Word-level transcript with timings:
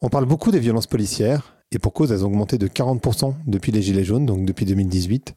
On 0.00 0.10
parle 0.10 0.26
beaucoup 0.26 0.52
des 0.52 0.60
violences 0.60 0.86
policières, 0.86 1.56
et 1.72 1.80
pour 1.80 1.92
cause, 1.92 2.12
elles 2.12 2.24
ont 2.24 2.28
augmenté 2.28 2.56
de 2.56 2.68
40% 2.68 3.34
depuis 3.48 3.72
les 3.72 3.82
Gilets 3.82 4.04
jaunes, 4.04 4.26
donc 4.26 4.44
depuis 4.44 4.64
2018. 4.64 5.34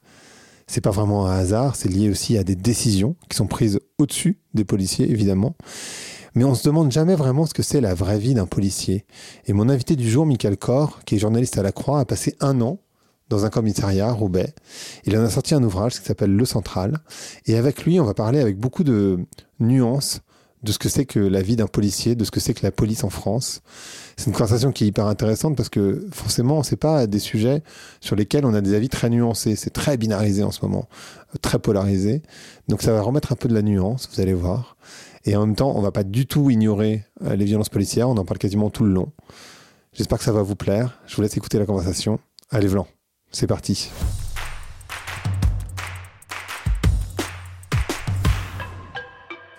C'est 0.67 0.81
pas 0.81 0.91
vraiment 0.91 1.25
un 1.25 1.31
hasard, 1.31 1.75
c'est 1.75 1.89
lié 1.89 2.11
aussi 2.11 2.37
à 2.37 2.43
des 2.43 2.55
décisions 2.55 3.15
qui 3.27 3.37
sont 3.37 3.47
prises 3.47 3.79
au-dessus 3.97 4.37
des 4.53 4.63
policiers, 4.63 5.09
évidemment. 5.09 5.55
Mais 6.35 6.43
on 6.43 6.53
se 6.53 6.63
demande 6.63 6.91
jamais 6.91 7.15
vraiment 7.15 7.47
ce 7.47 7.55
que 7.55 7.63
c'est 7.63 7.81
la 7.81 7.95
vraie 7.95 8.19
vie 8.19 8.35
d'un 8.35 8.45
policier. 8.45 9.05
Et 9.47 9.53
mon 9.53 9.67
invité 9.67 9.95
du 9.95 10.07
jour, 10.07 10.27
Michael 10.27 10.57
Corr, 10.57 11.03
qui 11.05 11.15
est 11.15 11.19
journaliste 11.19 11.57
à 11.57 11.63
la 11.63 11.71
Croix, 11.71 11.99
a 11.99 12.05
passé 12.05 12.35
un 12.39 12.61
an 12.61 12.77
dans 13.29 13.45
un 13.45 13.49
commissariat 13.49 14.09
à 14.09 14.11
Roubaix. 14.11 14.53
Il 15.05 15.17
en 15.17 15.23
a 15.23 15.29
sorti 15.31 15.55
un 15.55 15.63
ouvrage 15.63 15.99
qui 15.99 16.05
s'appelle 16.05 16.35
Le 16.35 16.45
Central. 16.45 16.99
Et 17.47 17.57
avec 17.57 17.83
lui, 17.83 17.99
on 17.99 18.05
va 18.05 18.13
parler 18.13 18.39
avec 18.39 18.59
beaucoup 18.59 18.83
de 18.83 19.25
nuances 19.59 20.21
de 20.63 20.71
ce 20.71 20.79
que 20.79 20.89
c'est 20.89 21.05
que 21.05 21.19
la 21.19 21.41
vie 21.41 21.55
d'un 21.55 21.67
policier, 21.67 22.15
de 22.15 22.23
ce 22.23 22.31
que 22.31 22.39
c'est 22.39 22.53
que 22.53 22.63
la 22.63 22.71
police 22.71 23.03
en 23.03 23.09
France. 23.09 23.61
C'est 24.17 24.27
une 24.27 24.33
conversation 24.33 24.71
qui 24.71 24.83
est 24.83 24.87
hyper 24.87 25.07
intéressante 25.07 25.55
parce 25.55 25.69
que 25.69 26.05
forcément, 26.11 26.61
c'est 26.63 26.75
pas 26.75 27.07
des 27.07 27.19
sujets 27.19 27.63
sur 27.99 28.15
lesquels 28.15 28.45
on 28.45 28.53
a 28.53 28.61
des 28.61 28.75
avis 28.75 28.89
très 28.89 29.09
nuancés. 29.09 29.55
C'est 29.55 29.71
très 29.71 29.97
binarisé 29.97 30.43
en 30.43 30.51
ce 30.51 30.63
moment, 30.63 30.87
très 31.41 31.59
polarisé. 31.59 32.21
Donc 32.67 32.81
ça 32.83 32.93
va 32.93 33.01
remettre 33.01 33.31
un 33.31 33.35
peu 33.35 33.49
de 33.49 33.53
la 33.53 33.63
nuance, 33.63 34.09
vous 34.13 34.21
allez 34.21 34.33
voir. 34.33 34.77
Et 35.25 35.35
en 35.35 35.45
même 35.45 35.55
temps, 35.55 35.73
on 35.75 35.81
va 35.81 35.91
pas 35.91 36.03
du 36.03 36.25
tout 36.25 36.49
ignorer 36.49 37.05
euh, 37.23 37.35
les 37.35 37.45
violences 37.45 37.69
policières. 37.69 38.09
On 38.09 38.17
en 38.17 38.25
parle 38.25 38.39
quasiment 38.39 38.69
tout 38.69 38.83
le 38.83 38.91
long. 38.91 39.11
J'espère 39.93 40.17
que 40.17 40.23
ça 40.23 40.31
va 40.31 40.41
vous 40.41 40.55
plaire. 40.55 40.99
Je 41.05 41.15
vous 41.15 41.21
laisse 41.21 41.35
écouter 41.37 41.59
la 41.59 41.65
conversation. 41.65 42.19
Allez, 42.49 42.67
Vlan, 42.67 42.87
c'est 43.31 43.47
parti. 43.47 43.89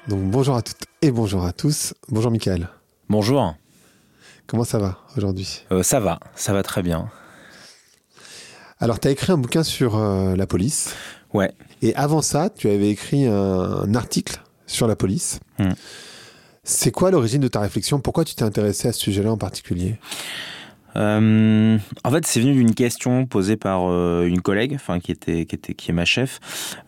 Donc 0.08 0.20
bonjour 0.20 0.56
à 0.56 0.62
toutes 0.62 0.84
et 1.00 1.12
bonjour 1.12 1.44
à 1.44 1.52
tous. 1.52 1.94
Bonjour 2.08 2.32
Michael. 2.32 2.68
Bonjour. 3.08 3.54
Comment 4.48 4.64
ça 4.64 4.78
va 4.78 4.98
aujourd'hui? 5.16 5.64
Euh, 5.70 5.84
Ça 5.84 6.00
va, 6.00 6.18
ça 6.34 6.52
va 6.52 6.64
très 6.64 6.82
bien. 6.82 7.08
Alors 8.80 8.98
tu 8.98 9.06
as 9.06 9.12
écrit 9.12 9.30
un 9.30 9.38
bouquin 9.38 9.62
sur 9.62 9.96
euh, 9.96 10.34
la 10.34 10.48
police. 10.48 10.96
Ouais. 11.32 11.52
Et 11.82 11.94
avant 11.94 12.20
ça, 12.20 12.50
tu 12.50 12.68
avais 12.68 12.90
écrit 12.90 13.26
un, 13.26 13.94
article 13.94 14.42
sur 14.66 14.88
la 14.88 14.96
police. 14.96 15.38
Hmm. 15.60 15.72
C'est 16.64 16.90
quoi 16.90 17.12
l'origine 17.12 17.40
de 17.40 17.48
ta 17.48 17.60
réflexion? 17.60 18.00
Pourquoi 18.00 18.24
tu 18.24 18.34
t'es 18.34 18.42
intéressé 18.42 18.88
à 18.88 18.92
ce 18.92 18.98
sujet-là 18.98 19.30
en 19.30 19.38
particulier? 19.38 19.98
Euh, 20.96 21.78
en 22.04 22.10
fait, 22.10 22.26
c'est 22.26 22.40
venu 22.40 22.52
d'une 22.52 22.74
question 22.74 23.26
posée 23.26 23.56
par 23.56 23.90
euh, 23.90 24.26
une 24.26 24.40
collègue, 24.40 24.74
enfin 24.74 25.00
qui 25.00 25.12
était, 25.12 25.46
qui 25.46 25.54
était, 25.54 25.74
qui 25.74 25.90
est 25.90 25.94
ma 25.94 26.04
chef, 26.04 26.40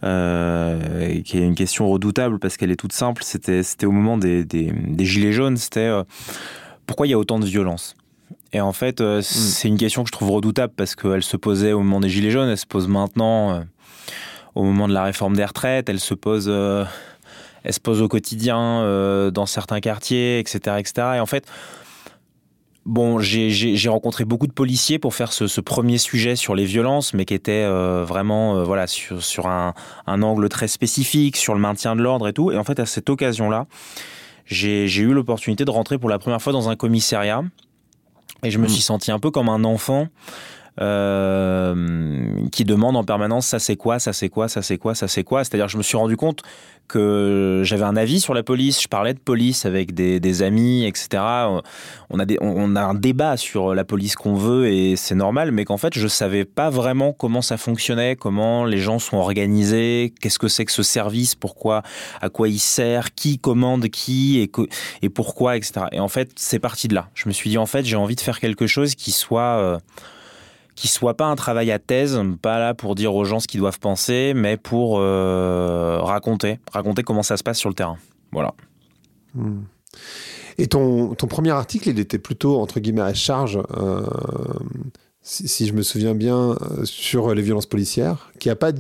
euh, 0.03 1.21
qui 1.23 1.39
est 1.39 1.43
une 1.43 1.55
question 1.55 1.89
redoutable 1.89 2.39
parce 2.39 2.57
qu'elle 2.57 2.71
est 2.71 2.77
toute 2.77 2.93
simple. 2.93 3.23
C'était, 3.25 3.63
c'était 3.63 3.87
au 3.87 3.93
moment 3.93 4.19
des, 4.19 4.45
des, 4.45 4.73
des 4.73 5.05
gilets 5.05 5.33
jaunes. 5.33 5.57
C'était 5.57 5.91
pourquoi 6.87 7.07
il 7.07 7.11
y 7.11 7.15
a 7.15 7.19
autant 7.19 7.39
de 7.39 7.47
violence? 7.47 7.97
Et 8.53 8.61
en 8.61 8.73
fait, 8.73 9.01
mm. 9.01 9.23
c'est 9.23 9.69
une 9.69 9.79
question 9.79 10.05
que 10.05 10.09
je 10.09 10.13
trouve 10.13 10.31
redoutable 10.31 10.73
parce 10.77 10.95
qu'elle 10.95 11.23
se 11.23 11.37
posait 11.37 11.73
au 11.73 11.81
moment 11.81 12.01
des 12.01 12.09
gilets 12.09 12.31
jaunes, 12.31 12.49
elle 12.49 12.59
se 12.59 12.67
pose 12.67 12.89
maintenant 12.89 13.65
au 14.55 14.63
moment 14.63 14.87
de 14.87 14.93
la 14.93 15.03
réforme 15.03 15.35
des 15.35 15.45
retraites, 15.45 15.89
elle 15.89 16.01
se 16.01 16.15
pose 16.15 16.49
elle 17.65 17.73
se 17.73 17.81
pose 17.81 18.03
au 18.03 18.09
quotidien 18.09 18.83
euh, 18.83 19.31
dans 19.31 19.47
certains 19.47 19.81
quartiers, 19.81 20.39
etc., 20.39 20.77
etc. 20.79 20.93
Et 21.17 21.21
en 21.21 21.27
fait, 21.27 21.47
Bon, 22.87 23.19
j'ai 23.19 23.89
rencontré 23.89 24.27
beaucoup 24.27 24.47
de 24.47 24.53
policiers 24.53 24.99
pour 24.99 25.15
faire 25.15 25.33
ce, 25.33 25.47
ce, 25.47 25.63
premier 25.63 25.97
sujet 25.97 26.37
sur 26.37 26.55
les 26.55 26.67
violences, 26.67 27.15
mais 27.15 27.25
qui 27.25 27.33
était 27.33 27.65
euh, 27.65 28.05
vraiment 28.05 28.57
euh, 28.57 28.65
voilà 28.65 28.87
sur, 28.87 29.23
sur 29.23 29.47
un, 29.47 29.73
un, 30.07 30.23
angle 30.23 30.51
très 30.51 30.69
spécifique, 30.69 31.37
sur 31.37 31.55
le 31.55 31.61
maintien 31.61 31.97
de 31.97 32.03
l'ordre 32.03 32.29
et 32.29 32.35
tout. 32.35 32.53
Et 32.53 32.59
en 32.59 32.65
fait, 32.65 32.79
à 32.79 32.85
cette 32.85 33.09
occasion-là, 33.09 33.67
j'ai 34.45 34.87
eu 34.87 35.15
l'opportunité 35.15 35.65
de 35.65 35.71
rentrer 35.71 35.97
pour 35.97 36.11
la 36.11 36.19
première 36.19 36.43
fois 36.43 36.53
dans 36.53 36.69
un 36.69 36.77
commissariat, 36.77 37.43
et 38.43 38.51
je 38.51 38.59
me 38.59 38.67
mmh. 38.67 38.69
suis 38.69 38.83
senti 38.83 39.11
un 39.11 39.19
peu 39.19 39.31
comme 39.31 39.48
un 39.48 39.65
enfant 39.65 40.09
euh, 40.80 42.48
qui 42.50 42.64
demande 42.64 42.97
en 42.97 43.05
permanence 43.05 43.47
ça 43.47 43.61
c'est 43.61 43.77
quoi, 43.77 44.00
ça 44.00 44.12
c'est 44.12 44.28
quoi, 44.28 44.48
ça 44.48 44.61
c'est 44.61 44.78
quoi, 44.78 44.94
ça 44.94 45.06
c'est 45.06 45.22
quoi. 45.22 45.44
C'est-à-dire 45.44 45.69
je 45.69 45.78
me 45.78 45.83
suis 45.83 45.97
rendu 45.97 46.17
compte 46.17 46.42
que 46.89 47.62
j'avais 47.64 47.85
un 47.85 47.96
avis 47.96 48.20
sur 48.20 48.35
la 48.35 48.42
police, 48.42 48.83
je 48.83 48.89
parlais 48.89 49.14
de 49.14 49.18
police 49.18 49.64
avec 49.64 49.95
des, 49.95 50.20
des 50.20 50.42
amis, 50.42 50.84
etc. 50.84 51.23
On 52.11 52.18
a, 52.18 52.24
on 52.40 52.77
a 52.77 52.83
un 52.83 52.95
débat 52.95 53.36
sur 53.36 53.74
la 53.74 53.84
police 53.84 54.17
qu'on 54.17 54.34
veut 54.34 54.68
et 54.68 54.96
c'est 54.96 55.14
normal, 55.14 55.51
mais 55.52 55.64
qu'en 55.64 55.79
fait 55.79 55.96
je 55.96 56.08
savais 56.08 56.45
pas 56.45 56.70
vraiment 56.70 57.13
comment 57.13 57.40
ça 57.40 57.57
fonctionnait, 57.57 58.17
comment 58.17 58.64
les 58.64 58.79
gens 58.79 58.98
sont 58.98 59.17
organisés, 59.17 60.13
qu'est-ce 60.20 60.39
que 60.39 60.48
c'est 60.48 60.64
que 60.64 60.73
ce 60.73 60.83
service, 60.83 61.34
pourquoi, 61.34 61.83
à 62.20 62.29
quoi 62.29 62.48
il 62.48 62.58
sert, 62.58 63.14
qui 63.14 63.39
commande 63.39 63.89
qui 63.89 64.40
et, 64.40 64.51
et 65.02 65.08
pourquoi, 65.08 65.57
etc. 65.57 65.86
Et 65.92 66.01
en 66.01 66.08
fait 66.08 66.33
c'est 66.36 66.58
parti 66.58 66.89
de 66.89 66.95
là. 66.95 67.08
Je 67.14 67.29
me 67.29 67.33
suis 67.33 67.48
dit 67.48 67.58
en 67.58 67.67
fait 67.67 67.84
j'ai 67.84 67.96
envie 67.96 68.17
de 68.17 68.20
faire 68.20 68.40
quelque 68.40 68.67
chose 68.67 68.95
qui 68.95 69.13
soit... 69.13 69.58
Euh, 69.58 69.79
qui 70.74 70.89
soit 70.89 71.14
pas 71.14 71.27
un 71.27 71.36
travail 71.36 71.70
à 71.70 71.79
thèse, 71.79 72.20
pas 72.42 72.58
là 72.58 72.74
pour 72.74 72.95
dire 72.95 73.14
aux 73.14 73.24
gens 73.24 73.40
ce 73.40 73.46
qu'ils 73.46 73.61
doivent 73.61 73.79
penser, 73.79 74.33
mais 74.35 74.57
pour 74.57 74.98
euh, 74.98 75.98
raconter, 76.01 76.58
raconter 76.73 77.02
comment 77.02 77.23
ça 77.23 77.36
se 77.36 77.42
passe 77.42 77.58
sur 77.58 77.68
le 77.68 77.74
terrain. 77.74 77.96
Voilà. 78.33 78.55
Hmm. 79.34 79.63
Et 80.58 80.67
ton, 80.67 81.14
ton 81.14 81.27
premier 81.27 81.51
article, 81.51 81.89
il 81.89 81.98
était 81.98 82.18
plutôt, 82.18 82.61
entre 82.61 82.80
guillemets, 82.80 83.02
à 83.02 83.14
charge, 83.14 83.61
euh, 83.77 84.07
si, 85.20 85.48
si, 85.48 85.67
je 85.67 85.73
me 85.73 85.83
souviens 85.83 86.14
bien, 86.14 86.51
euh, 86.51 86.84
sur 86.84 87.34
les 87.34 87.42
violences 87.42 87.67
policières, 87.67 88.30
qui 88.39 88.48
n'a 88.48 88.57
pas 88.57 88.73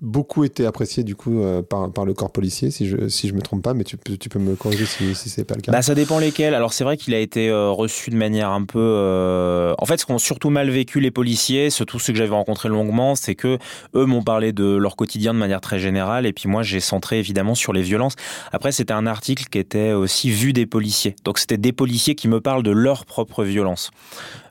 beaucoup 0.00 0.44
été 0.44 0.64
apprécié 0.64 1.02
du 1.02 1.16
coup 1.16 1.42
euh, 1.42 1.60
par, 1.62 2.04
le 2.04 2.14
corps 2.14 2.30
policier, 2.30 2.70
si 2.70 2.86
je 2.86 3.08
si 3.08 3.28
je 3.28 3.34
me 3.34 3.42
trompe 3.42 3.62
pas, 3.62 3.74
mais 3.74 3.82
tu 3.82 3.96
tu 3.98 4.28
peux 4.28 4.38
me 4.38 4.54
corriger 4.54 4.86
si, 4.86 5.14
si 5.14 5.28
c'est 5.28 5.44
pas 5.44 5.54
le 5.54 5.60
cas. 5.60 5.72
Bah, 5.72 5.82
ça 5.82 5.94
dépend 5.94 6.18
lesquels. 6.18 6.54
Alors 6.54 6.72
c'est 6.72 6.84
vrai 6.84 6.96
qu'il 6.96 7.14
a 7.14 7.18
été 7.18 7.48
euh, 7.48 7.70
reçu 7.70 8.10
de 8.10 8.16
manière 8.16 8.50
un 8.50 8.64
peu. 8.64 8.78
Euh... 8.78 9.74
En 9.78 9.86
fait, 9.86 9.98
ce 9.98 10.06
qu'ont 10.06 10.18
surtout 10.18 10.50
mal 10.50 10.70
vécu 10.70 11.00
les 11.00 11.10
policiers, 11.10 11.70
surtout 11.70 11.98
ceux 11.98 12.12
que 12.12 12.18
j'avais 12.18 12.34
rencontrés 12.34 12.68
longuement, 12.68 13.16
c'est 13.16 13.34
que 13.34 13.58
eux 13.94 14.04
m'ont 14.04 14.22
parlé 14.22 14.52
de 14.52 14.76
leur 14.76 14.94
quotidien 14.94 15.34
de 15.34 15.38
manière 15.38 15.60
très 15.60 15.80
générale, 15.80 16.26
et 16.26 16.32
puis 16.32 16.48
moi 16.48 16.62
j'ai 16.62 16.80
centré 16.80 17.18
évidemment 17.18 17.56
sur 17.56 17.72
les 17.72 17.82
violences. 17.82 18.14
Après, 18.52 18.70
c'était 18.70 18.92
un 18.92 19.06
article 19.06 19.46
qui 19.50 19.58
était 19.58 19.92
aussi 19.92 20.30
vu 20.30 20.52
des 20.52 20.66
policiers. 20.66 21.16
Donc 21.24 21.38
c'était 21.38 21.58
des 21.58 21.72
policiers 21.72 22.14
qui 22.14 22.28
me 22.28 22.40
parlent 22.40 22.62
de 22.62 22.70
leur 22.70 23.04
propre 23.04 23.42
violence, 23.42 23.90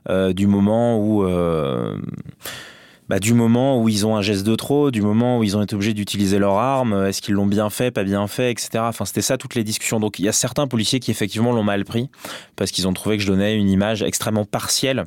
du 0.08 0.46
moment 0.46 0.98
où 0.98 1.24
bah, 3.08 3.18
du 3.18 3.32
moment 3.32 3.80
où 3.80 3.88
ils 3.88 4.06
ont 4.06 4.16
un 4.16 4.22
geste 4.22 4.46
de 4.46 4.54
trop, 4.54 4.90
du 4.90 5.02
moment 5.02 5.38
où 5.38 5.44
ils 5.44 5.56
ont 5.56 5.62
été 5.62 5.74
obligés 5.74 5.94
d'utiliser 5.94 6.38
leur 6.38 6.58
arme, 6.58 7.06
est-ce 7.06 7.22
qu'ils 7.22 7.34
l'ont 7.34 7.46
bien 7.46 7.70
fait, 7.70 7.90
pas 7.90 8.04
bien 8.04 8.26
fait, 8.26 8.50
etc. 8.50 8.70
Enfin, 8.80 9.04
c'était 9.04 9.22
ça 9.22 9.38
toutes 9.38 9.54
les 9.54 9.64
discussions. 9.64 10.00
Donc, 10.00 10.18
il 10.18 10.24
y 10.24 10.28
a 10.28 10.32
certains 10.32 10.66
policiers 10.66 11.00
qui 11.00 11.10
effectivement 11.10 11.52
l'ont 11.52 11.62
mal 11.62 11.84
pris 11.84 12.10
parce 12.56 12.70
qu'ils 12.70 12.86
ont 12.86 12.92
trouvé 12.92 13.16
que 13.16 13.22
je 13.22 13.28
donnais 13.28 13.56
une 13.56 13.70
image 13.70 14.02
extrêmement 14.02 14.44
partielle 14.44 15.06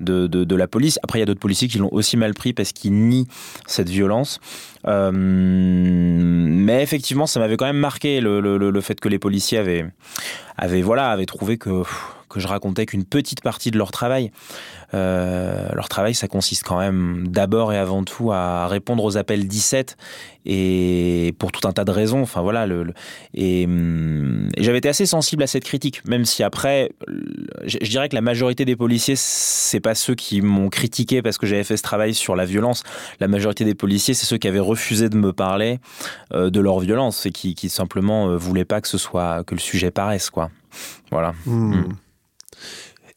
de, 0.00 0.26
de, 0.26 0.44
de 0.44 0.56
la 0.56 0.66
police. 0.68 0.98
Après, 1.02 1.18
il 1.18 1.20
y 1.20 1.22
a 1.22 1.26
d'autres 1.26 1.40
policiers 1.40 1.68
qui 1.68 1.78
l'ont 1.78 1.92
aussi 1.92 2.16
mal 2.16 2.34
pris 2.34 2.52
parce 2.52 2.72
qu'ils 2.72 2.94
nient 2.94 3.28
cette 3.66 3.88
violence. 3.88 4.40
Euh, 4.86 5.10
mais 5.12 6.82
effectivement, 6.82 7.26
ça 7.26 7.40
m'avait 7.40 7.56
quand 7.56 7.66
même 7.66 7.76
marqué 7.76 8.20
le, 8.20 8.40
le, 8.40 8.56
le, 8.58 8.80
fait 8.80 9.00
que 9.00 9.08
les 9.08 9.18
policiers 9.18 9.58
avaient, 9.58 9.86
avaient, 10.56 10.82
voilà, 10.82 11.10
avaient 11.10 11.26
trouvé 11.26 11.56
que 11.56 11.82
que 12.34 12.40
je 12.40 12.48
racontais 12.48 12.84
qu'une 12.84 13.04
petite 13.04 13.40
partie 13.40 13.70
de 13.70 13.78
leur 13.78 13.92
travail. 13.92 14.32
Euh, 14.92 15.68
leur 15.72 15.88
travail, 15.88 16.14
ça 16.14 16.28
consiste 16.28 16.64
quand 16.64 16.78
même 16.78 17.28
d'abord 17.28 17.72
et 17.72 17.78
avant 17.78 18.02
tout 18.02 18.32
à 18.32 18.66
répondre 18.66 19.04
aux 19.04 19.16
appels 19.16 19.46
17 19.46 19.96
et 20.46 21.34
pour 21.38 21.52
tout 21.52 21.66
un 21.66 21.72
tas 21.72 21.84
de 21.84 21.90
raisons. 21.90 22.22
Enfin 22.22 22.42
voilà, 22.42 22.66
le, 22.66 22.82
le 22.82 22.92
et, 23.34 23.64
hum, 23.66 24.48
et 24.56 24.62
j'avais 24.62 24.78
été 24.78 24.88
assez 24.88 25.06
sensible 25.06 25.42
à 25.42 25.46
cette 25.46 25.64
critique, 25.64 26.06
même 26.06 26.24
si 26.24 26.42
après, 26.42 26.90
je, 27.64 27.78
je 27.80 27.88
dirais 27.88 28.08
que 28.08 28.14
la 28.14 28.20
majorité 28.20 28.64
des 28.64 28.76
policiers, 28.76 29.14
c'est 29.16 29.80
pas 29.80 29.94
ceux 29.94 30.14
qui 30.14 30.42
m'ont 30.42 30.68
critiqué 30.68 31.22
parce 31.22 31.38
que 31.38 31.46
j'avais 31.46 31.64
fait 31.64 31.76
ce 31.76 31.82
travail 31.82 32.14
sur 32.14 32.36
la 32.36 32.44
violence. 32.44 32.82
La 33.20 33.28
majorité 33.28 33.64
des 33.64 33.74
policiers, 33.74 34.14
c'est 34.14 34.26
ceux 34.26 34.38
qui 34.38 34.48
avaient 34.48 34.58
refusé 34.58 35.08
de 35.08 35.16
me 35.16 35.32
parler 35.32 35.78
euh, 36.32 36.50
de 36.50 36.60
leur 36.60 36.80
violence 36.80 37.26
et 37.26 37.30
qui, 37.30 37.54
qui 37.54 37.68
simplement 37.68 38.28
euh, 38.28 38.36
voulaient 38.36 38.64
pas 38.64 38.80
que 38.80 38.88
ce 38.88 38.98
soit 38.98 39.44
que 39.44 39.54
le 39.54 39.60
sujet 39.60 39.90
paraisse 39.90 40.30
quoi. 40.30 40.50
Voilà. 41.10 41.32
Mmh. 41.46 41.74
Mmh. 41.74 41.96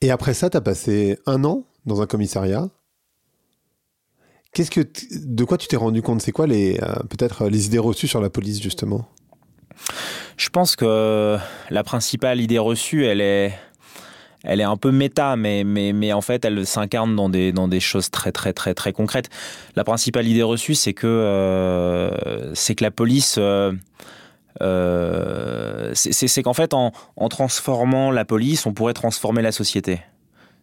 Et 0.01 0.11
après 0.11 0.33
ça, 0.33 0.49
tu 0.49 0.57
as 0.57 0.61
passé 0.61 1.19
un 1.25 1.43
an 1.43 1.65
dans 1.85 2.01
un 2.01 2.05
commissariat. 2.07 2.69
Qu'est-ce 4.53 4.71
que 4.71 4.81
de 4.81 5.43
quoi 5.43 5.57
tu 5.57 5.67
t'es 5.67 5.75
rendu 5.75 6.01
compte? 6.01 6.21
C'est 6.21 6.31
quoi 6.31 6.47
les 6.47 6.79
euh, 6.81 6.93
peut-être 7.09 7.47
les 7.47 7.65
idées 7.65 7.79
reçues 7.79 8.07
sur 8.07 8.21
la 8.21 8.29
police 8.29 8.61
justement? 8.61 9.07
Je 10.37 10.49
pense 10.49 10.75
que 10.75 11.37
la 11.69 11.83
principale 11.83 12.41
idée 12.41 12.59
reçue, 12.59 13.05
elle 13.05 13.21
est 13.21 13.53
elle 14.43 14.61
est 14.61 14.65
un 14.65 14.77
peu 14.77 14.91
méta, 14.91 15.35
mais, 15.35 15.63
mais, 15.63 15.91
mais 15.93 16.13
en 16.13 16.21
fait, 16.21 16.45
elle 16.45 16.65
s'incarne 16.65 17.15
dans 17.15 17.27
des, 17.27 17.51
dans 17.51 17.67
des 17.67 17.79
choses 17.79 18.09
très, 18.09 18.31
très, 18.31 18.53
très, 18.53 18.73
très 18.73 18.93
concrètes. 18.93 19.29
La 19.75 19.83
principale 19.83 20.27
idée 20.27 20.43
reçue, 20.43 20.73
c'est 20.75 20.93
que, 20.93 21.07
euh, 21.07 22.53
c'est 22.55 22.75
que 22.75 22.83
la 22.83 22.91
police, 22.91 23.35
euh, 23.39 23.73
euh, 23.73 23.73
c'est 24.59 26.43
qu'en 26.43 26.53
fait, 26.53 26.73
en, 26.73 26.91
en, 27.15 27.29
transformant 27.29 28.11
la 28.11 28.25
police, 28.25 28.65
on 28.65 28.73
pourrait 28.73 28.93
transformer 28.93 29.41
la 29.41 29.51
société. 29.51 30.01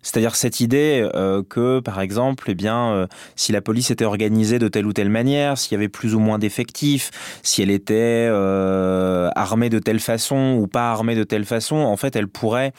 C'est-à-dire 0.04 0.36
cette 0.36 0.60
idée 0.60 1.08
euh, 1.14 1.42
que, 1.42 1.80
par 1.80 2.00
exemple, 2.00 2.44
eh 2.48 2.54
bien, 2.54 2.92
euh, 2.92 3.06
si 3.36 3.52
la 3.52 3.62
police 3.62 3.90
était 3.90 4.04
organisée 4.04 4.58
de 4.58 4.68
telle 4.68 4.86
ou 4.86 4.92
telle 4.92 5.08
manière, 5.08 5.58
s'il 5.58 5.72
y 5.72 5.74
avait 5.76 5.88
plus 5.88 6.14
ou 6.14 6.20
moins 6.20 6.38
d'effectifs, 6.38 7.10
si 7.42 7.62
elle 7.62 7.70
était 7.70 8.28
euh, 8.30 9.30
armée 9.34 9.70
de 9.70 9.78
telle 9.78 10.00
façon 10.00 10.58
ou 10.60 10.66
pas 10.66 10.92
armée 10.92 11.14
de 11.16 11.24
telle 11.24 11.46
façon, 11.46 11.76
en 11.76 11.96
fait, 11.96 12.14
elle 12.14 12.28
pourrait 12.28 12.72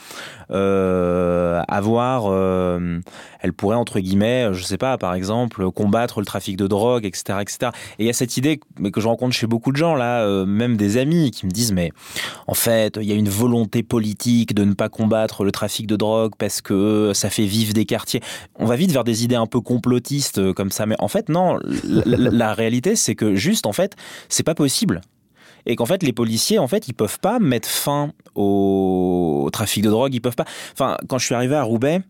avoir, 0.48 2.32
elle 3.42 3.54
pourrait 3.54 3.76
entre 3.76 4.00
guillemets, 4.00 4.50
je 4.54 4.64
sais 4.64 4.78
pas, 4.78 5.00
par 5.00 5.16
exemple, 5.16 5.72
combattre 5.72 6.20
le 6.20 6.26
trafic 6.26 6.56
de 6.56 6.68
drogue, 6.68 7.04
etc., 7.06 7.40
etc. 7.42 7.72
Et 7.98 8.04
il 8.04 8.06
y 8.06 8.10
a 8.12 8.14
cette 8.14 8.38
idée, 8.38 8.60
que 8.94 9.02
je 9.02 9.08
rencontre 9.08 9.34
chez 9.34 9.48
beaucoup 9.48 9.72
de 9.72 9.78
gens 9.78 9.96
là, 9.96 10.46
même 10.46 10.78
des 10.78 10.98
amis, 10.98 11.32
qui 11.32 11.48
me 11.48 11.52
disent, 11.52 11.72
mais 11.72 11.92
en 12.46 12.54
fait, 12.54 13.00
il 13.02 13.08
y 13.08 13.12
a 13.12 13.16
une 13.16 13.30
volonté 13.30 13.82
politique 13.82 14.54
de 14.54 14.64
ne 14.64 14.74
pas 14.74 14.90
combattre 14.90 15.44
le 15.44 15.52
trafic 15.52 15.88
de 15.88 15.96
drogue 15.96 16.34
parce 16.38 16.62
que 16.62 17.12
ça 17.16 17.30
fait 17.30 17.46
vivre 17.46 17.74
des 17.74 17.86
quartiers. 17.86 18.22
On 18.56 18.66
va 18.66 18.76
vite 18.76 18.92
vers 18.92 19.04
des 19.04 19.24
idées 19.24 19.36
un 19.36 19.48
peu 19.48 19.62
complotistes 19.62 20.38
euh, 20.38 20.54
comme 20.54 20.72
ça, 20.72 20.86
mais 20.86 20.96
en 21.00 21.08
fait 21.08 21.30
non. 21.30 21.60
La, 22.06 22.54
réalité, 22.54 22.96
c'est 22.96 23.16
que 23.16 23.36
juste 23.36 23.66
en 23.66 23.74
fait, 23.74 23.96
c'est 24.30 24.44
pas 24.44 24.56
possible 24.56 25.02
et 25.66 25.76
qu'en 25.76 25.86
fait 25.86 26.04
les 26.04 26.14
policiers 26.14 26.60
en 26.60 26.68
fait 26.68 26.88
ils 26.88 26.94
peuvent 26.94 27.20
pas 27.20 27.40
mettre 27.40 27.68
fin 27.68 28.12
au 28.36 29.50
trafic 29.52 29.84
de 29.84 29.90
drogue 29.90 30.14
ils 30.14 30.20
peuvent 30.20 30.36
pas 30.36 30.46
enfin 30.74 30.96
quand 31.10 31.18
je 31.18 31.26
suis 31.26 31.34
arrivé 31.34 31.56
à 31.56 31.64
Roubaix 31.64 32.02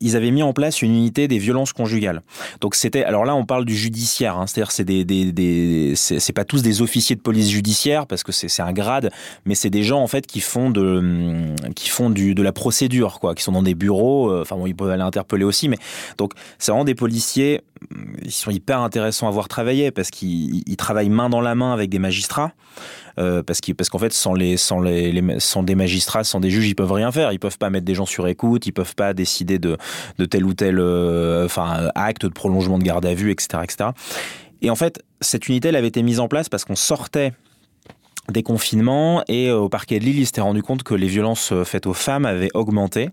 ils 0.00 0.16
avaient 0.16 0.30
mis 0.30 0.42
en 0.42 0.52
place 0.52 0.82
une 0.82 0.94
unité 0.94 1.28
des 1.28 1.38
violences 1.38 1.72
conjugales. 1.72 2.22
Donc 2.60 2.74
c'était, 2.74 3.04
alors 3.04 3.24
là 3.24 3.34
on 3.34 3.44
parle 3.44 3.64
du 3.64 3.76
judiciaire, 3.76 4.38
hein, 4.38 4.46
c'est-à-dire 4.46 4.72
c'est 4.72 4.84
des, 4.84 5.04
des, 5.04 5.32
des 5.32 5.92
c'est 5.94 6.32
pas 6.32 6.44
tous 6.44 6.62
des 6.62 6.82
officiers 6.82 7.16
de 7.16 7.20
police 7.20 7.50
judiciaire 7.50 8.06
parce 8.06 8.22
que 8.22 8.32
c'est 8.32 8.62
un 8.62 8.72
grade, 8.72 9.10
mais 9.44 9.54
c'est 9.54 9.70
des 9.70 9.82
gens 9.82 10.00
en 10.00 10.06
fait 10.06 10.26
qui 10.26 10.40
font 10.40 10.70
de 10.70 11.54
qui 11.74 11.88
font 11.88 12.10
du 12.10 12.34
de 12.34 12.42
la 12.42 12.52
procédure 12.52 13.20
quoi, 13.20 13.34
qui 13.34 13.42
sont 13.42 13.52
dans 13.52 13.62
des 13.62 13.74
bureaux. 13.74 14.30
Euh, 14.30 14.42
enfin 14.42 14.56
bon, 14.56 14.66
ils 14.66 14.74
peuvent 14.74 14.90
aller 14.90 15.02
interpeller 15.02 15.44
aussi, 15.44 15.68
mais 15.68 15.78
donc 16.18 16.32
c'est 16.58 16.72
vraiment 16.72 16.84
des 16.84 16.94
policiers. 16.94 17.60
Ils 18.22 18.30
sont 18.30 18.50
hyper 18.50 18.80
intéressants 18.80 19.28
à 19.28 19.30
voir 19.30 19.48
travailler 19.48 19.90
parce 19.90 20.10
qu'ils 20.10 20.76
travaillent 20.76 21.08
main 21.08 21.30
dans 21.30 21.40
la 21.40 21.54
main 21.54 21.72
avec 21.72 21.90
des 21.90 21.98
magistrats. 21.98 22.52
Euh, 23.18 23.42
parce 23.42 23.60
qu'en 23.60 23.98
fait, 23.98 24.12
sans, 24.12 24.34
les, 24.34 24.56
des 24.56 25.74
magistrats, 25.74 26.24
sans 26.24 26.40
des 26.40 26.50
juges, 26.50 26.68
ils 26.68 26.74
peuvent 26.74 26.92
rien 26.92 27.12
faire. 27.12 27.32
Ils 27.32 27.38
peuvent 27.38 27.58
pas 27.58 27.70
mettre 27.70 27.84
des 27.84 27.94
gens 27.94 28.06
sur 28.06 28.26
écoute, 28.26 28.66
ils 28.66 28.72
peuvent 28.72 28.94
pas 28.94 29.14
décider 29.14 29.58
de, 29.58 29.76
tel 30.30 30.44
ou 30.44 30.54
tel 30.54 30.78
euh, 30.78 31.48
acte 31.94 32.26
de 32.26 32.32
prolongement 32.32 32.78
de 32.78 32.84
garde 32.84 33.06
à 33.06 33.14
vue, 33.14 33.30
etc., 33.30 33.62
etc. 33.62 33.90
Et 34.62 34.70
en 34.70 34.76
fait, 34.76 35.02
cette 35.20 35.48
unité, 35.48 35.68
elle 35.68 35.76
avait 35.76 35.88
été 35.88 36.02
mise 36.02 36.20
en 36.20 36.28
place 36.28 36.48
parce 36.48 36.64
qu'on 36.64 36.76
sortait 36.76 37.32
des 38.30 38.42
confinements 38.42 39.24
et 39.26 39.48
euh, 39.48 39.56
au 39.56 39.68
parquet 39.68 39.98
de 39.98 40.04
Lille, 40.04 40.18
il 40.18 40.26
s'était 40.26 40.40
rendu 40.40 40.62
compte 40.62 40.82
que 40.82 40.94
les 40.94 41.08
violences 41.08 41.52
faites 41.64 41.86
aux 41.86 41.94
femmes 41.94 42.26
avaient 42.26 42.50
augmenté, 42.54 43.10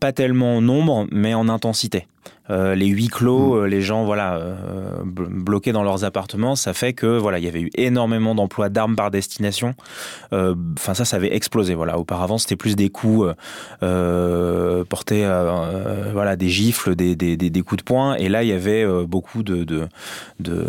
pas 0.00 0.12
tellement 0.12 0.56
en 0.56 0.60
nombre, 0.62 1.06
mais 1.10 1.34
en 1.34 1.48
intensité. 1.48 2.06
Euh, 2.50 2.74
les 2.74 2.86
huis 2.86 3.08
clos, 3.08 3.54
mm. 3.54 3.58
euh, 3.58 3.66
les 3.66 3.82
gens 3.82 4.04
voilà 4.04 4.36
euh, 4.36 5.02
bloqués 5.04 5.72
dans 5.72 5.82
leurs 5.82 6.04
appartements, 6.04 6.56
ça 6.56 6.72
fait 6.72 6.94
que 6.94 7.18
voilà 7.18 7.38
il 7.38 7.44
y 7.44 7.48
avait 7.48 7.60
eu 7.60 7.70
énormément 7.74 8.34
d'emplois 8.34 8.68
d'armes 8.68 8.96
par 8.96 9.10
destination. 9.10 9.74
Enfin 10.32 10.94
ça, 10.94 11.04
ça 11.04 11.16
avait 11.16 11.34
explosé. 11.34 11.74
Voilà, 11.74 11.98
auparavant 11.98 12.38
c'était 12.38 12.56
plus 12.56 12.76
des 12.76 12.88
coups 12.88 13.34
portés, 13.80 15.26
voilà 16.12 16.36
des 16.36 16.48
gifles, 16.48 16.94
des, 16.94 17.16
des, 17.16 17.36
des, 17.36 17.62
coups 17.62 17.78
de 17.78 17.84
poing, 17.84 18.14
et 18.14 18.28
là 18.28 18.42
il 18.42 18.48
y 18.48 18.52
avait 18.52 18.86
beaucoup 19.04 19.42
de, 19.42 19.64
de, 19.64 19.88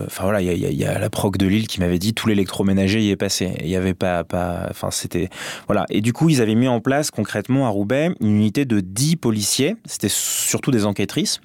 enfin 0.06 0.24
voilà 0.24 0.42
il 0.42 0.58
y 0.58 0.86
a, 0.86 1.00
la 1.00 1.10
proc 1.10 1.38
de 1.38 1.48
Lille 1.48 1.68
qui 1.68 1.80
m'avait 1.80 2.00
dit 2.00 2.14
tout 2.14 2.28
l'électroménager 2.28 3.02
y 3.02 3.10
est 3.10 3.16
passé. 3.16 3.54
Il 3.62 3.70
y 3.70 3.76
avait 3.76 3.94
pas 3.94 4.24
pas, 4.24 4.68
enfin 4.70 4.92
c'était 4.92 5.30
voilà 5.68 5.86
et 5.90 6.02
du 6.02 6.14
coup 6.14 6.30
ils 6.30 6.42
avaient 6.42 6.56
mis 6.56 6.68
en 6.68 6.82
place 6.82 7.12
concrètement 7.12 7.66
à 7.66 7.70
Roubaix 7.70 8.12
une 8.20 8.36
unité 8.36 8.66
de 8.66 8.80
10 8.80 9.18
policiers. 9.18 9.76
C'était 9.86 10.10
surtout 10.10 10.72
des 10.72 10.86
enquêtrices 10.86 11.42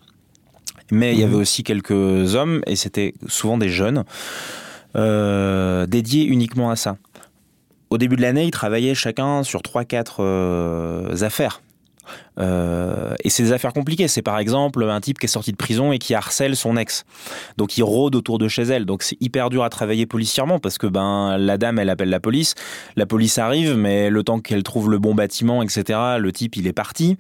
mais 0.91 1.13
il 1.13 1.21
y 1.21 1.25
avait 1.25 1.35
mhm. 1.35 1.41
aussi 1.41 1.63
quelques 1.63 2.35
hommes, 2.35 2.63
et 2.67 2.77
c'était 2.77 3.15
souvent 3.27 3.59
des 3.59 3.69
jeunes, 3.69 4.05
euh, 4.97 5.87
dédiés 5.87 6.25
uniquement 6.25 6.71
à 6.71 6.77
ça. 6.77 6.97
Au 7.91 7.99
début 7.99 8.17
de 8.17 8.23
l'année, 8.23 8.45
ils 8.45 8.51
travaillaient 8.51 8.95
chacun 8.95 9.43
sur 9.43 9.61
3-4 9.61 10.17
euh, 10.21 11.23
affaires. 11.23 11.63
Euh, 12.39 13.15
et 13.23 13.31
c'est 13.31 13.45
des 13.45 13.53
affaires 13.53 13.73
compliquées. 13.73 14.09
C'est 14.09 14.23
par 14.23 14.39
exemple 14.39 14.83
un 14.85 15.01
type 15.01 15.19
qui 15.19 15.27
est 15.27 15.29
sorti 15.29 15.53
de 15.53 15.57
prison 15.57 15.93
et 15.93 15.99
qui 15.99 16.15
harcèle 16.15 16.57
son 16.57 16.77
ex. 16.77 17.05
Donc 17.57 17.77
il 17.77 17.83
rôde 17.83 18.15
autour 18.17 18.39
de 18.39 18.49
chez 18.49 18.63
elle. 18.63 18.87
Donc 18.87 19.03
c'est 19.03 19.17
hyper 19.21 19.51
dur 19.51 19.65
à 19.65 19.71
travailler 19.71 20.07
policièrement 20.07 20.59
parce 20.59 20.79
que 20.79 20.87
ben 20.87 21.37
la 21.39 21.59
dame 21.59 21.79
elle 21.79 21.91
appelle 21.91 22.11
la 22.11 22.21
police, 22.21 22.55
la 22.97 23.07
police 23.07 23.39
arrive, 23.39 23.77
mais 23.77 24.11
le 24.11 24.23
temps 24.23 24.41
qu'elle 24.41 24.63
trouve 24.63 24.91
le 24.91 24.99
bon 24.99 25.15
bâtiment, 25.15 25.63
etc. 25.63 25.99
Le 26.19 26.33
type 26.33 26.57
il 26.57 26.67
est 26.67 26.73
parti. 26.73 27.17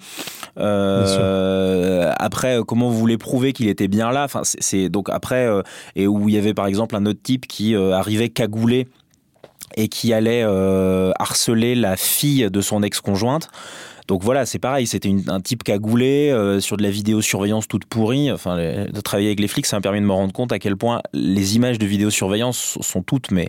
Euh, 0.59 2.13
après 2.19 2.59
comment 2.67 2.89
vous 2.89 2.99
voulez 2.99 3.19
prouver 3.19 3.53
qu'il 3.53 3.69
était 3.69 3.89
bien 3.89 4.11
là? 4.11 4.25
Enfin 4.25 4.43
c'est 4.45 4.89
donc 4.89 5.09
après 5.11 5.47
euh, 5.47 5.63
et 5.97 6.07
où 6.07 6.29
il 6.29 6.35
y 6.35 6.39
avait 6.39 6.55
par 6.55 6.67
exemple 6.67 6.97
un 6.97 7.07
autre 7.07 7.21
type 7.23 7.47
qui 7.47 7.75
arrivait 7.77 8.29
cagoulé 8.29 8.89
et 9.77 9.89
qui 9.89 10.13
allait 10.13 10.45
harceler 11.19 11.75
la 11.75 11.97
fille 11.97 12.49
de 12.51 12.61
son 12.61 12.83
ex-conjointe. 12.83 13.49
Donc 14.07 14.23
voilà, 14.23 14.45
c'est 14.45 14.59
pareil, 14.59 14.87
c'était 14.87 15.15
un 15.29 15.41
type 15.41 15.63
cagoulé 15.63 16.31
euh, 16.31 16.61
sur 16.61 16.77
de 16.77 16.83
la 16.83 16.91
vidéosurveillance 16.91 17.67
toute 17.69 17.87
pourrie. 17.87 18.31
Enfin, 18.31 18.57
de 18.57 19.01
travailler 19.01 19.29
avec 19.29 19.41
les 19.41 19.49
flics, 19.49 19.67
ça 19.67 19.77
m'a 19.77 19.81
permis 19.81 20.01
de 20.01 20.05
me 20.05 20.13
rendre 20.13 20.33
compte 20.33 20.53
à 20.53 20.59
quel 20.59 20.77
point 20.77 21.01
les 21.15 21.57
images 21.57 21.79
de 21.79 21.87
vidéosurveillance 21.87 22.79
sont 22.81 23.03
toutes, 23.03 23.31
mais 23.31 23.49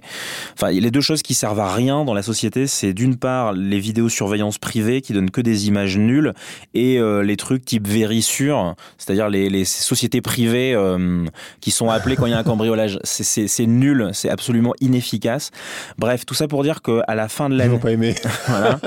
enfin, 0.53 0.71
les 0.71 0.91
deux 0.91 1.01
choses 1.01 1.21
qui 1.21 1.33
servent 1.33 1.59
à 1.59 1.73
rien 1.73 2.05
dans 2.05 2.13
la 2.13 2.21
société, 2.21 2.67
c'est 2.67 2.93
d'une 2.93 3.17
part 3.17 3.51
les 3.53 3.79
vidéosurveillances 3.79 4.57
privées 4.57 5.01
qui 5.01 5.11
donnent 5.11 5.31
que 5.31 5.41
des 5.41 5.67
images 5.67 5.97
nulles 5.97 6.33
et 6.73 6.99
euh, 6.99 7.21
les 7.21 7.35
trucs 7.35 7.65
type 7.65 7.87
Vérissure, 7.87 8.75
c'est-à-dire 8.97 9.29
les, 9.29 9.65
sociétés 9.65 10.21
privées 10.21 10.73
euh, 10.73 11.25
qui 11.59 11.71
sont 11.71 11.89
appelées 11.89 12.15
quand 12.15 12.27
il 12.27 12.31
y 12.31 12.33
a 12.33 12.39
un 12.39 12.43
cambriolage. 12.43 12.99
C'est 13.03 13.65
nul, 13.65 14.09
c'est 14.13 14.29
absolument 14.29 14.73
inefficace. 14.81 15.51
Bref, 15.97 16.25
tout 16.25 16.33
ça 16.33 16.47
pour 16.47 16.63
dire 16.63 16.81
qu'à 16.81 17.15
la 17.15 17.27
fin 17.27 17.49
de 17.49 17.55
l'année, 17.57 17.79
voilà, 18.47 18.79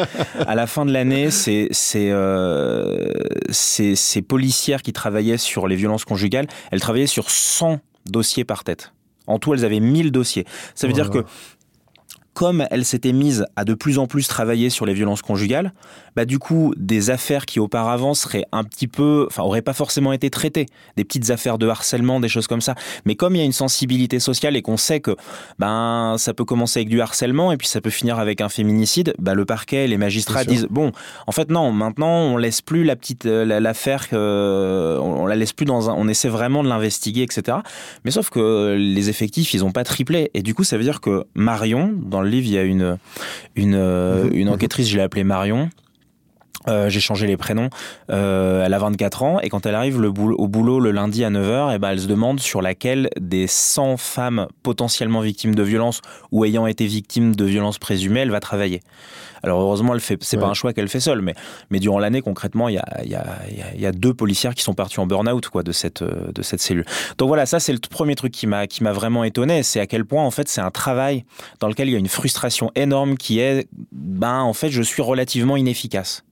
à 0.47 0.55
la 0.55 0.67
fin 0.67 0.85
de 0.85 0.93
l'année, 0.93 1.31
c'est 1.31 1.58
euh, 1.97 3.13
ces, 3.51 4.23
policières 4.23 4.83
qui 4.83 4.93
travaillaient 4.93 5.39
sur 5.39 5.67
les 5.67 5.77
violences 5.77 6.05
conjugales, 6.05 6.47
elles 6.71 6.81
travaillaient 6.81 7.07
sur 7.07 7.31
100 7.31 7.81
dossiers 8.07 8.45
par 8.45 8.65
tête. 8.65 8.93
En 9.27 9.39
tout, 9.39 9.53
elles 9.55 9.65
avaient 9.65 9.81
1000 9.81 10.11
dossiers. 10.11 10.47
Ça 10.75 10.87
veut 10.87 10.93
dire 10.93 11.11
que 11.11 11.25
comme 12.39 12.65
elles 12.71 12.85
s'étaient 12.85 13.13
mises 13.13 13.47
à 13.57 13.65
de 13.65 13.75
plus 13.75 13.99
en 13.99 14.07
plus 14.07 14.29
travailler 14.29 14.71
sur 14.71 14.87
les 14.87 14.95
violences 14.95 15.23
conjugales, 15.23 15.73
bah 16.15 16.25
du 16.25 16.39
coup, 16.39 16.73
des 16.77 17.11
affaires 17.11 17.47
qui 17.47 17.59
auparavant 17.59 18.15
seraient 18.15 18.45
un 18.53 18.63
petit 18.63 18.87
peu, 18.87 19.27
enfin, 19.27 19.43
auraient 19.43 19.61
pas 19.61 19.73
forcément 19.73 20.13
été 20.13 20.31
traitées, 20.31 20.67
des 20.97 21.05
petites 21.05 21.31
affaires 21.31 21.59
de 21.59 21.67
harcèlement, 21.67 22.21
des 22.21 22.29
choses 22.29 22.47
comme 22.47 22.61
ça. 22.61 22.77
Mais 23.05 23.17
comme 23.17 23.35
il 23.35 23.39
y 23.39 23.43
a 23.43 23.45
une 23.45 23.51
sensibilité 23.51 24.21
sociale 24.21 24.55
et 24.55 24.63
qu'on 24.63 24.77
sait 24.77 25.01
que, 25.01 25.17
ben, 25.59 26.15
ça 26.17 26.33
peut 26.33 26.45
commencer 26.45 26.79
avec 26.79 26.89
du 26.89 27.01
harcèlement 27.01 27.51
et 27.51 27.57
puis 27.57 27.67
ça 27.67 27.81
peut 27.81 27.91
finir 27.91 28.21
avec 28.21 28.41
un 28.41 28.49
féminicide, 28.49 29.15
bah, 29.19 29.35
le 29.35 29.45
parquet, 29.45 29.89
les 29.89 29.99
magistrats 29.99 30.45
disent, 30.45 30.69
bon, 30.71 30.93
en 31.27 31.33
fait, 31.33 31.51
non, 31.51 31.73
maintenant, 31.73 32.21
on 32.21 32.37
laisse 32.37 32.63
plus 32.63 32.85
la 32.85 32.95
petite, 32.95 33.27
euh, 33.27 33.45
l'affaire, 33.59 34.07
euh, 34.13 34.97
on 34.99 35.27
la 35.27 35.35
laisse 35.35 35.53
plus 35.53 35.67
dans 35.67 35.91
un, 35.91 35.95
on 35.95 36.07
essaie 36.07 36.29
vraiment 36.29 36.63
de 36.63 36.69
l'investiguer, 36.69 37.23
etc. 37.23 37.59
Mais 38.05 38.13
sauf 38.13 38.31
que 38.31 38.77
les 38.79 39.09
effectifs, 39.09 39.55
ils 39.55 39.65
ont 39.65 39.73
pas 39.73 39.83
triplé. 39.83 40.31
Et 40.35 40.43
du 40.43 40.55
coup, 40.55 40.63
ça 40.63 40.77
veut 40.77 40.85
dire 40.85 41.01
que 41.01 41.25
Marion, 41.35 41.93
dans 42.01 42.21
le 42.21 42.28
livre, 42.29 42.47
il 42.47 42.53
y 42.53 42.59
a 42.59 42.63
une, 42.63 42.99
une, 43.57 44.31
une 44.33 44.49
enquêtrice, 44.49 44.89
je 44.89 44.97
l'ai 44.97 45.03
appelée 45.03 45.25
Marion, 45.25 45.71
euh, 46.69 46.89
j'ai 46.89 47.01
changé 47.01 47.27
les 47.27 47.37
prénoms. 47.37 47.71
Euh, 48.11 48.65
elle 48.65 48.75
a 48.75 48.79
24 48.79 49.23
ans 49.23 49.41
et 49.41 49.49
quand 49.49 49.67
elle 49.67 49.75
arrive 49.75 50.01
le 50.01 50.09
au 50.09 50.49
boulot 50.49 50.81
le 50.81 50.91
lundi 50.91 51.25
à 51.25 51.31
9h, 51.31 51.71
et 51.71 51.75
eh 51.75 51.79
ben 51.79 51.91
elle 51.91 52.01
se 52.01 52.07
demande 52.07 52.41
sur 52.41 52.63
laquelle 52.63 53.11
des 53.19 53.47
100 53.47 53.97
femmes 53.97 54.49
potentiellement 54.63 55.21
victimes 55.21 55.55
de 55.55 55.63
violences 55.63 56.01
ou 56.33 56.45
ayant 56.45 56.67
été 56.67 56.87
victimes 56.87 57.35
de 57.35 57.45
violences 57.45 57.79
présumées, 57.79 58.21
elle 58.21 58.31
va 58.31 58.41
travailler. 58.41 58.81
Alors 59.45 59.61
heureusement, 59.61 59.95
elle 59.95 60.01
fait, 60.01 60.23
c'est 60.25 60.37
pas 60.37 60.49
un 60.49 60.55
choix 60.55 60.73
qu'elle 60.73 60.89
fait 60.89 60.99
seule, 60.99 61.23
mais, 61.23 61.35
mais 61.71 61.79
durant 61.79 62.01
l'année, 62.01 62.23
concrètement, 62.23 62.69
il 62.69 62.75
y 62.75 62.79
a, 62.79 63.05
y, 63.05 63.15
a, 63.15 63.25
y 63.77 63.87
a, 63.87 63.93
deux 63.93 64.13
policières 64.13 64.53
qui 64.53 64.65
sont 64.65 64.75
parties 64.75 64.99
en 64.99 65.07
burn-out 65.07 65.49
quoi, 65.49 65.63
de, 65.63 65.71
cette, 65.71 66.03
de 66.03 66.43
cette 66.43 66.61
cellule. 66.61 66.85
Donc 67.19 67.29
voilà, 67.29 67.47
ça 67.47 67.61
c'est 67.61 67.73
le 67.73 67.79
premier 67.79 68.17
truc 68.17 68.33
qui 68.33 68.49
m'a, 68.49 68.67
qui 68.67 68.83
m'a 68.83 68.93
vraiment 68.93 69.23
étonné, 69.23 69.63
c'est 69.63 69.79
à 69.79 69.87
quel 69.87 70.05
point 70.05 70.25
en 70.25 70.33
fait 70.33 70.49
c'est 70.49 70.61
un 70.61 70.73
travail 70.73 71.25
dans 71.61 71.69
lequel 71.69 71.89
il 71.89 71.93
y 71.93 71.97
a 71.97 71.99
une 71.99 72.09
frustration 72.09 72.73
énorme 72.75 73.17
qui 73.17 73.39
est, 73.39 73.69
ben 73.93 74.41
en 74.41 74.53
fait 74.53 74.71
je 74.71 74.83
suis 74.83 75.03
relativement 75.03 75.57
inefficace 75.57 76.25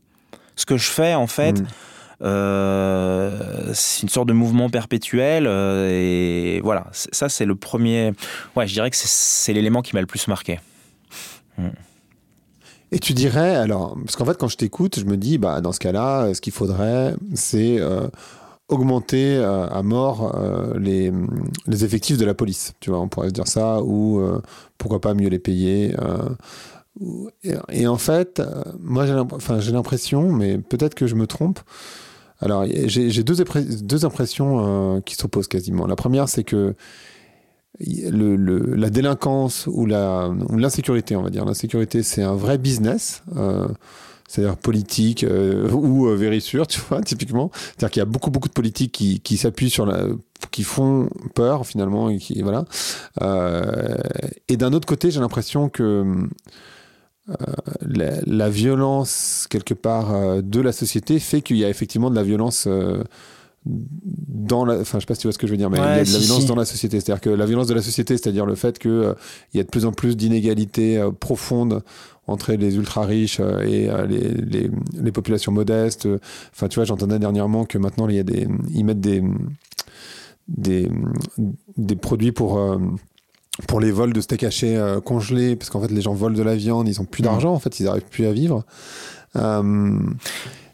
ce 0.56 0.64
que 0.64 0.76
je 0.76 0.90
fais, 0.90 1.14
en 1.14 1.26
fait, 1.26 1.60
mm. 1.60 1.66
euh, 2.22 3.70
c'est 3.74 4.02
une 4.02 4.08
sorte 4.08 4.26
de 4.26 4.32
mouvement 4.32 4.70
perpétuel. 4.70 5.46
Euh, 5.46 5.90
et 5.92 6.60
voilà, 6.62 6.86
ça, 6.92 7.28
c'est 7.28 7.44
le 7.44 7.54
premier. 7.54 8.12
Ouais, 8.56 8.66
je 8.66 8.72
dirais 8.72 8.90
que 8.90 8.96
c'est 8.98 9.52
l'élément 9.52 9.82
qui 9.82 9.94
m'a 9.94 10.00
le 10.00 10.06
plus 10.06 10.26
marqué. 10.26 10.58
Mm. 11.58 11.68
Et 12.92 12.98
tu 12.98 13.12
dirais, 13.12 13.56
alors, 13.56 13.96
parce 14.04 14.16
qu'en 14.16 14.24
fait, 14.24 14.38
quand 14.38 14.48
je 14.48 14.56
t'écoute, 14.56 14.98
je 14.98 15.04
me 15.04 15.16
dis, 15.16 15.38
bah, 15.38 15.60
dans 15.60 15.72
ce 15.72 15.80
cas-là, 15.80 16.32
ce 16.32 16.40
qu'il 16.40 16.52
faudrait, 16.52 17.14
c'est 17.34 17.78
euh, 17.80 18.06
augmenter 18.68 19.36
à 19.36 19.82
mort 19.82 20.38
les, 20.78 21.12
les, 21.66 21.84
effectifs 21.84 22.16
de 22.16 22.24
la 22.24 22.34
police. 22.34 22.74
Tu 22.80 22.90
vois, 22.90 23.00
on 23.00 23.08
pourrait 23.08 23.28
se 23.28 23.32
dire 23.32 23.48
ça, 23.48 23.82
ou 23.82 24.22
pourquoi 24.78 25.00
pas 25.00 25.14
mieux 25.14 25.28
les 25.28 25.38
payer 25.40 25.94
Et, 27.70 27.86
en 27.86 27.98
fait, 27.98 28.42
moi 28.80 29.06
j'ai 29.06 29.72
l'impression, 29.72 30.32
mais 30.32 30.58
peut-être 30.58 30.94
que 30.94 31.06
je 31.06 31.14
me 31.14 31.26
trompe. 31.26 31.60
Alors 32.40 32.64
j'ai 32.66 33.22
deux, 33.22 34.04
impressions 34.04 35.02
qui 35.04 35.14
s'opposent 35.14 35.48
quasiment. 35.48 35.86
La 35.86 35.96
première, 35.96 36.28
c'est 36.28 36.44
que 36.44 36.74
la 37.80 38.90
délinquance 38.90 39.66
ou 39.66 39.86
l'insécurité, 39.86 41.16
on 41.16 41.22
va 41.22 41.30
dire. 41.30 41.44
L'insécurité, 41.44 42.02
c'est 42.02 42.22
un 42.22 42.34
vrai 42.34 42.58
business. 42.58 43.22
Euh, 43.36 43.68
c'est-à-dire 44.28 44.56
politique 44.56 45.24
euh, 45.24 45.70
ou 45.72 46.08
euh, 46.08 46.16
Vérissure, 46.16 46.66
tu 46.66 46.80
vois, 46.80 47.00
typiquement. 47.04 47.50
C'est-à-dire 47.54 47.90
qu'il 47.90 48.00
y 48.00 48.02
a 48.02 48.06
beaucoup, 48.06 48.30
beaucoup 48.30 48.48
de 48.48 48.54
politiques 48.54 48.92
qui, 49.22 49.36
s'appuient 49.36 49.70
sur 49.70 49.86
la, 49.86 50.06
qui 50.50 50.62
font 50.62 51.08
peur 51.34 51.66
finalement, 51.66 52.10
et 52.10 52.18
qui 52.18 52.42
voilà. 52.42 52.64
Euh, 53.22 53.96
et 54.48 54.56
d'un 54.56 54.72
autre 54.72 54.86
côté, 54.86 55.10
j'ai 55.10 55.20
l'impression 55.20 55.68
que 55.68 55.82
euh, 55.82 56.26
la, 57.80 58.20
la, 58.24 58.48
violence 58.48 59.46
quelque 59.50 59.74
part 59.74 60.42
de 60.42 60.60
la 60.60 60.72
société 60.72 61.18
fait 61.18 61.42
qu'il 61.42 61.56
y 61.56 61.64
a 61.64 61.68
effectivement 61.68 62.10
de 62.10 62.14
la 62.14 62.22
violence 62.22 62.68
dans 63.66 64.64
la, 64.64 64.80
enfin 64.80 64.98
je 64.98 65.02
sais 65.02 65.06
pas 65.06 65.14
si 65.14 65.22
tu 65.22 65.26
vois 65.26 65.32
ce 65.32 65.38
que 65.38 65.46
je 65.46 65.52
veux 65.52 65.58
dire, 65.58 65.70
mais 65.70 65.78
il 65.78 65.80
y 65.80 65.84
a 65.84 66.04
de 66.04 66.12
la 66.12 66.18
violence 66.18 66.46
dans 66.46 66.54
la 66.54 66.64
société. 66.64 67.00
C'est-à-dire 67.00 67.20
que 67.20 67.30
la 67.30 67.46
violence 67.46 67.66
de 67.66 67.74
la 67.74 67.82
société, 67.82 68.16
c'est-à-dire 68.16 68.46
le 68.46 68.54
fait 68.54 68.78
qu'il 68.78 68.90
euh, 68.90 69.14
il 69.52 69.56
y 69.56 69.60
a 69.60 69.64
de 69.64 69.68
plus 69.68 69.84
en 69.84 69.92
plus 69.92 70.16
d'inégalités 70.16 70.98
euh, 70.98 71.10
profondes 71.10 71.82
entre 72.28 72.52
les 72.52 72.76
ultra 72.76 73.04
riches 73.04 73.38
euh, 73.40 73.60
et 73.62 73.88
les, 74.08 74.28
les, 74.28 74.70
les, 74.94 75.12
populations 75.12 75.52
modestes. 75.52 76.08
Enfin 76.52 76.68
tu 76.68 76.76
vois, 76.76 76.84
j'entendais 76.84 77.18
dernièrement 77.18 77.64
que 77.64 77.78
maintenant 77.78 78.08
il 78.08 78.16
y 78.16 78.20
a 78.20 78.24
des, 78.24 78.46
ils 78.72 78.84
mettent 78.84 79.00
des 79.00 79.22
des, 80.48 80.88
des 81.76 81.96
produits 81.96 82.30
pour 82.30 82.60
pour 83.66 83.80
les 83.80 83.90
vols 83.90 84.12
de 84.12 84.20
steak 84.20 84.44
haché 84.44 84.98
congelés, 85.04 85.56
parce 85.56 85.70
qu'en 85.70 85.80
fait 85.80 85.90
les 85.90 86.02
gens 86.02 86.14
volent 86.14 86.36
de 86.36 86.42
la 86.42 86.56
viande, 86.56 86.88
ils 86.88 87.00
ont 87.00 87.04
plus 87.04 87.22
mmh. 87.22 87.26
d'argent, 87.26 87.52
en 87.52 87.58
fait 87.58 87.80
ils 87.80 87.84
n'arrivent 87.84 88.10
plus 88.10 88.26
à 88.26 88.32
vivre. 88.32 88.64
Euh, 89.36 89.98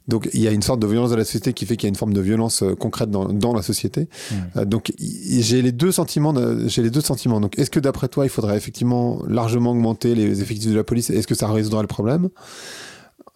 donc 0.08 0.28
il 0.34 0.40
y 0.40 0.48
a 0.48 0.50
une 0.50 0.62
sorte 0.62 0.80
de 0.80 0.86
violence 0.86 1.10
de 1.10 1.16
la 1.16 1.24
société 1.24 1.52
qui 1.52 1.64
fait 1.64 1.76
qu'il 1.76 1.86
y 1.86 1.88
a 1.88 1.94
une 1.94 1.96
forme 1.96 2.12
de 2.12 2.20
violence 2.20 2.62
euh, 2.62 2.74
concrète 2.74 3.10
dans, 3.10 3.26
dans 3.26 3.54
la 3.54 3.62
société. 3.62 4.02
Mmh. 4.02 4.34
Euh, 4.56 4.64
donc 4.64 4.92
j'ai 4.98 5.62
les 5.62 5.72
deux 5.72 5.92
sentiments. 5.92 6.34
J'ai 6.66 6.82
les 6.82 6.90
deux 6.90 7.00
sentiments. 7.00 7.40
Donc 7.40 7.58
est-ce 7.58 7.70
que 7.70 7.80
d'après 7.80 8.08
toi 8.08 8.26
il 8.26 8.28
faudrait 8.28 8.56
effectivement 8.56 9.22
largement 9.28 9.70
augmenter 9.70 10.14
les 10.14 10.42
effectifs 10.42 10.70
de 10.70 10.76
la 10.76 10.84
police? 10.84 11.10
Est-ce 11.10 11.28
que 11.28 11.36
ça 11.36 11.48
résoudrait 11.48 11.82
le 11.82 11.88
problème? 11.88 12.28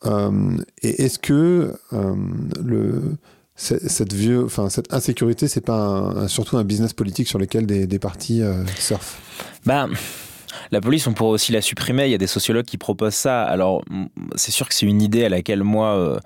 Euh, 0.05 0.57
Et 0.83 1.05
est-ce 1.05 1.19
que 1.19 1.73
euh, 1.93 2.15
le 2.65 3.03
cette 3.57 4.13
vieux, 4.13 4.45
enfin 4.45 4.69
cette 4.69 4.93
insécurité, 4.93 5.49
c'est 5.49 5.65
pas 5.65 5.79
un, 5.79 6.29
surtout 6.29 6.59
un 6.59 6.65
business 6.65 6.93
politique 6.93 7.27
sur 7.27 7.39
lequel 7.39 7.67
des, 7.67 7.99
partis 7.99 8.43
surfent 8.79 9.19
Ben 9.65 9.89
la 10.71 10.81
police, 10.81 11.07
on 11.07 11.13
pourrait 11.13 11.31
aussi 11.31 11.53
la 11.53 11.61
supprimer. 11.61 12.07
Il 12.07 12.11
y 12.11 12.15
a 12.15 12.19
des 12.19 12.27
sociologues 12.27 12.65
qui 12.65 12.79
proposent 12.79 13.15
ça. 13.15 13.43
Alors, 13.43 13.85
c'est 14.35 14.51
sûr 14.53 14.69
que 14.69 14.75
c'est 14.75 14.87
une 14.87 15.03
idée 15.03 15.25
à 15.25 15.29
laquelle 15.29 15.63
moi. 15.63 15.95
Euh, 15.97 16.19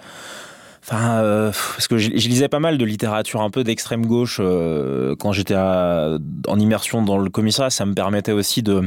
enfin, 0.82 1.18
euh, 1.18 1.50
parce 1.50 1.88
que 1.88 1.98
je, 1.98 2.10
lisais 2.10 2.48
pas 2.48 2.58
mal 2.58 2.78
de 2.78 2.84
littérature 2.84 3.40
un 3.42 3.50
peu 3.50 3.64
d'extrême 3.64 4.06
gauche 4.06 4.38
euh, 4.40 5.14
quand 5.16 5.32
j'étais 5.32 5.56
en 5.56 6.58
immersion 6.58 7.02
dans 7.02 7.18
le 7.18 7.30
commissariat. 7.30 7.70
Ça 7.70 7.86
me 7.86 7.94
permettait 7.94 8.32
aussi 8.32 8.62
de 8.62 8.82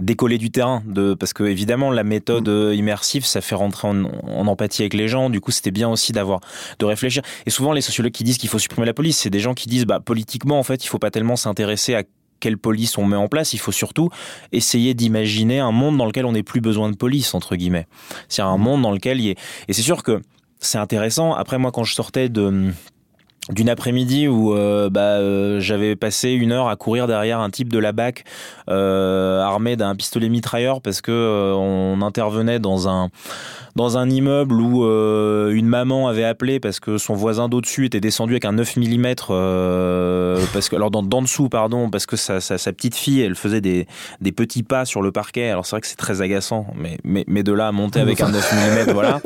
décoller 0.00 0.38
du 0.38 0.50
terrain, 0.50 0.82
de 0.86 1.14
parce 1.14 1.32
que 1.32 1.44
évidemment 1.44 1.90
la 1.90 2.04
méthode 2.04 2.48
mm. 2.48 2.74
immersive, 2.74 3.24
ça 3.24 3.40
fait 3.40 3.54
rentrer 3.54 3.88
en, 3.88 4.04
empathie 4.46 4.82
avec 4.82 4.94
les 4.94 5.08
gens. 5.08 5.30
Du 5.30 5.40
coup, 5.40 5.50
c'était 5.50 5.70
bien 5.70 5.88
aussi 5.88 6.12
d'avoir 6.12 6.40
de 6.78 6.84
réfléchir. 6.84 7.22
Et 7.46 7.50
souvent, 7.50 7.72
les 7.72 7.80
sociologues 7.80 8.12
qui 8.12 8.24
disent 8.24 8.38
qu'il 8.38 8.48
faut 8.48 8.58
supprimer 8.58 8.86
la 8.86 8.94
police, 8.94 9.18
c'est 9.18 9.30
des 9.30 9.40
gens 9.40 9.54
qui 9.54 9.68
disent, 9.68 9.86
bah 9.86 10.00
politiquement, 10.00 10.58
en 10.58 10.62
fait, 10.62 10.84
il 10.84 10.88
faut 10.88 10.98
pas 10.98 11.10
tellement 11.10 11.36
s'intéresser 11.36 11.94
à 11.94 12.02
quelle 12.44 12.58
police 12.58 12.98
on 12.98 13.06
met 13.06 13.16
en 13.16 13.26
place, 13.26 13.54
il 13.54 13.58
faut 13.58 13.72
surtout 13.72 14.10
essayer 14.52 14.92
d'imaginer 14.92 15.60
un 15.60 15.72
monde 15.72 15.96
dans 15.96 16.04
lequel 16.04 16.26
on 16.26 16.32
n'ait 16.32 16.42
plus 16.42 16.60
besoin 16.60 16.90
de 16.90 16.96
police, 16.96 17.34
entre 17.34 17.56
guillemets. 17.56 17.86
C'est 18.28 18.42
un 18.42 18.58
mmh. 18.58 18.60
monde 18.60 18.82
dans 18.82 18.92
lequel 18.92 19.18
il 19.18 19.24
y 19.24 19.30
est... 19.30 19.38
Et 19.68 19.72
c'est 19.72 19.80
sûr 19.80 20.02
que 20.02 20.20
c'est 20.64 20.78
intéressant. 20.78 21.34
Après, 21.34 21.58
moi, 21.58 21.72
quand 21.72 21.84
je 21.84 21.94
sortais 21.94 22.28
d'une 22.28 22.72
après-midi 23.68 24.28
où 24.28 24.54
euh, 24.54 24.90
bah, 24.90 25.18
euh, 25.18 25.60
j'avais 25.60 25.96
passé 25.96 26.30
une 26.30 26.52
heure 26.52 26.68
à 26.68 26.76
courir 26.76 27.06
derrière 27.06 27.40
un 27.40 27.50
type 27.50 27.72
de 27.72 27.78
la 27.78 27.92
BAC 27.92 28.24
euh, 28.68 29.40
armé 29.40 29.76
d'un 29.76 29.94
pistolet 29.94 30.28
mitrailleur 30.28 30.80
parce 30.80 31.00
que 31.00 31.52
on 31.56 32.00
intervenait 32.02 32.58
dans 32.58 32.88
un 32.88 33.10
dans 33.76 33.98
un 33.98 34.08
immeuble 34.08 34.60
où 34.60 34.84
une 34.84 35.66
maman 35.66 36.08
avait 36.08 36.24
appelé 36.24 36.60
parce 36.60 36.80
que 36.80 36.98
son 36.98 37.14
voisin 37.14 37.48
d'au-dessus 37.48 37.86
était 37.86 38.00
descendu 38.00 38.34
avec 38.34 38.44
un 38.44 38.52
9 38.52 38.76
mm 38.76 39.14
parce 40.52 40.68
que 40.68 40.76
alors 40.76 40.90
dans 40.90 41.22
dessous 41.22 41.48
pardon 41.48 41.90
parce 41.90 42.06
que 42.06 42.16
sa, 42.16 42.40
sa, 42.40 42.72
petite 42.72 42.94
fille 42.94 43.20
elle 43.20 43.34
faisait 43.34 43.60
des, 43.60 43.86
des 44.20 44.32
petits 44.32 44.62
pas 44.62 44.84
sur 44.84 45.02
le 45.02 45.12
parquet. 45.12 45.50
Alors 45.50 45.66
c'est 45.66 45.76
vrai 45.76 45.80
que 45.80 45.86
c'est 45.86 45.96
très 45.96 46.22
agaçant 46.22 46.66
mais, 46.76 46.98
mais 47.04 47.24
mais 47.26 47.42
de 47.42 47.52
là 47.52 47.68
à 47.68 47.72
monter 47.72 48.00
avec 48.00 48.20
un 48.20 48.30
9 48.30 48.88
mm 48.88 48.92
voilà. 48.92 49.20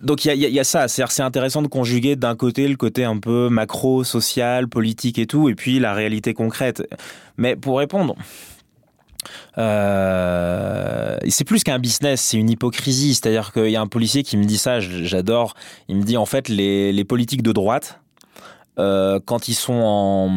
Donc 0.00 0.24
il 0.24 0.34
y 0.34 0.46
a, 0.46 0.48
y 0.48 0.58
a, 0.58 0.64
ça, 0.64 0.88
c'est 0.88 1.22
intéressant 1.22 1.60
de 1.60 1.66
conjuguer 1.66 2.16
d'un 2.16 2.34
côté 2.34 2.66
le 2.68 2.76
côté 2.76 3.04
un 3.04 3.18
peu 3.18 3.48
macro, 3.50 4.02
social, 4.02 4.66
politique 4.66 5.18
et 5.18 5.26
tout, 5.26 5.48
et 5.48 5.54
puis 5.54 5.78
la 5.78 5.92
réalité 5.92 6.32
concrète. 6.32 6.82
Mais 7.36 7.54
pour 7.54 7.78
répondre, 7.78 8.16
euh, 9.58 11.16
c'est 11.28 11.44
plus 11.44 11.62
qu'un 11.64 11.78
business, 11.78 12.20
c'est 12.20 12.36
une 12.36 12.50
hypocrisie. 12.50 13.14
C'est-à-dire 13.14 13.52
qu'il 13.52 13.70
y 13.70 13.76
a 13.76 13.80
un 13.80 13.86
policier 13.86 14.22
qui 14.22 14.36
me 14.36 14.44
dit 14.44 14.58
ça, 14.58 14.80
j'adore. 14.80 15.54
Il 15.88 15.96
me 15.96 16.02
dit 16.02 16.16
en 16.16 16.26
fait 16.26 16.48
les, 16.48 17.04
politiques 17.04 17.42
de 17.42 17.52
droite, 17.52 18.00
euh, 18.78 19.20
quand 19.24 19.48
ils 19.48 19.54
sont 19.54 19.80
en. 19.82 20.30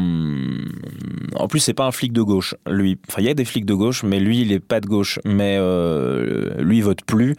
En 1.35 1.47
plus, 1.47 1.59
c'est 1.59 1.73
pas 1.73 1.85
un 1.85 1.91
flic 1.91 2.13
de 2.13 2.21
gauche, 2.21 2.55
lui. 2.67 2.99
Enfin, 3.09 3.21
il 3.21 3.25
y 3.25 3.29
a 3.29 3.33
des 3.33 3.45
flics 3.45 3.65
de 3.65 3.73
gauche, 3.73 4.03
mais 4.03 4.19
lui, 4.19 4.41
il 4.41 4.51
est 4.51 4.59
pas 4.59 4.79
de 4.79 4.87
gauche. 4.87 5.19
Mais 5.25 5.57
euh, 5.59 6.61
lui, 6.61 6.77
il 6.77 6.83
vote 6.83 7.03
plus. 7.05 7.35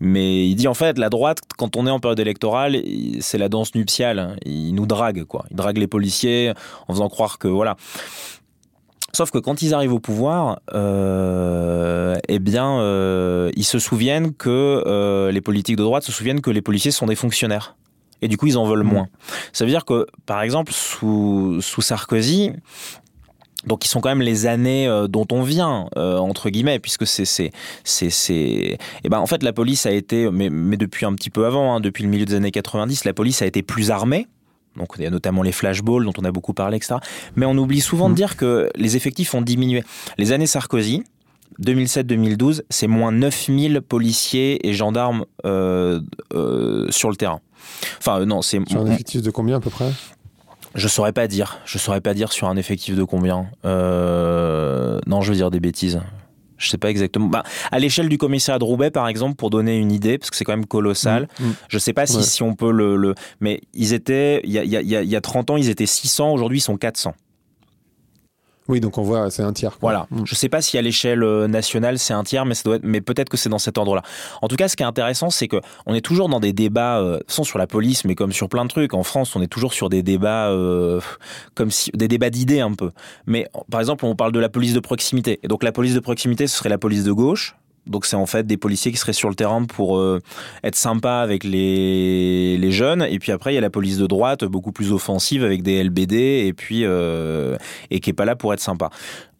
Mais 0.00 0.48
il 0.48 0.54
dit 0.54 0.68
en 0.68 0.74
fait, 0.74 0.98
la 0.98 1.10
droite, 1.10 1.40
quand 1.56 1.76
on 1.76 1.86
est 1.86 1.90
en 1.90 2.00
période 2.00 2.20
électorale, 2.20 2.80
c'est 3.20 3.38
la 3.38 3.48
danse 3.48 3.74
nuptiale. 3.74 4.36
Il 4.44 4.74
nous 4.74 4.86
drague, 4.86 5.24
quoi. 5.24 5.44
Il 5.50 5.56
drague 5.56 5.78
les 5.78 5.86
policiers 5.86 6.52
en 6.88 6.94
faisant 6.94 7.08
croire 7.08 7.38
que 7.38 7.48
voilà. 7.48 7.76
Sauf 9.14 9.30
que 9.30 9.38
quand 9.38 9.62
ils 9.62 9.74
arrivent 9.74 9.94
au 9.94 10.00
pouvoir, 10.00 10.60
euh, 10.74 12.16
eh 12.28 12.38
bien, 12.38 12.78
euh, 12.80 13.50
ils 13.56 13.64
se 13.64 13.78
souviennent 13.78 14.34
que 14.34 14.84
euh, 14.86 15.32
les 15.32 15.40
politiques 15.40 15.76
de 15.76 15.82
droite 15.82 16.02
se 16.02 16.12
souviennent 16.12 16.42
que 16.42 16.50
les 16.50 16.62
policiers 16.62 16.90
sont 16.90 17.06
des 17.06 17.14
fonctionnaires 17.14 17.76
et 18.20 18.28
du 18.28 18.36
coup 18.36 18.46
ils 18.46 18.58
en 18.58 18.66
veulent 18.66 18.82
mmh. 18.82 18.92
moins. 18.92 19.08
Ça 19.52 19.64
veut 19.64 19.70
dire 19.70 19.84
que 19.84 20.06
par 20.26 20.42
exemple 20.42 20.72
sous, 20.72 21.58
sous 21.62 21.80
Sarkozy, 21.80 22.52
donc 23.66 23.84
ils 23.84 23.88
sont 23.88 24.00
quand 24.00 24.08
même 24.08 24.22
les 24.22 24.46
années 24.46 24.88
dont 25.08 25.26
on 25.32 25.42
vient 25.42 25.88
euh, 25.96 26.18
entre 26.18 26.50
guillemets 26.50 26.78
puisque 26.78 27.06
c'est 27.06 27.24
c'est 27.24 27.50
c'est 27.84 28.10
c'est 28.10 28.78
eh 29.04 29.08
ben 29.08 29.18
en 29.18 29.26
fait 29.26 29.42
la 29.42 29.52
police 29.52 29.84
a 29.86 29.90
été 29.90 30.30
mais, 30.30 30.48
mais 30.48 30.76
depuis 30.76 31.06
un 31.06 31.14
petit 31.14 31.30
peu 31.30 31.44
avant 31.44 31.74
hein, 31.74 31.80
depuis 31.80 32.04
le 32.04 32.08
milieu 32.08 32.24
des 32.24 32.34
années 32.34 32.52
90 32.52 33.04
la 33.04 33.12
police 33.12 33.42
a 33.42 33.46
été 33.46 33.62
plus 33.62 33.90
armée 33.90 34.26
donc 34.78 34.88
il 34.98 35.04
y 35.04 35.06
a 35.06 35.10
notamment 35.10 35.42
les 35.42 35.52
flashballs 35.52 36.04
dont 36.04 36.12
on 36.18 36.24
a 36.24 36.32
beaucoup 36.32 36.54
parlé 36.54 36.76
etc 36.76 36.96
mais 37.36 37.46
on 37.46 37.56
oublie 37.56 37.80
souvent 37.80 38.08
de 38.08 38.12
mmh. 38.12 38.16
dire 38.16 38.36
que 38.36 38.70
les 38.76 38.96
effectifs 38.96 39.34
ont 39.34 39.42
diminué 39.42 39.84
les 40.16 40.32
années 40.32 40.46
Sarkozy 40.46 41.04
2007-2012, 41.62 42.62
c'est 42.70 42.86
moins 42.86 43.12
9000 43.12 43.80
policiers 43.80 44.66
et 44.66 44.72
gendarmes 44.74 45.24
euh, 45.44 46.00
euh, 46.34 46.86
sur 46.90 47.10
le 47.10 47.16
terrain. 47.16 47.40
Enfin, 47.98 48.20
euh, 48.20 48.24
non, 48.24 48.42
c'est. 48.42 48.60
Sur 48.68 48.80
un 48.80 48.86
effectif 48.86 49.22
de 49.22 49.30
combien 49.30 49.56
à 49.56 49.60
peu 49.60 49.70
près? 49.70 49.90
Je 50.74 50.86
saurais 50.86 51.12
pas 51.12 51.26
dire. 51.26 51.58
Je 51.64 51.78
saurais 51.78 52.00
pas 52.00 52.14
dire 52.14 52.32
sur 52.32 52.48
un 52.48 52.56
effectif 52.56 52.94
de 52.94 53.02
combien. 53.02 53.46
Euh... 53.64 55.00
Non, 55.06 55.22
je 55.22 55.30
veux 55.30 55.36
dire 55.36 55.50
des 55.50 55.60
bêtises. 55.60 56.00
Je 56.58 56.68
sais 56.68 56.78
pas 56.78 56.90
exactement. 56.90 57.28
Bah, 57.28 57.44
à 57.70 57.78
l'échelle 57.78 58.08
du 58.08 58.18
commissariat 58.18 58.58
de 58.58 58.64
Roubaix, 58.64 58.90
par 58.90 59.08
exemple, 59.08 59.36
pour 59.36 59.50
donner 59.50 59.76
une 59.78 59.92
idée, 59.92 60.18
parce 60.18 60.30
que 60.30 60.36
c'est 60.36 60.44
quand 60.44 60.52
même 60.52 60.66
colossal. 60.66 61.28
Je 61.38 61.44
mmh, 61.44 61.48
mmh. 61.48 61.54
Je 61.68 61.78
sais 61.78 61.92
pas 61.92 62.06
si, 62.06 62.22
si 62.24 62.42
on 62.42 62.54
peut 62.54 62.72
le, 62.72 62.96
le, 62.96 63.14
Mais 63.40 63.60
ils 63.74 63.92
étaient. 63.92 64.40
Il 64.44 64.50
y 64.50 64.58
a, 64.58 64.64
y, 64.64 64.76
a, 64.76 65.02
y 65.02 65.16
a 65.16 65.20
30 65.20 65.50
ans, 65.50 65.56
ils 65.56 65.68
étaient 65.68 65.86
600. 65.86 66.32
Aujourd'hui, 66.32 66.58
ils 66.58 66.62
sont 66.62 66.76
400. 66.76 67.14
Oui, 68.68 68.80
donc 68.80 68.98
on 68.98 69.02
voit, 69.02 69.30
c'est 69.30 69.42
un 69.42 69.52
tiers. 69.52 69.76
Voilà. 69.80 70.06
Mm. 70.10 70.24
Je 70.24 70.32
ne 70.32 70.36
sais 70.36 70.48
pas 70.50 70.60
si 70.60 70.76
à 70.76 70.82
l'échelle 70.82 71.22
euh, 71.22 71.48
nationale 71.48 71.98
c'est 71.98 72.12
un 72.12 72.22
tiers, 72.22 72.44
mais, 72.44 72.54
ça 72.54 72.62
doit 72.64 72.76
être, 72.76 72.84
mais 72.84 73.00
peut-être 73.00 73.30
que 73.30 73.38
c'est 73.38 73.48
dans 73.48 73.58
cet 73.58 73.78
ordre-là. 73.78 74.02
En 74.42 74.48
tout 74.48 74.56
cas, 74.56 74.68
ce 74.68 74.76
qui 74.76 74.82
est 74.82 74.86
intéressant, 74.86 75.30
c'est 75.30 75.48
que 75.48 75.56
on 75.86 75.94
est 75.94 76.02
toujours 76.02 76.28
dans 76.28 76.40
des 76.40 76.52
débats, 76.52 76.98
euh, 76.98 77.18
sans 77.26 77.44
sur 77.44 77.58
la 77.58 77.66
police, 77.66 78.04
mais 78.04 78.14
comme 78.14 78.32
sur 78.32 78.48
plein 78.48 78.64
de 78.64 78.70
trucs. 78.70 78.92
En 78.92 79.02
France, 79.02 79.34
on 79.36 79.42
est 79.42 79.46
toujours 79.46 79.72
sur 79.72 79.88
des 79.88 80.02
débats, 80.02 80.50
euh, 80.50 81.00
comme 81.54 81.70
si 81.70 81.90
des 81.94 82.08
débats 82.08 82.30
d'idées 82.30 82.60
un 82.60 82.72
peu. 82.72 82.90
Mais 83.26 83.48
par 83.70 83.80
exemple, 83.80 84.04
on 84.04 84.14
parle 84.14 84.32
de 84.32 84.40
la 84.40 84.50
police 84.50 84.74
de 84.74 84.80
proximité. 84.80 85.40
Et 85.42 85.48
donc 85.48 85.62
la 85.62 85.72
police 85.72 85.94
de 85.94 86.00
proximité, 86.00 86.46
ce 86.46 86.56
serait 86.56 86.68
la 86.68 86.78
police 86.78 87.04
de 87.04 87.12
gauche. 87.12 87.56
Donc 87.88 88.06
c'est 88.06 88.16
en 88.16 88.26
fait 88.26 88.46
des 88.46 88.56
policiers 88.56 88.92
qui 88.92 88.98
seraient 88.98 89.12
sur 89.12 89.28
le 89.28 89.34
terrain 89.34 89.64
pour 89.64 89.98
euh, 89.98 90.20
être 90.62 90.76
sympas 90.76 91.22
avec 91.22 91.44
les, 91.44 92.58
les 92.58 92.72
jeunes. 92.72 93.02
Et 93.02 93.18
puis 93.18 93.32
après, 93.32 93.52
il 93.52 93.54
y 93.54 93.58
a 93.58 93.62
la 93.62 93.70
police 93.70 93.98
de 93.98 94.06
droite, 94.06 94.44
beaucoup 94.44 94.72
plus 94.72 94.92
offensive 94.92 95.44
avec 95.44 95.62
des 95.62 95.82
LBD 95.82 96.46
et 96.46 96.52
puis 96.52 96.84
euh, 96.84 97.56
et 97.90 98.00
qui 98.00 98.10
est 98.10 98.14
pas 98.14 98.24
là 98.24 98.36
pour 98.36 98.52
être 98.52 98.60
sympa. 98.60 98.90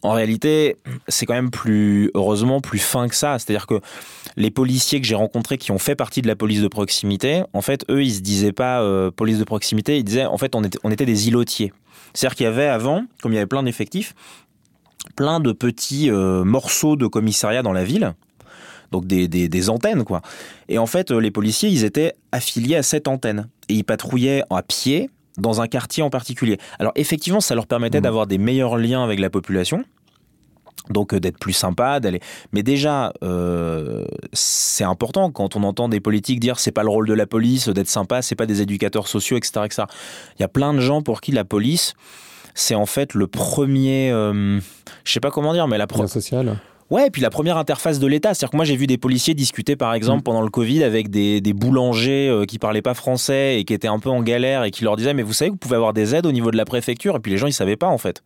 En 0.02 0.12
réalité, 0.12 0.76
c'est 1.08 1.26
quand 1.26 1.34
même 1.34 1.50
plus 1.50 2.10
heureusement 2.14 2.60
plus 2.60 2.78
fin 2.78 3.08
que 3.08 3.16
ça. 3.16 3.38
C'est-à-dire 3.38 3.66
que 3.66 3.80
les 4.36 4.50
policiers 4.50 5.00
que 5.00 5.06
j'ai 5.06 5.16
rencontrés 5.16 5.58
qui 5.58 5.72
ont 5.72 5.78
fait 5.78 5.96
partie 5.96 6.22
de 6.22 6.28
la 6.28 6.36
police 6.36 6.62
de 6.62 6.68
proximité, 6.68 7.42
en 7.52 7.62
fait, 7.62 7.84
eux, 7.90 8.02
ils 8.02 8.14
se 8.14 8.20
disaient 8.20 8.52
pas 8.52 8.80
euh, 8.80 9.10
police 9.10 9.38
de 9.38 9.44
proximité, 9.44 9.98
ils 9.98 10.04
disaient 10.04 10.26
en 10.26 10.38
fait 10.38 10.54
on 10.54 10.62
était, 10.62 10.78
on 10.84 10.90
était 10.90 11.06
des 11.06 11.28
îlotiers. 11.28 11.72
C'est-à-dire 12.14 12.36
qu'il 12.36 12.44
y 12.44 12.48
avait 12.48 12.66
avant, 12.66 13.04
comme 13.22 13.32
il 13.32 13.34
y 13.34 13.38
avait 13.38 13.46
plein 13.46 13.62
d'effectifs, 13.62 14.14
plein 15.16 15.40
de 15.40 15.52
petits 15.52 16.10
morceaux 16.10 16.96
de 16.96 17.06
commissariat 17.06 17.62
dans 17.62 17.72
la 17.72 17.84
ville 17.84 18.14
donc 18.92 19.06
des, 19.06 19.28
des, 19.28 19.70
antennes 19.70 20.04
quoi. 20.04 20.22
Et 20.68 20.78
en 20.78 20.86
fait, 20.86 21.10
les 21.10 21.30
policiers, 21.30 21.68
ils 21.68 21.84
étaient 21.84 22.14
affiliés 22.32 22.76
à 22.76 22.82
cette 22.82 23.08
antenne 23.08 23.48
et 23.68 23.74
ils 23.74 23.84
patrouillaient 23.84 24.42
à 24.50 24.62
pied 24.62 25.10
dans 25.36 25.60
un 25.60 25.68
quartier 25.68 26.02
en 26.02 26.10
particulier. 26.10 26.58
Alors 26.78 26.92
effectivement, 26.96 27.40
ça 27.40 27.54
leur 27.54 27.66
permettait 27.66 28.00
mmh. 28.00 28.02
d'avoir 28.02 28.26
des 28.26 28.38
meilleurs 28.38 28.76
liens 28.76 29.04
avec 29.04 29.20
la 29.20 29.30
population 29.30 29.84
donc 30.90 31.14
euh, 31.14 31.20
d'être 31.20 31.38
plus 31.38 31.52
sympa, 31.52 32.00
d'aller. 32.00 32.20
Mais 32.52 32.62
déjà, 32.62 33.12
euh, 33.22 34.04
c'est 34.32 34.84
important 34.84 35.30
quand 35.30 35.56
on 35.56 35.62
entend 35.62 35.88
des 35.88 36.00
politiques 36.00 36.40
dire 36.40 36.58
c'est 36.58 36.72
pas 36.72 36.82
le 36.82 36.88
rôle 36.88 37.06
de 37.06 37.14
la 37.14 37.26
police 37.26 37.68
d'être 37.68 37.88
sympa, 37.88 38.22
c'est 38.22 38.34
pas 38.34 38.46
des 38.46 38.62
éducateurs 38.62 39.08
sociaux, 39.08 39.36
etc., 39.36 39.60
etc. 39.64 39.82
Il 40.38 40.42
y 40.42 40.44
a 40.44 40.48
plein 40.48 40.74
de 40.74 40.80
gens 40.80 41.02
pour 41.02 41.20
qui 41.20 41.32
la 41.32 41.44
police, 41.44 41.94
c'est 42.54 42.74
en 42.74 42.86
fait 42.86 43.14
le 43.14 43.26
premier, 43.26 44.10
euh, 44.10 44.60
je 45.04 45.12
sais 45.12 45.20
pas 45.20 45.30
comment 45.30 45.52
dire, 45.52 45.68
mais 45.68 45.78
la 45.78 45.86
première. 45.86 46.08
Ouais, 46.90 47.08
et 47.08 47.10
puis 47.10 47.20
la 47.20 47.30
première 47.30 47.56
interface 47.58 47.98
de 47.98 48.06
l'État. 48.06 48.32
C'est-à-dire 48.34 48.50
que 48.50 48.56
moi, 48.56 48.64
j'ai 48.64 48.76
vu 48.76 48.86
des 48.86 48.98
policiers 48.98 49.34
discuter, 49.34 49.76
par 49.76 49.94
exemple, 49.94 50.20
mm. 50.20 50.24
pendant 50.24 50.42
le 50.42 50.48
Covid 50.48 50.82
avec 50.84 51.10
des, 51.10 51.40
des 51.40 51.52
boulangers 51.52 52.28
euh, 52.28 52.44
qui 52.44 52.58
parlaient 52.58 52.82
pas 52.82 52.94
français 52.94 53.60
et 53.60 53.64
qui 53.64 53.74
étaient 53.74 53.88
un 53.88 53.98
peu 53.98 54.08
en 54.10 54.22
galère 54.22 54.64
et 54.64 54.70
qui 54.70 54.84
leur 54.84 54.96
disaient, 54.96 55.14
mais 55.14 55.22
vous 55.22 55.34
savez, 55.34 55.50
vous 55.50 55.56
pouvez 55.56 55.76
avoir 55.76 55.92
des 55.92 56.14
aides 56.14 56.26
au 56.26 56.32
niveau 56.32 56.50
de 56.50 56.56
la 56.56 56.64
préfecture? 56.64 57.16
Et 57.16 57.20
puis 57.20 57.30
les 57.30 57.38
gens, 57.38 57.46
ils 57.46 57.52
savaient 57.52 57.76
pas, 57.76 57.88
en 57.88 57.98
fait. 57.98 58.22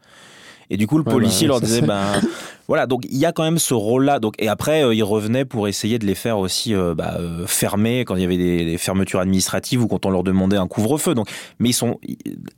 Et 0.73 0.79
du 0.79 0.87
coup, 0.87 0.97
le 0.97 1.05
policier 1.05 1.47
bah, 1.47 1.53
leur 1.53 1.61
disait, 1.61 1.83
ben 1.83 2.03
voilà, 2.67 2.87
donc 2.87 3.05
il 3.11 3.19
y 3.19 3.27
a 3.27 3.33
quand 3.33 3.43
même 3.43 3.59
ce 3.59 3.75
rôle-là. 3.75 4.21
Donc 4.21 4.35
et 4.39 4.49
après, 4.49 4.83
euh, 4.83 4.95
il 4.95 5.03
revenait 5.03 5.45
pour 5.45 5.69
essayer 5.69 5.99
de 5.99 6.07
les 6.07 6.15
faire 6.15 6.39
aussi 6.39 6.75
euh, 6.75 6.95
bah, 6.95 7.17
euh, 7.19 7.47
fermer 7.47 8.07
quand 8.07 8.17
il 8.17 8.23
y 8.23 8.25
avait 8.25 8.39
des, 8.39 8.79
fermetures 8.79 9.21
administratives 9.21 9.83
ou 9.83 9.87
quand 9.87 10.07
on 10.07 10.11
leur 10.11 10.25
demandait 10.25 10.57
un 10.57 10.67
couvre-feu. 10.67 11.15
Donc, 11.15 11.29
mais 11.59 11.69
ils 11.69 11.75
sont, 11.75 12.01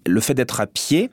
le 0.06 0.20
fait 0.20 0.34
d'être 0.34 0.61
à 0.61 0.68
pied 0.68 1.11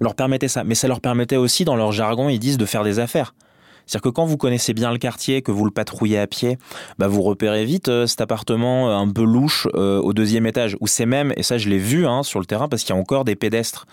leur 0.00 0.14
permettait 0.14 0.48
ça, 0.48 0.64
mais 0.64 0.74
ça 0.74 0.88
leur 0.88 1.02
permettait 1.02 1.36
aussi, 1.36 1.66
dans 1.66 1.76
leur 1.76 1.92
jargon, 1.92 2.30
ils 2.30 2.40
disent 2.40 2.58
de 2.58 2.66
faire 2.66 2.82
des 2.82 2.98
affaires. 2.98 3.34
C'est-à-dire 3.86 4.02
que 4.02 4.08
quand 4.14 4.24
vous 4.24 4.36
connaissez 4.36 4.74
bien 4.74 4.90
le 4.92 4.98
quartier, 4.98 5.42
que 5.42 5.52
vous 5.52 5.64
le 5.64 5.70
patrouillez 5.70 6.18
à 6.18 6.26
pied, 6.26 6.58
bah 6.98 7.08
vous 7.08 7.22
repérez 7.22 7.64
vite 7.64 7.88
euh, 7.88 8.06
cet 8.06 8.20
appartement 8.20 8.88
euh, 8.88 8.94
un 8.94 9.08
peu 9.08 9.24
louche 9.24 9.68
euh, 9.74 10.00
au 10.00 10.12
deuxième 10.12 10.46
étage, 10.46 10.76
où 10.80 10.86
c'est 10.86 11.06
même, 11.06 11.32
et 11.36 11.42
ça 11.42 11.58
je 11.58 11.68
l'ai 11.68 11.78
vu 11.78 12.06
hein, 12.06 12.22
sur 12.22 12.40
le 12.40 12.46
terrain, 12.46 12.68
parce 12.68 12.82
qu'il 12.82 12.94
y 12.94 12.98
a 12.98 13.00
encore 13.00 13.24
des 13.24 13.36
pédestres, 13.36 13.86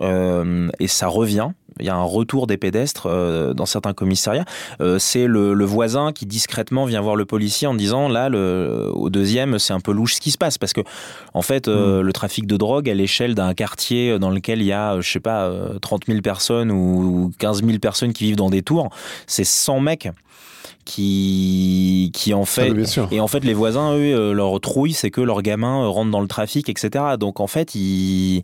et 0.00 0.88
ça 0.88 1.06
revient, 1.06 1.50
il 1.80 1.86
y 1.86 1.88
a 1.88 1.94
un 1.94 2.02
retour 2.02 2.46
des 2.46 2.56
pédestres 2.56 3.06
euh, 3.06 3.54
dans 3.54 3.66
certains 3.66 3.92
commissariats. 3.92 4.44
Euh, 4.80 4.98
c'est 4.98 5.26
le, 5.26 5.64
voisin 5.64 6.12
qui 6.12 6.26
discrètement 6.26 6.84
vient 6.84 7.00
voir 7.00 7.16
le 7.16 7.24
policier 7.24 7.66
en 7.66 7.74
disant 7.74 8.08
là, 8.08 8.28
le, 8.28 8.90
au 8.92 9.08
deuxième, 9.08 9.58
c'est 9.58 9.72
un 9.72 9.80
peu 9.80 9.92
louche 9.92 10.14
ce 10.14 10.20
qui 10.20 10.30
se 10.30 10.38
passe 10.38 10.58
parce 10.58 10.72
que 10.72 10.82
en 11.32 11.42
fait, 11.42 11.68
euh, 11.68 12.00
mm. 12.00 12.06
le 12.06 12.12
trafic 12.12 12.46
de 12.46 12.56
drogue 12.56 12.88
à 12.88 12.94
l'échelle 12.94 13.34
d'un 13.34 13.54
quartier 13.54 14.18
dans 14.18 14.30
lequel 14.30 14.60
il 14.60 14.66
y 14.66 14.72
a, 14.72 15.00
je 15.00 15.10
sais 15.10 15.20
pas, 15.20 15.50
30 15.80 16.06
000 16.06 16.20
personnes 16.20 16.70
ou 16.70 17.32
15 17.38 17.64
000 17.64 17.78
personnes 17.78 18.12
qui 18.12 18.24
vivent 18.24 18.36
dans 18.36 18.50
des 18.50 18.62
tours, 18.62 18.90
c'est 19.26 19.44
100 19.44 19.80
mecs 19.80 20.08
qui 20.84 22.10
qui 22.12 22.34
en 22.34 22.44
fait 22.44 22.72
ah, 22.96 23.08
et 23.10 23.20
en 23.20 23.28
fait 23.28 23.44
les 23.44 23.54
voisins 23.54 23.94
eux 23.94 24.14
euh, 24.14 24.32
leur 24.32 24.60
trouille 24.60 24.92
c'est 24.92 25.10
que 25.10 25.20
leurs 25.20 25.42
gamins 25.42 25.82
euh, 25.82 25.88
rentrent 25.88 26.10
dans 26.10 26.20
le 26.20 26.28
trafic 26.28 26.68
etc 26.68 27.16
donc 27.18 27.40
en 27.40 27.46
fait 27.46 27.74
ils 27.74 28.42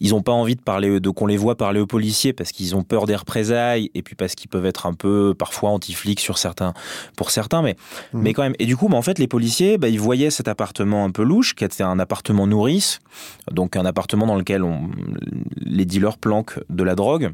ils 0.00 0.14
ont 0.14 0.22
pas 0.22 0.32
envie 0.32 0.56
de 0.56 0.60
parler 0.60 1.00
de 1.00 1.10
qu'on 1.10 1.26
les 1.26 1.36
voit 1.36 1.56
parler 1.56 1.80
aux 1.80 1.86
policiers 1.86 2.32
parce 2.32 2.52
qu'ils 2.52 2.74
ont 2.74 2.82
peur 2.82 3.06
des 3.06 3.16
représailles 3.16 3.90
et 3.94 4.02
puis 4.02 4.14
parce 4.14 4.34
qu'ils 4.34 4.48
peuvent 4.48 4.66
être 4.66 4.86
un 4.86 4.94
peu 4.94 5.34
parfois 5.38 5.70
anti-flics 5.70 6.20
sur 6.20 6.38
certains 6.38 6.72
pour 7.16 7.30
certains 7.30 7.62
mais 7.62 7.76
mhm. 8.12 8.22
mais 8.22 8.32
quand 8.32 8.42
même. 8.42 8.56
Et 8.58 8.66
du 8.66 8.76
coup 8.76 8.88
bah, 8.88 8.96
en 8.96 9.02
fait 9.02 9.18
les 9.18 9.28
policiers 9.28 9.78
bah, 9.78 9.88
ils 9.88 10.00
voyaient 10.00 10.30
cet 10.30 10.48
appartement 10.48 11.04
un 11.04 11.10
peu 11.10 11.22
louche 11.22 11.54
qui 11.54 11.64
était 11.64 11.82
un 11.82 11.98
appartement 11.98 12.46
nourrice 12.46 13.00
donc 13.50 13.76
un 13.76 13.84
appartement 13.84 14.26
dans 14.26 14.36
lequel 14.36 14.62
on, 14.62 14.90
les 15.60 15.84
dealers 15.84 16.18
planquent 16.18 16.58
de 16.70 16.82
la 16.82 16.94
drogue 16.94 17.32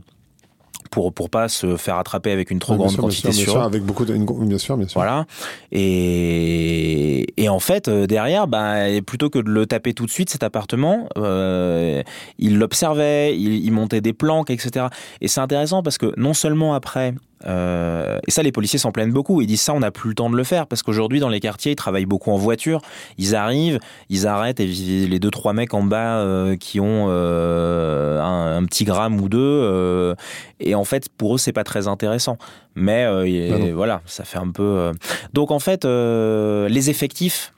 pour 0.90 1.12
pour 1.12 1.30
pas 1.30 1.48
se 1.48 1.76
faire 1.76 1.96
attraper 1.96 2.30
avec 2.30 2.50
une 2.50 2.58
trop 2.58 2.76
grande 2.76 2.96
quantité 2.96 3.28
bien 3.28 3.44
sûr, 3.44 3.62
avec 3.62 3.82
beaucoup 3.82 4.04
de 4.04 4.14
bien 4.14 4.58
sûr 4.58 4.76
bien 4.76 4.88
sûr. 4.88 5.00
Voilà. 5.00 5.26
Et 5.72 7.26
et 7.36 7.48
en 7.48 7.60
fait 7.60 7.88
euh, 7.88 8.06
derrière 8.06 8.46
bah 8.46 8.76
plutôt 9.06 9.30
que 9.30 9.38
de 9.38 9.50
le 9.50 9.66
taper 9.66 9.94
tout 9.94 10.06
de 10.06 10.10
suite 10.10 10.30
cet 10.30 10.42
appartement 10.42 11.08
euh, 11.16 12.02
il 12.38 12.58
l'observait 12.58 13.36
il, 13.36 13.64
il, 13.64 13.72
montait 13.72 14.00
des 14.00 14.12
planques 14.12 14.50
etc 14.50 14.86
et 15.20 15.28
c'est 15.28 15.40
intéressant 15.40 15.82
parce 15.82 15.98
que 15.98 16.12
non 16.16 16.34
seulement 16.34 16.74
après 16.74 17.14
euh, 17.46 18.18
et 18.26 18.30
ça, 18.30 18.42
les 18.42 18.52
policiers 18.52 18.78
s'en 18.78 18.92
plaignent 18.92 19.12
beaucoup. 19.12 19.40
Ils 19.40 19.46
disent 19.46 19.62
ça, 19.62 19.74
on 19.74 19.80
n'a 19.80 19.90
plus 19.90 20.10
le 20.10 20.14
temps 20.14 20.30
de 20.30 20.36
le 20.36 20.44
faire 20.44 20.66
parce 20.66 20.82
qu'aujourd'hui, 20.82 21.20
dans 21.20 21.28
les 21.28 21.40
quartiers, 21.40 21.72
ils 21.72 21.76
travaillent 21.76 22.06
beaucoup 22.06 22.30
en 22.30 22.36
voiture. 22.36 22.80
Ils 23.16 23.34
arrivent, 23.34 23.78
ils 24.08 24.26
arrêtent 24.26 24.60
et 24.60 24.66
les 24.66 25.18
deux 25.18 25.30
trois 25.30 25.52
mecs 25.52 25.74
en 25.74 25.82
bas 25.82 26.18
euh, 26.18 26.56
qui 26.56 26.80
ont 26.80 27.06
euh, 27.08 28.20
un, 28.20 28.64
petit 28.64 28.84
gramme 28.84 29.20
ou 29.20 29.28
deux. 29.28 30.14
et 30.60 30.74
en 30.74 30.84
fait, 30.84 31.08
pour 31.08 31.36
eux, 31.36 31.38
c'est 31.38 31.52
pas 31.52 31.64
très 31.64 31.88
intéressant. 31.88 32.38
Mais 32.74 33.06
bah 33.06 33.56
voilà, 33.74 34.02
ça 34.06 34.24
fait 34.24 34.38
un 34.38 34.50
peu. 34.50 34.92
Donc 35.32 35.50
en 35.50 35.58
fait, 35.58 35.84
les 35.84 36.90
effectifs. 36.90 37.52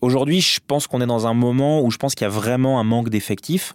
Aujourd'hui, 0.00 0.42
je 0.42 0.60
pense 0.66 0.86
qu'on 0.86 1.00
est 1.00 1.06
dans 1.06 1.26
un 1.26 1.32
moment 1.32 1.80
où 1.80 1.90
je 1.90 1.96
pense 1.96 2.14
qu'il 2.14 2.26
y 2.26 2.28
a 2.28 2.30
vraiment 2.30 2.78
un 2.78 2.84
manque 2.84 3.08
d'effectifs 3.08 3.74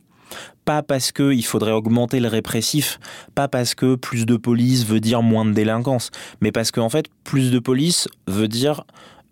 pas 0.65 0.83
parce 0.83 1.11
qu'il 1.11 1.45
faudrait 1.45 1.71
augmenter 1.71 2.19
le 2.19 2.27
répressif, 2.27 2.99
pas 3.35 3.47
parce 3.47 3.75
que 3.75 3.95
plus 3.95 4.25
de 4.25 4.37
police 4.37 4.85
veut 4.85 4.99
dire 4.99 5.21
moins 5.21 5.45
de 5.45 5.51
délinquance, 5.51 6.11
mais 6.41 6.51
parce 6.51 6.71
qu'en 6.71 6.89
fait, 6.89 7.05
plus 7.23 7.51
de 7.51 7.59
police 7.59 8.07
veut 8.27 8.47
dire 8.47 8.83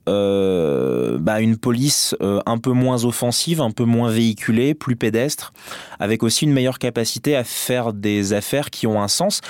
euh, 0.07 1.17
bah, 1.19 1.41
une 1.41 1.57
police 1.57 2.15
euh, 2.21 2.39
un 2.45 2.57
peu 2.57 2.71
moins 2.71 3.03
offensive, 3.03 3.59
un 3.59 3.71
peu 3.71 3.83
moins 3.83 4.09
véhiculée, 4.09 4.73
plus 4.73 4.95
pédestre, 4.95 5.51
avec 5.99 6.23
aussi 6.23 6.45
une 6.45 6.53
meilleure 6.53 6.79
capacité 6.79 7.35
à 7.35 7.43
faire 7.43 7.91
des 7.91 8.31
affaires 8.33 8.69
qui 8.69 8.87
ont 8.87 9.01
un 9.01 9.09
sens. 9.09 9.41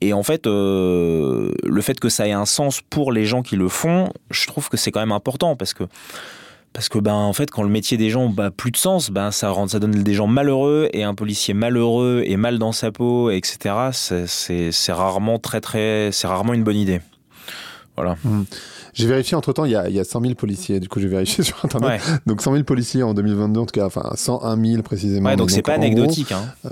Et 0.00 0.12
en 0.12 0.22
fait, 0.22 0.46
euh, 0.46 1.52
le 1.64 1.80
fait 1.80 1.98
que 1.98 2.08
ça 2.08 2.28
ait 2.28 2.32
un 2.32 2.46
sens 2.46 2.80
pour 2.80 3.10
les 3.10 3.24
gens 3.24 3.42
qui 3.42 3.56
le 3.56 3.68
font, 3.68 4.10
je 4.30 4.46
trouve 4.46 4.68
que 4.68 4.76
c'est 4.76 4.92
quand 4.92 5.00
même 5.00 5.12
important 5.12 5.56
parce 5.56 5.74
que 5.74 5.84
parce 6.74 6.90
que 6.90 6.98
ben 6.98 7.14
en 7.14 7.32
fait 7.32 7.50
quand 7.50 7.62
le 7.62 7.70
métier 7.70 7.96
des 7.96 8.10
gens 8.10 8.30
n'a 8.30 8.50
plus 8.50 8.70
de 8.70 8.76
sens 8.76 9.10
ben 9.10 9.30
ça 9.30 9.48
rend 9.48 9.66
ça 9.68 9.78
donne 9.78 10.02
des 10.02 10.14
gens 10.14 10.26
malheureux 10.26 10.90
et 10.92 11.04
un 11.04 11.14
policier 11.14 11.54
malheureux 11.54 12.22
et 12.26 12.36
mal 12.36 12.58
dans 12.58 12.72
sa 12.72 12.92
peau 12.92 13.30
etc 13.30 13.90
c'est 13.92 14.92
rarement 14.92 15.38
très 15.38 15.62
très 15.62 16.10
c'est 16.12 16.26
rarement 16.26 16.52
une 16.52 16.64
bonne 16.64 16.76
idée 16.76 17.00
voilà 17.96 18.16
mmh. 18.24 18.42
J'ai 18.94 19.08
vérifié 19.08 19.36
entre 19.36 19.52
temps, 19.52 19.64
il 19.64 19.72
y, 19.72 19.76
a, 19.76 19.88
il 19.88 19.94
y 19.94 19.98
a 19.98 20.04
100 20.04 20.20
000 20.20 20.34
policiers. 20.34 20.78
Du 20.78 20.88
coup, 20.88 21.00
j'ai 21.00 21.08
vérifié 21.08 21.42
sur 21.44 21.56
Internet. 21.64 22.00
Donc 22.26 22.40
100 22.42 22.52
000 22.52 22.64
policiers 22.64 23.02
en 23.02 23.12
2022, 23.12 23.60
en 23.60 23.66
tout 23.66 23.72
cas, 23.72 23.86
enfin 23.86 24.12
101 24.14 24.64
000 24.64 24.82
précisément. 24.82 25.28
Ouais, 25.30 25.34
donc 25.36 25.50
c'est 25.50 25.62
pas 25.62 25.74
anecdotique. 25.74 26.30
hein. 26.30 26.70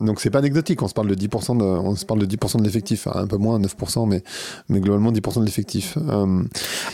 Donc 0.00 0.20
c'est 0.20 0.30
pas 0.30 0.40
anecdotique, 0.40 0.82
on 0.82 0.88
se 0.88 0.94
parle 0.94 1.06
de 1.06 1.14
10% 1.14 1.56
de, 1.56 1.62
on 1.64 1.94
se 1.94 2.04
parle 2.04 2.20
de 2.20 2.26
10% 2.26 2.58
de 2.58 2.64
l'effectif, 2.64 3.06
un 3.06 3.28
peu 3.28 3.36
moins, 3.36 3.60
9%, 3.60 4.08
mais, 4.08 4.22
mais 4.68 4.80
globalement 4.80 5.12
10% 5.12 5.40
de 5.40 5.44
l'effectif. 5.44 5.96
Euh, 5.98 6.42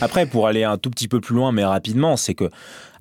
Après, 0.01 0.27
pour 0.27 0.45
aller 0.45 0.63
un 0.63 0.77
tout 0.77 0.91
petit 0.91 1.07
peu 1.07 1.19
plus 1.19 1.35
loin, 1.35 1.51
mais 1.51 1.65
rapidement, 1.65 2.15
c'est 2.15 2.35
que 2.35 2.49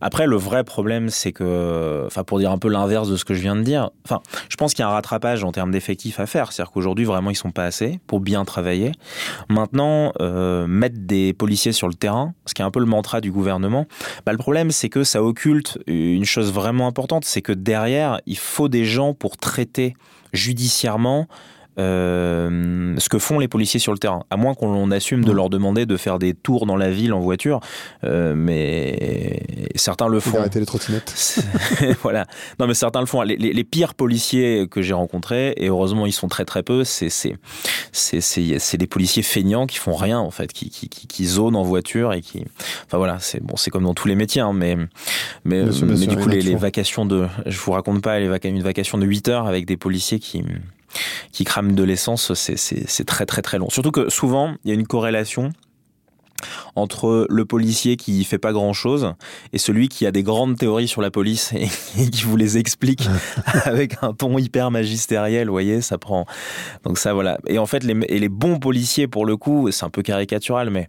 après, 0.00 0.26
le 0.26 0.36
vrai 0.36 0.64
problème, 0.64 1.10
c'est 1.10 1.32
que, 1.32 2.04
enfin, 2.06 2.24
pour 2.24 2.38
dire 2.38 2.50
un 2.50 2.58
peu 2.58 2.68
l'inverse 2.68 3.08
de 3.08 3.16
ce 3.16 3.24
que 3.24 3.34
je 3.34 3.40
viens 3.40 3.56
de 3.56 3.62
dire, 3.62 3.90
enfin, 4.04 4.20
je 4.48 4.56
pense 4.56 4.74
qu'il 4.74 4.82
y 4.82 4.86
a 4.86 4.88
un 4.88 4.92
rattrapage 4.92 5.44
en 5.44 5.52
termes 5.52 5.70
d'effectifs 5.70 6.20
à 6.20 6.26
faire. 6.26 6.52
C'est-à-dire 6.52 6.72
qu'aujourd'hui, 6.72 7.04
vraiment, 7.04 7.30
ils 7.30 7.36
sont 7.36 7.50
pas 7.50 7.64
assez 7.64 8.00
pour 8.06 8.20
bien 8.20 8.44
travailler. 8.44 8.92
Maintenant, 9.48 10.12
euh, 10.20 10.66
mettre 10.66 10.96
des 10.98 11.32
policiers 11.32 11.72
sur 11.72 11.88
le 11.88 11.94
terrain, 11.94 12.34
ce 12.46 12.54
qui 12.54 12.62
est 12.62 12.64
un 12.64 12.70
peu 12.70 12.80
le 12.80 12.86
mantra 12.86 13.20
du 13.20 13.30
gouvernement, 13.30 13.86
bah, 14.24 14.32
le 14.32 14.38
problème, 14.38 14.70
c'est 14.70 14.88
que 14.88 15.04
ça 15.04 15.22
occulte 15.22 15.78
une 15.86 16.24
chose 16.24 16.52
vraiment 16.52 16.86
importante, 16.86 17.24
c'est 17.24 17.42
que 17.42 17.52
derrière, 17.52 18.20
il 18.26 18.38
faut 18.38 18.68
des 18.68 18.84
gens 18.84 19.14
pour 19.14 19.36
traiter 19.36 19.94
judiciairement 20.32 21.26
euh, 21.80 22.94
ce 22.98 23.08
que 23.08 23.18
font 23.18 23.38
les 23.38 23.48
policiers 23.48 23.80
sur 23.80 23.92
le 23.92 23.98
terrain. 23.98 24.24
À 24.30 24.36
moins 24.36 24.54
qu'on 24.54 24.90
assume 24.90 25.24
de 25.24 25.32
mm. 25.32 25.34
leur 25.34 25.50
demander 25.50 25.86
de 25.86 25.96
faire 25.96 26.18
des 26.18 26.34
tours 26.34 26.66
dans 26.66 26.76
la 26.76 26.90
ville 26.90 27.12
en 27.12 27.20
voiture, 27.20 27.60
euh, 28.04 28.34
mais 28.36 29.42
certains 29.74 30.08
le 30.08 30.20
font. 30.20 30.38
Arrêter 30.38 30.60
les 30.60 30.66
trottinettes. 30.66 31.42
voilà. 32.02 32.26
Non, 32.58 32.66
mais 32.66 32.74
certains 32.74 33.00
le 33.00 33.06
font. 33.06 33.22
Les, 33.22 33.36
les, 33.36 33.64
pires 33.64 33.94
policiers 33.94 34.66
que 34.68 34.82
j'ai 34.82 34.94
rencontrés, 34.94 35.54
et 35.56 35.68
heureusement 35.68 36.06
ils 36.06 36.12
sont 36.12 36.28
très 36.28 36.44
très 36.44 36.62
peu, 36.62 36.84
c'est 36.84 37.08
c'est 37.92 38.76
des 38.76 38.86
policiers 38.86 39.22
feignants 39.22 39.66
qui 39.66 39.78
font 39.78 39.94
rien 39.94 40.18
en 40.18 40.30
fait, 40.30 40.52
qui 40.52 40.70
qui, 40.70 40.88
qui, 40.88 41.06
qui 41.06 41.26
zonent 41.26 41.56
en 41.56 41.62
voiture 41.62 42.12
et 42.12 42.20
qui. 42.20 42.44
Enfin 42.86 42.98
voilà, 42.98 43.18
c'est 43.20 43.42
bon, 43.42 43.56
c'est 43.56 43.70
comme 43.70 43.84
dans 43.84 43.94
tous 43.94 44.08
les 44.08 44.16
métiers, 44.16 44.42
hein, 44.42 44.52
mais 44.52 44.76
mais, 45.44 45.64
mais 45.64 46.06
du 46.06 46.16
coup 46.16 46.28
les, 46.28 46.42
les, 46.42 46.56
vacations 46.56 47.06
de, 47.06 47.26
je 47.46 47.58
vous 47.58 47.72
raconte 47.72 48.02
pas 48.02 48.18
les 48.18 48.28
vac 48.28 48.44
une 48.44 48.62
vacation 48.62 48.98
de 48.98 49.06
8 49.06 49.28
heures 49.28 49.46
avec 49.46 49.66
des 49.66 49.76
policiers 49.76 50.18
qui 50.18 50.42
qui 51.32 51.44
crament 51.44 51.74
de 51.74 51.82
l'essence, 51.82 52.32
c'est 52.34 53.04
très 53.06 53.26
très 53.26 53.42
très 53.42 53.58
long. 53.58 53.70
Surtout 53.70 53.90
que 53.90 54.08
souvent, 54.10 54.54
il 54.64 54.68
y 54.68 54.70
a 54.72 54.74
une 54.74 54.86
corrélation 54.86 55.50
entre 56.74 57.26
le 57.28 57.44
policier 57.44 57.96
qui 57.96 58.24
fait 58.24 58.38
pas 58.38 58.52
grand 58.52 58.72
chose 58.72 59.14
et 59.52 59.58
celui 59.58 59.88
qui 59.88 60.06
a 60.06 60.10
des 60.10 60.22
grandes 60.22 60.56
théories 60.56 60.88
sur 60.88 61.02
la 61.02 61.10
police 61.10 61.52
et, 61.98 62.10
qui 62.10 62.24
vous 62.24 62.36
les 62.36 62.58
explique 62.58 63.06
avec 63.64 63.96
un 64.02 64.12
ton 64.12 64.38
hyper 64.38 64.70
magistériel, 64.70 65.48
vous 65.48 65.54
voyez, 65.54 65.80
ça 65.80 65.98
prend. 65.98 66.26
Donc 66.84 66.98
ça 66.98 67.12
voilà. 67.12 67.38
Et 67.46 67.58
en 67.58 67.66
fait, 67.66 67.84
les, 67.84 67.94
et 68.08 68.18
les 68.18 68.28
bons 68.28 68.58
policiers 68.58 69.06
pour 69.06 69.26
le 69.26 69.36
coup, 69.36 69.70
c'est 69.70 69.84
un 69.84 69.90
peu 69.90 70.02
caricatural, 70.02 70.70
mais 70.70 70.88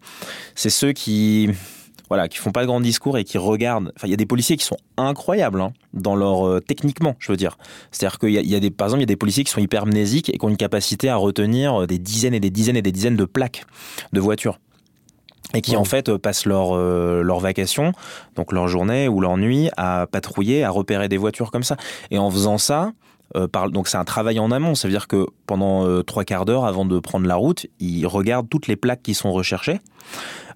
c'est 0.56 0.70
ceux 0.70 0.94
qui 0.94 1.50
voilà, 2.12 2.28
qui 2.28 2.39
font 2.39 2.52
pas 2.52 2.63
de 2.63 2.67
grands 2.67 2.82
discours 2.82 3.17
et 3.17 3.24
qui 3.24 3.38
regardent. 3.38 3.93
Enfin, 3.95 4.06
il 4.06 4.12
y 4.12 4.13
a 4.13 4.17
des 4.17 4.26
policiers 4.26 4.58
qui 4.58 4.65
sont 4.65 4.76
incroyables 4.97 5.62
hein, 5.62 5.71
dans 5.93 6.17
leur 6.17 6.45
euh, 6.45 6.60
techniquement, 6.60 7.15
je 7.19 7.32
veux 7.32 7.38
dire. 7.38 7.58
C'est-à-dire 7.89 8.19
qu'il 8.19 8.32
y, 8.32 8.54
a 8.54 8.60
des, 8.60 8.69
par 8.69 8.88
exemple, 8.88 9.00
il 9.00 9.04
y 9.04 9.06
a 9.06 9.06
des 9.06 9.15
policiers 9.15 9.45
qui 9.45 9.52
sont 9.52 9.62
hypermnésiques 9.62 10.28
et 10.28 10.38
qui 10.38 10.43
ont 10.43 10.50
une 10.50 10.58
capacité 10.58 11.08
à 11.08 11.15
retenir 11.15 11.84
euh, 11.84 11.88
des 11.88 12.00
dizaines 12.00 12.34
et 12.34 12.41
des 12.41 12.50
dizaines 12.50 12.76
et 12.76 12.82
des 12.82 12.91
dizaines 12.91 13.15
de 13.15 13.24
plaques 13.24 13.63
de 14.12 14.19
voitures. 14.19 14.60
et 15.54 15.62
qui 15.62 15.78
en 15.78 15.86
fait 15.86 16.17
passent 16.17 16.45
leur 16.45 16.76
leur 16.76 17.39
vacation, 17.39 17.93
donc 18.36 18.52
leur 18.52 18.67
journée 18.67 19.08
ou 19.08 19.21
leur 19.21 19.38
nuit 19.38 19.69
à 19.78 20.06
patrouiller, 20.06 20.65
à 20.65 20.69
repérer 20.69 21.08
des 21.08 21.17
voitures 21.17 21.50
comme 21.50 21.63
ça. 21.63 21.78
Et 22.10 22.17
en 22.17 22.30
faisant 22.30 22.58
ça, 22.58 22.91
euh, 23.36 23.47
donc 23.69 23.88
c'est 23.88 23.97
un 23.97 24.04
travail 24.04 24.39
en 24.39 24.52
amont, 24.52 24.76
ça 24.76 24.88
veut 24.88 24.91
dire 24.91 25.08
que 25.08 25.28
pendant 25.47 25.86
euh, 25.86 26.04
trois 26.04 26.24
quarts 26.24 26.45
d'heure 26.45 26.65
avant 26.65 26.86
de 26.86 27.00
prendre 27.00 27.28
la 27.28 27.36
route, 27.36 27.67
ils 27.80 28.06
regardent 28.06 28.50
toutes 28.50 28.67
les 28.67 28.76
plaques 28.76 29.02
qui 29.04 29.13
sont 29.13 29.32
recherchées 29.32 29.80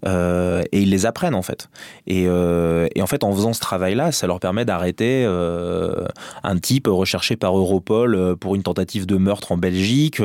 euh, 0.06 0.64
et 0.72 0.82
ils 0.82 0.90
les 0.90 1.06
apprennent 1.06 1.36
en 1.36 1.42
fait. 1.42 1.70
Et, 2.08 2.26
euh, 2.28 2.88
et 2.96 3.02
en 3.02 3.08
fait, 3.08 3.24
en 3.24 3.34
faisant 3.34 3.54
ce 3.54 3.60
travail-là, 3.60 4.12
ça 4.12 4.28
leur 4.28 4.40
permet 4.40 4.66
d'arrêter 4.66 5.24
euh, 5.26 6.06
un 6.44 6.58
type 6.58 6.88
recherché 6.88 7.36
par 7.36 7.58
Europol 7.58 8.36
pour 8.40 8.56
une 8.56 8.64
tentative 8.64 9.06
de 9.06 9.18
meurtre 9.18 9.52
en 9.52 9.58
Belgique, 9.58 10.22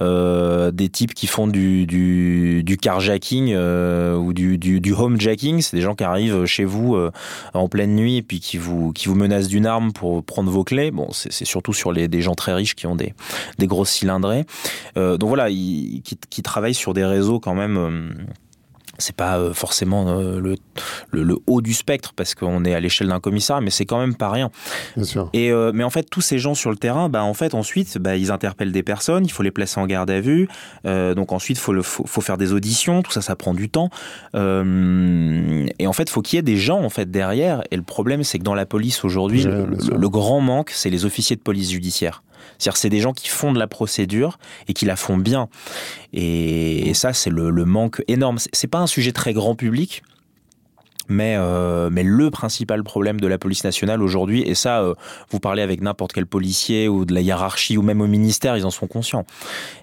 des 0.00 0.88
types 0.88 1.14
qui 1.14 1.26
font 1.26 1.46
du, 1.46 2.76
carjacking 2.80 3.54
ou 3.54 4.32
du, 4.32 4.94
homejacking, 4.96 5.60
c'est 5.60 5.76
des 5.76 5.82
gens 5.82 5.94
qui 5.94 6.04
arrivent 6.04 6.44
chez 6.46 6.64
vous 6.64 6.96
en 7.54 7.68
pleine 7.68 7.94
nuit 7.94 8.16
et 8.16 8.22
puis 8.22 8.40
qui 8.40 8.58
vous, 8.58 8.92
menacent 9.14 9.48
d'une 9.48 9.66
arme 9.66 9.92
pour 9.92 10.24
prendre 10.24 10.50
vos 10.50 10.64
clés. 10.64 10.90
Bon, 10.90 11.08
c'est 11.12 11.44
surtout 11.44 11.72
sur 11.72 11.92
des 11.92 12.20
gens 12.20 12.34
très 12.34 12.54
riches 12.54 12.74
qui 12.74 12.86
ont 12.86 12.96
des, 12.96 13.14
des 13.58 13.66
grosses 13.66 13.90
cylindrées. 13.90 14.44
donc 14.96 15.24
voilà, 15.24 15.48
ils, 15.50 16.02
qui 16.02 16.42
travaillent 16.42 16.74
sur 16.74 16.94
des 16.94 17.04
réseaux 17.04 17.40
quand 17.40 17.54
même 17.54 18.14
c'est 18.98 19.16
pas 19.16 19.38
euh, 19.38 19.52
forcément 19.52 20.18
euh, 20.18 20.40
le, 20.40 20.56
le, 21.10 21.36
haut 21.46 21.60
du 21.60 21.74
spectre 21.74 22.12
parce 22.14 22.34
qu'on 22.34 22.64
est 22.64 22.74
à 22.74 22.80
l'échelle 22.80 23.08
d'un 23.08 23.20
commissaire, 23.20 23.60
mais 23.60 23.70
c'est 23.70 23.86
quand 23.86 23.98
même 23.98 24.14
pas 24.14 24.30
rien. 24.30 24.50
Bien 24.96 25.04
sûr. 25.04 25.30
Et 25.32 25.50
euh, 25.50 25.72
mais 25.74 25.84
en 25.84 25.90
fait, 25.90 26.04
tous 26.04 26.20
ces 26.20 26.38
gens 26.38 26.54
sur 26.54 26.70
le 26.70 26.76
terrain, 26.76 27.08
bah 27.08 27.24
en 27.24 27.34
fait 27.34 27.54
ensuite, 27.54 27.98
bah, 27.98 28.16
ils 28.16 28.30
interpellent 28.30 28.72
des 28.72 28.82
personnes, 28.82 29.24
il 29.24 29.32
faut 29.32 29.42
les 29.42 29.50
placer 29.50 29.80
en 29.80 29.86
garde 29.86 30.10
à 30.10 30.20
vue. 30.20 30.48
donc 30.84 31.32
ensuite, 31.32 31.58
faut 31.58 31.72
le 31.72 31.82
faut, 31.82 32.06
faut, 32.06 32.20
faire 32.20 32.38
des 32.38 32.52
auditions, 32.52 33.02
tout 33.02 33.12
ça, 33.12 33.20
ça 33.20 33.36
prend 33.36 33.54
du 33.54 33.68
temps. 33.68 33.90
et 34.34 35.86
en 35.86 35.92
fait, 35.92 36.08
faut 36.08 36.22
qu'il 36.22 36.36
y 36.36 36.38
ait 36.38 36.42
des 36.42 36.56
gens 36.56 36.82
en 36.82 36.90
fait 36.90 37.10
derrière. 37.10 37.62
Et 37.70 37.76
le 37.76 37.82
problème, 37.82 38.22
c'est 38.24 38.38
que 38.38 38.44
dans 38.44 38.54
la 38.54 38.66
police 38.66 39.04
aujourd'hui, 39.04 39.44
le, 39.44 40.08
grand 40.08 40.40
manque, 40.40 40.70
c'est 40.70 40.90
les 40.90 41.04
officiers 41.04 41.36
de 41.36 41.40
police 41.40 41.70
judiciaire. 41.70 42.22
C'est-à-dire 42.58 42.76
c'est 42.76 42.88
des 42.88 43.00
gens 43.00 43.12
qui 43.12 43.28
font 43.28 43.52
de 43.52 43.58
la 43.58 43.66
procédure 43.66 44.38
et 44.68 44.72
qui 44.74 44.84
la 44.84 44.96
font 44.96 45.16
bien. 45.16 45.48
Et, 46.12 46.92
ça, 46.94 47.12
c'est 47.12 47.30
le, 47.30 47.50
manque 47.64 48.02
énorme. 48.08 48.38
C'est 48.52 48.68
pas 48.68 48.78
un 48.78 48.86
sujet 48.86 49.12
très 49.12 49.32
grand 49.32 49.54
public. 49.54 50.02
Mais, 51.06 51.34
euh, 51.36 51.90
mais 51.92 52.02
le 52.02 52.30
principal 52.30 52.82
problème 52.82 53.20
de 53.20 53.26
la 53.26 53.36
police 53.36 53.62
nationale 53.62 54.02
aujourd'hui, 54.02 54.40
et 54.40 54.54
ça, 54.54 54.80
euh, 54.80 54.94
vous 55.28 55.38
parlez 55.38 55.60
avec 55.60 55.82
n'importe 55.82 56.14
quel 56.14 56.24
policier 56.24 56.88
ou 56.88 57.04
de 57.04 57.12
la 57.12 57.20
hiérarchie 57.20 57.76
ou 57.76 57.82
même 57.82 58.00
au 58.00 58.06
ministère, 58.06 58.56
ils 58.56 58.64
en 58.64 58.70
sont 58.70 58.86
conscients. 58.86 59.26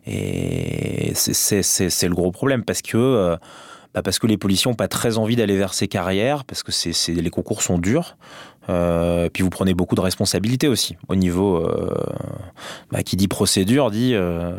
Et 0.07 1.11
c'est 1.13 2.07
le 2.07 2.15
gros 2.15 2.31
problème 2.31 2.63
parce 2.63 2.81
que 2.81 2.97
euh, 2.97 3.35
bah 3.93 4.01
parce 4.01 4.19
que 4.19 4.27
les 4.27 4.37
policiers 4.37 4.71
n'ont 4.71 4.75
pas 4.75 4.87
très 4.87 5.17
envie 5.17 5.35
d'aller 5.35 5.57
vers 5.57 5.73
ces 5.73 5.87
carrières, 5.87 6.45
parce 6.45 6.63
que 6.63 6.71
les 7.11 7.29
concours 7.29 7.61
sont 7.61 7.77
durs. 7.77 8.15
Euh, 8.69 9.29
puis 9.29 9.43
vous 9.43 9.49
prenez 9.49 9.73
beaucoup 9.73 9.95
de 9.95 10.01
responsabilités 10.01 10.67
aussi 10.67 10.95
au 11.07 11.15
niveau 11.15 11.57
euh, 11.57 11.95
bah, 12.91 13.01
qui 13.01 13.15
dit 13.17 13.27
procédure 13.27 13.89
dit 13.89 14.13
euh, 14.13 14.53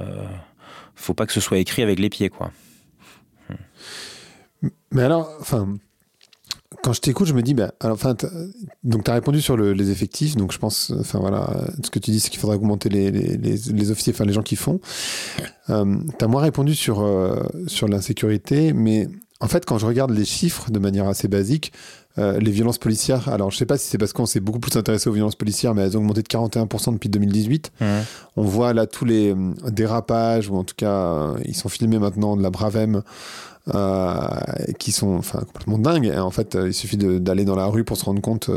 faut 0.96 1.14
pas 1.14 1.24
que 1.24 1.32
ce 1.32 1.40
soit 1.40 1.58
écrit 1.58 1.82
avec 1.82 2.00
les 2.00 2.10
pieds 2.10 2.28
quoi. 2.28 2.50
Mais 4.90 5.02
alors, 5.02 5.30
enfin, 5.40 5.76
quand 6.82 6.92
je 6.92 7.00
t'écoute, 7.00 7.26
je 7.26 7.32
me 7.32 7.42
dis, 7.42 7.54
bah, 7.54 7.72
alors, 7.80 7.94
enfin, 7.94 8.16
donc 8.82 9.04
tu 9.04 9.10
as 9.10 9.14
répondu 9.14 9.40
sur 9.40 9.56
le, 9.56 9.72
les 9.72 9.90
effectifs, 9.90 10.36
donc 10.36 10.52
je 10.52 10.58
pense, 10.58 10.92
enfin 10.98 11.18
voilà, 11.18 11.66
ce 11.82 11.90
que 11.90 11.98
tu 11.98 12.10
dis, 12.10 12.20
c'est 12.20 12.28
qu'il 12.28 12.40
faudrait 12.40 12.56
augmenter 12.56 12.88
les, 12.88 13.10
les, 13.10 13.36
les, 13.36 13.90
officiers, 13.90 14.12
enfin 14.12 14.24
les 14.24 14.32
gens 14.32 14.42
qui 14.42 14.56
font. 14.56 14.80
Euh, 15.70 15.96
tu 16.18 16.24
as 16.24 16.28
moins 16.28 16.42
répondu 16.42 16.74
sur, 16.74 17.00
euh, 17.00 17.42
sur 17.66 17.88
l'insécurité, 17.88 18.72
mais 18.72 19.08
en 19.40 19.48
fait, 19.48 19.64
quand 19.64 19.78
je 19.78 19.86
regarde 19.86 20.10
les 20.10 20.24
chiffres 20.24 20.70
de 20.70 20.78
manière 20.78 21.08
assez 21.08 21.28
basique, 21.28 21.72
euh, 22.18 22.38
les 22.38 22.50
violences 22.50 22.76
policières, 22.76 23.30
alors 23.30 23.50
je 23.50 23.56
sais 23.56 23.64
pas 23.64 23.78
si 23.78 23.88
c'est 23.88 23.96
parce 23.96 24.12
qu'on 24.12 24.26
s'est 24.26 24.40
beaucoup 24.40 24.60
plus 24.60 24.76
intéressé 24.76 25.08
aux 25.08 25.12
violences 25.12 25.34
policières, 25.34 25.74
mais 25.74 25.82
elles 25.82 25.96
ont 25.96 26.00
augmenté 26.00 26.22
de 26.22 26.28
41% 26.28 26.92
depuis 26.92 27.08
2018. 27.08 27.72
On 28.36 28.42
voit 28.42 28.74
là 28.74 28.86
tous 28.86 29.06
les 29.06 29.32
euh, 29.32 29.52
dérapages, 29.70 30.50
ou 30.50 30.56
en 30.56 30.64
tout 30.64 30.74
cas, 30.76 30.90
euh, 30.90 31.38
ils 31.46 31.56
sont 31.56 31.70
filmés 31.70 31.98
maintenant 31.98 32.36
de 32.36 32.42
la 32.42 32.50
Bravem, 32.50 33.02
qui 34.78 34.92
sont 34.92 35.14
enfin, 35.14 35.38
complètement 35.40 35.78
dingues. 35.78 36.06
Et 36.06 36.18
en 36.18 36.30
fait, 36.30 36.58
il 36.66 36.74
suffit 36.74 36.96
d'aller 36.96 37.44
dans 37.44 37.54
la 37.56 37.66
rue 37.66 37.84
pour 37.84 37.96
se 37.96 38.04
rendre 38.04 38.20
compte 38.20 38.50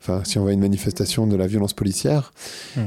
enfin, 0.00 0.20
si 0.24 0.38
on 0.38 0.42
voit 0.42 0.52
une 0.52 0.60
manifestation 0.60 1.26
de 1.26 1.34
la 1.34 1.46
violence 1.46 1.72
policière. 1.72 2.32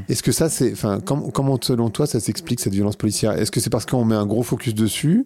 Est-ce 0.08 0.22
que 0.22 0.32
ça, 0.32 0.50
c'est, 0.50 0.72
enfin, 0.72 1.00
comment, 1.02 1.58
selon 1.60 1.90
toi, 1.90 2.06
ça 2.06 2.20
s'explique 2.20 2.60
cette 2.60 2.74
violence 2.74 2.96
policière? 2.96 3.32
Est-ce 3.32 3.52
que 3.52 3.60
c'est 3.60 3.72
parce 3.72 3.88
qu'on 3.88 4.06
met 4.06 4.16
un 4.16 4.28
gros 4.28 4.44
focus 4.44 4.76
dessus? 4.76 5.26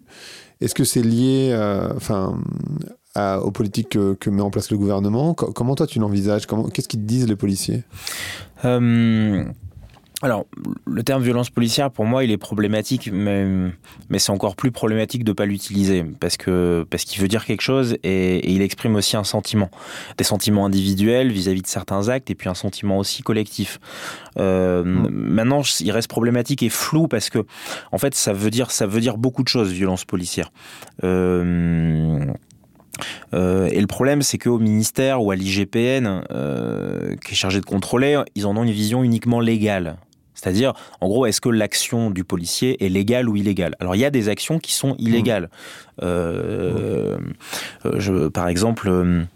Est-ce 0.62 0.74
que 0.74 0.84
c'est 0.84 1.02
lié, 1.02 1.54
enfin, 1.94 2.40
aux 3.16 3.50
politiques 3.50 3.90
que, 3.90 4.30
met 4.30 4.42
en 4.42 4.50
place 4.50 4.70
le 4.70 4.78
gouvernement. 4.78 5.34
comment 5.34 5.74
toi 5.74 5.86
tu 5.86 5.98
l'envisages? 5.98 6.46
Qu'est-ce 6.46 6.88
qu'ils 6.88 7.00
te 7.00 7.06
disent 7.06 7.28
les 7.28 7.36
policiers? 7.36 7.84
Euh, 8.64 9.44
alors, 10.22 10.46
le 10.86 11.02
terme 11.02 11.22
violence 11.22 11.50
policière, 11.50 11.90
pour 11.90 12.06
moi, 12.06 12.24
il 12.24 12.30
est 12.30 12.38
problématique, 12.38 13.10
mais, 13.12 13.44
mais 14.08 14.18
c'est 14.18 14.32
encore 14.32 14.56
plus 14.56 14.70
problématique 14.70 15.24
de 15.24 15.32
ne 15.32 15.34
pas 15.34 15.44
l'utiliser, 15.44 16.04
parce 16.18 16.38
que 16.38 16.86
parce 16.88 17.04
qu'il 17.04 17.20
veut 17.20 17.28
dire 17.28 17.44
quelque 17.44 17.60
chose 17.60 17.98
et, 18.02 18.50
il 18.50 18.62
exprime 18.62 18.94
aussi 18.94 19.18
un 19.18 19.24
sentiment, 19.24 19.70
des 20.16 20.24
sentiments 20.24 20.64
individuels 20.64 21.30
vis-à-vis 21.30 21.60
de 21.60 21.66
certains 21.66 22.08
actes, 22.08 22.30
et 22.30 22.34
puis 22.34 22.48
un 22.48 22.54
sentiment 22.54 22.98
aussi 22.98 23.22
collectif. 23.22 23.78
Euh, 24.38 24.84
mmh. 24.84 25.08
Maintenant, 25.10 25.62
il 25.80 25.90
reste 25.90 26.08
problématique 26.08 26.62
et 26.62 26.70
flou 26.70 27.08
parce 27.08 27.28
que, 27.28 27.44
en 27.92 27.98
fait, 27.98 28.14
ça 28.14 28.32
veut 28.32 28.50
dire 28.50 28.70
ça 28.70 28.86
veut 28.86 29.02
dire 29.02 29.18
beaucoup 29.18 29.42
de 29.42 29.48
choses, 29.48 29.70
violence 29.70 30.06
policière. 30.06 30.50
Euh, 31.04 32.24
euh, 33.34 33.68
et 33.70 33.80
le 33.80 33.86
problème, 33.86 34.22
c'est 34.22 34.38
qu'au 34.38 34.58
ministère 34.58 35.22
ou 35.22 35.30
à 35.30 35.36
l'IGPN, 35.36 36.22
euh, 36.30 37.14
qui 37.24 37.32
est 37.32 37.36
chargé 37.36 37.60
de 37.60 37.66
contrôler, 37.66 38.22
ils 38.34 38.46
en 38.46 38.56
ont 38.56 38.64
une 38.64 38.70
vision 38.70 39.02
uniquement 39.02 39.40
légale. 39.40 39.96
C'est-à-dire, 40.34 40.74
en 41.00 41.08
gros, 41.08 41.24
est-ce 41.24 41.40
que 41.40 41.48
l'action 41.48 42.10
du 42.10 42.22
policier 42.22 42.84
est 42.84 42.90
légale 42.90 43.28
ou 43.28 43.36
illégale? 43.36 43.74
Alors, 43.80 43.96
il 43.96 44.00
y 44.00 44.04
a 44.04 44.10
des 44.10 44.28
actions 44.28 44.58
qui 44.58 44.74
sont 44.74 44.94
illégales. 44.98 45.48
Euh, 46.02 47.16
je, 47.96 48.28
par 48.28 48.48
exemple 48.48 49.26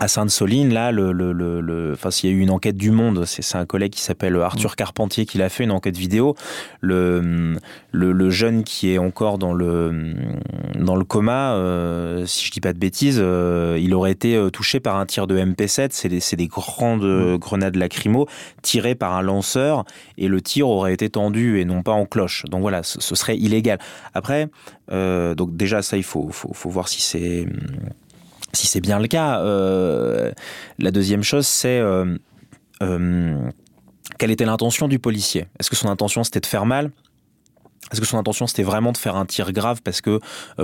à 0.00 0.06
Sainte-Soline, 0.06 0.72
là, 0.72 0.92
le, 0.92 1.12
le, 1.12 1.32
le, 1.32 1.92
enfin, 1.92 2.10
s'il 2.10 2.30
y 2.30 2.32
a 2.32 2.36
eu 2.36 2.40
une 2.40 2.50
enquête 2.50 2.76
du 2.76 2.92
Monde, 2.92 3.24
c'est 3.24 3.56
un 3.56 3.66
collègue 3.66 3.92
qui 3.92 4.00
s'appelle 4.00 4.36
Arthur 4.36 4.72
mm. 4.72 4.76
Carpentier 4.76 5.26
qui 5.26 5.38
l'a 5.38 5.48
fait, 5.48 5.64
une 5.64 5.72
enquête 5.72 5.96
vidéo. 5.96 6.36
Le, 6.80 7.56
le, 7.90 8.30
jeune 8.30 8.62
qui 8.62 8.92
est 8.92 8.98
encore 8.98 9.38
dans 9.38 9.52
le, 9.52 10.14
dans 10.78 10.94
le 10.94 11.04
coma, 11.04 11.54
euh, 11.54 12.26
si 12.26 12.46
je 12.46 12.52
dis 12.52 12.60
pas 12.60 12.72
de 12.72 12.78
bêtises, 12.78 13.18
euh, 13.20 13.76
il 13.80 13.92
aurait 13.92 14.12
été 14.12 14.36
euh, 14.36 14.50
touché 14.50 14.78
par 14.78 14.96
un 14.96 15.06
tir 15.06 15.26
de 15.26 15.36
MP7. 15.36 15.88
C'est 15.90 16.08
des, 16.08 16.20
des, 16.36 16.46
grandes 16.46 17.04
mm. 17.04 17.38
grenades 17.38 17.76
lacrymo 17.76 18.28
tirées 18.62 18.94
par 18.94 19.14
un 19.14 19.22
lanceur 19.22 19.84
et 20.16 20.28
le 20.28 20.40
tir 20.40 20.68
aurait 20.68 20.94
été 20.94 21.10
tendu 21.10 21.58
et 21.58 21.64
non 21.64 21.82
pas 21.82 21.92
en 21.92 22.06
cloche. 22.06 22.44
Donc 22.44 22.60
voilà, 22.60 22.84
ce, 22.84 23.00
ce 23.00 23.14
serait 23.16 23.36
illégal. 23.36 23.78
Après, 24.14 24.48
donc 24.90 25.56
déjà 25.56 25.82
ça, 25.82 25.96
il 25.96 26.04
faut, 26.04 26.28
faut, 26.30 26.52
faut 26.54 26.70
voir 26.70 26.88
si 26.88 27.02
c'est 27.02 27.46
si 28.52 28.66
c'est 28.66 28.80
bien 28.80 28.98
le 28.98 29.06
cas, 29.08 29.40
euh, 29.40 30.32
la 30.78 30.90
deuxième 30.90 31.22
chose, 31.22 31.46
c'est 31.46 31.78
euh, 31.78 32.16
euh, 32.82 33.50
quelle 34.18 34.30
était 34.30 34.44
l'intention 34.44 34.88
du 34.88 34.98
policier? 34.98 35.46
Est-ce 35.58 35.70
que 35.70 35.76
son 35.76 35.88
intention 35.88 36.24
c'était 36.24 36.40
de 36.40 36.46
faire 36.46 36.66
mal? 36.66 36.90
Est-ce 37.92 38.00
que 38.00 38.06
son 38.06 38.18
intention 38.18 38.46
c'était 38.46 38.62
vraiment 38.62 38.92
de 38.92 38.98
faire 38.98 39.16
un 39.16 39.26
tir 39.26 39.52
grave 39.52 39.80
parce 39.82 40.00
que 40.00 40.20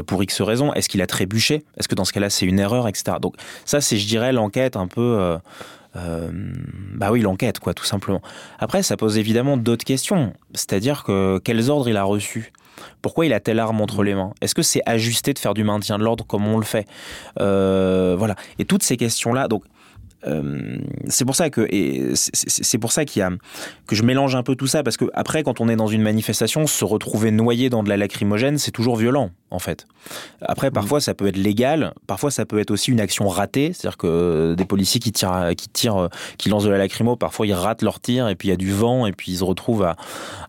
pour 0.06 0.22
X 0.22 0.42
raison 0.42 0.74
Est-ce 0.74 0.88
qu'il 0.88 1.00
a 1.00 1.06
trébuché? 1.06 1.64
Est-ce 1.78 1.88
que 1.88 1.94
dans 1.94 2.04
ce 2.04 2.12
cas-là 2.12 2.28
c'est 2.28 2.46
une 2.46 2.58
erreur, 2.58 2.86
etc. 2.88 3.16
Donc 3.20 3.36
ça 3.64 3.80
c'est 3.80 3.96
je 3.96 4.06
dirais 4.06 4.32
l'enquête 4.32 4.76
un 4.76 4.86
peu, 4.86 5.38
bah 5.94 7.12
oui 7.12 7.22
l'enquête 7.22 7.60
quoi 7.60 7.72
tout 7.72 7.84
simplement. 7.84 8.20
Après 8.58 8.82
ça 8.82 8.98
pose 8.98 9.16
évidemment 9.16 9.56
d'autres 9.56 9.84
questions, 9.86 10.34
c'est-à-dire 10.52 11.02
que 11.02 11.40
quels 11.42 11.70
ordres 11.70 11.88
il 11.88 11.96
a 11.96 12.04
reçus? 12.04 12.52
Pourquoi 13.02 13.26
il 13.26 13.32
a 13.32 13.40
telle 13.40 13.58
arme 13.58 13.80
entre 13.80 14.02
les 14.02 14.14
mains? 14.14 14.32
Est-ce 14.40 14.54
que 14.54 14.62
c'est 14.62 14.82
ajusté 14.86 15.32
de 15.32 15.38
faire 15.38 15.54
du 15.54 15.64
maintien 15.64 15.98
de 15.98 16.04
l'ordre 16.04 16.24
comme 16.26 16.46
on 16.46 16.58
le 16.58 16.64
fait? 16.64 16.86
Euh, 17.40 18.14
Voilà. 18.18 18.36
Et 18.58 18.64
toutes 18.64 18.82
ces 18.82 18.96
questions-là, 18.96 19.48
donc 19.48 19.64
euh, 20.26 20.78
c'est 21.08 21.24
pour 21.24 21.36
ça 21.36 21.50
que 21.50 21.68
c'est 22.14 22.78
pour 22.78 22.92
ça 22.92 23.04
qu'il 23.04 23.20
y 23.20 23.22
a 23.22 23.30
que 23.86 23.94
je 23.94 24.02
mélange 24.02 24.34
un 24.34 24.42
peu 24.42 24.54
tout 24.54 24.66
ça 24.66 24.82
parce 24.82 24.96
que 24.96 25.06
après 25.14 25.42
quand 25.42 25.60
on 25.60 25.68
est 25.68 25.76
dans 25.76 25.86
une 25.86 26.02
manifestation 26.02 26.66
se 26.66 26.84
retrouver 26.84 27.30
noyé 27.30 27.70
dans 27.70 27.82
de 27.82 27.88
la 27.88 27.96
lacrymogène 27.96 28.58
c'est 28.58 28.70
toujours 28.70 28.96
violent 28.96 29.30
en 29.50 29.58
fait 29.58 29.86
après 30.40 30.70
mmh. 30.70 30.74
parfois 30.74 31.00
ça 31.00 31.14
peut 31.14 31.26
être 31.26 31.36
légal 31.36 31.92
parfois 32.06 32.30
ça 32.30 32.46
peut 32.46 32.58
être 32.58 32.70
aussi 32.70 32.90
une 32.90 33.00
action 33.00 33.28
ratée 33.28 33.72
c'est-à-dire 33.72 33.98
que 33.98 34.54
des 34.56 34.64
policiers 34.64 35.00
qui 35.00 35.12
tirent 35.12 35.50
qui 35.56 35.68
tirent 35.68 36.08
qui 36.38 36.48
lancent 36.48 36.64
de 36.64 36.70
la 36.70 36.78
lacrymo 36.78 37.16
parfois 37.16 37.46
ils 37.46 37.52
ratent 37.52 37.82
leur 37.82 38.00
tir 38.00 38.28
et 38.28 38.34
puis 38.34 38.48
il 38.48 38.50
y 38.50 38.54
a 38.54 38.58
du 38.58 38.72
vent 38.72 39.06
et 39.06 39.12
puis 39.12 39.32
ils 39.32 39.38
se 39.38 39.44
retrouvent 39.44 39.86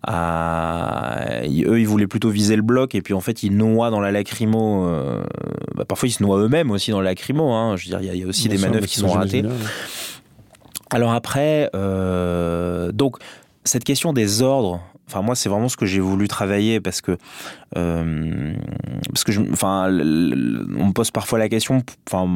à, 0.04 1.26
eux 1.44 1.80
ils 1.80 1.88
voulaient 1.88 2.08
plutôt 2.08 2.30
viser 2.30 2.56
le 2.56 2.62
bloc 2.62 2.96
et 2.96 3.02
puis 3.02 3.14
en 3.14 3.22
fait 3.22 3.44
ils 3.44 3.56
noient 3.56 3.90
dans 3.90 4.00
la 4.00 4.12
lacrymo 4.12 4.86
euh, 4.88 5.24
parfois 5.88 6.10
ils 6.10 6.14
se 6.14 6.24
noient 6.24 6.40
eux-mêmes 6.40 6.72
aussi 6.72 6.92
dans 6.92 7.02
la 7.02 7.12
lacrymo 7.12 7.52
hein. 7.52 7.76
je 7.78 7.86
veux 7.86 7.98
dire 7.98 8.14
il 8.14 8.20
y, 8.20 8.24
a 8.24 8.28
aussi 8.28 8.50
des 8.50 8.58
manœuvres 8.58 8.88
qui 8.88 9.00
sont 9.00 9.12
ratées 9.12 9.44
alors 10.92 11.14
après, 11.14 11.70
euh, 11.76 12.92
donc 12.92 13.18
cette 13.64 13.84
question 13.84 14.14
des 14.14 14.42
ordres 14.42 14.82
Enfin, 15.08 15.22
moi, 15.22 15.36
c'est 15.36 15.50
vraiment 15.50 15.70
ce 15.70 15.78
que 15.78 15.86
j'ai 15.86 16.00
voulu 16.00 16.28
travailler 16.28 16.80
parce 16.80 17.00
que, 17.00 17.16
euh, 17.78 18.56
parce 19.10 19.24
que, 19.24 19.32
je, 19.32 19.40
enfin, 19.52 19.86
on 19.88 20.88
me 20.88 20.94
pose 20.94 21.12
parfois 21.12 21.38
la 21.38 21.48
question, 21.48 21.84
enfin. 22.10 22.28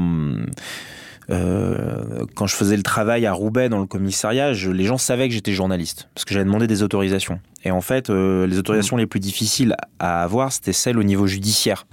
Euh, 1.31 2.25
quand 2.35 2.47
je 2.47 2.55
faisais 2.55 2.75
le 2.75 2.81
travail 2.81 3.27
à 3.27 3.33
Roubaix 3.33 3.69
dans 3.69 3.77
le 3.79 3.85
commissariat, 3.85 4.51
les 4.51 4.83
gens 4.85 4.97
savaient 4.97 5.27
que 5.27 5.33
j'étais 5.35 5.51
journaliste 5.51 6.09
parce 6.15 6.25
que 6.25 6.33
j'avais 6.33 6.45
demandé 6.45 6.65
des 6.65 6.81
autorisations. 6.81 7.39
Et 7.63 7.71
en 7.71 7.81
fait, 7.81 8.09
euh, 8.09 8.47
les 8.47 8.57
autorisations 8.57 8.97
les 8.97 9.05
plus 9.05 9.19
difficiles 9.19 9.75
à 9.99 10.23
avoir, 10.23 10.51
c'était 10.51 10.73
celles 10.73 10.97
au 10.97 11.03
niveau 11.03 11.27
judiciaire, 11.27 11.85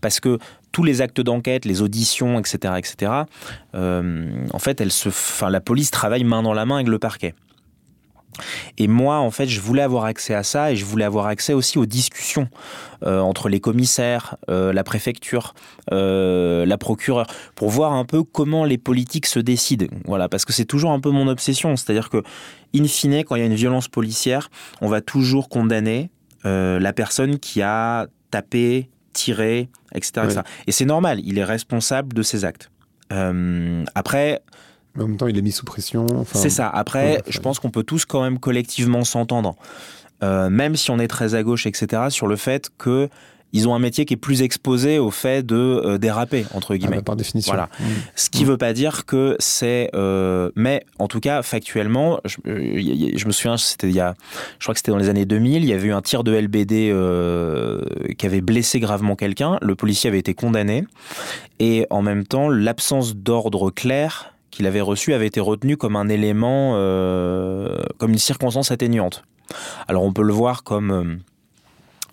parce 0.00 0.20
que 0.20 0.38
tous 0.72 0.84
les 0.84 1.00
actes 1.02 1.20
d'enquête, 1.20 1.64
les 1.64 1.82
auditions, 1.82 2.38
etc., 2.38 2.74
etc. 2.78 3.12
en 3.74 4.58
fait, 4.58 4.80
elle 4.80 4.92
se, 4.92 5.08
enfin, 5.08 5.50
la 5.50 5.60
police 5.60 5.90
travaille 5.90 6.24
main 6.24 6.42
dans 6.42 6.54
la 6.54 6.66
main 6.66 6.76
avec 6.76 6.88
le 6.88 6.98
parquet. 6.98 7.34
Et 8.76 8.88
moi, 8.88 9.18
en 9.18 9.30
fait, 9.30 9.46
je 9.46 9.60
voulais 9.60 9.82
avoir 9.82 10.04
accès 10.04 10.34
à 10.34 10.42
ça 10.42 10.72
et 10.72 10.76
je 10.76 10.84
voulais 10.84 11.04
avoir 11.04 11.26
accès 11.26 11.52
aussi 11.52 11.78
aux 11.78 11.86
discussions 11.86 12.48
euh, 13.04 13.20
entre 13.20 13.48
les 13.48 13.60
commissaires, 13.60 14.36
euh, 14.48 14.72
la 14.72 14.84
préfecture, 14.84 15.54
euh, 15.92 16.66
la 16.66 16.78
procureure, 16.78 17.26
pour 17.54 17.70
voir 17.70 17.92
un 17.92 18.04
peu 18.04 18.22
comment 18.22 18.64
les 18.64 18.78
politiques 18.78 19.26
se 19.26 19.38
décident. 19.38 19.86
Voilà, 20.04 20.28
parce 20.28 20.44
que 20.44 20.52
c'est 20.52 20.64
toujours 20.64 20.92
un 20.92 21.00
peu 21.00 21.10
mon 21.10 21.28
obsession. 21.28 21.76
C'est-à-dire 21.76 22.10
que, 22.10 22.22
in 22.74 22.84
fine, 22.84 23.24
quand 23.24 23.34
il 23.36 23.40
y 23.40 23.42
a 23.42 23.46
une 23.46 23.54
violence 23.54 23.88
policière, 23.88 24.50
on 24.80 24.88
va 24.88 25.00
toujours 25.00 25.48
condamner 25.48 26.10
la 26.44 26.94
personne 26.94 27.38
qui 27.38 27.60
a 27.60 28.06
tapé, 28.30 28.88
tiré, 29.12 29.68
etc. 29.94 30.40
Et 30.66 30.72
c'est 30.72 30.84
normal, 30.84 31.20
il 31.24 31.38
est 31.38 31.44
responsable 31.44 32.12
de 32.14 32.22
ses 32.22 32.44
actes. 32.44 32.70
après, 33.94 34.42
en 34.98 35.06
même 35.06 35.16
temps, 35.16 35.26
il 35.26 35.38
est 35.38 35.42
mis 35.42 35.52
sous 35.52 35.64
pression. 35.64 36.06
C'est 36.32 36.50
ça. 36.50 36.68
Après, 36.68 37.22
je 37.28 37.38
pense 37.40 37.58
qu'on 37.58 37.70
peut 37.70 37.82
tous 37.82 38.04
quand 38.04 38.22
même 38.22 38.38
collectivement 38.38 39.04
s'entendre, 39.04 39.56
euh, 40.22 40.50
même 40.50 40.76
si 40.76 40.90
on 40.90 40.98
est 40.98 41.08
très 41.08 41.34
à 41.34 41.42
gauche, 41.42 41.66
etc., 41.66 42.02
sur 42.08 42.26
le 42.26 42.36
fait 42.36 42.70
que 42.78 43.08
ils 43.52 43.68
ont 43.68 43.74
un 43.74 43.78
métier 43.78 44.04
qui 44.04 44.14
est 44.14 44.18
plus 44.18 44.42
exposé 44.42 44.98
au 44.98 45.10
fait 45.10 45.44
de 45.44 45.56
euh, 45.56 45.98
déraper 45.98 46.44
entre 46.54 46.74
ah 46.74 46.78
guillemets. 46.78 46.96
bah 46.96 47.02
par 47.02 47.16
définition. 47.16 47.52
Voilà. 47.52 47.68
Mmh. 47.80 47.84
Ce 48.14 48.30
qui 48.30 48.42
ne 48.42 48.46
mmh. 48.46 48.50
veut 48.50 48.56
pas 48.58 48.72
dire 48.72 49.06
que 49.06 49.36
c'est, 49.38 49.90
euh, 49.94 50.50
mais 50.54 50.84
en 50.98 51.08
tout 51.08 51.20
cas 51.20 51.42
factuellement, 51.42 52.20
je, 52.24 52.36
je 52.44 53.26
me 53.26 53.32
souviens, 53.32 53.56
c'était 53.56 53.88
il 53.88 53.94
y 53.94 54.00
a, 54.00 54.14
je 54.58 54.64
crois 54.64 54.74
que 54.74 54.80
c'était 54.80 54.92
dans 54.92 54.98
les 54.98 55.08
années 55.08 55.26
2000, 55.26 55.64
il 55.64 55.68
y 55.68 55.72
avait 55.72 55.88
eu 55.88 55.92
un 55.92 56.02
tir 56.02 56.24
de 56.24 56.32
LBD 56.32 56.92
qui 58.16 58.26
avait 58.26 58.40
blessé 58.40 58.80
gravement 58.80 59.16
quelqu'un. 59.16 59.58
Le 59.62 59.74
policier 59.74 60.08
avait 60.08 60.18
été 60.18 60.34
condamné 60.34 60.84
et 61.58 61.86
en 61.90 62.02
même 62.02 62.24
temps 62.26 62.48
l'absence 62.48 63.16
d'ordre 63.16 63.70
clair 63.70 64.32
qu'il 64.50 64.66
avait 64.66 64.80
reçu 64.80 65.14
avait 65.14 65.26
été 65.26 65.40
retenu 65.40 65.76
comme 65.76 65.96
un 65.96 66.08
élément, 66.08 66.72
euh, 66.74 67.78
comme 67.98 68.10
une 68.10 68.18
circonstance 68.18 68.70
atténuante. 68.70 69.22
Alors 69.86 70.02
on 70.02 70.12
peut 70.12 70.22
le 70.22 70.32
voir 70.32 70.62
comme 70.64 70.90
euh, 70.90 71.16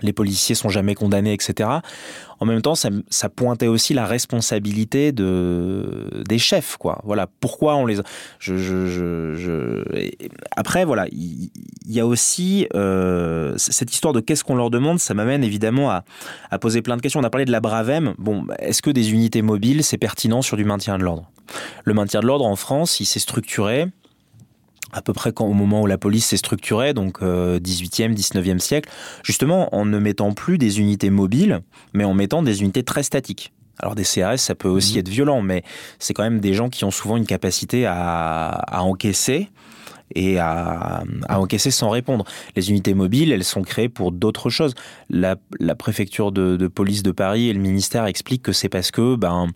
les 0.05 0.13
policiers 0.13 0.55
sont 0.55 0.69
jamais 0.69 0.95
condamnés, 0.95 1.33
etc. 1.33 1.69
En 2.39 2.45
même 2.45 2.61
temps, 2.61 2.75
ça, 2.75 2.89
pointait 3.29 3.67
aussi 3.67 3.93
la 3.93 4.05
responsabilité 4.05 5.11
de, 5.11 6.23
des 6.27 6.37
chefs, 6.37 6.77
quoi. 6.77 7.01
Voilà, 7.03 7.27
pourquoi 7.39 7.75
on 7.75 7.85
les. 7.85 7.99
Après, 10.55 10.85
voilà, 10.85 11.07
il 11.11 11.49
y, 11.87 11.99
a 11.99 12.05
aussi 12.05 12.67
euh, 12.75 13.53
cette 13.57 13.93
histoire 13.93 14.13
de 14.13 14.19
qu'est-ce 14.19 14.43
qu'on 14.43 14.55
leur 14.55 14.69
demande. 14.69 14.99
Ça 14.99 15.13
m'amène 15.13 15.43
évidemment 15.43 15.89
à, 15.91 16.03
à, 16.51 16.59
poser 16.59 16.81
plein 16.81 16.97
de 16.97 17.01
questions. 17.01 17.19
On 17.19 17.23
a 17.23 17.29
parlé 17.29 17.45
de 17.45 17.51
la 17.51 17.61
Bravem. 17.61 18.13
Bon, 18.17 18.45
est-ce 18.59 18.81
que 18.81 18.89
des 18.89 19.13
unités 19.13 19.41
mobiles, 19.41 19.83
c'est 19.83 19.97
pertinent 19.97 20.41
sur 20.41 20.57
du 20.57 20.65
maintien 20.65 20.97
de 20.97 21.03
l'ordre? 21.03 21.29
Le 21.83 21.93
maintien 21.93 22.19
de 22.19 22.27
l'ordre 22.27 22.45
en 22.45 22.55
France, 22.55 22.99
il 22.99 23.05
s'est 23.05 23.19
structuré 23.19 23.87
à 24.91 25.01
peu 25.01 25.13
près 25.13 25.31
quand, 25.31 25.45
au 25.45 25.53
moment 25.53 25.81
où 25.81 25.87
la 25.87 25.97
police 25.97 26.27
s'est 26.27 26.37
structurée, 26.37 26.93
donc 26.93 27.21
18e, 27.21 27.23
euh, 27.23 27.59
19e 27.59 28.59
siècle, 28.59 28.89
justement 29.23 29.75
en 29.75 29.85
ne 29.85 29.99
mettant 29.99 30.33
plus 30.33 30.57
des 30.57 30.79
unités 30.79 31.09
mobiles, 31.09 31.61
mais 31.93 32.03
en 32.03 32.13
mettant 32.13 32.43
des 32.43 32.61
unités 32.61 32.83
très 32.83 33.03
statiques. 33.03 33.51
Alors 33.79 33.95
des 33.95 34.03
CRS, 34.03 34.37
ça 34.37 34.55
peut 34.55 34.69
aussi 34.69 34.95
mmh. 34.95 34.99
être 34.99 35.09
violent, 35.09 35.41
mais 35.41 35.63
c'est 35.99 36.13
quand 36.13 36.23
même 36.23 36.39
des 36.39 36.53
gens 36.53 36.69
qui 36.69 36.85
ont 36.85 36.91
souvent 36.91 37.17
une 37.17 37.25
capacité 37.25 37.85
à, 37.85 38.47
à 38.49 38.81
encaisser 38.81 39.49
et 40.13 40.39
à, 40.39 41.03
encaisser 41.29 41.71
sans 41.71 41.89
répondre. 41.89 42.25
Les 42.55 42.69
unités 42.69 42.93
mobiles, 42.93 43.31
elles 43.31 43.43
sont 43.43 43.61
créées 43.61 43.89
pour 43.89 44.11
d'autres 44.11 44.49
choses. 44.49 44.75
La, 45.09 45.35
préfecture 45.75 46.31
de, 46.31 46.67
police 46.67 47.03
de 47.03 47.11
Paris 47.11 47.49
et 47.49 47.53
le 47.53 47.59
ministère 47.59 48.05
expliquent 48.05 48.43
que 48.43 48.51
c'est 48.51 48.69
parce 48.69 48.91
que, 48.91 49.15
ben, 49.15 49.47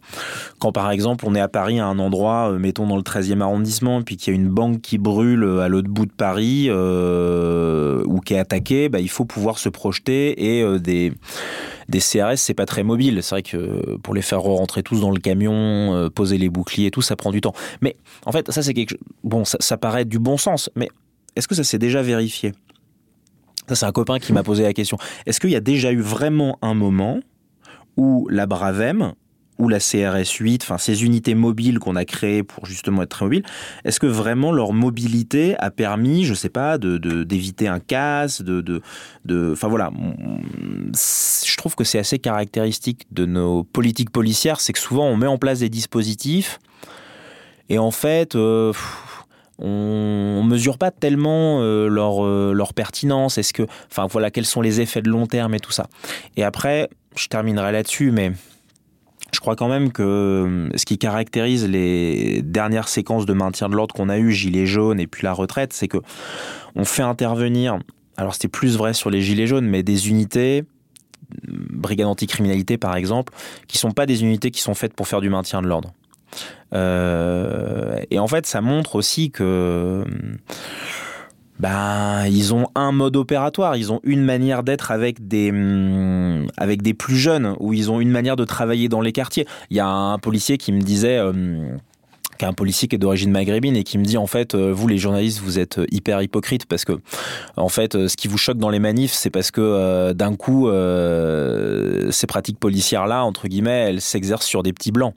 quand 0.60 0.72
par 0.72 0.92
exemple 0.92 1.26
on 1.28 1.36
est 1.36 1.40
à 1.40 1.48
Paris 1.48 1.80
à 1.80 1.86
un 1.86 2.00
endroit, 2.00 2.52
euh, 2.52 2.60
mettons 2.60 2.88
dans 2.88 2.98
le 2.98 3.04
13e 3.04 3.42
arrondissement, 3.42 4.02
puis 4.02 4.18
qu'il 4.18 4.34
y 4.34 4.38
a 4.38 4.40
une 4.40 4.50
banque 4.50 4.82
qui 4.82 4.98
brûle 4.98 5.44
à 5.62 5.68
l'autre 5.68 5.90
bout 5.90 6.06
de 6.06 6.12
Paris 6.12 6.68
euh, 6.70 8.04
ou 8.06 8.20
qui 8.20 8.34
est 8.34 8.40
attaquée, 8.40 8.90
ben, 8.90 9.00
il 9.00 9.10
faut 9.10 9.26
pouvoir 9.26 9.60
se 9.60 9.70
projeter 9.70 10.58
et 10.58 10.64
euh, 10.64 10.80
des 10.80 11.14
des 11.90 12.00
CRS, 12.00 12.38
c'est 12.38 12.54
pas 12.54 12.66
très 12.66 12.84
mobile. 12.84 13.22
C'est 13.24 13.36
vrai 13.36 13.44
que 13.44 13.98
pour 13.98 14.14
les 14.14 14.22
faire 14.22 14.42
rentrer 14.42 14.84
tous 14.84 15.02
dans 15.02 15.12
le 15.12 15.20
camion, 15.20 15.96
euh, 15.96 16.10
poser 16.10 16.38
les 16.38 16.50
boucliers 16.50 16.88
et 16.88 16.92
tout, 16.92 17.02
ça 17.02 17.16
prend 17.16 17.32
du 17.32 17.42
temps. 17.42 17.54
Mais 17.82 17.96
en 18.26 18.32
fait, 18.32 18.52
ça 18.52 18.62
c'est 18.64 18.74
quelque 18.74 18.96
bon, 19.24 19.44
ça, 19.44 19.78
paraît 19.78 20.06
du 20.06 20.20
bon 20.20 20.38
sens, 20.38 20.70
mais 20.76 20.90
est-ce 21.36 21.48
que 21.48 21.56
ça 21.56 21.64
s'est 21.64 21.80
déjà 21.80 22.02
vérifié? 22.02 22.54
Ça, 23.68 23.76
c'est 23.76 23.86
un 23.86 23.92
copain 23.92 24.20
qui 24.20 24.34
m'a 24.34 24.44
posé 24.44 24.64
la 24.64 24.74
question. 24.74 24.98
Est-ce 25.26 25.40
qu'il 25.40 25.52
y 25.52 25.56
a 25.56 25.60
déjà 25.60 25.92
eu 25.92 26.02
vraiment 26.02 26.58
un 26.62 26.74
moment 26.74 27.20
où 27.98 28.28
la 28.30 28.46
Bravem 28.46 29.14
ou 29.60 29.68
la 29.68 29.80
CRS 29.80 30.38
8, 30.40 30.64
enfin 30.64 30.78
ces 30.78 31.04
unités 31.04 31.36
mobiles 31.36 31.80
qu'on 31.80 31.96
a 31.96 32.06
créées 32.06 32.44
pour 32.44 32.66
justement 32.66 33.04
être 33.04 33.10
très 33.10 33.26
mobiles, 33.26 33.44
est-ce 33.84 34.00
que 34.00 34.08
vraiment 34.08 34.52
leur 34.52 34.74
mobilité 34.74 35.56
a 35.60 35.70
permis, 35.70 36.24
je 36.24 36.34
sais 36.34 36.50
pas, 36.50 36.78
de 36.78 36.98
d'éviter 37.24 37.68
un 37.68 37.80
casse, 37.80 38.42
de, 38.42 38.62
de, 38.62 38.82
de, 39.26 39.52
enfin 39.54 39.68
voilà, 39.68 39.92
je 40.94 41.58
trouve 41.58 41.76
que 41.76 41.84
c'est 41.84 42.00
assez 42.00 42.20
caractéristique 42.20 43.06
de 43.12 43.26
nos 43.26 43.64
politiques 43.64 44.12
policières, 44.12 44.60
c'est 44.62 44.74
que 44.74 44.80
souvent 44.80 45.06
on 45.06 45.18
met 45.18 45.28
en 45.28 45.38
place 45.38 45.60
des 45.60 45.70
dispositifs 45.70 46.60
et 47.70 47.78
en 47.78 47.92
fait. 47.92 48.36
Euh, 48.36 48.74
on, 49.62 50.44
mesure 50.44 50.78
pas 50.78 50.92
tellement 50.92 51.62
euh, 51.62 51.88
leur, 51.90 52.26
euh, 52.26 52.54
leur 52.54 52.74
pertinence. 52.74 53.38
Est-ce 53.38 53.54
que, 53.54 53.64
enfin 53.92 54.08
voilà, 54.08 54.32
quels 54.32 54.46
sont 54.46 54.62
les 54.62 54.82
effets 54.82 55.02
de 55.02 55.10
long 55.10 55.28
terme 55.28 55.54
et 55.54 55.60
tout 55.60 55.72
ça. 55.72 55.88
Et 56.38 56.44
après, 56.44 56.90
je 57.16 57.28
terminerai 57.28 57.72
là-dessus, 57.72 58.12
mais 58.12 58.32
je 59.32 59.40
crois 59.40 59.56
quand 59.56 59.68
même 59.68 59.92
que 59.92 60.04
euh, 60.04 60.70
ce 60.76 60.86
qui 60.86 60.98
caractérise 60.98 61.68
les 61.68 62.42
dernières 62.42 62.88
séquences 62.88 63.26
de 63.26 63.34
maintien 63.34 63.70
de 63.70 63.76
l'ordre 63.76 63.94
qu'on 63.94 64.10
a 64.10 64.18
eu, 64.18 64.32
gilets 64.32 64.66
jaunes 64.66 65.00
et 65.00 65.08
puis 65.08 65.24
la 65.24 65.34
retraite, 65.34 65.74
c'est 65.74 65.88
que 65.88 65.98
on 66.76 66.86
fait 66.86 67.04
intervenir, 67.04 67.80
alors 68.18 68.34
c'était 68.34 68.48
plus 68.48 68.78
vrai 68.78 68.94
sur 68.94 69.10
les 69.10 69.22
gilets 69.22 69.48
jaunes, 69.48 69.66
mais 69.66 69.84
des 69.84 70.10
unités, 70.10 70.64
brigade 71.44 72.08
anticriminalité 72.08 72.78
par 72.78 72.96
exemple, 72.96 73.34
qui 73.68 73.78
sont 73.78 73.92
pas 73.92 74.06
des 74.06 74.24
unités 74.24 74.52
qui 74.52 74.62
sont 74.62 74.74
faites 74.74 74.94
pour 74.94 75.08
faire 75.08 75.22
du 75.22 75.30
maintien 75.30 75.62
de 75.62 75.68
l'ordre. 75.68 75.94
Euh, 76.74 78.00
et 78.12 78.20
en 78.20 78.28
fait, 78.28 78.46
ça 78.46 78.62
montre 78.62 78.96
aussi 78.96 79.32
que 79.32 80.06
ben, 81.60 82.26
ils 82.28 82.54
ont 82.54 82.68
un 82.76 82.92
mode 82.92 83.18
opératoire, 83.18 83.76
ils 83.76 83.92
ont 83.92 84.00
une 84.04 84.24
manière 84.24 84.64
d'être 84.64 84.92
avec 84.92 85.28
des 85.28 85.52
hum, 85.52 86.48
avec 86.58 86.82
des 86.82 86.94
plus 86.94 87.18
jeunes 87.18 87.56
ou 87.60 87.74
ils 87.74 87.92
ont 87.92 88.00
une 88.00 88.12
manière 88.12 88.36
de 88.36 88.46
travailler 88.46 88.88
dans 88.88 89.02
les 89.02 89.12
quartiers. 89.12 89.46
Il 89.70 89.78
y 89.78 89.82
a 89.82 89.88
un 89.88 90.18
policier 90.20 90.58
qui 90.58 90.72
me 90.72 90.82
disait 90.82 91.20
hum, 91.20 91.78
un 92.48 92.54
policier 92.54 92.88
qui 92.88 92.96
est 92.96 93.00
d'origine 93.00 93.32
maghrébine 93.32 93.76
et 93.76 93.84
qui 93.84 93.98
me 93.98 94.04
dit 94.04 94.18
en 94.18 94.28
fait 94.28 94.56
euh, 94.56 94.72
vous 94.74 94.88
les 94.88 94.98
journalistes 94.98 95.40
vous 95.40 95.60
êtes 95.60 95.80
euh, 95.80 95.86
hyper 95.92 96.22
hypocrites 96.22 96.66
parce 96.66 96.86
que 96.86 97.00
en 97.58 97.70
fait 97.70 97.96
euh, 97.96 98.08
ce 98.08 98.16
qui 98.16 98.28
vous 98.28 98.38
choque 98.38 98.58
dans 98.58 98.70
les 98.70 98.80
manifs 98.80 99.14
c'est 99.14 99.30
parce 99.30 99.52
que 99.52 100.14
d'un 100.14 100.36
coup 100.36 100.70
ces 102.12 102.28
pratiques 102.28 102.60
policières 102.60 103.08
là 103.08 103.24
entre 103.24 103.48
guillemets 103.48 103.90
elles 103.90 104.02
s'exercent 104.02 104.46
sur 104.46 104.64
des 104.64 104.74
petits 104.74 104.92
blancs. 104.92 105.14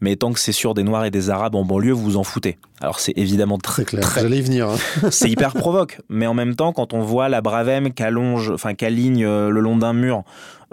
Mais 0.00 0.16
tant 0.16 0.32
que 0.32 0.40
c'est 0.40 0.52
sur 0.52 0.74
des 0.74 0.82
noirs 0.82 1.04
et 1.04 1.10
des 1.10 1.30
arabes 1.30 1.54
en 1.54 1.64
banlieue 1.64 1.92
vous 1.92 2.02
vous 2.02 2.16
en 2.16 2.24
foutez. 2.24 2.58
Alors 2.80 3.00
c'est 3.00 3.16
évidemment 3.16 3.58
très 3.58 3.84
clair. 3.84 4.08
J'allais 4.14 4.38
y 4.38 4.42
venir 4.42 4.68
hein. 4.68 4.76
c'est 5.10 5.30
hyper 5.30 5.54
provoque. 5.54 6.00
Mais 6.08 6.26
en 6.26 6.34
même 6.34 6.54
temps 6.54 6.72
quand 6.72 6.92
on 6.92 7.00
voit 7.00 7.28
la 7.28 7.40
Bravem 7.40 7.92
qu'allonge 7.92 8.50
enfin 8.50 8.74
qu'aligne 8.74 9.24
le 9.24 9.60
long 9.60 9.76
d'un 9.76 9.92
mur 9.92 10.24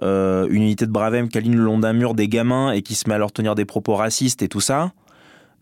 une 0.01 0.47
unité 0.51 0.85
de 0.85 0.91
Bravem 0.91 1.29
qui 1.29 1.37
aligne 1.37 1.55
le 1.55 1.63
long 1.63 1.79
d'un 1.79 1.93
mur 1.93 2.13
des 2.13 2.27
gamins 2.27 2.71
et 2.71 2.81
qui 2.81 2.95
se 2.95 3.07
met 3.07 3.15
à 3.15 3.17
leur 3.17 3.31
tenir 3.31 3.55
des 3.55 3.65
propos 3.65 3.95
racistes 3.95 4.41
et 4.41 4.47
tout 4.47 4.61
ça 4.61 4.91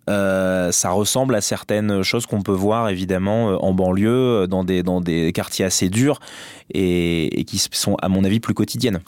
euh, 0.09 0.71
ça 0.71 0.91
ressemble 0.91 1.35
à 1.35 1.41
certaines 1.41 2.01
choses 2.03 2.25
qu'on 2.25 2.41
peut 2.41 2.51
voir 2.51 2.89
évidemment 2.89 3.51
euh, 3.51 3.55
en 3.57 3.73
banlieue, 3.73 4.09
euh, 4.09 4.47
dans 4.47 4.63
des, 4.63 4.81
dans 4.81 4.99
des 4.99 5.31
quartiers 5.31 5.65
assez 5.65 5.89
durs 5.89 6.19
et, 6.73 7.43
qui 7.45 7.59
sont 7.59 7.95
à 8.01 8.09
mon 8.09 8.23
avis 8.23 8.39
plus 8.39 8.53
quotidiennes. 8.53 9.01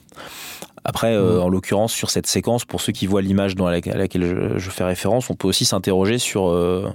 Après, 0.86 1.14
euh, 1.14 1.42
en 1.42 1.48
l'occurrence, 1.48 1.94
sur 1.94 2.10
cette 2.10 2.28
séquence, 2.28 2.66
pour 2.66 2.82
ceux 2.82 2.92
qui 2.92 3.08
voient 3.08 3.22
l'image 3.22 3.56
à 3.58 3.72
laquelle 3.72 4.58
je, 4.58 4.70
fais 4.70 4.84
référence, 4.84 5.30
on 5.30 5.36
peut 5.36 5.48
aussi 5.48 5.64
s'interroger 5.64 6.18
sur 6.18 6.50
euh, 6.50 6.90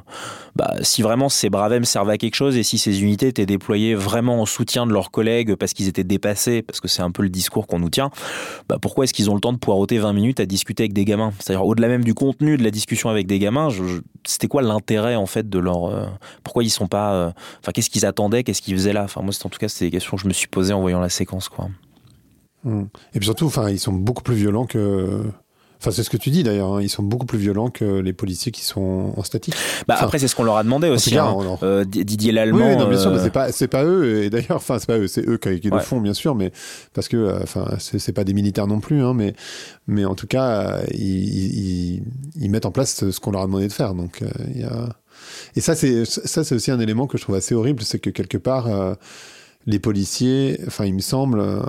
bah, 0.56 0.74
si 0.82 1.00
vraiment 1.00 1.28
ces 1.28 1.48
bravem 1.48 1.84
servaient 1.84 2.14
à 2.14 2.18
quelque 2.18 2.34
chose 2.34 2.56
et 2.56 2.62
si 2.62 2.76
ces 2.76 3.02
unités 3.02 3.28
étaient 3.28 3.46
déployées 3.46 3.94
vraiment 3.94 4.42
en 4.42 4.46
soutien 4.46 4.86
de 4.86 4.92
leurs 4.92 5.10
collègues 5.10 5.54
parce 5.54 5.72
qu'ils 5.72 5.88
étaient 5.88 6.04
dépassés, 6.04 6.60
parce 6.60 6.80
que 6.80 6.88
c'est 6.88 7.00
un 7.00 7.10
peu 7.10 7.22
le 7.22 7.30
discours 7.30 7.66
qu'on 7.66 7.78
nous 7.78 7.88
tient, 7.88 8.10
bah, 8.68 8.76
pourquoi 8.80 9.04
est-ce 9.04 9.14
qu'ils 9.14 9.30
ont 9.30 9.34
le 9.34 9.40
temps 9.40 9.54
de 9.54 9.58
poireauter 9.58 9.98
20 9.98 10.12
minutes 10.12 10.40
à 10.40 10.46
discuter 10.46 10.82
avec 10.82 10.92
des 10.92 11.06
gamins? 11.06 11.32
C'est-à-dire, 11.38 11.64
au-delà 11.64 11.88
même 11.88 12.04
du 12.04 12.12
contenu 12.12 12.58
de 12.58 12.64
la 12.64 12.70
discussion 12.70 13.08
avec 13.08 13.26
des 13.26 13.38
gamins, 13.38 13.68
c'était 14.26 14.48
quoi 14.48 14.60
l'intérêt 14.60 15.16
en 15.16 15.26
fait 15.26 15.48
de 15.48 15.58
leur. 15.58 15.86
Euh, 15.86 16.04
pourquoi 16.44 16.62
ils 16.62 16.70
sont 16.70 16.88
pas. 16.88 17.32
Enfin, 17.62 17.72
qu'est-ce 17.72 17.88
qu'ils 17.88 18.04
attendaient 18.04 18.42
Qu'est-ce 18.42 18.60
qu'ils 18.60 18.74
faisaient 18.74 18.92
là? 18.92 19.04
Enfin, 19.04 19.22
moi, 19.22 19.32
en 19.42 19.48
tout 19.48 19.58
cas, 19.58 19.68
c'est 19.68 19.86
des 19.86 19.90
questions 19.90 20.16
que 20.16 20.22
je 20.22 20.28
me 20.28 20.32
suis 20.34 20.48
posées 20.48 20.74
en 20.74 20.80
voyant 20.80 21.00
la 21.00 21.08
séquence, 21.08 21.48
quoi. 21.48 21.68
Hmm. 22.64 22.84
Et 23.14 23.18
puis 23.18 23.26
surtout, 23.26 23.46
enfin, 23.46 23.70
ils 23.70 23.78
sont 23.78 23.92
beaucoup 23.92 24.22
plus 24.22 24.34
violents 24.34 24.66
que. 24.66 25.22
Enfin, 25.80 25.92
c'est 25.92 26.02
ce 26.02 26.10
que 26.10 26.16
tu 26.16 26.30
dis 26.30 26.42
d'ailleurs. 26.42 26.74
Hein. 26.74 26.82
Ils 26.82 26.88
sont 26.88 27.04
beaucoup 27.04 27.26
plus 27.26 27.38
violents 27.38 27.70
que 27.70 27.84
les 27.84 28.12
policiers 28.12 28.50
qui 28.50 28.64
sont 28.64 29.12
en 29.16 29.22
statique. 29.22 29.54
Bah 29.86 29.96
après, 30.00 30.18
c'est 30.18 30.26
ce 30.26 30.34
qu'on 30.34 30.42
leur 30.42 30.56
a 30.56 30.64
demandé 30.64 30.88
aussi. 30.88 31.16
Hein. 31.16 31.36
Euh, 31.62 31.84
Didier 31.84 32.32
Lallemand. 32.32 32.70
Oui, 32.70 32.76
non, 32.76 32.88
bien 32.88 32.98
sûr, 32.98 33.12
euh, 33.12 33.22
c'est 33.22 33.30
pas, 33.30 33.52
c'est 33.52 33.68
pas 33.68 33.84
eux. 33.84 34.24
Et 34.24 34.30
d'ailleurs, 34.30 34.56
enfin, 34.56 34.80
c'est 34.80 34.88
pas 34.88 34.98
eux, 34.98 35.06
c'est 35.06 35.26
eux 35.28 35.36
qui, 35.36 35.70
le 35.70 35.78
font, 35.78 36.00
bien 36.00 36.14
sûr, 36.14 36.34
mais 36.34 36.50
parce 36.94 37.06
que, 37.06 37.16
euh, 37.16 37.38
enfin, 37.42 37.76
c'est 37.78 38.12
pas 38.12 38.24
des 38.24 38.34
militaires 38.34 38.66
non 38.66 38.80
plus, 38.80 39.04
hein, 39.04 39.14
mais, 39.14 39.34
mais 39.86 40.04
en 40.04 40.16
tout 40.16 40.26
cas, 40.26 40.80
ils, 40.90 42.02
ils, 42.34 42.50
mettent 42.50 42.66
en 42.66 42.72
place 42.72 43.08
ce 43.10 43.20
qu'on 43.20 43.30
leur 43.30 43.42
a 43.42 43.46
demandé 43.46 43.68
de 43.68 43.72
faire. 43.72 43.94
Donc, 43.94 44.24
il 44.52 44.60
y 44.60 44.64
a. 44.64 44.88
Et 45.54 45.60
ça, 45.60 45.76
c'est, 45.76 46.04
ça, 46.04 46.42
c'est 46.42 46.54
aussi 46.56 46.72
un 46.72 46.80
élément 46.80 47.06
que 47.06 47.18
je 47.18 47.22
trouve 47.22 47.36
assez 47.36 47.54
horrible, 47.54 47.82
c'est 47.82 48.00
que 48.00 48.10
quelque 48.10 48.38
part 48.38 48.96
les 49.68 49.78
policiers, 49.78 50.58
enfin, 50.66 50.86
il 50.86 50.94
me 50.94 51.00
semble, 51.00 51.40
euh, 51.40 51.60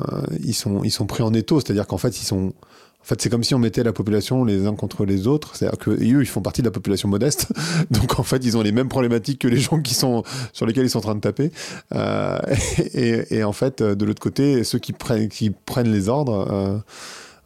ils, 0.42 0.54
sont, 0.54 0.84
ils 0.86 0.90
sont 0.90 1.06
pris 1.06 1.22
en 1.22 1.34
étau. 1.34 1.60
C'est-à-dire 1.60 1.86
qu'en 1.86 1.98
fait, 1.98 2.20
ils 2.22 2.26
sont. 2.26 2.54
En 3.02 3.06
fait, 3.06 3.22
c'est 3.22 3.30
comme 3.30 3.44
si 3.44 3.54
on 3.56 3.60
mettait 3.60 3.84
la 3.84 3.94
population 3.94 4.44
les 4.46 4.68
uns 4.68 4.76
contre 4.76 5.06
les 5.06 5.28
autres. 5.28 5.56
C'est-à-dire 5.56 5.78
que 5.78 5.92
eux, 5.92 6.22
ils 6.22 6.26
font 6.26 6.42
partie 6.42 6.62
de 6.62 6.68
la 6.68 6.72
population 6.72 7.10
modeste. 7.10 7.48
Donc, 7.92 8.18
en 8.20 8.24
fait, 8.24 8.44
ils 8.46 8.56
ont 8.56 8.62
les 8.62 8.72
mêmes 8.72 8.88
problématiques 8.88 9.40
que 9.40 9.50
les 9.50 9.58
gens 9.58 9.82
qui 9.82 9.94
sont 9.94 10.24
sur 10.54 10.66
lesquels 10.66 10.86
ils 10.86 10.90
sont 10.90 11.00
en 11.00 11.02
train 11.02 11.16
de 11.16 11.20
taper. 11.20 11.52
Euh, 11.94 12.40
et, 12.94 13.44
en 13.44 13.54
fait, 13.54 13.84
de 13.84 14.06
l'autre 14.06 14.22
côté, 14.22 14.64
ceux 14.64 14.80
qui 14.80 14.94
prennent, 14.94 15.28
qui 15.28 15.50
prennent 15.50 15.92
les 15.92 16.08
ordres. 16.08 16.48
Euh, 16.52 16.78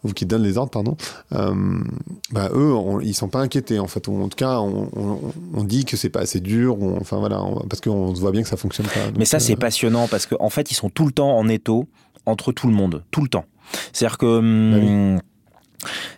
ou 0.03 0.11
qui 0.11 0.25
donnent 0.25 0.43
les 0.43 0.57
ordres, 0.57 0.71
pardon, 0.71 0.97
euh, 1.33 1.53
bah, 2.31 2.49
eux, 2.53 2.73
ils 3.03 3.13
sont 3.13 3.29
pas 3.29 3.39
inquiétés 3.39 3.79
en 3.79 3.87
fait. 3.87 4.07
en 4.09 4.27
tout 4.27 4.35
cas, 4.35 4.59
on, 4.59 5.63
dit 5.63 5.85
que 5.85 5.97
c'est 5.97 6.09
pas 6.09 6.21
assez 6.21 6.39
dur, 6.39 6.77
enfin 6.99 7.17
voilà, 7.17 7.41
parce 7.69 7.81
qu'on 7.81 8.13
voit 8.13 8.31
bien 8.31 8.43
que 8.43 8.49
ça 8.49 8.57
fonctionne 8.57 8.87
pas. 8.87 8.99
Mais 9.17 9.25
ça, 9.25 9.39
c'est 9.39 9.53
euh, 9.53 9.57
passionnant 9.57 10.07
parce 10.07 10.25
qu'en 10.25 10.37
en 10.39 10.49
fait, 10.49 10.71
ils 10.71 10.75
sont 10.75 10.89
tout 10.89 11.05
le 11.05 11.11
temps 11.11 11.37
en 11.37 11.47
étau 11.47 11.87
entre 12.25 12.51
tout 12.51 12.67
le 12.67 12.73
monde, 12.73 13.03
tout 13.11 13.21
le 13.21 13.29
temps. 13.29 13.45
C'est-à-dire 13.91 14.17
que. 14.17 14.25
Hum, 14.25 15.15
bah 15.17 15.21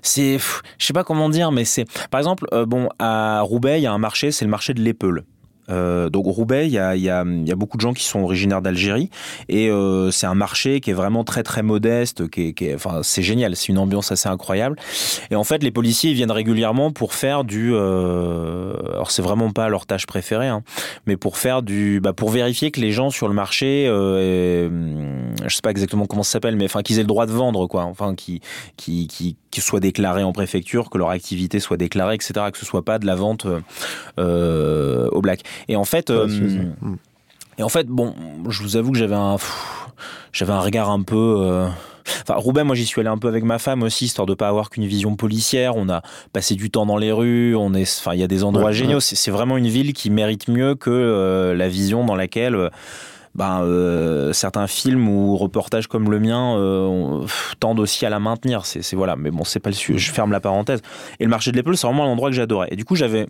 c'est, 0.02 0.38
je 0.78 0.86
sais 0.86 0.94
pas 0.94 1.04
comment 1.04 1.30
dire, 1.30 1.52
mais 1.52 1.66
c'est, 1.66 1.86
par 2.10 2.20
exemple, 2.20 2.46
euh, 2.54 2.66
bon, 2.66 2.90
à 3.00 3.42
Roubaix, 3.42 3.80
il 3.80 3.84
y 3.84 3.88
a 3.88 3.94
un 3.94 3.98
marché, 3.98 4.32
c'est 4.32 4.46
le 4.46 4.52
marché 4.52 4.74
de 4.74 4.82
l'Épeule. 4.82 5.24
Euh, 5.70 6.10
donc 6.10 6.26
Roubaix, 6.26 6.68
il 6.68 6.74
y 6.74 6.80
a, 6.80 7.24
beaucoup 7.56 7.78
de 7.78 7.82
gens 7.82 7.94
qui 7.94 8.04
sont 8.04 8.20
originaires 8.20 8.62
d'Algérie 8.62 9.10
et 9.50 9.70
euh, 9.70 10.12
c'est 10.12 10.28
un 10.28 10.36
marché 10.36 10.82
qui 10.82 10.92
est 10.92 10.94
vraiment 10.94 11.24
très 11.24 11.44
très 11.44 11.64
modeste, 11.64 12.24
enfin 12.76 13.00
c'est 13.02 13.24
génial, 13.24 13.56
c'est 13.56 13.70
une 13.70 13.78
ambiance 13.78 14.12
assez 14.12 14.28
incroyable. 14.28 14.78
Et 15.32 15.36
en 15.36 15.44
fait, 15.44 15.64
les 15.64 15.72
policiers 15.72 16.14
viennent 16.14 16.32
régulièrement 16.32 16.92
pour 16.92 17.14
faire 17.14 17.44
du, 17.44 17.72
euh, 17.74 18.74
alors 18.92 19.12
c'est 19.12 19.22
vraiment 19.22 19.52
pas 19.52 19.70
leur 19.70 19.86
tâche 19.86 20.06
préférée, 20.06 20.48
hein, 20.48 20.64
mais 21.06 21.18
pour 21.18 21.38
faire 21.38 21.62
du, 21.62 22.00
bah, 22.02 22.14
pour 22.14 22.30
vérifier 22.30 22.72
que 22.72 22.82
les 22.82 22.92
gens 22.92 23.10
sur 23.10 23.28
le 23.28 23.34
marché, 23.34 23.86
euh, 23.88 24.70
je 25.46 25.56
sais 25.56 25.62
pas 25.62 25.72
exactement 25.72 26.06
comment 26.06 26.24
ça 26.24 26.34
s'appelle, 26.34 26.56
mais 26.56 26.66
enfin 26.66 26.82
qu'ils 26.82 27.00
aient 27.00 27.04
le 27.04 27.08
droit 27.08 27.26
de 27.26 27.32
vendre 27.32 27.68
quoi, 27.68 27.84
enfin 27.84 28.16
qui 28.16 28.42
soient 29.58 29.80
déclarés 29.80 30.24
en 30.24 30.34
préfecture, 30.34 30.90
que 30.90 30.98
leur 30.98 31.10
activité 31.10 31.60
soit 31.60 31.78
déclarée, 31.78 32.16
etc., 32.16 32.34
que 32.52 32.58
ce 32.58 32.66
soit 32.66 32.84
pas 32.84 33.00
de 33.00 33.06
la 33.06 33.16
vente 33.16 33.48
euh, 34.20 35.10
au 35.12 35.22
black. 35.22 35.42
Et 35.68 35.76
en 35.76 35.86
fait, 35.86 36.10
euh, 36.10 36.28
hmm. 36.28 36.98
et 37.58 37.64
en 37.64 37.70
fait, 37.70 37.88
bon, 37.88 38.14
je 38.50 38.62
vous 38.64 38.78
avoue 38.78 38.92
que 38.92 38.98
j'avais 38.98 39.16
un, 39.16 39.38
j'avais 40.32 40.54
un 40.54 40.60
regard 40.60 40.90
un 40.90 41.02
peu. 41.02 41.36
Euh, 41.40 41.68
enfin, 42.22 42.36
Roubaix, 42.36 42.64
moi 42.64 42.76
j'y 42.76 42.86
suis 42.86 43.02
allé 43.02 43.10
un 43.10 43.18
peu 43.18 43.28
avec 43.28 43.44
ma 43.44 43.60
femme 43.60 43.84
aussi, 43.84 44.06
histoire 44.06 44.26
de 44.26 44.34
pas 44.34 44.48
avoir 44.48 44.70
qu'une 44.70 44.86
vision 44.86 45.16
policière. 45.16 45.76
On 45.76 45.90
a 45.90 46.02
passé 46.34 46.56
du 46.56 46.70
temps 46.70 46.86
dans 46.86 46.98
les 46.98 47.12
rues, 47.12 47.56
on 47.56 47.74
est, 47.74 48.00
enfin, 48.00 48.14
il 48.14 48.20
y 48.20 48.24
a 48.24 48.28
des 48.28 48.44
endroits 48.44 48.72
géniaux. 48.72 49.00
C'est 49.00 49.32
vraiment 49.32 49.58
une 49.58 49.68
ville 49.68 49.94
qui 49.94 50.10
mérite 50.10 50.48
mieux 50.48 50.76
que 50.76 50.90
euh, 50.90 51.56
la 51.56 51.68
vision 51.68 52.06
dans 52.06 52.16
laquelle 52.16 52.70
ben, 53.34 54.32
certains 54.32 54.68
films 54.68 55.10
ou 55.10 55.36
reportages 55.36 55.88
comme 55.88 56.10
le 56.10 56.20
mien 56.20 57.26
tendent 57.60 57.82
aussi 57.82 58.06
à 58.06 58.10
la 58.10 58.20
maintenir. 58.20 58.66
C'est 58.66 58.96
voilà, 58.96 59.16
mais 59.16 59.32
bon, 59.32 59.44
c'est 59.44 59.60
pas 59.60 59.70
le 59.70 59.76
sujet. 59.76 60.00
Je 60.00 60.12
ferme 60.12 60.32
la 60.32 60.40
parenthèse. 60.40 60.82
Et 61.20 61.26
le 61.26 61.30
marché 61.30 61.52
de 61.52 61.58
l'épaule, 61.58 61.76
c'est 61.76 61.88
vraiment 61.88 62.06
l'endroit 62.06 62.30
que 62.30 62.36
j'adorais. 62.36 62.70
Et 62.72 62.76
du 62.76 62.86
coup, 62.86 62.96
j'avais 62.96 63.28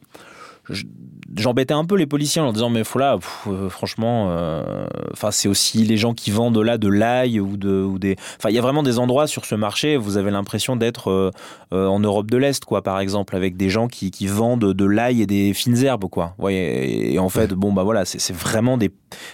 j'embêtais 1.37 1.73
un 1.73 1.85
peu 1.85 1.95
les 1.95 2.05
policiers 2.05 2.41
en 2.41 2.45
leur 2.45 2.53
disant 2.53 2.69
mais 2.69 2.83
faut 2.83 2.99
là 2.99 3.17
euh, 3.47 3.69
franchement 3.69 4.27
euh, 4.29 4.85
enfin 5.11 5.31
c'est 5.31 5.47
aussi 5.47 5.79
les 5.79 5.97
gens 5.97 6.13
qui 6.13 6.31
vendent 6.31 6.57
là 6.57 6.77
de 6.77 6.87
l'ail 6.87 7.39
ou 7.39 7.57
de 7.57 7.81
ou 7.81 7.99
des 7.99 8.15
enfin 8.37 8.49
il 8.49 8.55
y 8.55 8.59
a 8.59 8.61
vraiment 8.61 8.83
des 8.83 8.99
endroits 8.99 9.27
sur 9.27 9.45
ce 9.45 9.55
marché 9.55 9.97
vous 9.97 10.17
avez 10.17 10.31
l'impression 10.31 10.75
d'être 10.75 11.09
euh, 11.11 11.31
en 11.71 11.99
Europe 11.99 12.29
de 12.29 12.37
l'Est 12.37 12.63
quoi 12.65 12.81
par 12.81 12.99
exemple 12.99 13.35
avec 13.35 13.57
des 13.57 13.69
gens 13.69 13.87
qui, 13.87 14.11
qui 14.11 14.27
vendent 14.27 14.73
de 14.73 14.85
l'ail 14.85 15.21
et 15.21 15.25
des 15.25 15.53
fines 15.53 15.83
herbes 15.83 16.09
quoi 16.09 16.35
voyez 16.37 17.13
et, 17.13 17.19
en 17.19 17.29
fait 17.29 17.53
bon 17.53 17.73
bah 17.73 17.83
voilà 17.83 18.05
c'est 18.05 18.35
vraiment 18.35 18.77
des, 18.77 18.91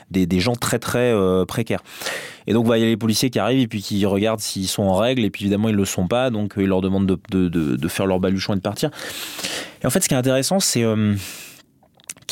des, 0.09 0.25
des 0.25 0.39
gens 0.39 0.55
très 0.55 0.79
très 0.79 1.13
précaires 1.47 1.83
et 2.47 2.53
donc, 2.53 2.65
il 2.73 2.79
y 2.79 2.83
a 2.83 2.87
les 2.87 2.97
policiers 2.97 3.29
qui 3.29 3.37
arrivent 3.37 3.59
et 3.59 3.67
puis 3.67 3.83
qui 3.83 4.03
regardent 4.05 4.39
s'ils 4.39 4.67
sont 4.67 4.81
en 4.81 4.95
règle. 4.95 5.23
Et 5.23 5.29
puis, 5.29 5.43
évidemment, 5.43 5.69
ils 5.69 5.73
ne 5.73 5.77
le 5.77 5.85
sont 5.85 6.07
pas. 6.07 6.31
Donc, 6.31 6.53
ils 6.57 6.65
leur 6.65 6.81
demandent 6.81 7.05
de, 7.05 7.19
de, 7.29 7.49
de, 7.49 7.75
de, 7.75 7.87
faire 7.87 8.07
leur 8.07 8.19
baluchon 8.19 8.53
et 8.53 8.55
de 8.55 8.61
partir. 8.61 8.89
Et 9.83 9.85
en 9.85 9.91
fait, 9.91 10.01
ce 10.01 10.07
qui 10.07 10.15
est 10.15 10.17
intéressant, 10.17 10.59
c'est 10.59 10.83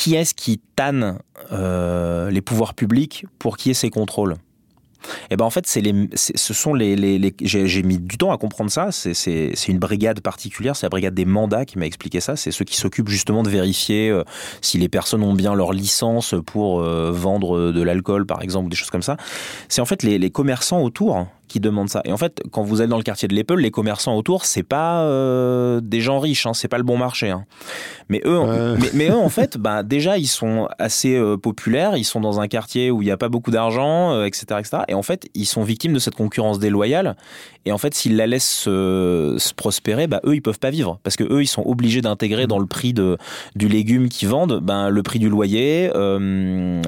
qui 0.00 0.14
est-ce 0.14 0.32
qui 0.32 0.62
tanne 0.76 1.18
euh, 1.52 2.30
les 2.30 2.40
pouvoirs 2.40 2.72
publics 2.72 3.26
pour 3.38 3.58
qui 3.58 3.68
ait 3.68 3.74
ces 3.74 3.90
contrôles? 3.90 4.32
Et 4.32 5.06
eh 5.30 5.36
ben 5.36 5.44
en 5.44 5.50
fait, 5.50 5.66
les, 5.76 6.08
ce 6.14 6.54
sont 6.54 6.74
les, 6.74 7.34
j'ai 7.42 7.82
mis 7.82 7.98
du 7.98 8.16
temps 8.18 8.32
à 8.32 8.38
comprendre 8.38 8.70
ça. 8.70 8.92
C'est 8.92 9.68
une 9.68 9.78
brigade 9.78 10.20
particulière, 10.20 10.74
c'est 10.76 10.86
la 10.86 10.90
brigade 10.90 11.14
des 11.14 11.24
mandats 11.26 11.66
qui 11.66 11.78
m'a 11.78 11.86
expliqué 11.86 12.20
ça. 12.20 12.36
C'est 12.36 12.50
ceux 12.50 12.64
qui 12.64 12.76
s'occupent 12.76 13.08
justement 13.08 13.42
de 13.42 13.50
vérifier 13.50 14.08
euh, 14.10 14.24
si 14.62 14.78
les 14.78 14.88
personnes 14.88 15.22
ont 15.22 15.34
bien 15.34 15.54
leur 15.54 15.72
licence 15.72 16.34
pour 16.46 16.80
euh, 16.80 17.12
vendre 17.12 17.70
de 17.70 17.82
l'alcool, 17.82 18.24
par 18.24 18.42
exemple, 18.42 18.66
ou 18.66 18.70
des 18.70 18.76
choses 18.76 18.90
comme 18.90 19.02
ça. 19.02 19.18
C'est 19.68 19.82
en 19.82 19.86
fait 19.86 20.02
les 20.02 20.30
commerçants 20.30 20.80
autour 20.80 21.26
qui 21.50 21.60
demandent 21.60 21.90
ça. 21.90 22.00
Et 22.04 22.12
en 22.12 22.16
fait, 22.16 22.40
quand 22.52 22.62
vous 22.62 22.80
allez 22.80 22.88
dans 22.88 22.96
le 22.96 23.02
quartier 23.02 23.26
de 23.26 23.34
l'Apple, 23.34 23.58
les 23.58 23.72
commerçants 23.72 24.16
autour, 24.16 24.44
c'est 24.44 24.62
pas 24.62 25.02
euh, 25.02 25.80
des 25.82 26.00
gens 26.00 26.20
riches, 26.20 26.46
hein, 26.46 26.54
c'est 26.54 26.68
pas 26.68 26.78
le 26.78 26.84
bon 26.84 26.96
marché. 26.96 27.28
Hein. 27.28 27.44
Mais 28.08 28.22
eux, 28.24 28.40
mais, 28.94 29.08
eux, 29.08 29.16
en 29.16 29.28
fait, 29.28 29.58
bah, 29.58 29.82
déjà, 29.82 30.16
ils 30.16 30.28
sont 30.28 30.68
assez 30.78 31.16
euh, 31.16 31.36
populaires, 31.36 31.96
ils 31.96 32.04
sont 32.04 32.20
dans 32.20 32.40
un 32.40 32.48
quartier 32.48 32.90
où 32.90 33.02
il 33.02 33.04
n'y 33.04 33.10
a 33.10 33.16
pas 33.16 33.28
beaucoup 33.28 33.50
d'argent, 33.50 34.24
etc., 34.24 34.46
euh, 34.50 34.58
etc. 34.58 34.82
Et 34.88 34.94
en 34.94 35.02
fait, 35.02 35.28
ils 35.34 35.44
sont 35.44 35.62
victimes 35.62 35.92
de 35.92 35.98
cette 35.98 36.14
concurrence 36.14 36.58
déloyale. 36.58 37.16
Et 37.66 37.72
en 37.72 37.78
fait, 37.78 37.94
s'ils 37.94 38.16
la 38.16 38.26
laissent 38.26 38.62
se 38.64 39.54
prospérer, 39.54 40.06
bah, 40.06 40.20
eux, 40.24 40.34
ils 40.34 40.40
peuvent 40.40 40.58
pas 40.58 40.70
vivre. 40.70 40.98
Parce 41.02 41.16
que 41.16 41.24
eux, 41.24 41.42
ils 41.42 41.48
sont 41.48 41.62
obligés 41.66 42.00
d'intégrer 42.00 42.46
dans 42.46 42.58
le 42.58 42.66
prix 42.66 42.94
de, 42.94 43.18
du 43.54 43.68
légume 43.68 44.08
qu'ils 44.08 44.28
vendent 44.28 44.60
ben, 44.62 44.88
le 44.88 45.02
prix 45.02 45.18
du 45.18 45.28
loyer, 45.28 45.90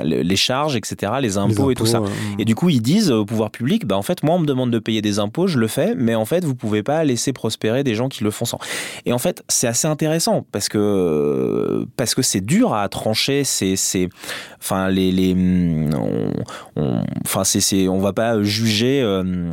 les 0.03 0.37
charges, 0.37 0.77
etc., 0.77 1.13
les 1.21 1.37
impôts, 1.37 1.71
et 1.71 1.75
tout 1.75 1.87
ça. 1.87 2.01
Et 2.39 2.45
du 2.45 2.55
coup, 2.55 2.69
ils 2.69 2.81
disent 2.81 3.11
au 3.11 3.25
pouvoir 3.25 3.51
public, 3.51 3.87
bah, 3.87 3.97
en 3.97 4.03
fait, 4.03 4.23
moi, 4.23 4.37
on 4.37 4.39
me 4.39 4.47
demande 4.53 4.71
de 4.71 4.79
payer 4.79 5.03
des 5.03 5.19
impôts, 5.19 5.47
je 5.47 5.59
le 5.59 5.67
fais, 5.67 5.95
mais 5.97 6.15
en 6.15 6.25
fait, 6.25 6.45
vous 6.45 6.55
pouvez 6.55 6.83
pas 6.83 7.05
laisser 7.05 7.33
prospérer 7.33 7.85
des 7.85 7.95
gens 7.95 8.09
qui 8.09 8.25
le 8.25 8.31
font 8.31 8.45
sans. 8.45 8.59
Et 9.07 9.13
en 9.13 9.19
fait, 9.19 9.43
c'est 9.49 9.67
assez 9.67 9.89
intéressant 9.89 10.47
parce 10.53 10.69
que 10.69 11.87
parce 11.97 12.15
que 12.15 12.23
c'est 12.23 12.41
dur 12.41 12.75
à 12.75 12.89
trancher. 12.89 13.45
C'est 13.45 13.77
c'est 13.77 14.09
enfin 14.59 14.89
les 14.89 15.11
les 15.13 15.35
on, 16.77 17.03
enfin 17.25 17.45
c'est 17.45 17.61
c'est 17.61 17.89
on 17.89 17.99
va 17.99 18.13
pas 18.13 18.43
juger. 18.43 19.03
Euh, 19.03 19.53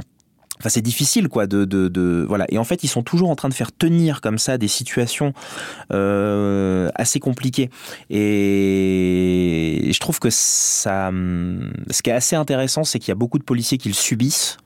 Enfin, 0.62 0.68
c'est 0.68 0.82
difficile, 0.82 1.30
quoi, 1.30 1.48
de, 1.48 1.64
de, 1.64 2.26
voilà. 2.28 2.46
Et 2.50 2.58
en 2.58 2.66
fait, 2.66 2.84
ils 2.84 2.90
sont 2.90 3.02
toujours 3.02 3.30
en 3.30 3.36
train 3.38 3.48
de 3.48 3.54
faire 3.54 3.72
tenir 3.72 4.20
comme 4.20 4.38
ça 4.38 4.58
des 4.58 4.68
situations 4.68 5.32
euh, 5.94 6.90
assez 6.96 7.22
compliquées. 7.22 7.70
Et 8.10 9.90
je 9.94 10.00
trouve 10.00 10.20
que 10.20 10.30
ça, 10.30 11.12
ce 11.90 12.02
qui 12.02 12.10
est 12.10 12.14
assez 12.14 12.36
intéressant, 12.36 12.84
c'est 12.84 13.00
qu'il 13.00 13.08
y 13.08 13.14
a 13.14 13.16
beaucoup 13.16 13.40
de 13.40 13.44
policiers 13.44 13.78
qui 13.78 13.88
le 13.88 13.94
subissent 13.94 14.58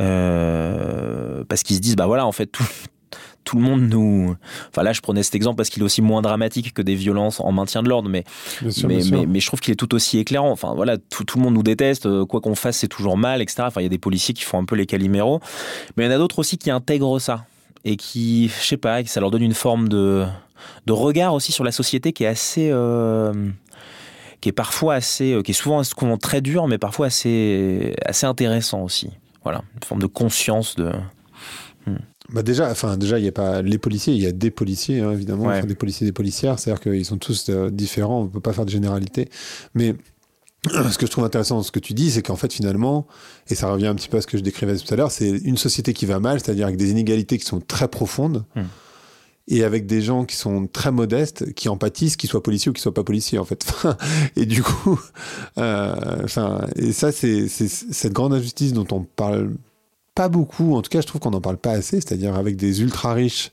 euh, 0.00 1.44
parce 1.48 1.62
qu'ils 1.62 1.76
se 1.76 1.80
disent, 1.80 1.96
bah 1.96 2.06
voilà, 2.06 2.26
en 2.26 2.32
fait, 2.32 2.46
tout, 2.46 2.64
tout 3.44 3.56
le 3.56 3.62
monde 3.62 3.82
nous. 3.82 4.36
Enfin 4.68 4.82
là, 4.82 4.92
je 4.92 5.00
prenais 5.00 5.22
cet 5.22 5.34
exemple 5.34 5.56
parce 5.56 5.70
qu'il 5.70 5.82
est 5.82 5.84
aussi 5.84 6.02
moins 6.02 6.22
dramatique 6.22 6.72
que 6.72 6.82
des 6.82 6.94
violences 6.94 7.40
en 7.40 7.52
maintien 7.52 7.82
de 7.82 7.88
l'ordre, 7.88 8.08
mais, 8.08 8.24
mais, 8.62 9.26
mais, 9.26 9.40
je 9.40 9.46
trouve 9.46 9.60
qu'il 9.60 9.72
est 9.72 9.76
tout 9.76 9.94
aussi 9.94 10.18
éclairant. 10.18 10.50
Enfin 10.50 10.74
voilà, 10.74 10.98
tout, 10.98 11.24
tout 11.24 11.38
le 11.38 11.44
monde 11.44 11.54
nous 11.54 11.62
déteste, 11.62 12.06
euh, 12.06 12.24
quoi 12.24 12.40
qu'on 12.40 12.54
fasse, 12.54 12.78
c'est 12.78 12.88
toujours 12.88 13.16
mal, 13.16 13.42
etc. 13.42 13.64
Enfin, 13.66 13.80
il 13.80 13.84
y 13.84 13.86
a 13.86 13.90
des 13.90 13.98
policiers 13.98 14.34
qui 14.34 14.44
font 14.44 14.58
un 14.58 14.64
peu 14.64 14.76
les 14.76 14.86
caliméros, 14.86 15.40
mais 15.96 16.04
il 16.04 16.06
y 16.06 16.10
en 16.10 16.14
a 16.14 16.18
d'autres 16.18 16.38
aussi 16.38 16.58
qui 16.58 16.70
intègrent 16.70 17.18
ça 17.18 17.44
et 17.84 17.96
qui, 17.96 18.48
je 18.48 18.66
sais 18.66 18.76
pas, 18.76 19.04
ça 19.04 19.20
leur 19.20 19.30
donne 19.30 19.42
une 19.42 19.54
forme 19.54 19.88
de, 19.88 20.24
de 20.86 20.92
regard 20.92 21.34
aussi 21.34 21.52
sur 21.52 21.64
la 21.64 21.72
société 21.72 22.12
qui 22.12 22.24
est 22.24 22.28
assez. 22.28 22.70
Euh, 22.70 23.32
qui 24.40 24.48
est 24.48 24.52
parfois 24.52 24.94
assez, 24.94 25.38
qui 25.44 25.50
est 25.50 25.54
souvent 25.54 25.82
très 26.16 26.40
dur, 26.40 26.66
mais 26.66 26.78
parfois 26.78 27.08
assez, 27.08 27.94
assez 28.06 28.24
intéressant 28.24 28.80
aussi. 28.80 29.10
Voilà, 29.42 29.62
une 29.74 29.84
forme 29.84 30.00
de 30.00 30.06
conscience 30.06 30.76
de, 30.76 30.92
Hmm. 31.86 31.96
Bah 32.32 32.42
déjà, 32.42 32.70
enfin 32.70 32.96
déjà, 32.96 33.18
il 33.18 33.24
y 33.24 33.28
a 33.28 33.32
pas 33.32 33.62
les 33.62 33.78
policiers, 33.78 34.14
il 34.14 34.20
y 34.20 34.26
a 34.26 34.32
des 34.32 34.50
policiers 34.50 35.00
hein, 35.00 35.12
évidemment, 35.12 35.60
des 35.62 35.74
policiers, 35.74 36.06
des 36.06 36.12
policières, 36.12 36.58
c'est-à-dire 36.58 36.80
qu'ils 36.80 37.04
sont 37.04 37.18
tous 37.18 37.48
euh, 37.48 37.70
différents, 37.70 38.22
on 38.22 38.26
peut 38.28 38.40
pas 38.40 38.52
faire 38.52 38.66
de 38.66 38.70
généralité. 38.70 39.28
Mais 39.74 39.94
ce 40.66 40.98
que 40.98 41.06
je 41.06 41.10
trouve 41.10 41.24
intéressant 41.24 41.56
dans 41.56 41.62
ce 41.62 41.72
que 41.72 41.80
tu 41.80 41.94
dis, 41.94 42.10
c'est 42.10 42.22
qu'en 42.22 42.36
fait 42.36 42.52
finalement, 42.52 43.06
et 43.48 43.54
ça 43.54 43.70
revient 43.72 43.86
un 43.86 43.94
petit 43.94 44.08
peu 44.08 44.18
à 44.18 44.20
ce 44.20 44.26
que 44.26 44.36
je 44.36 44.42
décrivais 44.42 44.76
tout 44.76 44.92
à 44.92 44.96
l'heure, 44.96 45.10
c'est 45.10 45.28
une 45.28 45.56
société 45.56 45.92
qui 45.92 46.06
va 46.06 46.20
mal, 46.20 46.40
c'est-à-dire 46.40 46.66
avec 46.66 46.76
des 46.76 46.90
inégalités 46.90 47.38
qui 47.38 47.46
sont 47.46 47.60
très 47.60 47.88
profondes. 47.88 48.44
Hmm. 48.54 48.62
Et 49.50 49.64
avec 49.64 49.86
des 49.86 50.00
gens 50.00 50.24
qui 50.24 50.36
sont 50.36 50.66
très 50.66 50.92
modestes, 50.92 51.52
qui 51.54 51.68
empathissent, 51.68 52.16
qu'ils 52.16 52.30
soient 52.30 52.42
policiers 52.42 52.70
ou 52.70 52.72
qu'ils 52.72 52.82
soient 52.82 52.94
pas 52.94 53.04
policiers, 53.04 53.38
en 53.38 53.44
fait. 53.44 53.66
et 54.36 54.46
du 54.46 54.62
coup, 54.62 54.98
euh, 55.58 55.94
enfin, 56.24 56.66
et 56.76 56.92
ça, 56.92 57.12
c'est 57.12 57.48
cette 57.48 58.12
grande 58.12 58.32
injustice 58.32 58.72
dont 58.72 58.86
on 58.92 59.02
parle 59.02 59.50
pas 60.14 60.28
beaucoup, 60.28 60.74
en 60.74 60.82
tout 60.82 60.90
cas 60.90 61.00
je 61.00 61.06
trouve 61.06 61.20
qu'on 61.20 61.30
n'en 61.30 61.40
parle 61.40 61.56
pas 61.56 61.70
assez, 61.70 61.96
c'est-à-dire 61.96 62.34
avec 62.34 62.56
des 62.56 62.82
ultra 62.82 63.14
riches 63.14 63.52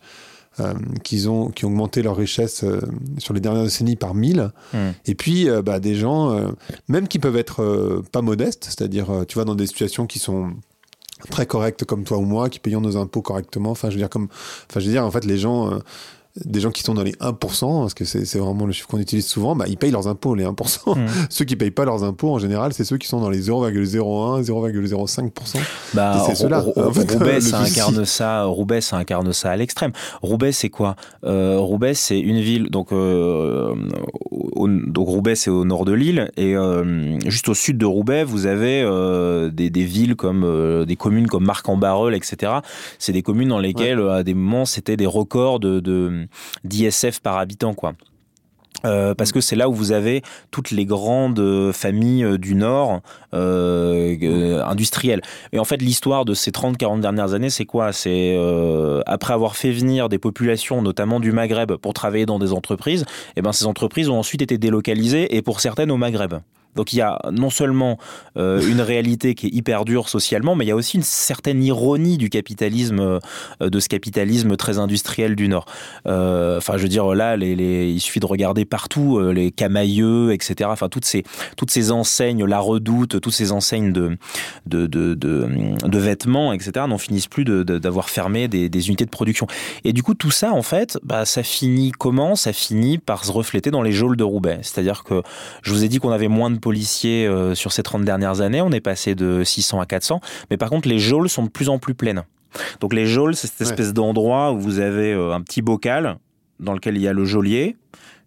euh, 0.60 0.74
qui, 1.04 1.28
ont, 1.28 1.50
qui 1.50 1.66
ont 1.66 1.68
augmenté 1.68 2.02
leur 2.02 2.16
richesse 2.16 2.64
euh, 2.64 2.82
sur 3.20 3.36
les 3.36 3.40
dernières 3.40 3.64
décennies 3.64 3.96
par 3.96 4.16
mille, 4.16 4.52
hmm. 4.74 4.90
et 5.06 5.14
puis 5.14 5.48
euh, 5.48 5.62
bah, 5.62 5.80
des 5.80 5.94
gens, 5.94 6.36
même 6.88 7.08
qui 7.08 7.20
peuvent 7.20 7.38
être 7.38 8.02
pas 8.12 8.22
modestes, 8.22 8.66
c'est-à-dire 8.66 9.26
tu 9.28 9.36
vois 9.36 9.46
dans 9.46 9.56
des 9.56 9.68
situations 9.68 10.08
qui 10.08 10.20
sont 10.20 10.52
très 11.30 11.46
correctes 11.46 11.86
comme 11.86 12.04
toi 12.04 12.18
ou 12.18 12.26
moi, 12.26 12.50
qui 12.50 12.60
payons 12.60 12.82
nos 12.82 12.98
impôts 12.98 13.22
correctement, 13.22 13.72
enfin 13.72 13.90
je 13.90 13.96
veux 13.96 14.02
dire 14.02 14.10
comme, 14.10 14.28
enfin 14.70 14.80
je 14.80 14.86
veux 14.86 14.92
dire 14.92 15.06
en 15.06 15.12
fait 15.12 15.26
les 15.26 15.38
gens 15.38 15.80
des 16.46 16.60
gens 16.60 16.72
qui 16.72 16.84
sont 16.84 16.94
dans 16.94 17.04
les 17.04 17.14
1%, 17.14 17.34
parce 17.82 17.94
que 17.94 18.06
c'est 18.06 18.38
vraiment 18.38 18.66
le 18.66 18.72
chiffre 18.72 18.88
qu'on 18.88 19.00
utilise 19.00 19.26
souvent, 19.26 19.56
bah, 19.56 19.66
ils 19.68 19.78
payent 19.78 19.92
leurs 19.92 20.08
impôts, 20.08 20.36
les 20.36 20.46
1%. 20.46 20.98
Hmm. 20.98 21.06
ceux 21.30 21.46
qui 21.46 21.56
payent 21.56 21.72
pas 21.72 21.86
leurs 21.86 22.04
impôts, 22.04 22.34
en 22.34 22.40
général, 22.40 22.74
c'est 22.74 22.84
ceux 22.84 22.98
qui 22.98 23.08
sont 23.08 23.20
dans 23.20 23.30
les 23.30 23.50
0,01, 23.50 24.44
0,05%. 24.44 25.60
Bah, 25.94 26.24
c'est 26.26 26.36
ceux-là. 26.36 26.64
Roubaix, 26.76 27.42
ça 27.42 27.60
incarne 27.60 28.06
ça, 28.06 28.44
Roubaix, 28.44 28.82
ça 28.82 28.98
incarne 28.98 29.32
ça 29.34 29.52
à 29.52 29.56
l'extrême. 29.56 29.92
Roubaix, 30.22 30.52
c'est 30.52 30.70
quoi? 30.70 30.96
Euh, 31.24 31.58
Roubaix, 31.60 31.94
c'est 31.94 32.20
une 32.20 32.40
ville, 32.40 32.70
donc, 32.70 32.92
euh, 32.92 33.74
donc 34.56 35.08
Roubaix, 35.08 35.36
c'est 35.36 35.50
au 35.50 35.66
nord 35.66 35.86
de 35.86 35.94
l'île, 35.94 36.32
et 36.38 36.56
euh, 36.56 37.20
juste 37.28 37.50
au 37.50 37.54
sud 37.54 37.78
de 37.78 37.86
Roubaix, 37.86 38.24
vous 38.24 38.46
avez 38.46 38.82
des, 39.52 39.70
des, 39.70 39.84
villes 39.84 40.16
comme, 40.16 40.86
des 40.86 40.96
communes 40.96 41.28
comme 41.28 41.46
Marc-en-Barreul, 41.46 42.16
etc. 42.16 42.54
C'est 43.00 43.14
des 43.14 43.22
communes 43.22 43.50
dans 43.50 43.60
lesquelles, 43.60 44.02
à 44.02 44.24
des 44.24 44.34
moments, 44.34 44.66
c'était 44.66 44.98
des 44.98 45.06
records 45.06 45.60
de, 45.60 45.80
de 45.80 46.27
d'ISF 46.64 47.20
par 47.20 47.38
habitant, 47.38 47.74
quoi. 47.74 47.94
Euh, 48.86 49.16
parce 49.16 49.32
que 49.32 49.42
c'est 49.42 49.56
là 49.56 49.70
où 49.70 49.74
vous 49.74 49.92
avez 49.92 50.22
toutes 50.52 50.72
les 50.72 50.86
grandes 50.86 51.72
familles 51.72 52.24
euh, 52.24 52.38
du 52.38 52.56
Nord 52.56 53.02
euh, 53.34 54.64
industrielles. 54.64 55.22
Et 55.52 55.60
en 55.60 55.64
fait, 55.64 55.82
l'histoire 55.82 56.26
de 56.26 56.34
ces 56.34 56.52
30-40 56.52 57.00
dernières 57.00 57.34
années, 57.34 57.50
c'est 57.50 57.66
quoi? 57.66 57.92
C'est 57.92 58.38
après 59.06 59.34
avoir 59.34 59.56
fait 59.56 59.72
venir 59.72 60.10
des 60.10 60.20
populations, 60.20 60.82
notamment 60.82 61.20
du 61.20 61.32
Maghreb, 61.32 61.74
pour 61.74 61.94
travailler 61.94 62.26
dans 62.26 62.40
des 62.40 62.54
entreprises, 62.54 63.02
et 63.02 63.38
eh 63.38 63.42
ben 63.42 63.52
ces 63.52 63.66
entreprises 63.66 64.10
ont 64.10 64.20
ensuite 64.20 64.42
été 64.42 64.58
délocalisées, 64.58 65.36
et 65.36 65.42
pour 65.42 65.60
certaines 65.60 65.92
au 65.92 65.98
Maghreb. 65.98 66.36
Donc 66.78 66.94
il 66.94 66.98
y 66.98 67.02
a 67.02 67.20
non 67.32 67.50
seulement 67.50 67.98
euh, 68.38 68.62
une 68.62 68.82
réalité 68.82 69.34
qui 69.36 69.48
est 69.48 69.50
hyper 69.50 69.84
dure 69.84 70.08
socialement, 70.08 70.56
mais 70.56 70.64
il 70.64 70.68
y 70.68 70.72
a 70.72 70.76
aussi 70.76 70.96
une 70.96 71.04
certaine 71.04 71.64
ironie 71.64 72.18
du 72.18 72.30
capitalisme, 72.30 73.00
euh, 73.00 73.70
de 73.70 73.80
ce 73.80 73.90
capitalisme 73.90 74.56
très 74.56 74.78
industriel 74.78 75.36
du 75.36 75.50
Nord. 75.50 75.66
Euh, 76.06 76.58
enfin, 76.58 76.78
je 76.78 76.84
veux 76.84 76.88
dire, 76.88 77.16
là, 77.16 77.36
il 77.36 78.00
suffit 78.00 78.20
de 78.20 78.28
regarder 78.28 78.64
partout 78.64 79.20
les 79.32 79.52
camailleux, 79.52 80.32
etc. 80.34 80.70
Enfin, 80.72 80.88
toutes 80.88 81.06
ces, 81.06 81.24
toutes 81.58 81.72
ces 81.72 81.92
enseignes, 81.92 82.46
la 82.46 82.60
redoute, 82.60 83.20
toutes 83.20 83.34
ces 83.34 83.52
enseignes 83.52 83.92
de, 83.92 84.18
de, 84.68 84.86
de, 84.86 85.98
vêtements, 85.98 86.54
etc., 86.54 86.86
n'en 86.88 87.00
finissent 87.00 87.28
plus 87.28 87.44
d'avoir 87.44 88.12
fermé 88.12 88.48
des, 88.48 88.70
des, 88.70 88.88
unités 88.88 89.06
de 89.06 89.10
production. 89.10 89.48
Et 89.84 89.94
du 89.94 90.04
coup, 90.04 90.14
tout 90.14 90.30
ça, 90.30 90.52
en 90.54 90.62
fait, 90.62 91.00
bah, 91.02 91.26
ça 91.26 91.42
finit 91.42 91.92
comment? 91.92 92.36
Ça 92.36 92.54
finit 92.54 93.00
par 93.00 93.26
se 93.26 93.32
refléter 93.32 93.72
dans 93.72 93.82
les 93.82 93.92
geôles 93.92 94.16
de 94.16 94.24
Roubaix. 94.24 94.60
C'est-à-dire 94.62 95.04
que 95.04 95.24
je 95.64 95.74
vous 95.74 95.84
ai 95.84 95.90
dit 95.90 95.98
qu'on 95.98 96.12
avait 96.12 96.28
moins 96.28 96.52
de 96.52 96.60
policiers 96.68 97.26
euh, 97.26 97.56
sur 97.56 97.72
ces 97.72 97.82
30 97.82 98.04
dernières 98.04 98.42
années. 98.42 98.62
On 98.62 98.72
est 98.72 98.82
passé 98.82 99.16
de 99.16 99.42
600 99.46 99.80
à 99.80 99.86
400. 99.86 100.20
Mais 100.52 100.58
par 100.58 100.70
contre, 100.70 100.90
les 100.90 101.00
geôles 101.00 101.30
sont 101.30 101.44
de 101.44 101.50
plus 101.50 101.70
en 101.70 101.80
plus 101.80 101.94
pleines. 101.94 102.24
Donc 102.82 102.94
les 102.94 103.06
geôles, 103.06 103.38
c'est 103.38 103.48
cette 103.48 103.62
espèce 103.62 103.94
d'endroit 103.94 104.52
où 104.52 104.60
vous 104.60 104.80
avez 104.80 105.14
euh, 105.14 105.34
un 105.34 105.40
petit 105.40 105.62
bocal 105.62 106.18
dans 106.60 106.74
lequel 106.74 106.98
il 106.98 107.02
y 107.02 107.08
a 107.08 107.14
le 107.14 107.24
geôlier, 107.24 107.78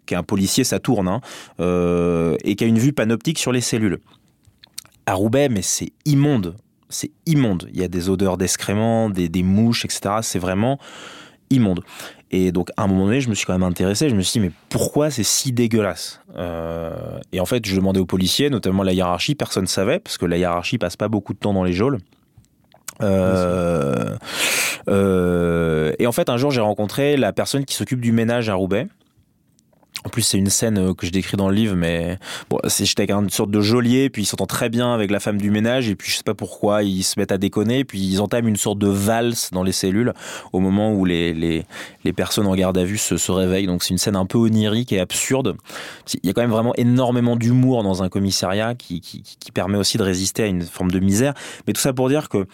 qui 0.07 0.15
est 0.15 0.17
un 0.17 0.23
policier, 0.23 0.65
ça 0.65 0.79
tourne, 0.79 1.07
hein, 1.07 1.21
euh, 1.61 2.35
et 2.43 2.57
qui 2.57 2.65
a 2.65 2.67
une 2.67 2.79
vue 2.79 2.95
panoptique 2.95 3.39
sur 3.39 3.53
les 3.53 3.61
cellules. 3.61 3.99
À 5.05 5.13
Roubaix, 5.13 5.51
mais 5.51 5.61
c'est 5.61 5.93
immonde. 6.07 6.57
C'est 6.89 7.11
immonde. 7.27 7.69
Il 7.75 7.79
y 7.79 7.85
a 7.85 7.89
des 7.89 8.09
odeurs 8.09 8.39
d'excréments, 8.39 9.11
des, 9.11 9.29
des 9.29 9.43
mouches, 9.43 9.85
etc. 9.85 10.21
C'est 10.23 10.39
vraiment 10.39 10.79
immonde. 11.51 11.83
Et 12.33 12.53
donc, 12.53 12.71
à 12.77 12.85
un 12.85 12.87
moment 12.87 13.07
donné, 13.07 13.21
je 13.21 13.29
me 13.29 13.35
suis 13.35 13.45
quand 13.45 13.53
même 13.53 13.65
intéressé. 13.65 14.09
Je 14.09 14.15
me 14.15 14.23
suis 14.23 14.41
dit, 14.41 14.47
mais 14.47 14.53
pourquoi 14.69 15.11
c'est 15.11 15.25
si 15.25 15.53
dégueulasse 15.53 16.21
euh, 16.37 17.19
Et 17.33 17.41
en 17.41 17.47
fait, 17.47 17.67
je 17.67 17.75
demandais 17.75 17.99
aux 17.99 18.07
policiers, 18.07 18.51
notamment 18.51 18.85
la 18.85 18.93
hiérarchie. 18.93 19.35
Personne 19.35 19.65
ne 19.65 19.69
savait, 19.69 19.99
parce 19.99 20.17
que 20.17 20.27
la 20.27 20.39
hiérarchie 20.39 20.79
passe 20.79 20.97
pas 20.97 21.09
beaucoup 21.09 21.35
de 21.35 21.39
temps 21.39 21.53
dans 21.53 21.65
les 21.65 21.73
geôles. 21.73 21.99
Euh, 23.03 24.17
euh, 24.89 25.93
et 25.99 26.07
en 26.07 26.13
fait, 26.13 26.29
un 26.29 26.37
jour, 26.37 26.51
j'ai 26.53 26.61
rencontré 26.61 27.17
la 27.17 27.33
personne 27.33 27.65
qui 27.65 27.75
s'occupe 27.75 28.01
du 28.01 28.13
ménage 28.13 28.49
à 28.49 28.55
Roubaix. 28.55 28.87
En 30.05 30.09
plus, 30.09 30.23
c'est 30.23 30.39
une 30.39 30.49
scène 30.49 30.79
euh, 30.79 30.95
que 30.95 31.07
je 31.07 31.13
décris 31.13 31.37
dans 31.37 31.49
le 31.49 31.55
livre, 31.55 31.77
mais 31.77 32.19
bon, 32.49 32.59
c'est 32.69 32.85
j'étais 32.85 33.03
avec 33.03 33.15
une 33.15 33.31
sorte 33.31 33.51
de 33.51 33.61
geôlier, 33.61 34.11
puis 34.11 34.23
il 34.23 34.27
s'entend 34.27 34.47
très 34.47 34.69
bien 34.69 34.95
avec 34.95 35.11
la 35.11 35.21
femme 35.21 35.39
du 35.39 35.51
ménage, 35.51 35.89
et 35.89 35.97
puis 35.97 36.11
je 36.11 36.17
sais 36.17 36.23
pas 36.23 36.35
pourquoi 36.35 36.83
ils 36.83 37.03
se 37.03 37.19
mettent 37.19 37.33
à 37.33 37.39
déconner, 37.39 37.85
puis 37.85 38.01
ils 38.01 38.21
entament 38.21 38.49
une 38.49 38.57
sorte 38.57 38.79
de 38.79 38.89
valse 38.89 39.51
dans 39.53 39.63
les 39.63 39.73
cellules 39.73 40.13
au 40.53 40.61
moment 40.61 40.93
où 40.93 41.05
les, 41.05 41.35
les, 41.35 41.65
les 42.05 42.13
personnes 42.13 42.47
en 42.47 42.55
garde 42.55 42.79
à 42.79 42.85
vue 42.85 42.99
se, 42.99 43.17
se 43.17 43.33
réveillent. 43.33 43.67
Donc 43.67 43.83
c'est 43.83 43.91
une 43.91 43.99
scène 43.99 44.17
un 44.17 44.27
peu 44.27 44.39
onirique 44.39 44.93
et 44.93 45.01
absurde. 45.01 45.57
Il 46.23 46.27
y 46.27 46.31
a 46.31 46.33
quand 46.33 46.43
même 46.43 46.51
vraiment 46.51 46.75
énormément 46.77 47.37
d'humour 47.37 47.83
dans 47.83 48.03
un 48.03 48.09
commissariat 48.09 48.75
qui, 48.75 49.01
qui, 49.01 49.23
qui 49.23 49.53
permet 49.53 49.79
aussi 49.79 49.99
de 49.99 50.03
résister 50.03 50.45
à 50.45 50.47
une 50.47 50.63
forme 50.63 50.91
de 50.91 50.99
misère. 50.99 51.35
Mais 51.67 51.73
tout 51.73 51.81
ça 51.81 51.93
pour 51.93 52.09
dire 52.09 52.29
que 52.29 52.47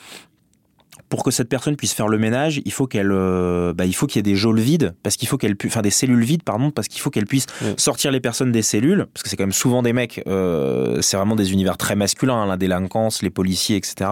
pour 1.09 1.23
que 1.23 1.31
cette 1.31 1.49
personne 1.49 1.77
puisse 1.77 1.93
faire 1.93 2.09
le 2.09 2.19
ménage, 2.19 2.61
il 2.65 2.73
faut 2.73 2.87
qu'elle, 2.87 3.13
euh, 3.13 3.73
bah, 3.73 3.85
il 3.85 3.95
faut 3.95 4.07
qu'il 4.07 4.19
y 4.19 4.21
ait 4.21 4.23
des 4.23 4.37
geôles 4.37 4.59
vides, 4.59 4.95
parce 5.03 5.17
qu'il 5.17 5.29
faut 5.29 5.37
qu'elle, 5.37 5.57
enfin 5.65 5.83
des 5.83 5.91
cellules 5.91 6.25
vides, 6.25 6.43
pardon, 6.43 6.71
parce 6.71 6.89
qu'il 6.89 7.01
faut 7.01 7.11
qu'elle 7.11 7.27
puisse 7.27 7.47
sortir 7.77 8.11
les 8.11 8.21
personnes 8.21 8.53
des 8.53 8.63
cellules, 8.63 9.07
parce 9.13 9.23
que 9.23 9.29
c'est 9.29 9.37
quand 9.37 9.45
même 9.45 9.53
souvent 9.53 9.83
des 9.83 9.93
mecs, 9.93 10.23
euh, 10.27 11.01
c'est 11.03 11.17
vraiment 11.17 11.37
des 11.37 11.53
univers 11.53 11.77
très 11.77 11.95
masculins, 11.95 12.43
hein, 12.43 12.47
la 12.47 12.57
délinquance, 12.57 13.23
les 13.23 13.31
policiers, 13.31 13.77
etc. 13.77 14.11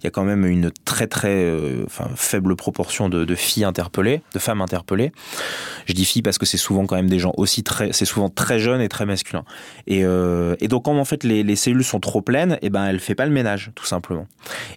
Il 0.00 0.04
y 0.04 0.06
a 0.06 0.10
quand 0.10 0.24
même 0.24 0.44
une 0.44 0.70
très 0.84 1.06
très, 1.06 1.28
euh, 1.28 1.86
faible 2.16 2.56
proportion 2.56 3.08
de, 3.08 3.24
de, 3.24 3.34
filles 3.34 3.64
interpellées, 3.64 4.22
de 4.34 4.38
femmes 4.38 4.60
interpellées. 4.60 5.12
Je 5.86 5.92
dis 5.92 6.04
filles 6.04 6.22
parce 6.22 6.38
que 6.38 6.46
c'est 6.46 6.58
souvent 6.58 6.86
quand 6.86 6.96
même 6.96 7.10
des 7.10 7.18
gens 7.18 7.32
aussi 7.36 7.62
très, 7.62 7.92
c'est 7.92 8.04
souvent 8.04 8.28
très 8.28 8.58
jeunes 8.58 8.80
et 8.80 8.88
très 8.88 9.06
masculins. 9.06 9.44
Et, 9.86 10.00
et 10.00 10.68
donc 10.68 10.84
quand 10.84 10.96
en 10.96 11.04
fait 11.04 11.24
les, 11.24 11.42
les, 11.42 11.56
cellules 11.56 11.84
sont 11.84 12.00
trop 12.00 12.20
pleines, 12.20 12.52
et 12.54 12.66
eh 12.66 12.70
ben 12.70 12.84
elle 12.86 13.00
fait 13.00 13.14
pas 13.14 13.26
le 13.26 13.32
ménage, 13.32 13.70
tout 13.74 13.86
simplement. 13.86 14.26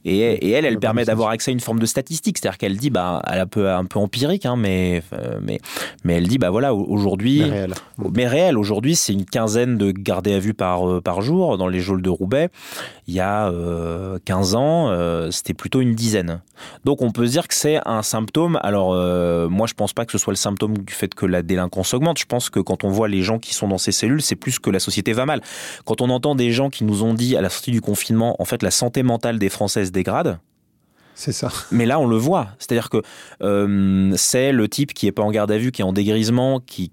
Et, 0.03 0.19
et 0.19 0.51
elle, 0.51 0.65
elle 0.65 0.79
permet 0.79 1.05
d'avoir 1.05 1.29
accès 1.29 1.51
à 1.51 1.54
une 1.55 1.61
forme 1.61 1.79
de 1.79 1.85
statistique, 1.85 2.37
c'est-à-dire 2.37 2.57
qu'elle 2.57 2.77
dit, 2.77 2.89
bah, 2.89 3.21
elle 3.27 3.37
est 3.37 3.41
un 3.41 3.47
peu, 3.47 3.69
un 3.69 3.85
peu 3.85 3.97
empirique, 3.97 4.45
hein, 4.45 4.57
mais, 4.57 5.01
euh, 5.13 5.39
mais, 5.41 5.59
mais 6.03 6.15
elle 6.15 6.27
dit, 6.27 6.37
bah 6.37 6.49
voilà, 6.49 6.73
aujourd'hui, 6.73 7.43
mais 8.13 8.27
réel, 8.27 8.57
aujourd'hui, 8.57 8.95
c'est 8.95 9.13
une 9.13 9.25
quinzaine 9.25 9.77
de 9.77 9.91
gardés 9.91 10.33
à 10.33 10.39
vue 10.39 10.53
par, 10.53 10.87
euh, 10.87 11.01
par 11.01 11.21
jour 11.21 11.57
dans 11.57 11.67
les 11.67 11.79
geôles 11.79 12.01
de 12.01 12.09
Roubaix. 12.09 12.49
Il 13.07 13.13
y 13.13 13.21
a 13.21 13.51
15 14.25 14.55
euh, 14.55 14.57
ans, 14.57 15.31
c'était 15.31 15.53
plutôt 15.53 15.79
une 15.79 15.93
dizaine. 15.93 16.41
Donc 16.83 17.01
on 17.01 17.11
peut 17.11 17.25
se 17.25 17.31
dire 17.31 17.47
que 17.47 17.53
c'est 17.53 17.79
un 17.85 18.01
symptôme. 18.01 18.59
Alors 18.63 18.93
moi, 19.49 19.67
je 19.67 19.73
pense 19.73 19.93
pas 19.93 20.05
que 20.05 20.11
ce 20.11 20.17
soit 20.17 20.33
le 20.33 20.37
symptôme 20.37 20.77
du 20.79 20.93
fait 20.93 21.13
que 21.13 21.25
la 21.25 21.41
délinquance 21.41 21.93
augmente. 21.93 22.19
Je 22.19 22.25
pense 22.25 22.49
que 22.49 22.59
quand 22.59 22.83
on 22.83 22.89
voit 22.89 23.07
les 23.07 23.21
gens 23.21 23.39
qui 23.39 23.53
sont 23.53 23.67
dans 23.67 23.77
ces 23.77 23.91
cellules, 23.91 24.21
c'est 24.21 24.35
plus 24.35 24.59
que 24.59 24.69
la 24.69 24.79
société 24.79 25.13
va 25.13 25.25
mal. 25.25 25.41
Quand 25.85 26.01
on 26.01 26.09
entend 26.09 26.35
des 26.35 26.51
gens 26.51 26.69
qui 26.69 26.83
nous 26.83 27.03
ont 27.03 27.13
dit 27.13 27.37
à 27.37 27.41
la 27.41 27.49
sortie 27.49 27.71
du 27.71 27.81
confinement, 27.81 28.35
en 28.39 28.45
fait, 28.45 28.63
la 28.63 28.71
santé 28.71 29.03
mentale 29.03 29.39
des 29.39 29.49
Françaises 29.49 29.91
dégrade, 29.91 30.39
c'est 31.15 31.31
ça. 31.31 31.49
Mais 31.71 31.85
là, 31.85 31.97
on 31.97 32.07
le 32.07 32.17
voit. 32.17 32.49
C'est-à-dire 32.59 32.89
que 32.89 33.01
euh, 33.41 34.13
c'est 34.17 34.51
le 34.51 34.67
type 34.67 34.93
qui 34.93 35.07
est 35.07 35.13
pas 35.13 35.23
en 35.23 35.31
garde 35.31 35.49
à 35.49 35.57
vue, 35.57 35.71
qui 35.71 35.81
est 35.81 35.85
en 35.85 35.93
dégrisement, 35.93 36.59
qui, 36.59 36.91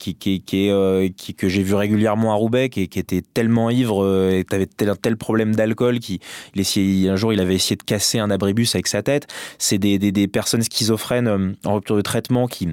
euh, 0.55 1.09
que 1.37 1.49
j'ai 1.49 1.63
vu 1.65 1.75
régulièrement 1.75 2.33
à 2.33 2.37
Roubaix, 2.37 2.69
qui, 2.69 2.89
qui 2.89 3.01
était 3.01 3.23
tellement 3.23 3.69
ivre 3.69 4.05
euh, 4.05 4.31
et 4.31 4.55
avait 4.55 4.67
tel, 4.67 4.91
un 4.91 4.97
tel 4.97 5.17
problème 5.17 5.57
d'alcool 5.57 5.99
qu'il 5.99 6.21
un 6.57 7.17
jour, 7.17 7.33
il 7.33 7.41
avait 7.41 7.57
essayé 7.57 7.75
de 7.75 7.83
casser 7.83 8.21
un 8.21 8.31
abribus 8.31 8.77
avec 8.77 8.87
sa 8.87 9.03
tête. 9.03 9.27
C'est 9.59 9.79
des, 9.79 10.29
personnes 10.29 10.63
schizophrènes 10.63 11.57
en 11.65 11.75
rupture 11.75 11.97
de 11.97 12.03
traitement 12.03 12.47
qui 12.47 12.69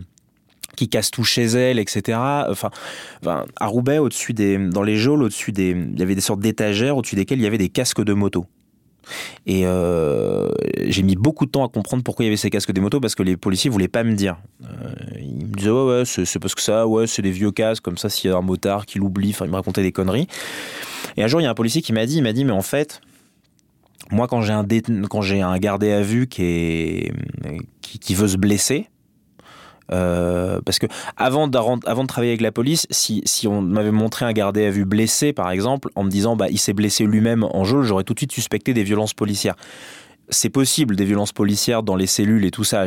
qui 0.75 0.87
cassent 0.87 1.11
tout 1.11 1.25
chez 1.25 1.43
elles, 1.43 1.79
etc. 1.79 2.17
Enfin 2.49 2.69
à 3.25 3.65
Roubaix, 3.65 3.97
au-dessus 3.97 4.33
des, 4.33 4.57
dans 4.57 4.83
les 4.83 4.95
geôles, 4.95 5.23
au-dessus 5.23 5.51
des, 5.51 5.71
il 5.71 5.99
y 5.99 6.03
avait 6.03 6.15
des 6.15 6.21
sortes 6.21 6.39
d'étagères 6.39 6.95
au-dessus 6.95 7.15
desquelles 7.15 7.39
il 7.39 7.43
y 7.43 7.47
avait 7.47 7.57
des 7.57 7.69
casques 7.69 8.03
de 8.03 8.13
moto. 8.13 8.45
Et 9.45 9.65
euh, 9.65 10.49
j'ai 10.85 11.03
mis 11.03 11.15
beaucoup 11.15 11.45
de 11.45 11.51
temps 11.51 11.65
à 11.65 11.69
comprendre 11.69 12.03
pourquoi 12.03 12.23
il 12.23 12.27
y 12.27 12.29
avait 12.29 12.37
ces 12.37 12.49
casques 12.49 12.71
des 12.71 12.81
motos 12.81 12.99
parce 12.99 13.15
que 13.15 13.23
les 13.23 13.37
policiers 13.37 13.69
voulaient 13.69 13.87
pas 13.87 14.03
me 14.03 14.13
dire. 14.13 14.37
Euh, 14.63 14.67
ils 15.19 15.45
me 15.45 15.55
disaient 15.55 15.69
ouais, 15.69 15.99
ouais 15.99 16.03
c'est 16.05 16.39
parce 16.39 16.55
que 16.55 16.61
ça, 16.61 16.87
ouais, 16.87 17.07
c'est 17.07 17.21
des 17.21 17.31
vieux 17.31 17.51
casques 17.51 17.83
comme 17.83 17.97
ça. 17.97 18.09
S'il 18.09 18.29
y 18.29 18.33
a 18.33 18.37
un 18.37 18.41
motard 18.41 18.85
qui 18.85 18.99
l'oublie, 18.99 19.31
enfin, 19.31 19.45
ils 19.45 19.51
me 19.51 19.55
racontaient 19.55 19.83
des 19.83 19.91
conneries. 19.91 20.27
Et 21.17 21.23
un 21.23 21.27
jour, 21.27 21.41
il 21.41 21.43
y 21.43 21.47
a 21.47 21.49
un 21.49 21.55
policier 21.55 21.81
qui 21.81 21.93
m'a 21.93 22.05
dit, 22.05 22.17
il 22.17 22.23
m'a 22.23 22.33
dit, 22.33 22.45
mais 22.45 22.51
en 22.51 22.61
fait, 22.61 23.01
moi, 24.11 24.27
quand 24.27 24.41
j'ai 24.41 24.53
un 24.53 24.65
un 24.65 25.57
gardé 25.57 25.91
à 25.91 26.01
vue 26.01 26.27
qui 26.27 26.43
est 26.43 27.13
qui, 27.81 28.13
veut 28.13 28.27
se 28.27 28.37
blesser. 28.37 28.87
Parce 29.89 30.79
que 30.79 30.87
avant, 31.17 31.49
avant 31.49 32.03
de 32.03 32.07
travailler 32.07 32.31
avec 32.31 32.41
la 32.41 32.51
police, 32.51 32.87
si, 32.89 33.21
si 33.25 33.47
on 33.47 33.61
m'avait 33.61 33.91
montré 33.91 34.25
un 34.25 34.33
gardé 34.33 34.65
à 34.65 34.71
vue 34.71 34.85
blessé, 34.85 35.33
par 35.33 35.51
exemple, 35.51 35.89
en 35.95 36.03
me 36.03 36.09
disant 36.09 36.35
bah 36.35 36.47
il 36.49 36.59
s'est 36.59 36.73
blessé 36.73 37.05
lui-même 37.05 37.43
en 37.43 37.63
jeu, 37.63 37.83
j'aurais 37.83 38.03
tout 38.03 38.13
de 38.13 38.19
suite 38.19 38.31
suspecté 38.31 38.73
des 38.73 38.83
violences 38.83 39.13
policières 39.13 39.55
c'est 40.29 40.49
possible 40.49 40.95
des 40.95 41.05
violences 41.05 41.31
policières 41.31 41.83
dans 41.83 41.95
les 41.95 42.07
cellules 42.07 42.45
et 42.45 42.51
tout 42.51 42.63
ça, 42.63 42.85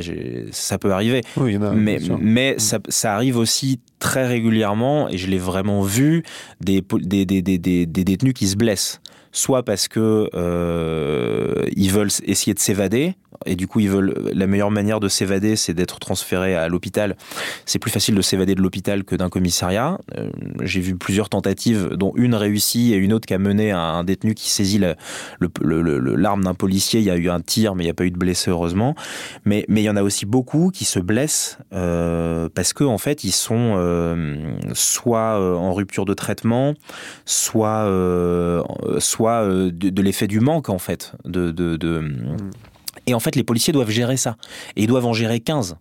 ça 0.50 0.78
peut 0.78 0.92
arriver. 0.92 1.22
Oui, 1.36 1.58
mais 1.58 1.98
mais 2.20 2.54
ça, 2.58 2.78
ça, 2.88 3.14
arrive 3.14 3.36
aussi 3.36 3.80
très 3.98 4.26
régulièrement, 4.26 5.08
et 5.08 5.18
je 5.18 5.28
l'ai 5.28 5.38
vraiment 5.38 5.82
vu, 5.82 6.22
des, 6.60 6.82
des, 7.00 7.24
des, 7.24 7.42
des, 7.42 7.86
détenus 7.86 8.34
qui 8.34 8.46
se 8.46 8.56
blessent. 8.56 9.00
Soit 9.34 9.62
parce 9.62 9.88
que 9.88 10.28
euh, 10.34 11.64
ils 11.74 11.90
veulent 11.90 12.10
essayer 12.24 12.52
de 12.52 12.58
s'évader, 12.58 13.16
et 13.46 13.56
du 13.56 13.66
coup 13.66 13.80
ils 13.80 13.88
veulent 13.88 14.14
la 14.34 14.46
meilleure 14.46 14.70
manière 14.70 15.00
de 15.00 15.08
s'évader 15.08 15.56
c'est 15.56 15.72
d'être 15.72 15.98
transféré 15.98 16.54
à 16.54 16.68
l'hôpital. 16.68 17.16
C'est 17.64 17.78
plus 17.78 17.90
facile 17.90 18.14
de 18.14 18.20
s'évader 18.20 18.54
de 18.54 18.60
l'hôpital 18.60 19.04
que 19.04 19.16
d'un 19.16 19.30
commissariat. 19.30 19.98
Euh, 20.18 20.28
j'ai 20.60 20.80
vu 20.80 20.96
plusieurs 20.96 21.30
tentatives 21.30 21.90
dont 21.94 22.12
une 22.14 22.34
réussie 22.34 22.92
et 22.92 22.96
une 22.96 23.14
autre 23.14 23.26
qui 23.26 23.32
a 23.32 23.38
mené 23.38 23.72
à 23.72 23.80
un 23.80 24.04
détenu 24.04 24.34
qui 24.34 24.50
saisit 24.50 24.78
l'arme 25.40 26.44
d'un 26.44 26.54
policier. 26.54 27.00
Il 27.00 27.06
y 27.06 27.10
a 27.10 27.16
eu 27.16 27.30
un 27.30 27.40
tir 27.40 27.74
mais 27.74 27.84
il 27.84 27.86
n'y 27.86 27.90
a 27.90 27.94
pas 27.94 28.04
eu 28.04 28.10
de 28.10 28.18
blessé 28.18 28.50
heureusement. 28.50 28.94
Mais 29.46 29.64
mais 29.68 29.80
il 29.80 29.84
y 29.84 29.90
en 29.90 29.96
a 29.96 30.02
aussi 30.02 30.26
beaucoup 30.26 30.70
qui 30.70 30.84
se 30.84 30.98
blessent 30.98 31.56
euh, 31.72 32.50
parce 32.54 32.74
que 32.74 32.84
en 32.84 32.98
fait 32.98 33.24
ils 33.24 33.32
sont 33.32 33.52
soit 34.74 35.40
en 35.40 35.72
rupture 35.72 36.04
de 36.04 36.12
traitement 36.12 36.74
soit 37.24 37.88
soit 38.98 39.21
de, 39.30 40.02
l'effet 40.02 40.26
du 40.26 40.40
manque 40.40 40.68
en 40.68 40.78
fait 40.78 41.12
de, 41.24 41.50
de, 41.50 41.76
de 41.76 41.98
mmh. 42.00 42.50
Et 43.06 43.14
en 43.14 43.20
fait, 43.20 43.36
les 43.36 43.44
policiers 43.44 43.72
doivent 43.72 43.90
gérer 43.90 44.16
ça. 44.16 44.36
Et 44.76 44.82
ils 44.82 44.86
doivent 44.86 45.06
en 45.06 45.12
gérer 45.12 45.40
15. 45.40 45.76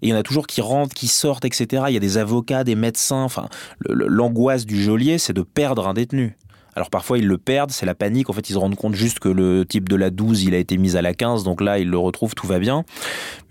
Et 0.00 0.06
il 0.06 0.08
y 0.10 0.12
en 0.14 0.16
a 0.16 0.22
toujours 0.22 0.46
qui 0.46 0.60
rentrent, 0.60 0.94
qui 0.94 1.08
sortent, 1.08 1.44
etc. 1.44 1.84
Il 1.88 1.94
y 1.94 1.96
a 1.96 2.00
des 2.00 2.18
avocats, 2.18 2.64
des 2.64 2.76
médecins. 2.76 3.22
Enfin, 3.22 3.48
l'angoisse 3.80 4.64
du 4.64 4.80
geôlier, 4.80 5.18
c'est 5.18 5.32
de 5.32 5.42
perdre 5.42 5.86
un 5.88 5.94
détenu. 5.94 6.36
Alors 6.74 6.88
parfois 6.88 7.18
ils 7.18 7.26
le 7.26 7.36
perdent, 7.36 7.70
c'est 7.70 7.84
la 7.84 7.94
panique. 7.94 8.30
En 8.30 8.32
fait, 8.32 8.48
ils 8.48 8.54
se 8.54 8.58
rendent 8.58 8.76
compte 8.76 8.94
juste 8.94 9.18
que 9.18 9.28
le 9.28 9.66
type 9.66 9.90
de 9.90 9.96
la 9.96 10.08
12, 10.08 10.44
il 10.44 10.54
a 10.54 10.58
été 10.58 10.78
mis 10.78 10.96
à 10.96 11.02
la 11.02 11.12
15, 11.12 11.44
donc 11.44 11.60
là 11.60 11.78
ils 11.78 11.90
le 11.90 11.98
retrouvent, 11.98 12.34
tout 12.34 12.46
va 12.46 12.58
bien. 12.58 12.84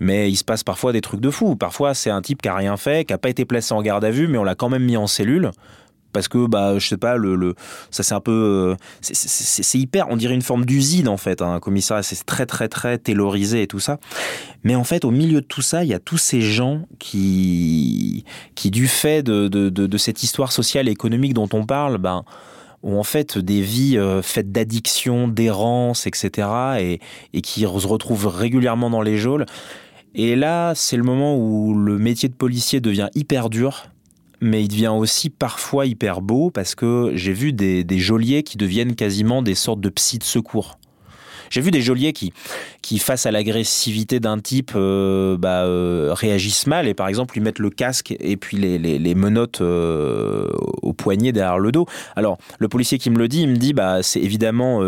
Mais 0.00 0.28
il 0.28 0.34
se 0.34 0.42
passe 0.42 0.64
parfois 0.64 0.92
des 0.92 1.00
trucs 1.00 1.20
de 1.20 1.30
fou. 1.30 1.54
Parfois 1.54 1.94
c'est 1.94 2.10
un 2.10 2.20
type 2.20 2.42
qui 2.42 2.48
a 2.48 2.56
rien 2.56 2.76
fait, 2.76 3.04
qui 3.04 3.12
a 3.12 3.18
pas 3.18 3.28
été 3.28 3.44
placé 3.44 3.74
en 3.74 3.82
garde 3.82 4.04
à 4.04 4.10
vue, 4.10 4.26
mais 4.26 4.38
on 4.38 4.44
l'a 4.44 4.56
quand 4.56 4.68
même 4.68 4.82
mis 4.82 4.96
en 4.96 5.06
cellule 5.06 5.52
parce 6.12 6.28
que 6.28 6.46
bah 6.46 6.78
je 6.78 6.86
sais 6.86 6.96
pas 6.96 7.16
le, 7.16 7.34
le 7.34 7.54
ça 7.90 8.02
c'est 8.02 8.14
un 8.14 8.20
peu 8.20 8.76
euh, 8.76 8.76
c'est 9.00 9.78
hyper 9.78 10.06
on 10.10 10.16
dirait 10.16 10.34
une 10.34 10.42
forme 10.42 10.64
d'usine 10.64 11.08
en 11.08 11.16
fait 11.16 11.42
hein, 11.42 11.54
un 11.54 11.60
commissariat 11.60 12.02
c'est 12.02 12.24
très 12.24 12.46
très 12.46 12.68
très 12.68 12.98
taylorisé 12.98 13.62
et 13.62 13.66
tout 13.66 13.80
ça 13.80 13.98
mais 14.64 14.74
en 14.74 14.84
fait 14.84 15.04
au 15.04 15.10
milieu 15.10 15.40
de 15.40 15.46
tout 15.46 15.62
ça 15.62 15.84
il 15.84 15.90
y 15.90 15.94
a 15.94 15.98
tous 15.98 16.18
ces 16.18 16.40
gens 16.40 16.86
qui 16.98 18.24
qui 18.54 18.70
du 18.70 18.88
fait 18.88 19.22
de, 19.22 19.48
de, 19.48 19.68
de, 19.68 19.98
cette 19.98 20.22
histoire 20.22 20.52
sociale 20.52 20.88
et 20.88 20.92
économique 20.92 21.34
dont 21.34 21.48
on 21.52 21.64
parle 21.64 21.98
ben 21.98 22.24
ont 22.82 22.98
en 22.98 23.04
fait 23.04 23.38
des 23.38 23.60
vies 23.60 23.96
euh, 23.96 24.22
faites 24.22 24.50
d'addiction, 24.50 25.28
d'errance, 25.28 26.06
etc. 26.06 26.48
Et, 26.80 27.00
et 27.32 27.40
qui 27.40 27.60
se 27.60 27.66
retrouvent 27.86 28.26
régulièrement 28.26 28.90
dans 28.90 29.02
les 29.02 29.16
geôles. 29.16 29.46
Et 30.14 30.36
là, 30.36 30.74
c'est 30.74 30.96
le 30.96 31.04
moment 31.04 31.36
où 31.36 31.74
le 31.74 31.98
métier 31.98 32.28
de 32.28 32.34
policier 32.34 32.80
devient 32.80 33.08
hyper 33.14 33.48
dur 33.48 33.86
mais 34.42 34.64
il 34.64 34.68
devient 34.68 34.92
aussi 34.94 35.30
parfois 35.30 35.86
hyper 35.86 36.20
beau 36.20 36.50
parce 36.50 36.74
que 36.74 37.12
j'ai 37.14 37.32
vu 37.32 37.52
des, 37.52 37.84
des 37.84 37.98
geôliers 37.98 38.42
qui 38.42 38.58
deviennent 38.58 38.96
quasiment 38.96 39.40
des 39.40 39.54
sortes 39.54 39.80
de 39.80 39.88
psy 39.88 40.18
de 40.18 40.24
secours. 40.24 40.78
J'ai 41.52 41.60
vu 41.60 41.70
des 41.70 41.82
geôliers 41.82 42.14
qui, 42.14 42.32
qui 42.80 42.98
face 42.98 43.26
à 43.26 43.30
l'agressivité 43.30 44.20
d'un 44.20 44.38
type, 44.38 44.72
euh, 44.74 45.36
bah, 45.36 45.64
euh, 45.64 46.14
réagissent 46.14 46.66
mal 46.66 46.88
et 46.88 46.94
par 46.94 47.08
exemple 47.08 47.34
lui 47.34 47.42
mettent 47.42 47.58
le 47.58 47.68
casque 47.68 48.16
et 48.18 48.38
puis 48.38 48.56
les, 48.56 49.14
menottes 49.14 49.60
euh, 49.60 50.48
au 50.80 50.94
poignet 50.94 51.30
derrière 51.30 51.58
le 51.58 51.70
dos. 51.70 51.86
Alors 52.16 52.38
le 52.58 52.68
policier 52.68 52.96
qui 52.96 53.10
me 53.10 53.18
le 53.18 53.28
dit, 53.28 53.42
il 53.42 53.50
me 53.50 53.56
dit 53.56 53.74
bah 53.74 54.02
c'est 54.02 54.20
évidemment 54.20 54.80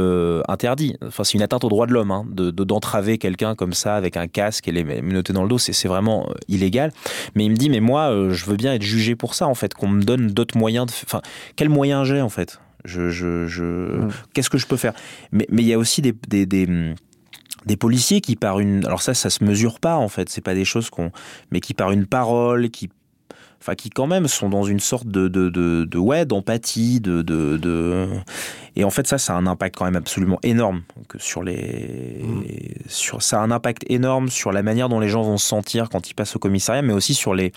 interdit. 0.49 0.97
Enfin 1.07 1.23
c'est 1.23 1.35
une 1.35 1.43
atteinte 1.43 1.65
au 1.65 1.69
droit 1.69 1.87
de 1.87 1.93
l'homme 1.93 2.11
hein, 2.11 2.25
de 2.31 2.51
d'entraver 2.51 3.19
quelqu'un 3.19 3.55
comme 3.55 3.75
ça 3.75 3.97
avec 3.97 4.17
un 4.17 4.27
casque 4.27 4.67
et 4.67 4.73
les 4.73 4.85
menotter 4.85 5.35
dans 5.35 5.43
le 5.43 5.51
dos, 5.51 5.59
c'est 5.59 5.87
vraiment 5.87 6.31
illégal. 6.49 6.93
Mais 7.35 7.45
il 7.45 7.51
me 7.51 7.57
dit 7.57 7.69
mais 7.69 7.81
moi 7.81 8.11
je 8.31 8.45
veux 8.47 8.57
bien 8.57 8.73
être 8.73 8.83
jugé 8.83 9.17
pour 9.17 9.35
ça 9.35 9.47
en 9.47 9.55
fait, 9.55 9.75
qu'on 9.75 9.89
me 9.89 10.03
donne 10.03 10.29
d'autres 10.29 10.57
moyens. 10.57 10.87
De... 10.87 10.93
Enfin 11.05 11.21
quels 11.57 11.69
moyens 11.69 12.09
j'ai 12.09 12.23
en 12.23 12.31
fait? 12.31 12.59
Je, 12.85 13.11
je, 13.11 13.47
je... 13.47 13.63
Mm. 13.63 14.11
Qu'est-ce 14.33 14.51
que 14.51 14.59
je 14.59 14.67
peux 14.67 14.77
faire? 14.77 14.95
Mais, 15.33 15.47
mais 15.51 15.63
il 15.63 15.69
y 15.69 15.73
a 15.73 15.79
aussi 15.79 16.03
des, 16.03 16.15
des, 16.29 16.47
des, 16.47 16.95
des, 17.67 17.77
policiers 17.77 18.21
qui 18.21 18.37
par 18.37 18.61
une... 18.61 18.85
Alors 18.85 19.03
ça, 19.03 19.15
ça 19.15 19.31
se 19.31 19.45
mesure 19.45 19.81
pas 19.81 19.97
en 19.97 20.09
fait, 20.09 20.29
c'est 20.29 20.41
pas 20.41 20.55
des 20.55 20.65
choses 20.65 20.91
qu'on... 20.91 21.11
Mais 21.51 21.61
qui 21.61 21.75
par 21.75 21.91
une 21.91 22.07
parole, 22.07 22.71
qui... 22.71 22.91
Enfin, 23.61 23.77
qui 23.77 23.89
quand 23.89 24.07
même 24.07 24.29
sont 24.29 24.51
dans 24.51 24.65
une 24.65 24.81
sorte 24.81 25.07
de, 25.07 25.27
de, 25.27 25.49
de, 25.49 25.87
de 25.87 25.99
ouais, 25.99 26.27
d'empathie, 26.27 27.01
de, 27.01 27.23
de, 27.23 27.57
de, 27.57 28.09
et 28.77 28.85
en 28.85 28.91
fait 28.91 29.07
ça, 29.07 29.17
ça 29.17 29.33
a 29.33 29.37
un 29.37 29.47
impact 29.47 29.77
quand 29.77 29.87
même 29.87 29.97
absolument 29.97 30.39
énorme 30.43 30.83
que 31.09 31.19
sur 31.19 31.43
les, 31.43 32.23
mm. 32.23 32.43
sur, 32.89 33.23
ça 33.23 33.41
a 33.41 33.43
un 33.43 33.51
impact 33.51 33.85
énorme 33.89 34.29
sur 34.29 34.53
la 34.53 34.63
manière 34.63 34.91
dont 34.91 35.01
les 35.01 35.09
gens 35.09 35.23
vont 35.23 35.39
se 35.39 35.47
sentir 35.47 35.89
quand 35.89 36.11
ils 36.11 36.15
passent 36.15 36.37
au 36.37 36.39
commissariat, 36.39 36.83
mais 36.83 36.93
aussi 36.93 37.15
sur 37.15 37.35
les, 37.35 37.53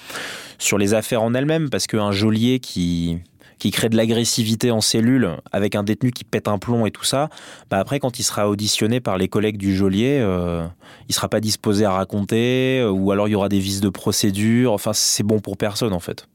sur 0.60 0.78
les 0.78 0.94
affaires 0.94 1.24
en 1.24 1.34
elles-mêmes, 1.34 1.70
parce 1.70 1.88
qu'un 1.88 2.14
geôlier 2.14 2.60
qui, 2.62 3.18
qui 3.60 3.72
crée 3.72 3.90
de 3.90 3.98
l'agressivité 3.98 4.72
en 4.72 4.82
cellule 4.82 5.38
avec 5.52 5.76
un 5.76 5.84
détenu 5.84 6.12
qui 6.12 6.24
pète 6.24 6.48
un 6.48 6.58
plomb 6.58 6.86
et 6.86 6.92
tout 6.92 7.04
ça, 7.04 7.30
bah 7.70 7.80
après 7.80 8.00
quand 8.00 8.20
il 8.20 8.24
sera 8.24 8.50
auditionné 8.50 9.00
par 9.00 9.18
les 9.18 9.28
collègues 9.28 9.58
du 9.58 9.76
geôlier, 9.76 10.20
euh, 10.22 10.66
il 11.10 11.16
sera 11.16 11.30
pas 11.30 11.40
disposé 11.40 11.86
à 11.86 11.92
raconter 11.92 12.80
euh, 12.82 12.92
ou 12.92 13.12
alors 13.12 13.28
il 13.28 13.32
y 13.32 13.36
aura 13.36 13.50
des 13.50 13.60
vices 13.60 13.82
de 13.82 13.90
procédure. 13.90 14.74
Enfin, 14.74 14.92
c'est 14.94 15.24
bon 15.24 15.40
pour 15.40 15.58
personne 15.58 15.94
en 15.94 16.00
fait. 16.00 16.28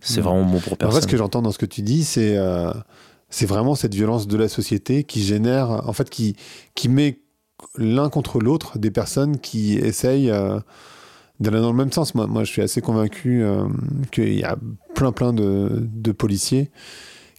C'est 0.00 0.20
mmh. 0.20 0.24
vraiment 0.24 0.44
bon 0.44 0.60
pour 0.60 0.76
personne. 0.76 0.96
En 0.96 1.00
fait, 1.00 1.06
ce 1.06 1.10
que 1.10 1.16
j'entends 1.16 1.42
dans 1.42 1.52
ce 1.52 1.58
que 1.58 1.66
tu 1.66 1.82
dis, 1.82 2.04
c'est 2.04 2.36
euh, 2.36 2.72
c'est 3.30 3.46
vraiment 3.46 3.74
cette 3.74 3.94
violence 3.94 4.26
de 4.26 4.36
la 4.36 4.48
société 4.48 5.04
qui 5.04 5.22
génère, 5.22 5.88
en 5.88 5.92
fait, 5.92 6.08
qui 6.08 6.36
qui 6.74 6.88
met 6.88 7.20
l'un 7.76 8.08
contre 8.08 8.40
l'autre 8.40 8.78
des 8.78 8.90
personnes 8.90 9.38
qui 9.38 9.74
essayent 9.74 10.30
euh, 10.30 10.60
d'aller 11.40 11.60
dans 11.60 11.70
le 11.70 11.76
même 11.76 11.92
sens. 11.92 12.14
Moi, 12.14 12.26
moi, 12.26 12.44
je 12.44 12.50
suis 12.50 12.62
assez 12.62 12.80
convaincu 12.80 13.42
euh, 13.42 13.64
qu'il 14.12 14.38
y 14.38 14.44
a 14.44 14.56
plein, 14.98 15.12
plein 15.12 15.32
de, 15.32 15.68
de 15.80 16.10
policiers 16.12 16.70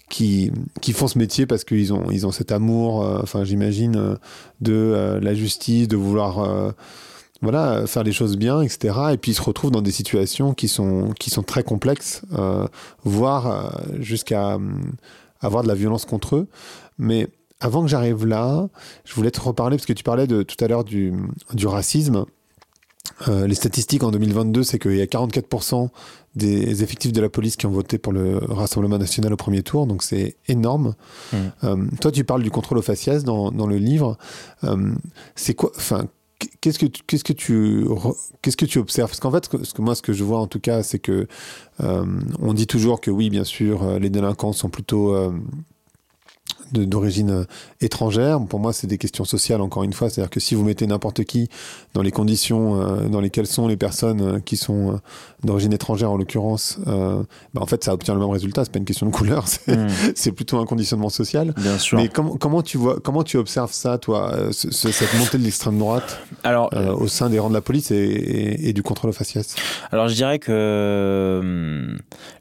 qui, 0.10 0.51
qui, 0.82 0.93
font 0.93 1.07
ce 1.07 1.18
métier 1.18 1.45
parce 1.45 1.66
qu'ils 1.66 1.93
ont, 1.93 2.10
ils 2.10 2.26
ont 2.26 2.32
cet 2.32 2.53
amour, 2.53 3.03
euh, 3.03 3.20
enfin, 3.22 3.43
j'imagine, 3.43 3.95
euh, 3.97 4.16
de 4.62 5.20
la 5.22 5.34
justice, 5.34 5.89
de 5.89 5.97
vouloir 5.97 6.74
voilà, 7.41 7.86
faire 7.86 8.03
les 8.03 8.14
choses 8.14 8.38
bien, 8.38 8.62
etc. 8.62 8.95
Et 9.12 9.18
puis 9.18 9.32
ils 9.32 9.36
se 9.36 9.41
retrouvent 9.41 9.72
dans 9.72 9.82
des 9.82 9.91
situations 9.91 10.53
qui 10.53 10.70
sont, 10.70 11.14
qui 11.20 11.30
sont 11.30 11.43
très 11.43 11.64
complexes, 11.64 12.22
voire 13.03 13.78
jusqu'à 13.99 14.57
avoir 15.41 15.64
de 15.64 15.68
la 15.68 15.76
violence 15.76 16.05
contre 16.05 16.38
eux. 16.38 16.47
Mais 16.97 17.28
avant 17.60 17.82
que 17.82 17.88
j'arrive 17.88 18.26
là, 18.26 18.68
je 19.05 19.14
voulais 19.14 19.32
te 19.32 19.41
reparler, 19.41 19.78
parce 19.78 19.86
que 19.86 19.93
tu 19.93 20.03
parlais 20.03 20.28
de, 20.28 20.43
tout 20.43 20.64
à 20.64 20.68
l'heure 20.68 20.84
du, 20.84 21.14
du 21.53 21.68
racisme. 21.68 22.26
Euh, 23.28 23.47
les 23.47 23.55
statistiques 23.55 24.03
en 24.03 24.12
2022, 24.12 24.64
c'est 24.64 24.80
qu'il 24.80 24.95
y 24.95 25.01
a 25.01 25.05
44% 25.05 25.89
des 26.36 26.84
effectifs 26.84 27.13
de 27.13 27.21
la 27.21 27.30
police 27.30 27.55
qui 27.55 27.65
ont 27.65 27.71
voté 27.71 27.97
pour 27.97 28.13
le 28.13 28.38
Rassemblement 28.38 28.97
national 28.97 29.34
au 29.34 29.38
premier 29.38 29.63
tour, 29.63 29.88
donc 29.88 30.03
c'est 30.03 30.38
énorme. 30.47 30.95
Mmh. 31.34 31.38
Euh, 31.63 31.86
toi, 32.01 32.11
tu 32.11 32.23
parles 32.23 32.43
du 32.43 32.51
contrôle 32.51 32.77
aux 32.77 32.84
faciès 32.84 33.23
dans, 33.23 33.51
dans 33.51 33.67
le 33.67 33.77
livre. 33.77 34.17
Euh, 34.63 34.91
c'est 35.36 35.53
quoi, 35.53 35.71
enfin, 35.75 36.05
qu'est-ce 36.61 36.80
que 36.80 36.86
qu'est-ce 36.86 37.23
que 37.23 37.34
tu 37.34 37.86
qu'est-ce 38.41 38.57
que 38.57 38.65
tu 38.65 38.80
observes? 38.80 39.09
Parce 39.09 39.19
qu'en 39.19 39.32
fait, 39.32 39.49
ce 39.63 39.73
que, 39.73 39.82
moi, 39.82 39.95
ce 39.95 40.01
que 40.01 40.13
je 40.13 40.23
vois 40.23 40.39
en 40.39 40.47
tout 40.47 40.59
cas, 40.59 40.84
c'est 40.84 40.99
que 40.99 41.27
on 41.80 42.53
dit 42.53 42.67
toujours 42.67 43.01
que 43.01 43.11
oui, 43.11 43.30
bien 43.30 43.43
sûr, 43.43 43.99
les 43.99 44.09
délinquants 44.09 44.53
sont 44.53 44.69
plutôt 44.69 45.15
d'origine 46.72 47.32
euh, 47.32 47.43
étrangère. 47.82 48.39
Pour 48.41 48.59
moi, 48.59 48.74
c'est 48.74 48.88
des 48.88 48.97
questions 48.97 49.26
sociales, 49.26 49.61
encore 49.61 49.84
une 49.84 49.93
fois. 49.93 50.09
C'est-à-dire 50.09 50.30
que 50.30 50.39
si 50.39 50.55
vous 50.55 50.63
mettez 50.63 50.88
n'importe 50.88 51.24
qui 51.24 51.49
dans 51.93 52.01
les 52.01 52.11
conditions 52.11 52.82
euh, 52.82 53.07
dans 53.07 53.22
lesquelles 53.22 53.47
sont 53.47 53.67
les 53.67 53.78
personnes 53.78 54.22
euh, 54.22 54.39
qui 54.39 54.57
sont 54.57 54.99
d'origine 55.43 55.74
étrangère, 55.74 56.11
en 56.11 56.17
l'occurrence, 56.17 56.80
bah, 56.86 57.26
en 57.61 57.65
fait, 57.65 57.84
ça 57.84 57.93
obtient 57.93 58.13
le 58.13 58.20
même 58.20 58.30
résultat. 58.30 58.65
C'est 58.65 58.72
pas 58.72 58.80
une 58.80 58.86
question 58.86 59.05
de 59.05 59.11
couleur, 59.11 59.47
c'est 60.15 60.32
hmm. 60.32 60.34
plutôt 60.34 60.57
un 60.57 60.65
conditionnement 60.65 61.09
social. 61.09 61.53
Bien 61.57 61.78
sûr. 61.78 61.97
Mais 61.97 62.09
comment, 62.09 62.36
comment, 62.38 62.61
tu 62.61 62.78
vois, 62.78 62.99
comment 63.01 63.24
tu 63.24 63.38
observes 63.38 63.72
ça, 63.72 63.97
toi, 63.97 64.36
cette 64.51 65.13
montée 65.17 65.38
de 65.38 65.43
l'extrême 65.43 65.78
droite 65.78 66.20
Alors, 66.43 66.72
au 66.99 67.07
sein 67.07 67.30
des 67.30 67.39
rangs 67.39 67.49
de 67.49 67.53
la 67.53 67.61
police 67.61 67.91
et, 67.91 68.74
du 68.74 68.84
contrôle 68.84 69.09
aux 69.09 69.13
faciès? 69.13 69.55
Alors, 69.91 70.07
je 70.07 70.15
dirais 70.15 70.39
que 70.39 71.95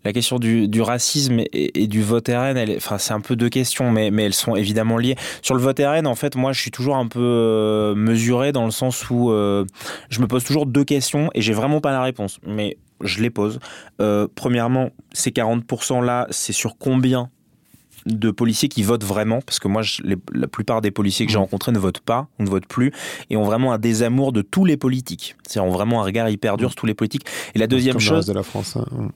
la 0.05 0.13
question 0.13 0.39
du, 0.39 0.83
racisme 0.83 1.41
et, 1.53 1.87
du 1.87 2.03
vote 2.03 2.29
RN, 2.29 2.59
enfin, 2.77 2.99
c'est 2.99 3.13
un 3.13 3.21
peu 3.21 3.37
deux 3.37 3.49
questions, 3.49 3.91
mais 3.91 4.11
mais 4.18 4.18
elles 4.23 4.35
sont 4.35 4.57
évidemment 4.57 4.99
liées. 4.99 5.17
Sur 5.43 5.55
le 5.55 5.61
vote 5.61 5.79
RN, 5.79 6.07
en 6.07 6.15
fait, 6.15 6.37
moi, 6.37 6.53
je 6.53 6.61
suis 6.61 6.71
toujours 6.71 6.97
un 6.97 7.07
peu 7.07 7.21
euh, 7.21 7.95
mesuré 7.95 8.53
dans 8.53 8.65
le 8.65 8.71
sens 8.71 9.11
où 9.11 9.31
euh, 9.31 9.65
je 10.11 10.21
me 10.21 10.27
pose 10.27 10.45
toujours 10.45 10.67
deux 10.67 10.85
questions 10.85 11.31
et 11.35 11.43
j'ai 11.43 11.53
vraiment 11.53 11.81
pas 11.81 11.93
la 11.93 12.03
réponse. 12.03 12.39
Mais 12.47 12.77
je 13.03 13.23
les 13.23 13.31
pose. 13.31 13.59
Euh, 14.01 14.27
premièrement, 14.35 14.91
ces 15.13 15.31
40% 15.31 16.05
là, 16.05 16.27
c'est 16.31 16.53
sur 16.53 16.79
combien 16.79 17.31
de 18.07 18.31
policiers 18.31 18.69
qui 18.69 18.83
votent 18.83 19.05
vraiment, 19.05 19.41
parce 19.43 19.59
que 19.59 19.69
moi, 19.69 19.83
la 20.33 20.47
plupart 20.47 20.81
des 20.81 20.91
policiers 20.91 21.27
que 21.27 21.33
j'ai 21.33 21.39
mmh. 21.39 21.43
rencontrés 21.43 21.73
ne 21.73 21.79
votent 21.79 22.01
pas, 22.01 22.29
ne 22.39 22.49
votent 22.49 22.67
plus, 22.67 22.93
et 23.29 23.37
ont 23.37 23.45
vraiment 23.45 23.73
un 23.73 23.79
désamour 23.79 24.33
de 24.33 24.41
tous 24.41 24.65
les 24.65 24.77
politiques. 24.77 25.37
C'est-à-dire 25.47 25.69
ont 25.69 25.75
vraiment 25.75 26.01
un 26.01 26.05
regard 26.05 26.29
hyper 26.31 26.57
dur 26.57 26.69
mmh. 26.69 26.71
sur 26.71 26.77
tous 26.77 26.87
les 26.87 26.95
politiques. 26.95 27.27
Et 27.55 27.59
la 27.59 27.67
deuxième 27.67 27.99
chose... 27.99 28.27
de 28.27 28.33
la 28.33 28.43
France. 28.43 28.77
Hein. 28.77 29.11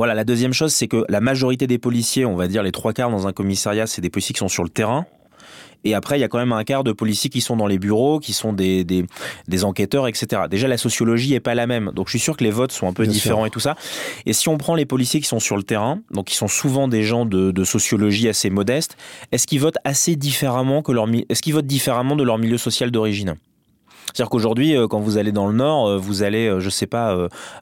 Voilà, 0.00 0.14
la 0.14 0.24
deuxième 0.24 0.54
chose, 0.54 0.72
c'est 0.72 0.88
que 0.88 1.04
la 1.10 1.20
majorité 1.20 1.66
des 1.66 1.76
policiers, 1.76 2.24
on 2.24 2.34
va 2.34 2.48
dire 2.48 2.62
les 2.62 2.72
trois 2.72 2.94
quarts 2.94 3.10
dans 3.10 3.26
un 3.26 3.34
commissariat, 3.34 3.86
c'est 3.86 4.00
des 4.00 4.08
policiers 4.08 4.32
qui 4.32 4.38
sont 4.38 4.48
sur 4.48 4.62
le 4.62 4.70
terrain, 4.70 5.04
et 5.84 5.92
après, 5.92 6.16
il 6.16 6.22
y 6.22 6.24
a 6.24 6.28
quand 6.28 6.38
même 6.38 6.52
un 6.52 6.64
quart 6.64 6.84
de 6.84 6.92
policiers 6.92 7.28
qui 7.28 7.42
sont 7.42 7.54
dans 7.54 7.66
les 7.66 7.78
bureaux, 7.78 8.18
qui 8.18 8.32
sont 8.32 8.54
des, 8.54 8.82
des, 8.82 9.04
des 9.46 9.62
enquêteurs, 9.62 10.08
etc. 10.08 10.44
Déjà, 10.50 10.68
la 10.68 10.78
sociologie 10.78 11.34
est 11.34 11.40
pas 11.40 11.54
la 11.54 11.66
même. 11.66 11.92
Donc, 11.94 12.06
je 12.06 12.12
suis 12.12 12.18
sûr 12.18 12.34
que 12.34 12.44
les 12.44 12.50
votes 12.50 12.72
sont 12.72 12.88
un 12.88 12.94
peu 12.94 13.06
différents 13.06 13.44
et 13.44 13.50
tout 13.50 13.60
ça. 13.60 13.76
Et 14.24 14.32
si 14.32 14.48
on 14.48 14.56
prend 14.56 14.74
les 14.74 14.86
policiers 14.86 15.20
qui 15.20 15.28
sont 15.28 15.38
sur 15.38 15.58
le 15.58 15.64
terrain, 15.64 16.00
donc 16.10 16.28
qui 16.28 16.34
sont 16.34 16.48
souvent 16.48 16.88
des 16.88 17.02
gens 17.02 17.26
de, 17.26 17.50
de 17.50 17.64
sociologie 17.64 18.26
assez 18.26 18.48
modestes, 18.48 18.96
est-ce 19.32 19.46
qu'ils 19.46 19.60
votent 19.60 19.78
assez 19.84 20.16
différemment 20.16 20.80
que 20.80 20.92
leur, 20.92 21.08
est-ce 21.28 21.42
qu'ils 21.42 21.52
votent 21.52 21.66
différemment 21.66 22.16
de 22.16 22.24
leur 22.24 22.38
milieu 22.38 22.56
social 22.56 22.90
d'origine? 22.90 23.34
C'est-à-dire 24.14 24.30
qu'aujourd'hui, 24.30 24.76
euh, 24.76 24.86
quand 24.88 25.00
vous 25.00 25.18
allez 25.18 25.32
dans 25.32 25.46
le 25.46 25.54
Nord, 25.54 25.88
euh, 25.88 25.96
vous 25.96 26.22
allez, 26.22 26.48
euh, 26.48 26.60
je 26.60 26.70
sais 26.70 26.86
pas, 26.86 27.16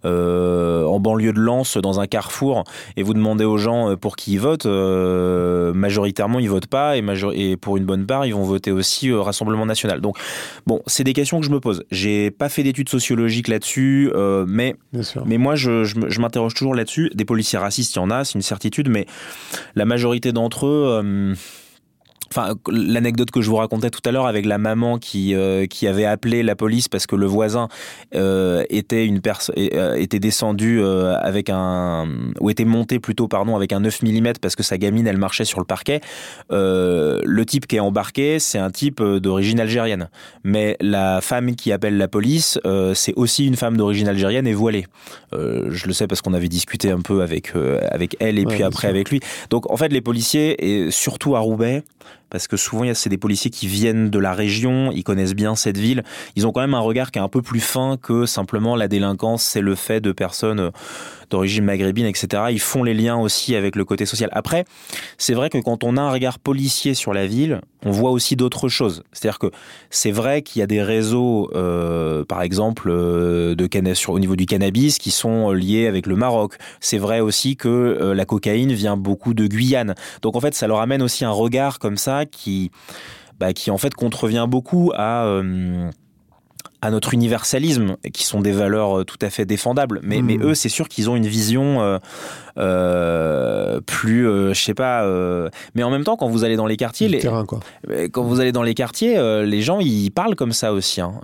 en 0.05 1.01
banlieue 1.01 1.33
de 1.33 1.41
Lens, 1.41 1.77
dans 1.77 2.01
un 2.01 2.07
carrefour, 2.07 2.65
et 2.97 3.03
vous 3.03 3.15
demandez 3.15 3.45
aux 3.45 3.59
gens 3.59 3.97
pour 3.97 4.17
qui 4.17 4.33
ils 4.33 4.41
votent, 4.41 4.67
majoritairement, 4.67 6.39
ils 6.39 6.49
votent 6.49 6.67
pas, 6.67 6.97
et, 6.97 7.05
et, 7.35 7.57
pour 7.57 7.77
une 7.77 7.85
bonne 7.85 8.07
part, 8.07 8.27
ils 8.27 8.35
vont 8.35 8.43
voter 8.43 8.73
aussi 8.73 9.11
au 9.11 9.23
Rassemblement 9.23 9.67
National. 9.67 10.01
Donc, 10.01 10.19
bon, 10.67 10.81
c'est 10.87 11.05
des 11.05 11.13
questions 11.13 11.41
que 11.41 11.47
je 11.47 11.51
me 11.51 11.61
pose. 11.61 11.85
J'ai 11.91 12.31
pas 12.31 12.49
fait 12.49 12.63
d'études 12.63 12.89
sociologiques 12.89 13.49
là-dessus, 13.49 14.11
mais, 14.47 14.77
mais 15.27 15.39
moi, 15.39 15.55
je, 15.55 15.85
je 15.85 16.21
m'interroge 16.21 16.55
toujours 16.55 16.75
là-dessus. 16.75 17.11
Des 17.15 17.25
policiers 17.25 17.59
racistes, 17.59 17.95
il 17.95 17.99
y 17.99 18.03
en 18.03 18.11
a, 18.11 18.25
c'est 18.25 18.35
une 18.35 18.43
certitude, 18.43 18.89
mais 18.89 19.07
la 19.75 19.85
majorité 19.85 20.33
d'entre 20.33 20.67
eux 20.67 21.35
Enfin, 22.31 22.55
l'anecdote 22.71 23.31
que 23.31 23.41
je 23.41 23.49
vous 23.49 23.57
racontais 23.57 23.91
tout 23.91 24.01
à 24.05 24.13
l'heure 24.13 24.27
avec 24.27 24.45
la 24.45 24.59
maman 24.59 24.99
qui 24.99 25.35
euh, 25.35 25.67
qui 25.67 25.87
avait 25.87 26.05
appelé 26.05 26.43
la 26.43 26.55
police 26.57 26.89
parce 26.89 27.07
que 27.07 27.17
le 27.17 27.27
voisin 27.27 27.69
euh, 28.15 28.65
était 28.69 29.07
une 29.07 29.21
personne 29.21 29.55
euh, 29.59 29.95
était 29.95 30.19
descendu 30.19 30.83
avec 30.83 31.51
un 31.51 32.07
ou 32.41 32.51
était 32.51 32.65
monté 32.65 32.99
plutôt 32.99 33.29
pardon 33.29 33.57
avec 33.57 33.73
un 33.73 33.81
9 33.81 34.03
mm 34.03 34.33
parce 34.41 34.57
que 34.57 34.63
sa 34.63 34.79
gamine 34.79 35.07
elle 35.07 35.17
marchait 35.17 35.45
sur 35.45 35.59
le 35.59 35.65
parquet. 35.65 36.01
le 36.51 37.43
type 37.45 37.67
qui 37.67 37.77
est 37.77 37.81
embarqué, 37.81 38.39
c'est 38.39 38.59
un 38.59 38.71
type 38.71 39.03
d'origine 39.03 39.61
algérienne, 39.61 40.09
mais 40.45 40.77
la 40.81 41.21
femme 41.21 41.55
qui 41.55 41.73
appelle 41.73 41.97
la 41.97 42.09
police, 42.09 42.59
c'est 42.95 43.15
aussi 43.17 43.47
une 43.47 43.57
femme 43.57 43.77
d'origine 43.77 44.09
algérienne 44.09 44.47
et 44.47 44.55
voilée. 44.55 44.87
je 45.33 45.87
le 45.87 45.93
sais 45.93 46.07
parce 46.07 46.21
qu'on 46.21 46.35
avait 46.35 46.49
discuté 46.49 46.91
un 46.91 47.01
peu 47.01 47.23
avec 47.23 47.53
avec 47.91 48.17
elle 48.21 48.39
et 48.39 48.45
puis 48.45 48.63
après 48.63 48.89
avec 48.89 49.11
lui. 49.11 49.21
Donc 49.51 49.71
en 49.71 49.77
fait 49.77 49.89
les 49.89 50.01
policiers 50.01 50.57
et 50.65 50.91
surtout 50.91 51.37
à 51.37 51.41
Roubaix 51.41 51.83
parce 52.31 52.49
que 52.49 52.57
souvent 52.57 52.93
c'est 52.95 53.11
des 53.11 53.19
policiers 53.19 53.51
qui 53.51 53.67
viennent 53.67 54.11
de 54.11 54.19
la 54.19 54.33
région, 54.33 54.91
ils 54.93 55.05
connaissent 55.05 55.35
bien 55.35 55.55
cette 55.57 55.79
ville, 55.79 56.03
ils 56.37 56.47
ont 56.47 56.53
quand 56.53 56.61
même 56.61 56.75
un 56.75 56.81
regard 56.81 57.11
qui 57.11 57.19
est 57.19 57.23
un 57.23 57.29
peu 57.29 57.43
plus 57.43 57.61
fin 57.61 57.97
que 58.01 58.27
simplement 58.27 58.77
la 58.77 58.89
délinquance, 58.89 59.43
c'est 59.43 59.61
le 59.61 59.75
fait 59.75 60.01
de 60.01 60.13
personnes 60.13 60.71
d'origine 61.31 61.65
maghrébine, 61.65 62.07
etc. 62.07 62.45
Ils 62.51 62.61
font 62.61 62.83
les 62.83 62.95
liens 62.95 63.17
aussi 63.17 63.55
avec 63.55 63.77
le 63.77 63.85
côté 63.85 64.07
social. 64.07 64.31
Après, 64.33 64.65
c'est 65.17 65.35
vrai 65.35 65.51
que 65.51 65.59
quand 65.59 65.85
on 65.85 65.97
a 65.97 66.01
un 66.01 66.11
regard 66.11 66.39
policier 66.39 66.95
sur 66.95 67.13
la 67.13 67.27
ville, 67.27 67.61
on 67.85 67.91
voit 67.91 68.11
aussi 68.11 68.37
d'autres 68.37 68.69
choses. 68.69 69.03
C'est-à-dire 69.13 69.39
que 69.39 69.51
c'est 69.91 70.11
vrai 70.11 70.43
qu'il 70.43 70.61
y 70.61 70.63
a 70.63 70.67
des 70.67 70.83
réseaux, 70.83 71.51
euh, 71.55 72.25
par 72.25 72.43
exemple, 72.43 72.89
euh, 72.91 73.55
au 74.09 74.19
niveau 74.19 74.37
du 74.37 74.47
cannabis, 74.47 74.99
qui 74.99 75.11
sont 75.11 75.53
liés 75.53 75.87
avec 75.87 76.07
le 76.07 76.17
Maroc. 76.17 76.55
C'est 76.81 76.99
vrai 76.99 77.21
aussi 77.21 77.57
que 77.57 77.69
euh, 77.69 78.15
la 78.15 78.25
cocaïne 78.25 78.73
vient 78.73 78.97
beaucoup 78.97 79.35
de 79.35 79.47
Guyane. 79.47 79.95
Donc 80.23 80.37
en 80.37 80.41
fait, 80.41 80.55
ça 80.55 80.67
leur 80.67 80.81
amène 80.81 81.03
aussi 81.03 81.25
un 81.25 81.31
regard 81.31 81.79
comme 81.79 81.97
ça 81.97 82.27
qui, 82.27 82.71
bah, 83.39 83.53
qui 83.53 83.71
en 83.71 83.79
fait 83.79 83.95
contrevient 83.95 84.47
beaucoup 84.49 84.93
à 84.95 85.25
euh, 85.27 85.91
à 86.81 86.91
notre 86.91 87.13
universalisme, 87.13 87.97
qui 88.13 88.25
sont 88.25 88.41
des 88.41 88.53
valeurs 88.53 89.01
euh, 89.01 89.05
tout 89.05 89.19
à 89.21 89.31
fait 89.31 89.45
défendables. 89.45 90.01
Mais, 90.05 90.23
mais 90.23 90.37
hmm. 90.37 90.51
eux, 90.51 90.55
c'est 90.55 90.69
sûr 90.69 90.89
qu'ils 90.89 91.11
ont 91.11 91.17
une 91.17 91.27
vision 91.27 91.83
euh, 91.83 91.99
euh 92.57 93.81
plus, 93.85 94.29
euh, 94.29 94.55
je 94.55 94.63
sais 94.63 94.75
pas. 94.75 95.05
Mais 95.75 95.83
en 95.83 95.91
même 95.91 96.05
temps, 96.05 96.17
quand 96.17 96.29
vous 96.29 96.45
allez 96.45 96.57
dans 96.57 96.67
les 96.67 96.77
quartiers, 96.77 97.09
les, 97.09 97.19
terrain, 97.19 97.45
quoi. 97.45 97.61
quand 98.13 98.23
vous 98.23 98.41
allez 98.41 98.53
dans 98.53 98.63
les 98.63 98.75
quartiers, 98.75 99.17
les 99.45 99.63
gens 99.63 99.81
ils 99.81 100.11
parlent 100.11 100.37
comme 100.37 100.53
ça 100.53 100.73
aussi, 100.73 101.01
hein, 101.01 101.15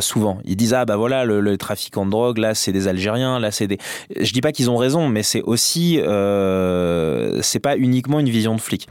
souvent. 0.00 0.38
Ils 0.44 0.56
disent 0.56 0.74
ah 0.74 0.84
bah 0.84 0.96
voilà 0.96 1.24
le, 1.24 1.40
le 1.40 1.56
trafiquant 1.56 2.04
de 2.04 2.10
drogue, 2.10 2.38
là 2.38 2.54
c'est 2.54 2.72
des 2.72 2.88
Algériens, 2.88 3.38
là 3.38 3.50
c'est 3.50 3.66
des. 3.66 3.78
Je 4.18 4.32
dis 4.32 4.40
pas 4.40 4.52
qu'ils 4.52 4.70
ont 4.70 4.76
raison, 4.76 5.08
mais 5.08 5.22
c'est 5.22 5.42
aussi, 5.42 5.96
c'est 5.98 7.60
pas 7.60 7.76
uniquement 7.76 8.20
une 8.20 8.30
vision 8.30 8.54
de 8.54 8.60
flic. 8.60 8.88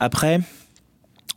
Après 0.00 0.40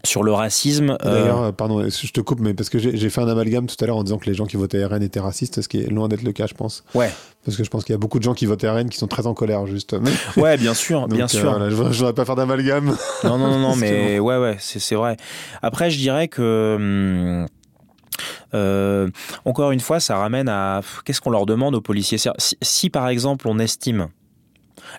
sur 0.04 0.24
le 0.24 0.32
racisme. 0.32 0.98
Euh, 1.04 1.22
D'ailleurs, 1.22 1.54
pardon, 1.54 1.88
je 1.90 2.12
te 2.12 2.22
coupe, 2.22 2.40
mais 2.40 2.54
parce 2.54 2.70
que 2.70 2.78
j'ai 2.80 3.10
fait 3.10 3.22
un 3.22 3.28
amalgame 3.28 3.68
tout 3.68 3.76
à 3.84 3.88
l'heure 3.88 3.98
en 3.98 4.04
disant 4.04 4.18
que 4.18 4.26
les 4.26 4.34
gens 4.34 4.46
qui 4.46 4.58
votaient 4.58 4.84
RN 4.86 5.02
étaient 5.02 5.20
racistes, 5.20 5.62
ce 5.62 5.68
qui 5.68 5.82
est 5.82 5.90
loin 5.90 6.08
d'être 6.08 6.24
le 6.24 6.32
cas, 6.32 6.48
je 6.48 6.54
pense. 6.54 6.84
Ouais. 6.94 7.12
Parce 7.46 7.58
que 7.58 7.64
je 7.64 7.70
pense 7.70 7.84
qu'il 7.84 7.94
y 7.94 7.96
a 7.96 8.00
beaucoup 8.00 8.20
de 8.20 8.24
gens 8.24 8.34
qui 8.34 8.46
votent 8.46 8.64
RN 8.64 8.90
qui 8.90 8.98
sont 8.98 9.08
très 9.08 9.28
en 9.28 9.34
colère, 9.34 9.66
juste. 9.66 9.96
Ouais, 10.38 10.58
bien 10.58 10.74
sûr, 10.74 11.08
bien 11.08 11.28
sûr. 11.28 11.54
Euh, 11.54 11.70
je, 11.70 11.76
voudrais 11.76 12.14
pas 12.14 12.26
faire 12.26 12.36
d'amalgame. 12.36 12.96
Non, 13.24 13.38
non, 13.38 13.58
non, 13.58 13.76
mais 13.76 14.20
ouais, 14.20 14.38
ouais, 14.38 14.58
c'est 14.60 14.96
vrai. 14.96 15.18
Après, 15.62 15.90
je 15.90 15.98
dirais 15.98 16.28
que. 16.28 16.76
Hum, 16.78 17.48
euh, 18.54 19.10
encore 19.46 19.72
une 19.72 19.80
fois, 19.80 20.00
ça 20.00 20.18
ramène 20.18 20.50
à 20.50 20.82
qu'est-ce 21.06 21.22
qu'on 21.22 21.30
leur 21.30 21.46
demande 21.46 21.76
aux 21.76 21.82
policiers? 21.82 22.18
si, 22.62 22.90
par 22.90 23.10
exemple 23.10 23.48
on 23.48 23.60
estime 23.60 24.08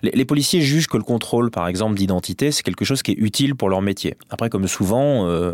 les, 0.01 0.25
policiers 0.25 0.61
jugent 0.61 0.87
que 0.87 0.97
le 0.97 1.03
contrôle, 1.03 1.51
par 1.51 1.67
exemple, 1.67 1.95
d'identité, 1.95 2.51
c'est 2.51 2.63
quelque 2.63 2.85
chose 2.85 3.01
qui 3.01 3.11
est 3.11 3.17
utile 3.17 3.55
pour 3.55 3.69
leur 3.69 3.81
métier. 3.81 4.15
Après, 4.29 4.49
comme 4.49 4.67
souvent, 4.67 5.27
euh, 5.27 5.53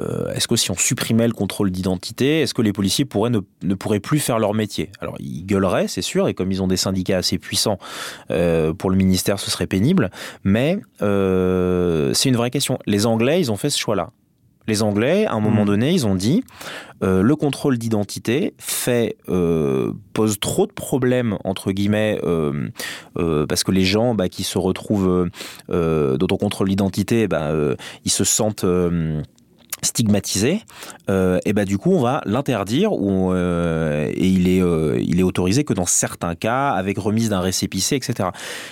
euh, 0.00 0.32
est-ce 0.32 0.48
que 0.48 0.56
si 0.56 0.70
on 0.70 0.76
supprimait 0.76 1.26
le 1.26 1.34
contrôle 1.34 1.70
d'identité, 1.70 2.40
est-ce 2.40 2.54
que 2.54 2.62
les 2.62 2.72
policiers 2.72 3.06
ne, 3.06 3.74
pourraient 3.74 4.00
plus 4.00 4.20
faire 4.20 4.38
leur 4.38 4.54
métier? 4.54 4.90
Alors, 5.00 5.16
ils 5.20 5.44
gueuleraient, 5.44 5.88
c'est 5.88 6.02
sûr, 6.02 6.28
et 6.28 6.34
comme 6.34 6.50
ils 6.50 6.62
ont 6.62 6.68
des 6.68 6.76
syndicats 6.76 7.18
assez 7.18 7.38
puissants, 7.38 7.78
euh, 8.30 8.72
pour 8.72 8.90
le 8.90 8.96
ministère, 8.96 9.38
ce 9.38 9.50
serait 9.50 9.66
pénible. 9.66 10.10
Mais 10.44 10.78
c'est 11.00 12.28
une 12.28 12.36
vraie 12.36 12.50
question. 12.50 12.78
Les 12.86 13.06
Anglais, 13.06 13.40
ils 13.40 13.50
ont 13.52 13.56
fait 13.56 13.70
ce 13.70 13.78
choix-là. 13.78 14.10
Les 14.68 14.82
Anglais, 14.82 15.26
à 15.26 15.34
un 15.34 15.40
moment 15.40 15.62
mmh. 15.62 15.66
donné, 15.66 15.92
ils 15.92 16.06
ont 16.06 16.14
dit 16.14 16.44
euh, 17.02 17.22
le 17.22 17.34
contrôle 17.34 17.78
d'identité 17.78 18.54
fait 18.58 19.16
euh, 19.28 19.92
pose 20.12 20.38
trop 20.38 20.66
de 20.66 20.72
problèmes 20.72 21.36
entre 21.42 21.72
guillemets 21.72 22.20
euh, 22.22 22.70
parce 23.48 23.64
que 23.64 23.72
les 23.72 23.84
gens 23.84 24.14
bah, 24.14 24.28
qui 24.28 24.44
se 24.44 24.58
retrouvent 24.58 25.28
dans 25.68 26.26
ton 26.26 26.36
contrôle 26.36 26.68
d'identité, 26.68 27.26
bah, 27.26 27.52
ils 28.04 28.10
se 28.10 28.24
sentent 28.24 28.64
stigmatisé, 29.82 30.62
euh, 31.10 31.40
et 31.44 31.52
bah 31.52 31.64
du 31.64 31.76
coup 31.76 31.92
on 31.92 32.00
va 32.00 32.22
l'interdire 32.24 32.92
ou 32.92 33.32
euh, 33.32 34.10
et 34.14 34.28
il 34.28 34.48
est 34.48 34.62
euh, 34.62 34.96
il 35.00 35.18
est 35.18 35.24
autorisé 35.24 35.64
que 35.64 35.74
dans 35.74 35.86
certains 35.86 36.36
cas 36.36 36.70
avec 36.70 36.98
remise 36.98 37.30
d'un 37.30 37.40
récépissé 37.40 37.96
etc. 37.96 38.28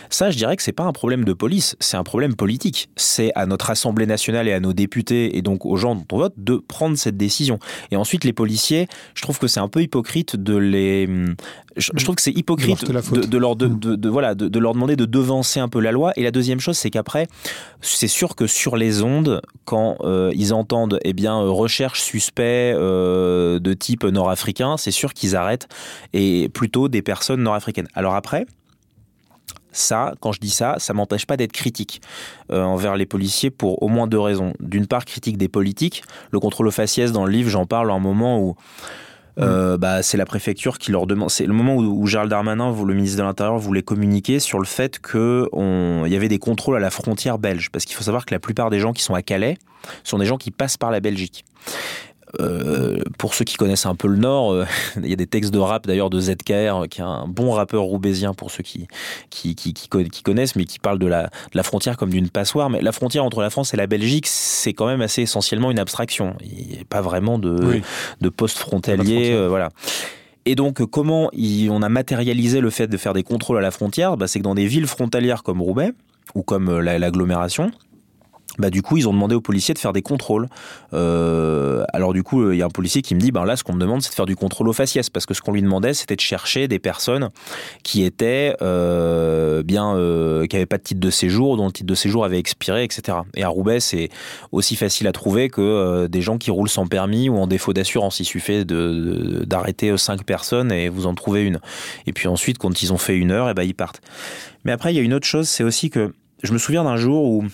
Ça 0.09 0.31
je 0.31 0.37
dirais 0.37 0.57
que 0.57 0.63
c'est 0.63 0.73
pas 0.73 0.85
un 0.85 0.93
problème 0.93 1.25
de 1.25 1.33
police, 1.33 1.77
c'est 1.81 1.97
un 1.97 2.05
problème 2.05 2.37
politique. 2.37 2.91
C'est 2.95 3.33
à 3.35 3.47
notre 3.47 3.71
Assemblée 3.71 4.07
nationale 4.07 4.47
et 4.47 4.53
à 4.53 4.61
nos 4.61 4.73
députés 4.73 5.37
et 5.37 5.43
donc 5.43 5.67
aux 5.67 5.77
gens 5.77 5.97
dont 5.97 6.07
on 6.13 6.19
vote 6.19 6.35
de 6.37 6.57
prendre 6.57 6.97
cette 6.97 7.17
décision. 7.17 7.59
Et 7.91 7.97
ensuite 7.97 8.23
les 8.23 8.33
policiers, 8.33 8.87
je 9.15 9.23
trouve 9.23 9.39
que 9.39 9.49
c'est 9.49 9.61
un 9.61 9.69
peu 9.69 9.83
hypocrite 9.83 10.37
de 10.37 10.57
les 10.57 11.09
je, 11.77 12.05
trouve 12.05 12.17
que 12.17 12.23
c'est 12.23 12.37
hypocrite 12.37 12.85
de, 12.85 12.93
leur 13.39 13.57
de, 13.57 13.69
de, 13.69 14.09
voilà 14.09 14.35
de, 14.35 14.59
leur 14.59 14.75
demander 14.75 14.97
de 14.97 15.05
devancer 15.05 15.61
un 15.61 15.69
peu 15.69 15.81
la 15.81 15.93
loi. 15.93 16.13
Et 16.17 16.23
la 16.23 16.31
deuxième 16.31 16.61
chose, 16.61 16.77
c'est 16.77 16.91
qu'après, 16.91 17.29
c'est 17.81 18.09
sûr 18.09 18.35
que 18.35 18.47
sur 18.47 18.77
les 18.77 19.03
ondes, 19.03 19.41
quand 19.65 19.97
ils 20.35 20.53
entendent 20.53 21.00
eh 21.03 21.13
bien 21.13 21.41
euh, 21.41 21.51
recherche 21.51 22.01
suspect 22.01 22.73
euh, 22.75 23.59
de 23.59 23.73
type 23.75 24.05
nord-africain, 24.05 24.77
c'est 24.77 24.91
sûr 24.91 25.15
qu'ils 25.15 25.37
arrêtent 25.37 25.69
et 26.13 26.49
plutôt 26.49 26.89
des 26.89 27.03
personnes 27.03 27.43
nord-africaines. 27.43 27.89
Alors 27.95 28.15
après. 28.15 28.47
Ça, 29.73 30.15
quand 30.19 30.33
je 30.33 30.41
dis 30.41 30.51
ça, 30.51 30.75
ça 30.79 30.95
m'empêche 30.95 31.27
pas 31.27 31.37
d'être 31.37 31.53
critique 31.53 32.03
envers 32.53 32.97
les 32.97 33.07
policiers 33.07 33.51
pour 33.51 33.81
au 33.85 33.87
moins 33.87 34.09
deux 34.09 34.19
raisons. 34.19 34.53
D'une 34.59 34.89
part, 34.89 35.05
critique 35.05 35.39
des 35.39 35.47
politiques. 35.47 36.03
Le 36.33 36.41
contrôle 36.41 36.67
aux 36.67 36.73
faciès 36.73 37.13
dans 37.13 37.25
le 37.25 37.31
livre, 37.31 37.49
j'en 37.51 37.67
parle 37.67 37.89
à 37.93 37.95
un 37.95 38.01
moment 38.01 38.41
où 38.41 38.57
euh, 39.39 39.79
bah, 39.79 40.03
c'est 40.03 40.17
la 40.17 40.27
préfecture 40.27 40.79
qui 40.79 40.93
leur 40.93 41.07
demande. 41.07 41.31
C'est 41.31 41.47
le 41.47 41.53
moment 41.53 41.77
où, 41.77 42.07
Gérald 42.07 42.31
Darmanin, 42.31 42.75
le 42.85 42.95
ministre 42.95 43.19
de 43.19 43.23
l'Intérieur, 43.23 43.59
voulait 43.59 43.83
communiquer 43.83 44.41
sur 44.41 44.59
le 44.59 44.67
fait 44.67 45.01
qu'il 45.01 45.49
y 45.53 46.17
avait 46.17 46.29
des 46.29 46.39
contrôles 46.39 46.77
à 46.77 46.81
la 46.81 46.91
frontière 46.91 47.39
belge. 47.39 47.71
Parce 47.71 47.85
qu'il 47.85 47.97
faut 47.97 48.05
savoir 48.05 48.27
que 48.27 48.35
la 48.35 48.41
plupart 48.41 48.71
des 48.71 48.81
gens 48.81 48.93
qui 48.93 49.03
sont 49.03 49.15
à 49.15 49.23
Calais 49.23 49.57
sont 50.05 50.19
des 50.19 50.27
gens 50.27 50.37
qui 50.37 50.51
passent 50.51 50.77
par 50.77 50.91
la 50.91 51.01
Belgique. 51.01 51.45
Euh, 52.39 53.01
pour 53.19 53.35
ceux 53.35 53.45
qui 53.45 53.57
connaissent 53.57 53.87
un 53.87 53.95
peu 53.95 54.09
le 54.09 54.17
Nord, 54.17 54.53
euh, 54.53 54.65
il 55.03 55.09
y 55.09 55.13
a 55.13 55.17
des 55.17 55.27
textes 55.27 55.53
de 55.53 55.59
rap 55.59 55.87
d'ailleurs 55.87 56.11
de 56.11 56.21
ZKR, 56.21 56.89
qui 56.89 57.01
est 57.01 57.05
un 57.05 57.27
bon 57.27 57.51
rappeur 57.51 57.83
roubaisien 57.83 58.35
pour 58.35 58.51
ceux 58.51 58.63
qui, 58.63 58.87
qui, 59.31 59.55
qui, 59.55 59.73
qui 59.73 60.23
connaissent, 60.23 60.57
mais 60.57 60.65
qui 60.65 60.79
parle 60.79 60.99
de 60.99 61.07
la, 61.07 61.25
de 61.25 61.29
la 61.55 61.63
frontière 61.63 61.97
comme 61.97 62.11
d'une 62.11 62.29
passoire. 62.29 62.71
Mais 62.71 62.81
la 62.81 62.93
frontière 62.93 63.25
entre 63.25 63.41
la 63.41 63.51
France 63.51 63.75
et 63.75 63.77
la 63.77 63.87
Belgique, 63.87 64.27
c'est 64.27 64.73
quand 64.73 64.87
même 64.87 65.01
assez 65.01 65.23
essentiellement 65.23 65.71
une 65.71 65.79
abstraction. 65.79 66.37
Il 66.43 66.69
n'y 66.69 66.79
a 66.79 66.85
pas 66.89 67.01
vraiment 67.01 67.39
de, 67.39 67.81
de 68.21 68.29
poste 68.29 68.59
frontalier. 68.59 69.33
Euh, 69.33 69.49
voilà. 69.49 69.71
Et 70.47 70.55
donc, 70.55 70.85
comment 70.87 71.31
on 71.35 71.83
a 71.83 71.89
matérialisé 71.89 72.61
le 72.61 72.71
fait 72.71 72.87
de 72.87 72.97
faire 72.97 73.13
des 73.13 73.23
contrôles 73.23 73.59
à 73.59 73.61
la 73.61 73.71
frontière? 73.71 74.17
Bah, 74.17 74.27
C'est 74.27 74.39
que 74.39 74.45
dans 74.45 74.55
des 74.55 74.67
villes 74.67 74.87
frontalières 74.87 75.43
comme 75.43 75.61
Roubaix, 75.61 75.93
ou 76.35 76.43
comme 76.43 76.81
l'agglomération, 76.81 77.73
bah, 78.59 78.71
du 78.71 78.83
coup, 78.83 78.97
ils 78.97 79.09
ont 79.09 79.13
demandé 79.13 79.35
aux 79.35 79.41
policiers 79.41 79.75
de 79.75 79.79
faire 79.79 79.93
des 79.93 80.03
contrôles. 80.03 80.49
Euh, 80.93 81.85
alors 81.93 82.13
du 82.13 82.23
coup, 82.23 82.51
il 82.51 82.59
y 82.59 82.63
a 82.63 82.67
un 82.67 82.71
policier 82.71 83.03
qui 83.03 83.15
me 83.15 83.21
dit, 83.21 83.31
ben 83.31 83.45
là, 83.45 83.57
ce 83.57 83.65
qu'on 83.65 83.75
me 83.75 83.81
demande, 83.81 84.03
c'est 84.03 84.11
de 84.11 84.15
faire 84.15 84.27
du 84.27 84.37
contrôle 84.37 84.69
au 84.69 84.73
faciès, 84.73 85.09
parce 85.09 85.27
que 85.27 85.35
ce 85.35 85.41
qu'on 85.41 85.53
lui 85.53 85.63
demandait, 85.63 85.95
c'était 85.95 86.17
de 86.17 86.21
chercher 86.21 86.69
des 86.69 86.79
personnes 86.79 87.31
qui 87.83 88.03
étaient 88.03 88.57
euh, 88.61 89.63
bien, 89.63 89.95
euh, 89.95 90.47
qui 90.47 90.57
n'avaient 90.57 90.67
pas 90.67 90.79
de 90.79 90.83
titre 90.83 91.01
de 91.01 91.11
séjour, 91.11 91.57
dont 91.57 91.67
le 91.67 91.73
titre 91.73 91.87
de 91.87 91.95
séjour 91.95 92.25
avait 92.25 92.39
expiré, 92.39 92.85
etc. 92.85 93.19
Et 93.35 93.45
à 93.45 93.49
Roubaix, 93.49 93.81
c'est 93.81 94.09
aussi 94.53 94.77
facile 94.77 95.07
à 95.07 95.13
trouver 95.13 95.49
que 95.49 96.07
des 96.07 96.23
gens 96.23 96.39
qui 96.39 96.51
roulent 96.51 96.69
sans 96.69 96.87
permis 96.87 97.29
ou 97.29 97.37
en 97.37 97.47
défaut 97.47 97.73
d'assurance. 97.73 98.21
Il 98.21 98.25
suffit 98.25 98.65
d'arrêter 98.65 99.97
cinq 99.97 100.25
personnes 100.25 100.73
et 100.73 100.89
vous 100.89 101.07
en 101.07 101.15
trouvez 101.15 101.43
une. 101.43 101.61
Et 102.07 102.13
puis 102.13 102.29
ensuite, 102.29 102.59
quand 102.59 102.83
ils 102.83 102.93
ont 102.93 102.99
fait 102.99 103.17
une 103.17 103.31
heure, 103.31 103.49
et 103.49 103.53
eh 103.53 103.55
ben 103.55 103.63
ils 103.63 103.75
partent. 103.75 104.01
Mais 104.65 104.73
après, 104.73 104.93
il 104.93 104.97
y 104.97 105.01
a 105.01 105.03
une 105.03 105.15
autre 105.15 105.27
chose, 105.27 105.49
c'est 105.49 105.65
aussi 105.65 105.91
que 105.91 106.13
je 106.43 106.53
me 106.53 106.59
souviens 106.59 106.85
d'un 106.85 106.97
jour 106.97 107.25
où 107.25 107.45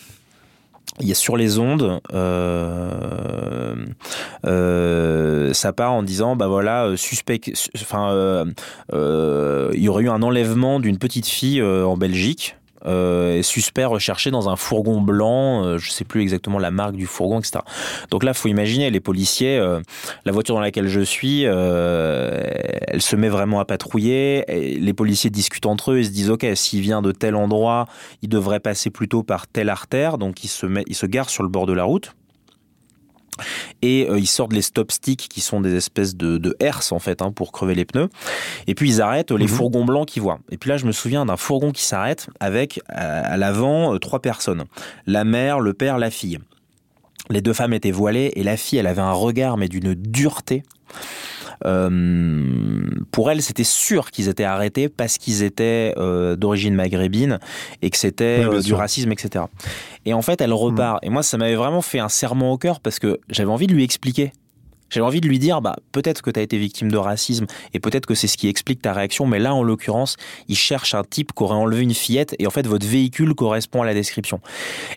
il 1.01 1.09
y 1.09 1.12
a 1.12 1.14
sur 1.14 1.36
les 1.36 1.59
ondes, 1.59 2.01
euh, 2.12 3.74
euh, 4.47 5.53
ça 5.53 5.72
part 5.72 5.92
en 5.92 6.03
disant 6.03 6.36
bah 6.36 6.49
voilà 6.49 6.86
euh, 6.86 6.97
suspect, 6.97 7.40
enfin 7.80 8.44
il 8.92 9.80
y 9.80 9.88
aurait 9.88 10.05
eu 10.05 10.09
un 10.09 10.22
enlèvement 10.22 10.80
d'une 10.80 10.99
petite 10.99 11.26
fille 11.26 11.62
en 11.62 11.97
Belgique 11.97 12.57
euh, 12.87 13.43
suspect 13.43 13.84
recherché 13.84 14.30
dans 14.30 14.49
un 14.49 14.57
fourgon 14.57 15.01
blanc, 15.01 15.64
euh, 15.64 15.78
je 15.78 15.91
sais 15.91 16.05
plus 16.05 16.22
exactement 16.22 16.59
la 16.59 16.70
marque 16.70 16.97
du 16.97 17.07
fourgon, 17.07 17.41
etc. 17.41 17.61
Donc 18.11 18.22
là, 18.22 18.34
faut 18.34 18.49
imaginer 18.49 18.91
les 18.91 19.01
policiers, 19.01 19.59
euh, 19.59 19.80
la 20.24 20.32
voiture 20.32 20.55
dans 20.55 20.61
laquelle 20.61 20.89
je 20.89 21.01
suis, 21.01 21.43
elle 21.43 23.03
se 23.03 23.16
met 23.16 23.28
vraiment 23.28 23.61
à 23.61 23.64
patrouiller. 23.64 24.45
Les 24.49 24.93
policiers 24.93 25.30
discutent 25.30 25.66
entre 25.66 25.93
eux 25.93 25.99
et 25.99 26.05
se 26.05 26.11
disent 26.11 26.30
ok, 26.30 26.47
s'il 26.55 26.80
vient 26.80 27.03
de 27.03 27.12
tel 27.12 27.34
endroit, 27.34 27.87
il 28.22 28.28
devrait 28.28 28.61
passer 28.61 28.91
plutôt 28.91 29.22
par 29.22 29.47
telle 29.47 29.68
artère, 29.68 30.18
donc 30.18 30.45
il 30.45 30.49
se 30.49 30.66
met, 30.66 30.84
il 30.87 30.95
se 30.95 31.07
gare 31.07 31.30
sur 31.30 31.43
le 31.43 31.49
bord 31.49 31.66
de 31.66 31.72
la 31.72 31.84
route. 31.84 32.12
Et 33.82 34.09
euh, 34.09 34.18
ils 34.18 34.26
sortent 34.26 34.53
les 34.53 34.62
stop 34.62 34.93
sticks 34.93 35.28
qui 35.28 35.41
sont 35.41 35.61
des 35.61 35.74
espèces 35.74 36.16
de, 36.16 36.39
de 36.39 36.57
herses 36.61 36.93
en 36.93 36.99
fait 36.99 37.22
hein, 37.22 37.32
pour 37.32 37.53
crever 37.53 37.74
les 37.74 37.84
pneus. 37.84 38.09
Et 38.66 38.74
puis 38.74 38.89
ils 38.89 39.03
arrêtent 39.03 39.32
les 39.32 39.47
mhm. 39.47 39.51
fourgons 39.51 39.84
blancs 39.84 40.09
qu'ils 40.09 40.22
voient. 40.22 40.39
Et 40.51 40.57
puis 40.57 40.70
là 40.70 40.76
je 40.76 40.87
me 40.87 40.93
souviens 40.93 41.26
d'un 41.26 41.37
fourgon 41.37 41.72
qui 41.72 41.82
s'arrête 41.82 42.28
avec 42.41 42.80
à, 42.89 43.37
l'avant 43.37 43.95
euh, 43.95 43.99
trois 43.99 44.20
personnes. 44.20 44.64
La 45.07 45.24
mère, 45.24 45.61
le 45.61 45.72
père, 45.74 45.99
la 45.99 46.11
fille. 46.11 46.39
Les 47.28 47.41
deux 47.41 47.53
femmes 47.53 47.72
étaient 47.72 47.91
voilées 47.91 48.32
et 48.37 48.43
la 48.43 48.57
fille 48.57 48.78
elle 48.78 48.87
avait 48.87 49.03
un 49.03 49.12
regard 49.12 49.57
mais 49.57 49.68
d'une 49.68 49.95
dureté. 49.95 50.62
Euh, 51.64 52.84
pour 53.11 53.30
elle, 53.30 53.42
c'était 53.42 53.64
sûr 53.64 54.11
qu'ils 54.11 54.28
étaient 54.28 54.44
arrêtés 54.44 54.88
parce 54.88 55.18
qu'ils 55.18 55.42
étaient 55.42 55.94
euh, 55.96 56.36
d'origine 56.36 56.74
maghrébine 56.74 57.38
et 57.82 57.90
que 57.90 57.96
c'était 57.96 58.44
euh, 58.44 58.61
du 58.61 58.74
racisme, 58.74 59.12
etc. 59.12 59.44
Et 60.04 60.14
en 60.14 60.22
fait, 60.22 60.40
elle 60.40 60.52
repart. 60.52 61.02
Mm. 61.02 61.07
Et 61.07 61.11
moi, 61.11 61.22
ça 61.22 61.38
m'avait 61.38 61.54
vraiment 61.54 61.82
fait 61.82 61.98
un 61.98 62.09
serment 62.09 62.52
au 62.52 62.59
cœur 62.59 62.80
parce 62.80 62.98
que 62.98 63.20
j'avais 63.30 63.50
envie 63.50 63.66
de 63.66 63.72
lui 63.72 63.84
expliquer. 63.84 64.32
J'avais 64.91 65.07
envie 65.07 65.20
de 65.20 65.28
lui 65.28 65.39
dire, 65.39 65.61
bah, 65.61 65.76
peut-être 65.93 66.22
que 66.22 66.30
tu 66.30 66.39
as 66.39 66.43
été 66.43 66.59
victime 66.59 66.91
de 66.91 66.97
racisme 66.97 67.47
et 67.74 67.80
peut-être 67.80 68.07
que 68.07 68.14
c'est 68.14 68.26
ce 68.26 68.37
qui 68.37 68.49
explique 68.49 68.82
ta 68.82 68.93
réaction, 68.93 69.26
mais 69.26 69.39
là, 69.39 69.55
en 69.55 69.62
l'occurrence, 69.62 70.16
il 70.49 70.57
cherche 70.57 70.95
un 70.95 71.03
type 71.03 71.32
qui 71.32 71.43
aurait 71.43 71.57
enlevé 71.57 71.82
une 71.82 71.95
fillette 71.95 72.34
et 72.39 72.47
en 72.47 72.51
fait, 72.51 72.66
votre 72.66 72.87
véhicule 72.87 73.34
correspond 73.34 73.82
à 73.82 73.87
la 73.87 73.95
description. 73.95 74.41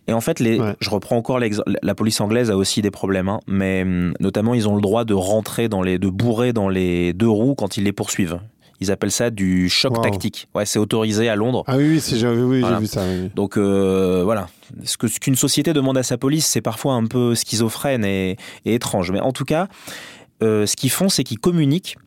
Et 0.07 0.13
en 0.13 0.21
fait, 0.21 0.39
les, 0.39 0.59
je 0.79 0.89
reprends 0.89 1.17
encore 1.17 1.39
l'exemple, 1.39 1.73
la 1.81 1.95
police 1.95 2.21
anglaise 2.21 2.51
a 2.51 2.57
aussi 2.57 2.81
des 2.81 2.91
problèmes, 2.91 3.29
hein, 3.29 3.39
mais 3.47 3.81
hum, 3.81 4.13
notamment, 4.19 4.53
ils 4.53 4.67
ont 4.67 4.75
le 4.75 4.81
droit 4.81 5.05
de 5.05 5.13
rentrer 5.13 5.69
dans 5.69 5.81
les, 5.81 5.97
de 5.97 6.09
bourrer 6.09 6.53
dans 6.53 6.69
les 6.69 7.13
deux 7.13 7.29
roues 7.29 7.55
quand 7.55 7.77
ils 7.77 7.83
les 7.83 7.93
poursuivent. 7.93 8.39
Ils 8.81 8.91
appellent 8.91 9.11
ça 9.11 9.29
du 9.29 9.69
choc 9.69 10.01
tactique. 10.01 10.47
Ouais, 10.55 10.65
c'est 10.65 10.79
autorisé 10.79 11.29
à 11.29 11.35
Londres. 11.35 11.63
Ah 11.67 11.77
oui, 11.77 11.89
oui, 11.89 12.01
j'ai 12.09 12.75
vu 12.79 12.87
ça. 12.87 13.03
Donc 13.35 13.57
euh, 13.57 14.21
voilà, 14.23 14.47
ce 14.83 14.97
que 14.97 15.07
ce 15.07 15.19
qu'une 15.19 15.35
société 15.35 15.73
demande 15.73 15.97
à 15.97 16.03
sa 16.03 16.17
police, 16.17 16.45
c'est 16.45 16.61
parfois 16.61 16.93
un 16.93 17.05
peu 17.05 17.35
schizophrène 17.35 18.05
et, 18.05 18.37
étrange. 18.65 19.11
Mais 19.11 19.19
en 19.19 19.31
tout 19.31 19.45
cas, 19.45 19.67
euh, 20.43 20.65
ce 20.65 20.75
qu'ils 20.75 20.91
font, 20.91 21.09
c'est 21.09 21.23
qu'ils 21.23 21.39
communiquent 21.39 21.97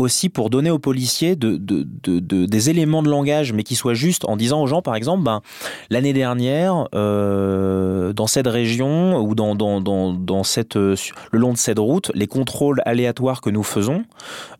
aussi 0.00 0.28
pour 0.28 0.50
donner 0.50 0.70
aux 0.70 0.78
policiers 0.78 1.36
de, 1.36 1.56
des 1.56 2.70
éléments 2.70 3.02
de 3.02 3.08
langage, 3.08 3.52
mais 3.52 3.62
qui 3.62 3.76
soient 3.76 3.94
justes, 3.94 4.24
en 4.26 4.36
disant 4.36 4.62
aux 4.62 4.66
gens, 4.66 4.82
par 4.82 4.94
exemple, 4.94 5.22
ben, 5.22 5.42
l'année 5.90 6.12
dernière, 6.12 6.88
euh, 6.94 8.12
dans 8.12 8.26
cette 8.26 8.46
région 8.46 9.18
ou 9.18 9.34
dans, 9.34 9.54
euh, 9.54 10.94
le 11.32 11.38
long 11.38 11.52
de 11.52 11.58
cette 11.58 11.78
route, 11.78 12.10
les 12.14 12.26
contrôles 12.26 12.82
aléatoires 12.86 13.40
que 13.40 13.50
nous 13.50 13.62
faisons, 13.62 14.04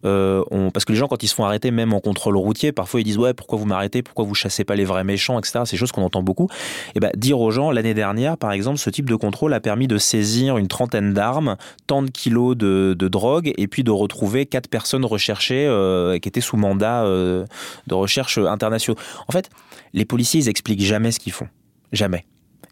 euh, 0.05 0.43
parce 0.73 0.85
que 0.85 0.93
les 0.93 0.99
gens, 0.99 1.09
quand 1.09 1.23
ils 1.23 1.29
se 1.29 1.35
font 1.35 1.45
arrêter, 1.45 1.71
même 1.71 1.93
en 1.93 2.01
contrôle 2.01 2.37
routier, 2.37 2.73
parfois 2.73 3.01
ils 3.01 3.05
disent 3.05 3.19
ouais, 3.19 3.35
pourquoi 3.35 3.59
vous 3.59 3.67
m'arrêtez, 3.67 4.03
pourquoi 4.03 4.25
vous 4.25 4.35
chassez 4.35 4.65
pas 4.65 4.77
les 4.77 4.85
vrais 4.85 5.05
méchants, 5.05 5.39
etc. 5.39 5.61
C'est 5.65 5.77
choses 5.77 5.93
qu'on 5.93 6.03
entend 6.03 6.23
beaucoup. 6.23 6.49
Et 6.95 7.01
ben, 7.01 7.11
dire 7.17 7.41
aux 7.41 7.51
gens, 7.51 7.71
l'année 7.71 7.95
dernière, 7.95 8.37
par 8.37 8.53
exemple, 8.53 8.79
ce 8.79 8.91
type 8.91 9.09
de 9.09 9.17
contrôle 9.17 9.55
a 9.55 9.61
permis 9.61 9.89
de 9.89 9.99
saisir 9.99 10.59
une 10.59 10.69
trentaine 10.69 11.15
d'armes, 11.15 11.57
tant 11.87 12.03
de 12.03 12.11
kilos 12.11 12.57
de, 12.57 12.95
de 12.99 13.09
drogue, 13.09 13.53
et 13.57 13.67
puis 13.67 13.85
de 13.85 13.91
retrouver 13.91 14.47
quatre 14.47 14.69
personnes 14.69 15.05
recherchées 15.05 15.30
euh, 15.53 16.19
qui 16.19 16.29
étaient 16.29 16.41
sous 16.41 16.57
mandat 16.57 17.05
euh, 17.05 17.45
de 17.87 17.95
recherche 17.95 18.39
internationaux. 18.39 18.99
En 19.29 19.33
fait, 19.33 19.51
les 19.93 20.05
policiers, 20.05 20.41
ils 20.41 20.49
expliquent 20.49 20.83
jamais 20.83 21.13
ce 21.13 21.21
qu'ils 21.21 21.33
font. 21.33 21.49
Jamais. 21.93 22.25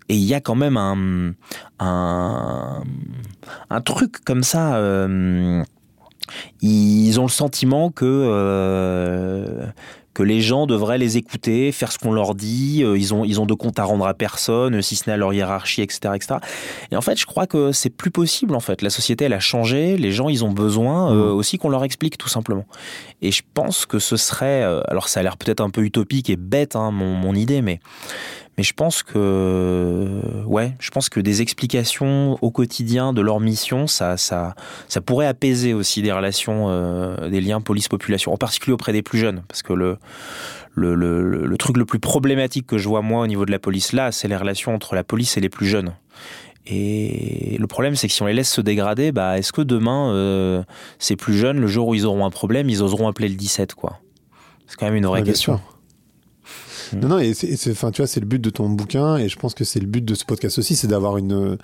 Et 0.09 0.16
il 0.16 0.24
y 0.24 0.34
a 0.34 0.40
quand 0.40 0.54
même 0.54 0.76
un, 0.76 1.34
un, 1.80 3.80
truc 3.82 4.24
comme 4.24 4.42
ça. 4.42 4.76
Euh, 4.76 5.62
ils 6.62 7.20
ont 7.20 7.24
le 7.24 7.30
sentiment 7.30 7.90
que 7.90 9.66
que 10.18 10.24
les 10.24 10.40
gens 10.40 10.66
devraient 10.66 10.98
les 10.98 11.16
écouter, 11.16 11.70
faire 11.70 11.92
ce 11.92 11.98
qu'on 11.98 12.10
leur 12.10 12.34
dit, 12.34 12.82
euh, 12.82 12.98
ils 12.98 13.14
ont, 13.14 13.24
ils 13.24 13.40
ont 13.40 13.46
de 13.46 13.54
compte 13.54 13.78
à 13.78 13.84
rendre 13.84 14.04
à 14.04 14.14
personne, 14.14 14.82
si 14.82 14.96
ce 14.96 15.08
n'est 15.08 15.14
à 15.14 15.16
leur 15.16 15.32
hiérarchie, 15.32 15.80
etc., 15.80 16.12
etc. 16.16 16.34
Et 16.90 16.96
en 16.96 17.02
fait, 17.02 17.16
je 17.16 17.24
crois 17.24 17.46
que 17.46 17.70
c'est 17.70 17.88
plus 17.88 18.10
possible, 18.10 18.56
en 18.56 18.60
fait. 18.60 18.82
La 18.82 18.90
société, 18.90 19.26
elle 19.26 19.32
a 19.32 19.38
changé, 19.38 19.96
les 19.96 20.10
gens, 20.10 20.28
ils 20.28 20.44
ont 20.44 20.50
besoin 20.50 21.12
euh, 21.12 21.32
mmh. 21.32 21.36
aussi 21.36 21.58
qu'on 21.58 21.68
leur 21.68 21.84
explique, 21.84 22.18
tout 22.18 22.28
simplement. 22.28 22.64
Et 23.22 23.30
je 23.30 23.42
pense 23.54 23.86
que 23.86 24.00
ce 24.00 24.16
serait, 24.16 24.64
euh, 24.64 24.80
alors 24.88 25.06
ça 25.06 25.20
a 25.20 25.22
l'air 25.22 25.36
peut-être 25.36 25.60
un 25.60 25.70
peu 25.70 25.82
utopique 25.82 26.30
et 26.30 26.36
bête, 26.36 26.74
hein, 26.74 26.90
mon, 26.90 27.14
mon 27.14 27.36
idée, 27.36 27.62
mais, 27.62 27.78
mais 28.59 28.64
je 28.64 28.74
pense 28.74 29.04
que, 29.04 30.20
ouais, 30.44 30.72
je 30.80 30.90
pense 30.90 31.09
que 31.09 31.20
des 31.20 31.42
explications 31.42 32.36
au 32.42 32.50
quotidien 32.50 33.12
de 33.12 33.20
leur 33.20 33.38
mission, 33.38 33.86
ça, 33.86 34.16
ça, 34.16 34.56
ça 34.88 35.00
pourrait 35.00 35.26
apaiser 35.26 35.74
aussi 35.74 36.02
des 36.02 36.11
relations, 36.11 36.66
euh, 36.68 37.28
des 37.28 37.40
liens 37.40 37.61
police-population, 37.61 38.32
en 38.32 38.36
particulier 38.36 38.72
auprès 38.72 38.92
des 38.92 39.02
plus 39.02 39.20
jeunes, 39.20 39.44
parce 39.46 39.62
que 39.62 39.72
le, 39.72 39.98
le, 40.74 40.96
le, 40.96 41.46
le, 41.46 41.56
truc 41.56 41.76
le 41.76 41.84
plus 41.84 42.00
problématique 42.00 42.66
que 42.66 42.78
je 42.78 42.88
vois 42.88 43.00
moi 43.00 43.22
au 43.22 43.28
niveau 43.28 43.46
de 43.46 43.52
la 43.52 43.61
police 43.61 43.92
là, 43.92 44.11
c'est 44.11 44.26
les 44.26 44.36
relations 44.36 44.74
entre 44.74 44.96
la 44.96 45.04
police 45.04 45.36
et 45.36 45.40
les 45.40 45.50
plus 45.50 45.66
jeunes. 45.66 45.94
Et 46.66 47.56
le 47.61 47.66
problème, 47.68 47.94
c'est 47.94 48.09
que 48.09 48.12
si 48.12 48.22
on 48.22 48.26
les 48.26 48.34
laisse 48.34 48.52
se 48.52 48.61
dégrader, 48.61 49.12
bah, 49.12 49.38
est-ce 49.38 49.52
que 49.52 49.62
demain, 49.62 50.12
euh, 50.12 50.64
ces 50.98 51.14
plus 51.14 51.34
jeunes, 51.34 51.61
le 51.61 51.68
jour 51.68 51.86
où 51.86 51.94
ils 51.94 52.04
auront 52.06 52.26
un 52.26 52.30
problème, 52.30 52.68
ils 52.68 52.82
oseront 52.82 53.06
appeler 53.06 53.28
le 53.28 53.36
17, 53.36 53.74
quoi? 53.74 54.00
C'est 54.66 54.76
quand 54.76 54.86
même 54.86 54.96
une 54.96 55.06
vraie 55.06 55.22
question. 55.22 55.61
Non, 56.95 57.09
non, 57.09 57.18
et 57.18 57.34
c'est, 57.34 57.70
enfin, 57.70 57.91
tu 57.91 58.03
vois, 58.03 58.07
c'est 58.07 58.20
le 58.20 58.26
but 58.26 58.41
de 58.41 58.51
ton 58.51 58.68
bouquin, 58.68 59.16
et 59.16 59.28
je 59.28 59.39
pense 59.39 59.55
que 59.55 59.64
c'est 59.64 59.80
le 59.80 59.86
but 59.86 60.05
de 60.05 60.14
ce 60.14 60.24
podcast 60.24 60.59
aussi, 60.59 60.76
c'est 60.76 60.86
d'avoir 60.86 61.18
une, 61.18 61.59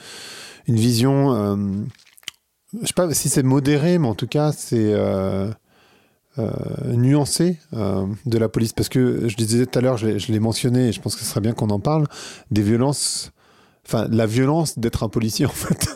une 0.66 0.76
vision, 0.76 1.34
euh, 1.34 1.56
je 2.80 2.86
sais 2.86 2.94
pas 2.94 3.12
si 3.14 3.28
c'est 3.28 3.42
modéré, 3.42 3.98
mais 3.98 4.08
en 4.08 4.14
tout 4.14 4.26
cas, 4.26 4.52
c'est 4.52 4.92
euh, 4.92 5.50
euh, 6.38 6.50
nuancé 6.92 7.58
de 7.72 8.38
la 8.38 8.48
police. 8.48 8.72
Parce 8.72 8.88
que 8.88 9.28
je 9.28 9.36
disais 9.36 9.66
tout 9.66 9.78
à 9.78 9.82
l'heure, 9.82 9.96
je 9.96 10.32
l'ai 10.32 10.40
mentionné, 10.40 10.88
et 10.88 10.92
je 10.92 11.00
pense 11.00 11.14
que 11.14 11.22
ce 11.22 11.26
serait 11.26 11.40
bien 11.40 11.52
qu'on 11.52 11.70
en 11.70 11.80
parle, 11.80 12.06
des 12.50 12.62
violences 12.62 13.30
enfin 13.86 14.06
la 14.10 14.26
violence 14.26 14.78
d'être 14.78 15.02
un 15.02 15.08
policier 15.08 15.46
en 15.46 15.50
fait 15.50 15.88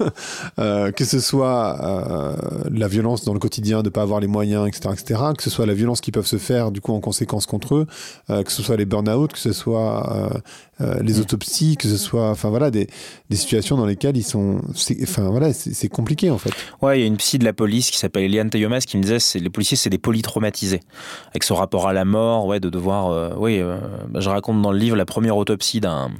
euh, 0.58 0.90
que 0.92 1.04
ce 1.04 1.20
soit 1.20 1.78
euh, 1.82 2.36
la 2.70 2.88
violence 2.88 3.24
dans 3.24 3.32
le 3.32 3.38
quotidien 3.38 3.82
de 3.82 3.88
pas 3.88 4.02
avoir 4.02 4.20
les 4.20 4.26
moyens 4.26 4.66
etc 4.66 4.90
etc 4.92 5.22
que 5.36 5.42
ce 5.42 5.50
soit 5.50 5.66
la 5.66 5.74
violence 5.74 6.00
qui 6.00 6.12
peuvent 6.12 6.26
se 6.26 6.38
faire 6.38 6.70
du 6.70 6.80
coup 6.80 6.92
en 6.92 7.00
conséquence 7.00 7.46
contre 7.46 7.76
eux 7.76 7.86
euh, 8.30 8.42
que 8.42 8.52
ce 8.52 8.62
soit 8.62 8.76
les 8.76 8.84
burn-out 8.84 9.32
que 9.32 9.38
ce 9.38 9.52
soit 9.52 10.30
les 11.00 11.14
mm. 11.14 11.20
autopsies, 11.22 11.76
que 11.76 11.88
ce 11.88 11.96
soit, 11.96 12.30
enfin 12.30 12.50
voilà, 12.50 12.70
des, 12.70 12.86
des, 13.30 13.36
situations 13.36 13.76
dans 13.76 13.84
lesquelles 13.84 14.16
ils 14.16 14.22
sont, 14.22 14.60
enfin 15.02 15.28
voilà, 15.28 15.52
c'est 15.52 15.88
compliqué 15.88 16.30
en 16.30 16.38
fait. 16.38 16.52
Ouais, 16.80 16.98
il 16.98 17.00
y 17.00 17.04
a 17.04 17.08
une 17.08 17.16
psy 17.16 17.40
de 17.40 17.44
la 17.44 17.52
police 17.52 17.90
qui 17.90 17.98
s'appelle 17.98 18.22
Eliane 18.22 18.48
Tayomas 18.48 18.82
qui 18.86 18.96
me 18.96 19.02
disait, 19.02 19.18
c'est 19.18 19.40
les 19.40 19.50
policiers, 19.50 19.76
c'est 19.76 19.90
des 19.90 19.98
polytraumatisés, 19.98 20.78
avec 21.30 21.42
ce 21.42 21.52
rapport 21.52 21.88
à 21.88 21.92
la 21.92 22.04
mort, 22.04 22.46
ouais, 22.46 22.60
de 22.60 22.70
devoir, 22.70 23.40
oui, 23.40 23.60
je 24.14 24.28
raconte 24.28 24.62
dans 24.62 24.70
le 24.70 24.78
livre 24.78 24.94
la 24.94 25.04
première 25.04 25.36
autopsie 25.36 25.80
d'un 25.80 26.10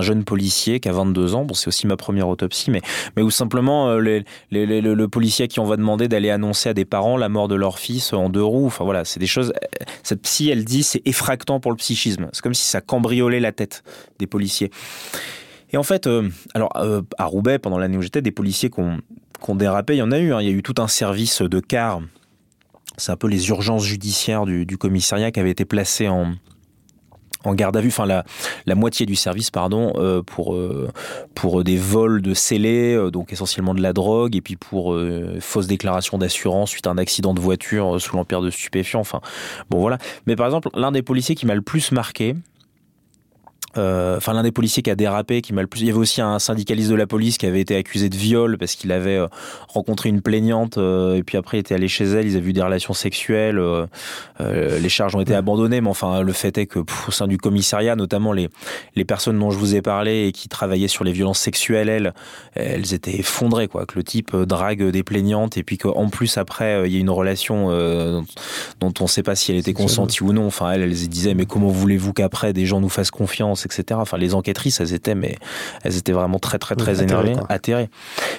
jeune 0.00 0.24
policier 0.24 0.80
qui 0.80 0.88
a 0.88 0.92
22 1.08 1.34
ans, 1.34 1.46
c'est 1.54 1.68
aussi 1.68 1.86
ma 1.86 1.96
première 1.96 2.28
autopsie, 2.28 2.70
mais 2.70 2.82
mais 3.16 3.22
où 3.22 3.30
simplement 3.30 3.96
les, 3.96 4.24
les, 4.50 4.80
le 4.80 5.08
policier 5.08 5.48
qui 5.48 5.60
on 5.60 5.64
va 5.64 5.76
demander 5.76 6.08
d'aller 6.08 6.30
annoncer 6.30 6.68
à 6.68 6.74
des 6.74 6.84
parents 6.84 7.16
la 7.16 7.28
mort 7.28 7.48
de 7.48 7.54
leur 7.54 7.78
fils 7.78 8.12
en 8.12 8.28
deux 8.28 8.42
roues, 8.42 8.66
enfin 8.66 8.84
voilà, 8.84 9.04
c'est 9.04 9.20
des 9.20 9.26
choses. 9.26 9.52
Cette 10.02 10.22
psy, 10.22 10.50
elle 10.50 10.64
dit, 10.64 10.82
c'est 10.82 11.02
effractant 11.06 11.60
pour 11.60 11.70
le 11.70 11.76
psychisme, 11.76 12.28
c'est 12.32 12.42
comme 12.42 12.54
si 12.54 12.66
ça 12.66 12.80
cambriolait 12.80 13.40
la 13.40 13.52
tête 13.52 13.82
des 14.18 14.26
policiers. 14.26 14.70
Et 15.70 15.76
en 15.76 15.82
fait, 15.82 16.06
euh, 16.06 16.28
alors 16.54 16.70
euh, 16.76 17.02
à 17.18 17.26
Roubaix, 17.26 17.58
pendant 17.58 17.78
l'année 17.78 17.96
où 17.96 18.02
j'étais, 18.02 18.22
des 18.22 18.30
policiers 18.30 18.70
qui 18.70 18.80
ont, 18.80 19.54
dérapé, 19.54 19.94
il 19.94 19.98
y 19.98 20.02
en 20.02 20.12
a 20.12 20.18
eu. 20.18 20.32
Hein. 20.32 20.40
Il 20.40 20.46
y 20.46 20.50
a 20.50 20.52
eu 20.52 20.62
tout 20.62 20.74
un 20.78 20.88
service 20.88 21.42
de 21.42 21.60
car. 21.60 22.00
C'est 22.96 23.12
un 23.12 23.16
peu 23.16 23.28
les 23.28 23.48
urgences 23.50 23.84
judiciaires 23.84 24.44
du, 24.44 24.78
commissariat 24.78 25.30
qui 25.30 25.38
avait 25.38 25.50
été 25.50 25.64
placé 25.64 26.08
en, 26.08 26.32
en 27.44 27.54
garde 27.54 27.76
à 27.76 27.80
vue, 27.80 27.88
enfin 27.88 28.06
la, 28.06 28.74
moitié 28.74 29.06
du 29.06 29.16
service, 29.16 29.50
pardon, 29.50 29.92
euh, 29.96 30.22
pour, 30.22 30.54
euh, 30.54 30.88
pour 31.34 31.62
des 31.64 31.76
vols 31.76 32.20
de 32.22 32.34
scellés, 32.34 32.94
euh, 32.94 33.10
donc 33.10 33.32
essentiellement 33.32 33.74
de 33.74 33.80
la 33.80 33.92
drogue, 33.92 34.36
et 34.36 34.40
puis 34.40 34.56
pour 34.56 34.96
fausse 35.40 35.66
déclaration 35.66 36.18
d'assurance 36.18 36.70
suite 36.70 36.86
à 36.86 36.90
un 36.90 36.98
accident 36.98 37.34
de 37.34 37.40
voiture 37.40 38.00
sous 38.00 38.16
l'empire 38.16 38.40
de 38.40 38.50
stupéfiants. 38.50 39.00
Enfin, 39.00 39.20
bon 39.70 39.80
voilà. 39.80 39.98
Mais 40.26 40.36
par 40.36 40.46
exemple, 40.46 40.68
l'un 40.74 40.92
des 40.92 41.02
policiers 41.02 41.34
qui 41.34 41.46
m'a 41.46 41.54
le 41.54 41.62
plus 41.62 41.92
marqué, 41.92 42.34
enfin 43.78 44.32
l'un 44.32 44.42
des 44.42 44.52
policiers 44.52 44.82
qui 44.82 44.90
a 44.90 44.94
dérapé, 44.94 45.42
qui 45.42 45.52
m'a 45.52 45.62
le 45.62 45.66
plus. 45.66 45.80
Il 45.80 45.86
y 45.86 45.90
avait 45.90 45.98
aussi 45.98 46.20
un 46.20 46.38
syndicaliste 46.38 46.90
de 46.90 46.94
la 46.94 47.06
police 47.06 47.38
qui 47.38 47.46
avait 47.46 47.60
été 47.60 47.76
accusé 47.76 48.08
de 48.08 48.16
viol 48.16 48.58
parce 48.58 48.74
qu'il 48.74 48.92
avait 48.92 49.16
euh, 49.16 49.28
rencontré 49.68 50.08
une 50.08 50.20
plaignante 50.20 50.78
euh, 50.78 51.14
et 51.14 51.22
puis 51.22 51.36
après 51.36 51.58
il 51.58 51.60
était 51.60 51.74
allé 51.74 51.88
chez 51.88 52.04
elle, 52.04 52.26
ils 52.26 52.36
avaient 52.36 52.46
vu 52.46 52.52
des 52.52 52.62
relations 52.62 52.94
sexuelles, 52.94 53.60
les 54.40 54.88
charges 54.88 55.14
ont 55.14 55.20
été 55.20 55.34
abandonnées, 55.34 55.80
mais 55.80 55.88
enfin 55.88 56.22
le 56.22 56.32
fait 56.32 56.58
est 56.58 56.66
que 56.66 56.80
au 56.80 57.10
sein 57.10 57.26
du 57.26 57.38
commissariat, 57.38 57.96
notamment 57.96 58.32
les 58.32 58.48
les 58.96 59.04
personnes 59.04 59.38
dont 59.38 59.50
je 59.50 59.58
vous 59.58 59.74
ai 59.74 59.82
parlé 59.82 60.26
et 60.26 60.32
qui 60.32 60.48
travaillaient 60.48 60.88
sur 60.88 61.04
les 61.04 61.12
violences 61.12 61.38
sexuelles, 61.38 61.88
elles, 61.88 62.14
elles 62.54 62.94
étaient 62.94 63.18
effondrées 63.18 63.68
quoi, 63.68 63.86
que 63.86 63.96
le 63.96 64.04
type 64.04 64.34
drague 64.34 64.82
des 64.90 65.02
plaignantes 65.02 65.56
et 65.56 65.62
puis 65.62 65.78
qu'en 65.78 66.08
plus 66.08 66.38
après 66.38 66.88
il 66.88 66.92
y 66.92 66.96
a 66.96 67.00
une 67.00 67.10
relation 67.10 67.68
dont 68.80 68.94
on 69.00 69.04
ne 69.04 69.08
sait 69.08 69.22
pas 69.22 69.34
si 69.34 69.52
elle 69.52 69.58
était 69.58 69.72
consentie 69.72 70.22
ou 70.22 70.32
non. 70.32 70.46
Enfin 70.46 70.72
elles, 70.72 70.82
elles 70.82 71.08
disaient 71.08 71.34
mais 71.34 71.46
comment 71.46 71.68
voulez-vous 71.68 72.12
qu'après 72.12 72.52
des 72.52 72.66
gens 72.66 72.80
nous 72.80 72.88
fassent 72.88 73.10
confiance 73.10 73.67
etc. 73.72 73.98
Enfin, 74.00 74.18
les 74.18 74.34
enquêtrices, 74.34 74.80
elles 74.80 74.94
étaient, 74.94 75.14
mais 75.14 75.36
elles 75.82 75.96
étaient 75.96 76.12
vraiment 76.12 76.38
très, 76.38 76.58
très, 76.58 76.76
très 76.76 77.02
énervées, 77.02 77.36
atterrées. 77.48 77.88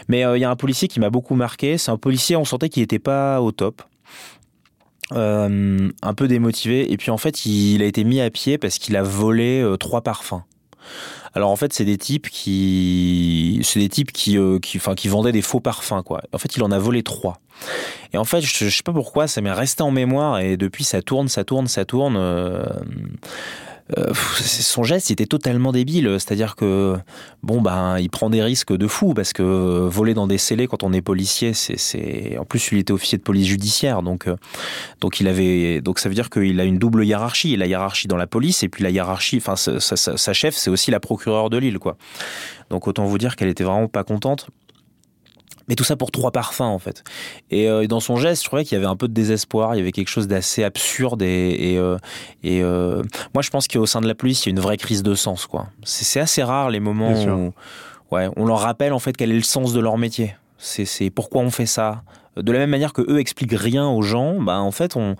Mais 0.07 0.25
euh, 0.25 0.37
il 0.37 0.41
y 0.41 0.43
a 0.43 0.49
un 0.49 0.55
policier 0.55 0.87
qui 0.87 0.99
m'a 0.99 1.09
beaucoup 1.09 1.35
marqué. 1.35 1.77
C'est 1.77 1.91
un 1.91 1.97
policier, 1.97 2.35
on 2.35 2.45
sentait 2.45 2.69
qu'il 2.69 2.83
n'était 2.83 2.99
pas 2.99 3.41
au 3.41 3.51
top. 3.51 3.81
Euh, 5.13 5.89
un 6.03 6.13
peu 6.13 6.27
démotivé 6.27 6.91
et 6.91 6.95
puis 6.95 7.09
en 7.09 7.17
fait 7.17 7.43
il 7.43 7.81
a 7.81 7.85
été 7.85 8.03
mis 8.03 8.21
à 8.21 8.29
pied 8.29 8.59
parce 8.59 8.77
qu'il 8.77 8.95
a 8.95 9.01
volé 9.01 9.59
euh, 9.59 9.75
trois 9.75 10.01
parfums. 10.01 10.43
Alors 11.33 11.49
en 11.51 11.55
fait, 11.55 11.73
c'est 11.73 11.85
des 11.85 11.97
types 11.97 12.29
qui, 12.29 13.59
c'est 13.63 13.79
des 13.79 13.89
types 13.89 14.11
qui, 14.11 14.37
qui, 14.61 14.77
enfin, 14.77 14.95
qui 14.95 15.07
vendaient 15.07 15.31
des 15.31 15.41
faux 15.41 15.59
parfums 15.59 16.03
quoi. 16.03 16.21
En 16.33 16.37
fait, 16.37 16.55
il 16.55 16.63
en 16.63 16.71
a 16.71 16.79
volé 16.79 17.03
trois. 17.03 17.39
Et 18.13 18.17
en 18.17 18.23
fait, 18.23 18.41
je, 18.41 18.65
je 18.65 18.75
sais 18.75 18.83
pas 18.83 18.93
pourquoi, 18.93 19.27
ça 19.27 19.41
m'est 19.41 19.51
resté 19.51 19.83
en 19.83 19.91
mémoire 19.91 20.39
et 20.39 20.57
depuis 20.57 20.83
ça 20.83 21.01
tourne, 21.01 21.27
ça 21.27 21.43
tourne, 21.43 21.67
ça 21.67 21.85
tourne. 21.85 22.15
Euh, 22.17 22.65
son 24.15 24.83
geste 24.83 25.09
était 25.11 25.25
totalement 25.25 25.71
débile. 25.71 26.17
C'est-à-dire 26.19 26.55
que, 26.55 26.95
bon, 27.43 27.61
ben, 27.61 27.97
il 27.99 28.09
prend 28.09 28.29
des 28.29 28.43
risques 28.43 28.75
de 28.75 28.87
fou 28.87 29.13
parce 29.13 29.33
que 29.33 29.43
voler 29.87 30.13
dans 30.13 30.27
des 30.27 30.37
scellés 30.37 30.67
quand 30.67 30.83
on 30.83 30.93
est 30.93 31.01
policier, 31.01 31.53
c'est, 31.53 32.37
en 32.37 32.45
plus, 32.45 32.69
il 32.71 32.77
était 32.77 32.93
officier 32.93 33.17
de 33.17 33.23
police 33.23 33.47
judiciaire. 33.47 34.03
Donc, 34.03 34.27
euh, 34.27 34.35
donc 35.01 35.19
il 35.19 35.27
avait, 35.27 35.81
donc 35.81 35.99
ça 35.99 36.09
veut 36.09 36.15
dire 36.15 36.29
qu'il 36.29 36.59
a 36.59 36.63
une 36.63 36.77
double 36.77 37.05
hiérarchie. 37.05 37.55
La 37.55 37.65
hiérarchie 37.65 38.07
dans 38.07 38.17
la 38.17 38.27
police 38.27 38.63
et 38.63 38.69
puis 38.69 38.83
la 38.83 38.91
hiérarchie, 38.91 39.37
enfin, 39.37 39.55
sa, 39.55 40.33
chef, 40.33 40.55
c'est 40.55 40.69
aussi 40.69 40.91
la 40.91 40.99
procureure 40.99 41.49
de 41.49 41.57
l'île, 41.57 41.79
quoi. 41.79 41.97
Donc 42.69 42.87
autant 42.87 43.05
vous 43.05 43.17
dire 43.17 43.35
qu'elle 43.35 43.49
était 43.49 43.63
vraiment 43.63 43.87
pas 43.87 44.03
contente. 44.03 44.49
Mais 45.69 45.75
tout 45.75 45.83
ça 45.83 45.95
pour 45.95 46.09
trois 46.09 46.31
parfums 46.31 46.61
en 46.61 46.79
fait. 46.79 47.03
Et, 47.51 47.69
euh, 47.69 47.85
dans 47.85 47.99
son 47.99 48.17
geste, 48.17 48.41
je 48.41 48.47
trouvais 48.47 48.65
qu'il 48.65 48.75
y 48.75 48.81
avait 48.81 48.89
un 48.89 48.95
peu 48.95 49.07
de 49.07 49.13
désespoir, 49.13 49.75
il 49.75 49.77
y 49.77 49.81
avait 49.81 49.91
quelque 49.91 50.09
chose 50.09 50.27
d'assez 50.27 50.63
absurde 50.63 51.21
et, 51.21 51.73
et, 51.73 51.77
euh, 51.77 51.97
euh, 52.43 53.03
moi 53.35 53.43
je 53.43 53.51
pense 53.51 53.67
qu'au 53.67 53.85
sein 53.85 54.01
de 54.01 54.07
la 54.07 54.15
police, 54.15 54.45
il 54.45 54.49
y 54.49 54.49
a 54.49 54.53
une 54.53 54.59
vraie 54.59 54.77
crise 54.77 55.03
de 55.03 55.13
sens 55.13 55.45
quoi. 55.45 55.67
C'est 55.83 56.19
assez 56.19 56.41
rare 56.41 56.71
les 56.71 56.79
moments 56.79 57.13
où 57.13 57.53
ouais, 58.11 58.29
on 58.35 58.45
leur 58.45 58.59
rappelle 58.59 58.93
en 58.93 58.99
fait 58.99 59.15
quel 59.15 59.31
est 59.31 59.35
le 59.35 59.43
sens 59.43 59.71
de 59.71 59.79
leur 59.79 59.97
métier. 59.97 60.35
C'est 60.57 61.11
pourquoi 61.11 61.41
on 61.41 61.51
fait 61.51 61.67
ça. 61.67 62.01
De 62.35 62.51
la 62.51 62.59
même 62.59 62.69
manière 62.71 62.91
que 62.91 63.01
eux 63.01 63.19
expliquent 63.19 63.55
rien 63.55 63.87
aux 63.87 64.01
gens, 64.01 64.41
bah 64.41 64.59
en 64.59 64.71
fait 64.71 64.95
on 64.95 65.15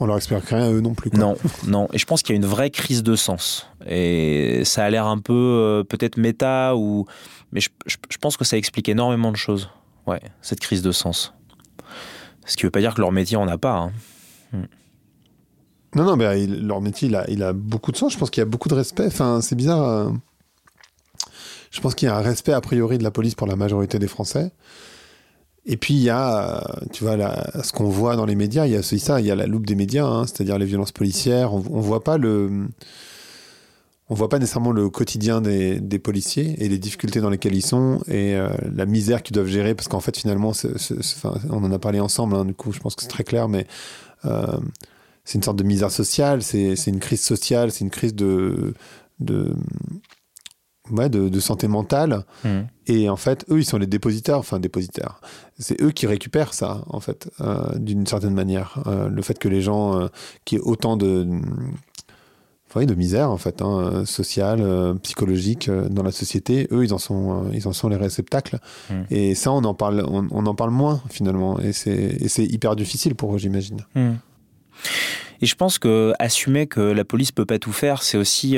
on 0.00 0.06
leur 0.06 0.16
explique 0.16 0.44
rien 0.46 0.64
à 0.64 0.70
eux 0.70 0.80
non 0.80 0.94
plus. 0.94 1.10
Quoi. 1.10 1.18
Non, 1.18 1.36
non. 1.66 1.88
Et 1.92 1.98
je 1.98 2.04
pense 2.04 2.22
qu'il 2.22 2.34
y 2.34 2.36
a 2.36 2.40
une 2.40 2.46
vraie 2.46 2.70
crise 2.70 3.02
de 3.02 3.14
sens. 3.14 3.68
Et 3.86 4.62
ça 4.64 4.84
a 4.84 4.90
l'air 4.90 5.06
un 5.06 5.18
peu 5.18 5.84
peut-être 5.88 6.16
méta 6.16 6.74
ou 6.76 7.06
mais 7.54 7.60
je, 7.60 8.18
pense 8.20 8.36
que 8.36 8.44
ça 8.44 8.58
explique 8.58 8.88
énormément 8.88 9.30
de 9.30 9.36
choses, 9.36 9.70
ouais, 10.06 10.20
cette 10.42 10.60
crise 10.60 10.82
de 10.82 10.92
sens. 10.92 11.32
Ce 12.44 12.56
qui 12.56 12.64
ne 12.64 12.66
veut 12.66 12.72
pas 12.72 12.80
dire 12.80 12.94
que 12.94 13.00
leur 13.00 13.12
métier 13.12 13.36
en 13.36 13.48
a 13.48 13.56
pas. 13.56 13.76
Hein. 13.76 13.92
Non, 15.94 16.02
non, 16.02 16.16
mais 16.16 16.46
leur 16.46 16.80
métier, 16.80 17.08
il 17.28 17.42
a, 17.42 17.52
beaucoup 17.52 17.92
de 17.92 17.96
sens. 17.96 18.12
Je 18.12 18.18
pense 18.18 18.30
qu'il 18.30 18.40
y 18.40 18.42
a 18.42 18.46
beaucoup 18.46 18.68
de 18.68 18.74
respect. 18.74 19.06
Enfin, 19.06 19.40
c'est 19.40 19.54
bizarre. 19.54 19.82
Euh, 19.82 20.10
je 21.70 21.80
pense 21.80 21.94
qu'il 21.94 22.06
y 22.06 22.10
a 22.10 22.16
un 22.16 22.20
respect 22.20 22.52
a 22.52 22.60
priori 22.60 22.98
de 22.98 23.04
la 23.04 23.12
police 23.12 23.36
pour 23.36 23.46
la 23.46 23.56
majorité 23.56 23.98
des 24.00 24.08
Français. 24.08 24.52
Et 25.66 25.76
puis 25.76 25.94
il 25.94 26.02
y 26.02 26.10
a, 26.10 26.62
tu 26.92 27.04
vois, 27.04 27.16
ce 27.62 27.72
qu'on 27.72 27.88
voit 27.88 28.16
dans 28.16 28.26
les 28.26 28.34
médias, 28.34 28.66
il 28.66 28.72
y 28.72 28.76
a 28.76 28.82
ça, 28.82 29.20
il 29.20 29.26
y 29.26 29.30
a 29.30 29.34
la 29.34 29.46
loupe 29.46 29.64
des 29.64 29.74
médias, 29.74 30.04
hein, 30.04 30.26
c'est-à-dire 30.26 30.58
les 30.58 30.66
violences 30.66 30.92
policières. 30.92 31.54
On, 31.54 31.60
ne 31.60 31.82
voit 31.82 32.04
pas 32.04 32.18
le, 32.18 32.68
on 34.10 34.14
voit 34.14 34.28
pas 34.28 34.38
nécessairement 34.38 34.72
le 34.72 34.90
quotidien 34.90 35.40
des, 35.40 35.98
policiers 35.98 36.62
et 36.62 36.68
les 36.68 36.78
difficultés 36.78 37.20
dans 37.20 37.30
lesquelles 37.30 37.54
ils 37.54 37.64
sont 37.64 38.00
et 38.06 38.34
euh, 38.34 38.48
la 38.74 38.84
misère 38.84 39.22
qu'ils 39.22 39.34
doivent 39.34 39.46
gérer 39.48 39.74
parce 39.74 39.88
qu'en 39.88 40.00
fait 40.00 40.16
finalement 40.16 40.52
on 41.50 41.64
en 41.64 41.72
a 41.72 41.78
parlé 41.78 42.00
ensemble 42.00 42.36
hein, 42.36 42.44
du 42.44 42.54
coup 42.54 42.72
je 42.72 42.80
pense 42.80 42.94
que 42.94 43.02
c'est 43.02 43.08
très 43.08 43.24
clair 43.24 43.48
mais 43.48 43.66
euh, 44.26 44.58
c'est 45.24 45.36
une 45.36 45.42
sorte 45.42 45.56
de 45.56 45.64
misère 45.64 45.90
sociale 45.90 46.42
c'est 46.42 46.74
une 46.86 47.00
crise 47.00 47.22
sociale 47.22 47.70
c'est 47.70 47.84
une 47.84 47.90
crise 47.90 48.14
de 48.14 48.74
de, 49.20 49.54
de, 50.90 51.40
santé 51.40 51.66
mentale 51.68 52.24
mmh. 52.44 52.60
et 52.88 53.08
en 53.08 53.16
fait 53.16 53.46
eux 53.50 53.60
ils 53.60 53.64
sont 53.64 53.78
les 53.78 53.86
dépositaires 53.86 54.38
enfin 54.38 54.58
dépositaires 54.58 55.20
c'est 55.58 55.80
eux 55.80 55.92
qui 55.92 56.06
récupèrent 56.06 56.52
ça 56.52 56.84
en 56.88 57.00
fait 57.00 57.30
euh, 57.40 57.78
d'une 57.78 58.06
certaine 58.06 58.34
manière 58.34 58.82
le 58.86 59.22
fait 59.22 59.38
que 59.38 59.48
les 59.48 59.62
gens 59.62 60.10
qui 60.44 60.56
aient 60.56 60.60
autant 60.60 60.98
de 60.98 61.24
de 61.24 61.93
misère 62.94 63.30
en 63.30 63.38
fait, 63.38 63.62
hein, 63.62 64.04
sociale, 64.04 64.60
euh, 64.60 64.94
psychologique 64.94 65.68
euh, 65.68 65.88
dans 65.88 66.02
la 66.02 66.12
société. 66.12 66.66
Eux, 66.72 66.84
ils 66.84 66.92
en 66.92 66.98
sont, 66.98 67.44
euh, 67.46 67.50
ils 67.52 67.68
en 67.68 67.72
sont 67.72 67.88
les 67.88 67.96
réceptacles. 67.96 68.58
Hmm. 68.90 69.02
Et 69.10 69.34
ça, 69.34 69.52
on 69.52 69.64
en 69.64 69.74
parle, 69.74 70.04
on, 70.08 70.46
en 70.46 70.54
parle 70.54 70.70
moins 70.70 71.02
finalement. 71.10 71.58
Et 71.60 71.72
c'est 71.72 72.44
hyper 72.44 72.76
difficile 72.76 73.14
pour 73.14 73.34
eux, 73.34 73.38
j'imagine. 73.38 73.84
Hmm. 73.94 74.14
Et 75.40 75.46
je 75.46 75.54
pense 75.54 75.78
que 75.78 76.12
assumer 76.18 76.66
que 76.66 76.80
la 76.80 77.04
police 77.04 77.32
peut 77.32 77.46
pas 77.46 77.58
tout 77.58 77.72
faire, 77.72 78.02
c'est 78.02 78.18
aussi 78.18 78.56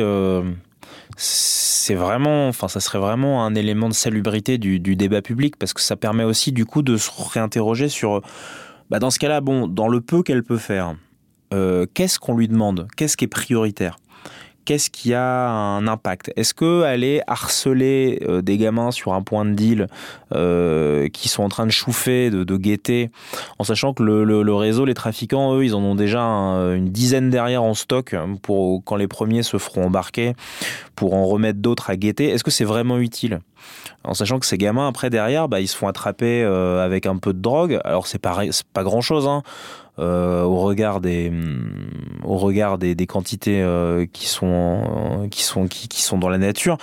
c'est 1.17 1.95
vraiment, 1.95 2.49
enfin, 2.49 2.69
ça 2.69 2.81
serait 2.81 2.99
vraiment 2.99 3.45
un 3.45 3.55
élément 3.55 3.89
de 3.89 3.95
salubrité 3.95 4.59
du, 4.59 4.79
débat 4.79 5.23
public 5.23 5.57
parce 5.57 5.73
que 5.73 5.81
ça 5.81 5.97
permet 5.97 6.25
aussi, 6.25 6.53
du 6.53 6.65
coup, 6.65 6.83
de 6.83 6.97
se 6.97 7.11
réinterroger 7.33 7.89
sur, 7.89 8.23
bah, 8.91 8.99
dans 8.99 9.11
ce 9.11 9.19
cas-là, 9.19 9.41
bon, 9.41 9.69
dans 9.69 9.89
le 9.89 10.01
peu 10.01 10.23
qu'elle 10.23 10.43
peut 10.43 10.59
faire, 10.59 10.97
qu'est-ce 11.95 12.19
qu'on 12.19 12.37
lui 12.37 12.49
demande? 12.49 12.89
Qu'est-ce 12.97 13.17
qui 13.17 13.25
est 13.25 13.29
prioritaire? 13.29 13.97
Qu'est-ce 14.67 14.91
qui 14.91 15.15
a 15.15 15.49
un 15.49 15.87
impact? 15.87 16.33
Est-ce 16.37 16.53
que 16.53 16.83
aller 16.83 17.23
harceler 17.27 18.21
euh, 18.29 18.43
des 18.43 18.59
gamins 18.59 18.91
sur 18.91 19.15
un 19.15 19.23
point 19.23 19.47
de 19.47 19.53
deal 19.53 19.87
euh, 20.35 21.09
qui 21.09 21.29
sont 21.29 21.43
en 21.43 21.49
train 21.49 21.65
de 21.65 21.71
chauffer, 21.71 22.31
de, 22.31 22.57
guetter, 22.57 23.11
en 23.59 23.65
sachant 23.65 23.95
que 23.95 24.03
le, 24.03 24.55
réseau, 24.55 24.85
les 24.85 24.95
trafiquants, 24.95 25.57
eux, 25.57 25.65
ils 25.65 25.75
en 25.75 25.83
ont 25.83 25.95
déjà 25.95 26.27
une 26.27 26.91
dizaine 26.91 27.31
derrière 27.31 27.63
en 27.63 27.75
stock 27.75 28.15
pour 28.43 28.83
quand 28.85 28.97
les 28.97 29.09
premiers 29.09 29.43
se 29.43 29.57
feront 29.57 29.87
embarquer, 29.87 30.35
pour 30.97 31.15
en 31.15 31.25
remettre 31.27 31.61
d'autres 31.61 31.89
à 31.89 31.97
guetter. 31.97 32.29
Est-ce 32.29 32.45
que 32.45 32.51
c'est 32.51 32.65
vraiment 32.65 32.99
utile? 32.99 33.41
En 34.05 34.15
sachant 34.15 34.39
que 34.39 34.47
ces 34.47 34.59
gamins 34.59 34.89
après 34.89 35.11
derrière 35.11 35.49
bah, 35.49 35.61
ils 35.61 35.69
se 35.69 35.77
font 35.77 35.89
attraper 35.89 36.43
euh, 36.43 36.85
avec 36.85 37.07
un 37.07 37.17
peu 37.17 37.33
de 37.33 37.41
drogue 37.41 37.81
alors 37.85 38.07
c'est 38.07 38.19
pas 38.19 38.43
pas 38.73 38.85
grand 38.85 39.01
chose 39.01 39.27
hein. 39.27 39.43
Euh, 39.99 40.43
au 40.43 40.59
regard 40.59 41.01
des 41.01 41.31
mm, 41.31 42.21
au 42.25 42.37
regard 42.37 42.77
des, 42.77 42.95
des 42.95 43.07
quantités 43.07 43.63
euh, 43.63 44.05
qui 44.13 44.27
sont 44.27 45.27
qui 45.31 45.43
sont 45.43 45.69
qui, 45.69 45.89
qui, 45.89 46.03
sont 46.03 46.19
dans 46.19 46.29
la 46.29 46.37
nature 46.37 46.77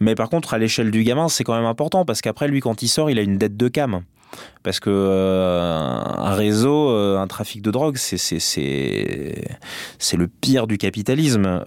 mais 0.00 0.14
par 0.14 0.30
contre 0.30 0.54
à 0.54 0.58
l'échelle 0.58 0.90
du 0.90 1.02
gamin 1.04 1.28
c'est 1.28 1.44
quand 1.44 1.54
même 1.54 1.66
important 1.66 2.06
parce 2.06 2.22
qu'après 2.22 2.48
lui 2.48 2.60
quand 2.60 2.80
il 2.82 2.88
sort 2.88 3.10
il 3.10 3.18
a 3.18 3.22
une 3.22 3.36
dette 3.36 3.58
de 3.58 3.68
cam 3.68 4.00
parce 4.62 4.80
que 4.80 4.88
euh, 4.90 5.68
un 5.68 6.34
réseau, 6.34 6.88
un 6.88 7.26
trafic 7.28 7.62
de 7.62 7.70
drogue, 7.70 7.96
c'est 7.98 8.16
c'est 8.16 8.40
c'est 8.40 10.16
le 10.16 10.26
pire 10.26 10.66
du 10.66 10.76
capitalisme. 10.76 11.62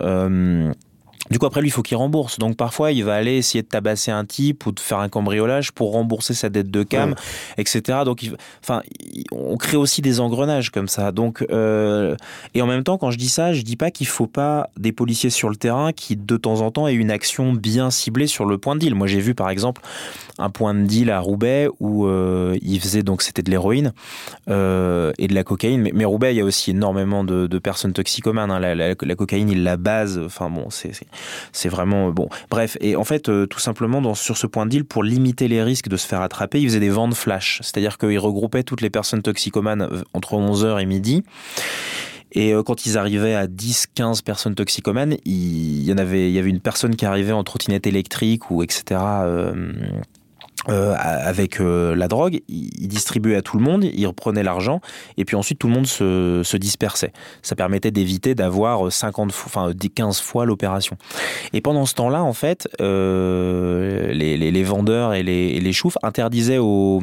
Du 1.29 1.39
coup, 1.39 1.45
après, 1.45 1.61
lui, 1.61 1.69
il 1.69 1.71
faut 1.71 1.81
qu'il 1.81 1.97
rembourse. 1.97 2.39
Donc, 2.39 2.55
parfois, 2.55 2.91
il 2.91 3.03
va 3.03 3.15
aller 3.15 3.35
essayer 3.35 3.61
de 3.61 3.67
tabasser 3.67 4.11
un 4.11 4.25
type 4.25 4.65
ou 4.65 4.71
de 4.71 4.79
faire 4.79 4.99
un 4.99 5.09
cambriolage 5.09 5.71
pour 5.71 5.91
rembourser 5.91 6.33
sa 6.33 6.49
dette 6.49 6.71
de 6.71 6.83
cam, 6.83 7.15
etc. 7.57 7.99
Donc, 8.05 8.23
il, 8.23 8.35
enfin, 8.63 8.81
on 9.31 9.57
crée 9.57 9.77
aussi 9.77 10.01
des 10.01 10.19
engrenages 10.19 10.69
comme 10.69 10.87
ça. 10.87 11.11
Donc, 11.11 11.45
euh, 11.51 12.15
et 12.53 12.61
en 12.61 12.67
même 12.67 12.83
temps, 12.83 12.97
quand 12.97 13.11
je 13.11 13.17
dis 13.17 13.29
ça, 13.29 13.53
je 13.53 13.61
dis 13.61 13.75
pas 13.75 13.91
qu'il 13.91 14.07
faut 14.07 14.27
pas 14.27 14.69
des 14.77 14.91
policiers 14.91 15.29
sur 15.29 15.49
le 15.49 15.55
terrain 15.55 15.91
qui, 15.91 16.15
de 16.15 16.37
temps 16.37 16.61
en 16.61 16.71
temps, 16.71 16.87
aient 16.87 16.93
une 16.93 17.11
action 17.11 17.53
bien 17.53 17.91
ciblée 17.91 18.27
sur 18.27 18.45
le 18.45 18.57
point 18.57 18.75
de 18.75 18.79
deal. 18.79 18.95
Moi, 18.95 19.07
j'ai 19.07 19.19
vu, 19.19 19.35
par 19.35 19.49
exemple, 19.49 19.81
un 20.39 20.49
point 20.49 20.73
de 20.73 20.83
deal 20.83 21.09
à 21.09 21.19
Roubaix 21.19 21.67
où 21.79 22.05
euh, 22.05 22.57
il 22.61 22.79
faisait 22.79 23.03
donc 23.03 23.21
c'était 23.21 23.41
de 23.41 23.49
l'héroïne 23.49 23.93
euh, 24.49 25.11
et 25.17 25.27
de 25.27 25.33
la 25.33 25.43
cocaïne. 25.43 25.81
Mais, 25.81 25.91
mais, 25.93 26.05
Roubaix, 26.05 26.33
il 26.33 26.37
y 26.37 26.41
a 26.41 26.45
aussi 26.45 26.71
énormément 26.71 27.23
de, 27.23 27.47
de 27.47 27.59
personnes 27.59 27.93
toxicomanes. 27.93 28.51
Hein. 28.51 28.59
La, 28.59 28.75
la, 28.75 28.89
la, 28.99 29.15
cocaïne, 29.15 29.49
il 29.49 29.63
la 29.63 29.77
base. 29.77 30.21
Enfin 30.23 30.49
bon, 30.49 30.69
c'est 30.69 30.91
c'est 31.51 31.69
vraiment 31.69 32.09
bon. 32.09 32.29
Bref, 32.49 32.77
et 32.81 32.95
en 32.95 33.03
fait, 33.03 33.29
euh, 33.29 33.45
tout 33.45 33.59
simplement 33.59 34.13
sur 34.15 34.37
ce 34.37 34.47
point 34.47 34.65
de 34.65 34.71
deal, 34.71 34.85
pour 34.85 35.03
limiter 35.03 35.47
les 35.47 35.63
risques 35.63 35.89
de 35.89 35.97
se 35.97 36.07
faire 36.07 36.21
attraper, 36.21 36.59
il 36.59 36.67
faisait 36.67 36.79
des 36.79 36.89
ventes 36.89 37.15
flash, 37.15 37.59
c'est-à-dire 37.63 37.97
qu'il 37.97 38.19
regroupait 38.19 38.63
toutes 38.63 38.81
les 38.81 38.89
personnes 38.89 39.21
toxicomanes 39.21 39.81
euh, 39.81 40.03
entre 40.13 40.35
11h 40.35 40.81
et 40.81 40.85
midi. 40.85 41.23
Et 42.33 42.53
quand 42.65 42.85
ils 42.85 42.97
arrivaient 42.97 43.33
à 43.33 43.47
10, 43.47 43.87
15 43.95 44.21
personnes 44.21 44.53
toxicomanes, 44.53 45.15
il 45.25 45.83
y 45.83 45.93
en 45.93 45.97
avait, 45.97 46.29
il 46.29 46.33
y 46.33 46.39
avait 46.39 46.49
une 46.49 46.59
personne 46.59 46.95
qui 46.95 47.05
arrivait 47.05 47.31
en 47.31 47.43
trottinette 47.43 47.87
électrique 47.87 48.51
ou 48.51 48.61
etc. 48.61 48.99
Euh, 49.01 49.73
avec 50.67 51.61
euh, 51.61 51.95
la 51.95 52.07
drogue, 52.07 52.41
il 52.47 52.87
distribuait 52.87 53.35
à 53.35 53.41
tout 53.41 53.57
le 53.57 53.63
monde, 53.63 53.85
il 53.85 54.05
reprenait 54.05 54.43
l'argent, 54.43 54.81
et 55.17 55.25
puis 55.25 55.35
ensuite 55.35 55.59
tout 55.59 55.67
le 55.67 55.73
monde 55.73 55.87
se, 55.87 56.41
se 56.43 56.57
dispersait. 56.57 57.13
Ça 57.41 57.55
permettait 57.55 57.91
d'éviter 57.91 58.35
d'avoir 58.35 58.91
50 58.91 59.29
enfin 59.45 59.71
15 59.95 60.19
fois 60.19 60.45
l'opération. 60.45 60.97
Et 61.53 61.61
pendant 61.61 61.85
ce 61.85 61.93
temps-là, 61.95 62.23
en 62.23 62.33
fait, 62.33 62.67
euh, 62.81 64.11
les, 64.11 64.37
les, 64.37 64.51
les, 64.51 64.63
vendeurs 64.63 65.13
et 65.13 65.23
les, 65.23 65.59
les 65.59 65.73
choufs 65.73 65.97
interdisaient 66.03 66.57
aux, 66.57 67.01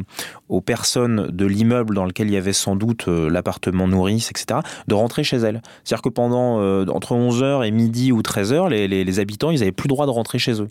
aux 0.49 0.61
personnes 0.61 1.27
de 1.31 1.45
l'immeuble 1.45 1.95
dans 1.95 2.05
lequel 2.05 2.27
il 2.27 2.33
y 2.33 2.37
avait 2.37 2.53
sans 2.53 2.75
doute 2.75 3.07
euh, 3.07 3.29
l'appartement 3.29 3.87
nourrice, 3.87 4.29
etc., 4.29 4.59
de 4.87 4.93
rentrer 4.93 5.23
chez 5.23 5.37
elles. 5.37 5.61
C'est-à-dire 5.83 6.01
que 6.01 6.09
pendant 6.09 6.55
entre 6.87 7.15
11h 7.15 7.65
et 7.65 7.71
midi 7.71 8.11
ou 8.11 8.21
13h, 8.21 8.69
les, 8.69 8.87
les, 8.87 9.19
habitants, 9.19 9.51
ils 9.51 9.59
n'avaient 9.59 9.71
plus 9.71 9.87
le 9.87 9.93
droit 9.95 10.05
de 10.05 10.11
rentrer 10.11 10.39
chez 10.39 10.61
eux. 10.61 10.67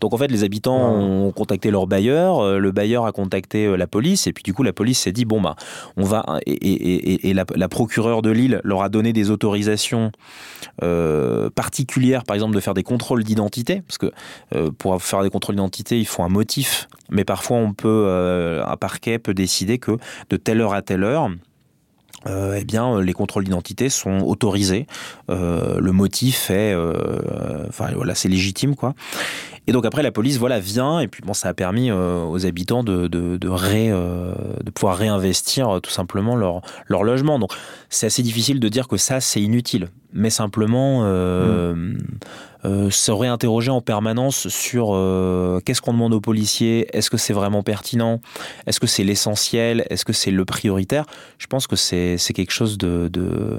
Donc 0.00 0.14
en 0.14 0.16
fait, 0.16 0.28
les 0.28 0.44
habitants 0.44 0.92
ont 0.92 1.32
contacté 1.32 1.70
leur 1.70 1.86
bailleur, 1.86 2.40
euh, 2.40 2.58
le 2.58 2.72
bailleur 2.72 3.06
a 3.06 3.12
contacté 3.12 3.66
euh, 3.66 3.76
la 3.76 3.86
police 3.86 4.26
et 4.26 4.32
puis 4.32 4.42
du 4.42 4.52
coup 4.52 4.62
la 4.62 4.72
police 4.72 5.00
s'est 5.00 5.12
dit 5.12 5.24
bon 5.24 5.40
bah 5.40 5.56
on 5.96 6.04
va 6.04 6.24
et, 6.46 7.32
la, 7.32 7.68
procureure 7.68 8.22
de 8.22 8.30
Lille 8.30 8.60
leur 8.64 8.82
a 8.82 8.88
donné 8.88 9.12
des 9.12 9.30
autorisations 9.30 10.10
euh, 10.82 11.50
particulières 11.50 12.24
par 12.24 12.34
exemple 12.34 12.54
de 12.54 12.60
faire 12.60 12.74
des 12.74 12.82
contrôles 12.82 13.24
d'identité 13.24 13.82
parce 13.86 13.98
que 13.98 14.12
pour 14.78 15.00
faire 15.02 15.22
des 15.22 15.30
contrôles 15.30 15.56
d'identité 15.56 15.98
il 15.98 16.06
faut 16.06 16.22
un 16.22 16.28
motif 16.28 16.88
mais 17.10 17.24
parfois 17.24 17.58
peut 17.72 18.62
un 18.66 18.76
parquet 18.76 19.18
peut 19.18 19.34
décider 19.34 19.78
que 19.78 19.96
de 20.30 20.36
telle 20.36 20.60
heure 20.60 20.74
à 20.74 20.82
telle 20.82 21.04
heure 21.04 21.30
eh 22.26 22.64
bien, 22.64 23.00
les 23.00 23.12
contrôles 23.12 23.44
d'identité 23.44 23.88
sont 23.88 24.20
autorisés. 24.20 24.86
le 25.28 25.90
motif 25.90 26.50
est, 26.50 26.74
enfin 27.68 27.90
voilà, 27.94 28.14
c'est 28.14 28.28
légitime 28.28 28.74
quoi. 28.74 28.94
Et 29.68 29.72
donc 29.72 29.84
après, 29.84 30.02
la 30.02 30.10
police, 30.10 30.38
voilà, 30.38 30.60
vient, 30.60 30.98
et 30.98 31.08
puis 31.08 31.22
bon, 31.22 31.34
ça 31.34 31.50
a 31.50 31.54
permis 31.54 31.90
euh, 31.90 32.24
aux 32.24 32.46
habitants 32.46 32.82
de, 32.82 33.06
de, 33.06 33.48
ré, 33.50 33.90
euh, 33.90 34.32
de 34.64 34.70
pouvoir 34.70 34.96
réinvestir 34.96 35.68
euh, 35.68 35.78
tout 35.78 35.90
simplement 35.90 36.36
leur, 36.36 36.62
leur 36.86 37.04
logement. 37.04 37.38
Donc 37.38 37.52
c'est 37.90 38.06
assez 38.06 38.22
difficile 38.22 38.60
de 38.60 38.68
dire 38.70 38.88
que 38.88 38.96
ça, 38.96 39.20
c'est 39.20 39.42
inutile. 39.42 39.88
Mais 40.14 40.30
simplement, 40.30 41.02
mmh. 41.02 41.98
Se 42.64 43.10
réinterroger 43.10 43.70
en 43.70 43.80
permanence 43.80 44.48
sur 44.48 44.88
qu'est-ce 45.64 45.80
qu'on 45.80 45.92
demande 45.92 46.14
aux 46.14 46.20
policiers, 46.20 46.86
est-ce 46.96 47.10
que 47.10 47.16
c'est 47.16 47.32
vraiment 47.32 47.62
pertinent, 47.62 48.20
est-ce 48.66 48.80
que 48.80 48.86
c'est 48.86 49.04
l'essentiel, 49.04 49.86
est-ce 49.90 50.04
que 50.04 50.12
c'est 50.12 50.30
le 50.30 50.44
prioritaire, 50.44 51.04
je 51.38 51.46
pense 51.46 51.66
que 51.66 51.76
c'est 51.76 52.18
quelque 52.34 52.52
chose 52.52 52.78
de, 52.78 53.08
de, 53.12 53.58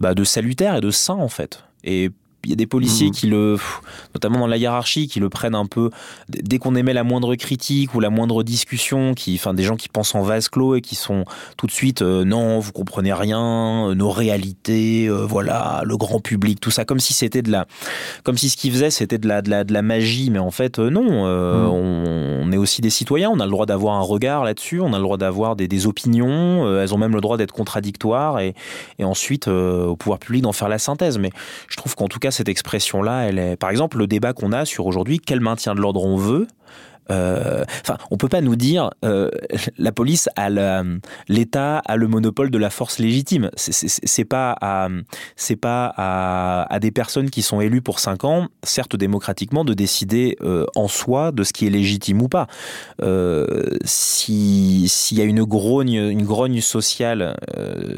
bah, 0.00 0.14
de 0.14 0.24
salutaire 0.24 0.76
et 0.76 0.80
de 0.80 0.90
sain 0.90 1.14
en 1.14 1.28
fait. 1.28 1.64
Et 1.84 2.10
il 2.44 2.50
y 2.50 2.52
a 2.52 2.56
des 2.56 2.66
policiers 2.66 3.08
mmh. 3.08 3.12
qui 3.12 3.26
le, 3.28 3.56
notamment 4.14 4.40
dans 4.40 4.46
la 4.48 4.56
hiérarchie, 4.56 5.06
qui 5.06 5.20
le 5.20 5.28
prennent 5.28 5.54
un 5.54 5.66
peu 5.66 5.90
dès 6.28 6.58
qu'on 6.58 6.74
émet 6.74 6.92
la 6.92 7.04
moindre 7.04 7.36
critique 7.36 7.94
ou 7.94 8.00
la 8.00 8.10
moindre 8.10 8.42
discussion, 8.42 9.14
qui, 9.14 9.36
enfin, 9.36 9.54
des 9.54 9.62
gens 9.62 9.76
qui 9.76 9.88
pensent 9.88 10.14
en 10.16 10.22
vase 10.22 10.48
clos 10.48 10.74
et 10.74 10.80
qui 10.80 10.96
sont 10.96 11.24
tout 11.56 11.66
de 11.66 11.72
suite, 11.72 12.02
euh, 12.02 12.24
non, 12.24 12.58
vous 12.58 12.72
comprenez 12.72 13.12
rien, 13.12 13.90
euh, 13.90 13.94
nos 13.94 14.10
réalités, 14.10 15.06
euh, 15.06 15.24
voilà, 15.24 15.82
le 15.84 15.96
grand 15.96 16.18
public, 16.18 16.60
tout 16.60 16.72
ça, 16.72 16.84
comme 16.84 16.98
si 16.98 17.12
c'était 17.12 17.42
de 17.42 17.50
la, 17.52 17.66
comme 18.24 18.36
si 18.36 18.48
ce 18.48 18.56
qu'ils 18.56 18.72
faisaient 18.72 18.90
c'était 18.90 19.18
de 19.18 19.28
la, 19.28 19.40
de 19.40 19.50
la, 19.50 19.62
de 19.62 19.72
la 19.72 19.82
magie, 19.82 20.30
mais 20.30 20.40
en 20.40 20.50
fait, 20.50 20.80
non, 20.80 21.24
mmh. 21.24 21.70
on, 21.70 22.52
est 22.52 22.56
aussi 22.56 22.80
des 22.80 22.90
citoyens, 22.90 23.30
on 23.30 23.40
a 23.40 23.44
le 23.44 23.50
droit 23.50 23.66
d'avoir 23.66 23.94
un 23.94 24.02
regard 24.02 24.44
là-dessus, 24.44 24.80
on 24.80 24.92
a 24.92 24.98
le 24.98 25.02
droit 25.02 25.16
d'avoir 25.16 25.54
des, 25.54 25.68
des, 25.68 25.86
opinions, 25.86 26.80
elles 26.80 26.92
ont 26.92 26.98
même 26.98 27.14
le 27.14 27.20
droit 27.20 27.36
d'être 27.36 27.52
contradictoires 27.52 28.40
et, 28.40 28.54
et 28.98 29.04
ensuite 29.04 29.48
au 29.48 29.96
pouvoir 29.96 30.18
public 30.18 30.42
d'en 30.42 30.52
faire 30.52 30.68
la 30.68 30.78
synthèse. 30.78 31.18
Mais 31.18 31.30
je 31.68 31.76
trouve 31.76 31.94
qu'en 31.94 32.08
tout 32.08 32.18
cas 32.18 32.31
cette 32.32 32.48
expression-là, 32.48 33.28
elle 33.28 33.38
est, 33.38 33.56
par 33.56 33.70
exemple, 33.70 33.98
le 33.98 34.06
débat 34.06 34.32
qu'on 34.32 34.52
a 34.52 34.64
sur 34.64 34.86
aujourd'hui, 34.86 35.20
quel 35.20 35.40
maintien 35.40 35.74
de 35.74 35.80
l'ordre 35.80 36.04
on 36.04 36.16
veut, 36.16 36.46
enfin, 37.12 37.96
on 38.10 38.16
peut 38.16 38.28
pas 38.28 38.40
nous 38.40 38.56
dire 38.56 38.90
euh, 39.04 39.30
la 39.78 39.92
police 39.92 40.28
a 40.36 40.48
l'État 41.28 41.78
a 41.78 41.96
le 41.96 42.08
monopole 42.08 42.50
de 42.50 42.58
la 42.58 42.70
force 42.70 42.98
légitime. 42.98 43.50
C'est 43.56 44.24
pas 44.24 44.56
à 44.60 44.88
pas 45.60 45.94
à, 45.96 46.78
des 46.80 46.90
personnes 46.90 47.30
qui 47.30 47.42
sont 47.42 47.60
élues 47.60 47.82
pour 47.82 47.98
cinq 47.98 48.24
ans, 48.24 48.48
certes 48.62 48.96
démocratiquement, 48.96 49.64
de 49.64 49.74
décider 49.74 50.36
euh, 50.42 50.64
en 50.74 50.88
soi 50.88 51.30
de 51.30 51.44
ce 51.44 51.52
qui 51.52 51.66
est 51.66 51.70
légitime 51.70 52.22
ou 52.22 52.28
pas. 52.28 52.46
S'il 53.84 55.18
y 55.18 55.20
a 55.20 55.24
une 55.24 55.44
grogne 55.44 55.94
une 55.94 56.24
grogne 56.24 56.60
sociale 56.60 57.36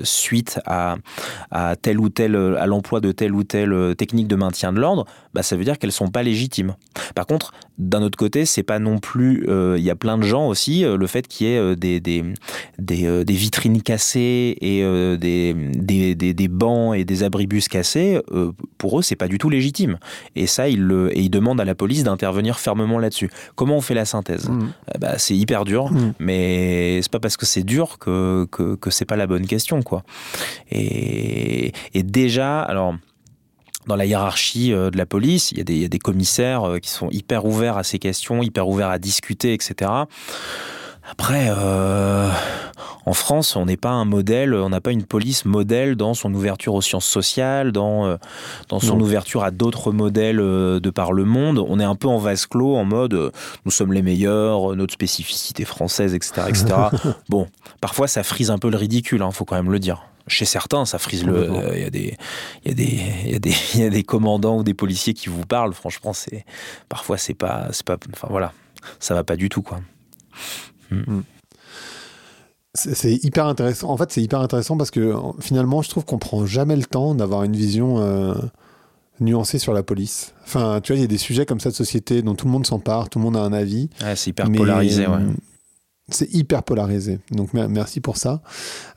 suite 0.02 0.60
à 0.66 0.96
tel 1.82 2.00
ou 2.00 2.08
tel 2.08 2.36
à 2.36 2.66
l'emploi 2.66 3.00
de 3.00 3.12
telle 3.12 3.34
ou 3.34 3.44
telle 3.44 3.94
technique 3.96 4.28
de 4.28 4.36
maintien 4.36 4.72
de 4.72 4.80
l'ordre, 4.80 5.06
bah 5.34 5.42
ça 5.42 5.56
veut 5.56 5.64
dire 5.64 5.78
qu'elles 5.78 5.92
sont 5.92 6.08
pas 6.08 6.22
légitimes. 6.22 6.76
Par 7.14 7.26
contre, 7.26 7.52
d'un 7.76 8.02
autre 8.02 8.16
côté, 8.16 8.46
c'est 8.46 8.62
pas 8.62 8.78
non 8.78 8.98
plus. 8.98 9.44
Euh, 9.48 9.76
il 9.78 9.84
y 9.84 9.90
a 9.90 9.96
plein 9.96 10.16
de 10.16 10.22
gens 10.22 10.46
aussi. 10.46 10.84
Euh, 10.84 10.96
le 10.96 11.06
fait 11.08 11.26
qu'il 11.26 11.48
y 11.48 11.50
ait 11.50 11.58
euh, 11.58 11.74
des, 11.74 11.98
des, 12.00 12.22
des, 12.78 13.24
des, 13.24 13.34
vitrines 13.34 13.82
cassées 13.82 14.56
et 14.60 14.82
des, 15.18 15.54
des, 15.54 16.14
des, 16.14 16.48
bancs 16.48 16.96
et 16.96 17.04
des 17.04 17.24
abribus 17.24 17.68
cassés, 17.68 18.20
pour 18.78 18.98
eux, 18.98 19.02
c'est 19.02 19.16
pas 19.16 19.28
du 19.28 19.38
tout 19.38 19.50
légitime. 19.50 19.98
Et 20.36 20.46
ça, 20.46 20.68
ils, 20.68 20.80
le, 20.80 21.16
et 21.16 21.20
ils 21.20 21.30
demandent 21.30 21.60
à 21.60 21.64
la 21.64 21.74
police 21.74 22.04
d'intervenir 22.04 22.60
fermement 22.60 22.98
là-dessus. 22.98 23.30
Comment 23.56 23.76
on 23.76 23.80
fait 23.80 23.94
la 23.94 24.04
synthèse 24.04 24.48
mmh. 24.48 24.68
bah, 25.00 25.18
C'est 25.18 25.36
hyper 25.36 25.64
dur, 25.64 25.90
mmh. 25.90 26.14
mais 26.20 27.00
c'est 27.02 27.10
pas 27.10 27.20
parce 27.20 27.36
que 27.36 27.46
c'est 27.46 27.64
dur 27.64 27.98
que, 27.98 28.46
que, 28.52 28.76
que 28.76 28.90
c'est 28.90 29.04
pas 29.04 29.16
la 29.16 29.26
bonne 29.26 29.46
question. 29.46 29.82
quoi. 29.82 30.04
Et, 30.70 31.72
et 31.92 32.02
déjà, 32.02 32.60
alors 32.60 32.94
dans 33.86 33.96
la 33.96 34.06
hiérarchie 34.06 34.72
euh, 34.72 34.90
de 34.90 34.98
la 34.98 35.06
police. 35.06 35.52
Il 35.52 35.58
y, 35.58 35.60
a 35.60 35.64
des, 35.64 35.74
il 35.74 35.82
y 35.82 35.84
a 35.84 35.88
des 35.88 35.98
commissaires 35.98 36.64
euh, 36.64 36.78
qui 36.78 36.90
sont 36.90 37.08
hyper 37.10 37.44
ouverts 37.44 37.76
à 37.76 37.82
ces 37.82 37.98
questions, 37.98 38.42
hyper 38.42 38.68
ouverts 38.68 38.90
à 38.90 38.98
discuter, 38.98 39.52
etc. 39.52 39.90
Après, 41.10 41.48
euh, 41.50 42.30
en 43.04 43.12
France, 43.12 43.56
on 43.56 43.66
n'est 43.66 43.76
pas 43.76 43.90
un 43.90 44.06
modèle, 44.06 44.54
on 44.54 44.70
n'a 44.70 44.80
pas 44.80 44.90
une 44.90 45.04
police 45.04 45.44
modèle 45.44 45.96
dans 45.96 46.14
son 46.14 46.32
ouverture 46.32 46.72
aux 46.72 46.80
sciences 46.80 47.04
sociales, 47.04 47.72
dans, 47.72 48.16
dans 48.70 48.80
son 48.80 48.98
ouverture 48.98 49.44
à 49.44 49.50
d'autres 49.50 49.92
modèles 49.92 50.38
de 50.38 50.90
par 50.90 51.12
le 51.12 51.26
monde. 51.26 51.62
On 51.68 51.78
est 51.78 51.84
un 51.84 51.94
peu 51.94 52.08
en 52.08 52.16
vase 52.16 52.46
clos, 52.46 52.74
en 52.74 52.86
mode 52.86 53.32
nous 53.66 53.70
sommes 53.70 53.92
les 53.92 54.00
meilleurs, 54.00 54.74
notre 54.76 54.94
spécificité 54.94 55.66
française, 55.66 56.14
etc. 56.14 56.46
etc. 56.48 56.74
bon, 57.28 57.48
parfois 57.82 58.08
ça 58.08 58.22
frise 58.22 58.50
un 58.50 58.56
peu 58.56 58.70
le 58.70 58.78
ridicule, 58.78 59.18
il 59.18 59.24
hein, 59.24 59.30
faut 59.30 59.44
quand 59.44 59.56
même 59.56 59.70
le 59.70 59.80
dire 59.80 60.06
chez 60.26 60.44
certains, 60.44 60.84
ça 60.84 60.98
frise 60.98 61.24
le. 61.24 61.50
Il 61.74 61.80
y, 61.80 61.84
a 61.84 61.90
des, 61.90 62.16
y, 62.64 62.70
a 62.70 62.74
des, 62.74 63.00
y, 63.26 63.34
a 63.34 63.38
des, 63.38 63.54
y 63.74 63.82
a 63.82 63.90
des 63.90 64.02
commandants 64.02 64.58
ou 64.58 64.62
des 64.62 64.74
policiers 64.74 65.14
qui 65.14 65.28
vous 65.28 65.44
parlent. 65.44 65.74
Franchement, 65.74 66.12
c'est 66.12 66.44
parfois 66.88 67.18
c'est 67.18 67.34
pas, 67.34 67.68
c'est 67.72 67.84
pas. 67.84 67.96
Enfin 68.12 68.28
voilà, 68.30 68.52
ça 69.00 69.14
va 69.14 69.24
pas 69.24 69.36
du 69.36 69.48
tout 69.48 69.62
quoi. 69.62 69.80
Hmm. 70.90 71.02
Hmm. 71.06 71.22
C'est 72.76 73.12
hyper 73.22 73.46
intéressant. 73.46 73.88
En 73.90 73.96
fait, 73.96 74.10
c'est 74.10 74.22
hyper 74.22 74.40
intéressant 74.40 74.76
parce 74.76 74.90
que 74.90 75.14
finalement, 75.38 75.80
je 75.82 75.90
trouve 75.90 76.04
qu'on 76.04 76.18
prend 76.18 76.44
jamais 76.44 76.74
le 76.74 76.82
temps 76.82 77.14
d'avoir 77.14 77.44
une 77.44 77.54
vision 77.54 78.00
euh, 78.00 78.34
nuancée 79.20 79.60
sur 79.60 79.72
la 79.72 79.84
police. 79.84 80.34
Enfin, 80.44 80.80
tu 80.82 80.92
vois, 80.92 80.98
il 80.98 81.02
y 81.02 81.04
a 81.04 81.08
des 81.08 81.18
sujets 81.18 81.46
comme 81.46 81.60
ça 81.60 81.70
de 81.70 81.74
société 81.74 82.20
dont 82.22 82.34
tout 82.34 82.46
le 82.46 82.50
monde 82.50 82.66
s'empare, 82.66 83.10
tout 83.10 83.20
le 83.20 83.24
monde 83.24 83.36
a 83.36 83.42
un 83.42 83.52
avis. 83.52 83.90
c'est 84.16 84.30
hyper 84.30 84.50
polarisé, 84.50 85.06
ouais. 85.06 85.20
C'est 86.10 86.32
hyper 86.34 86.62
polarisé. 86.62 87.18
Donc 87.30 87.54
merci 87.54 88.00
pour 88.00 88.18
ça. 88.18 88.42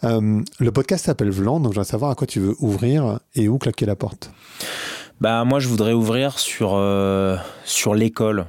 Euh, 0.03 0.41
le 0.59 0.71
podcast 0.71 1.05
s'appelle 1.05 1.29
Vlan, 1.29 1.61
donc 1.61 1.71
je 1.71 1.79
voudrais 1.79 1.89
savoir 1.89 2.11
à 2.11 2.15
quoi 2.15 2.27
tu 2.27 2.41
veux 2.41 2.55
ouvrir 2.59 3.19
et 3.33 3.47
où 3.47 3.57
claquer 3.57 3.85
la 3.85 3.95
porte. 3.95 4.31
Bah 5.21 5.45
moi 5.45 5.59
je 5.59 5.69
voudrais 5.69 5.93
ouvrir 5.93 6.37
sur 6.37 6.73
euh, 6.75 7.37
sur 7.63 7.95
l'école 7.95 8.45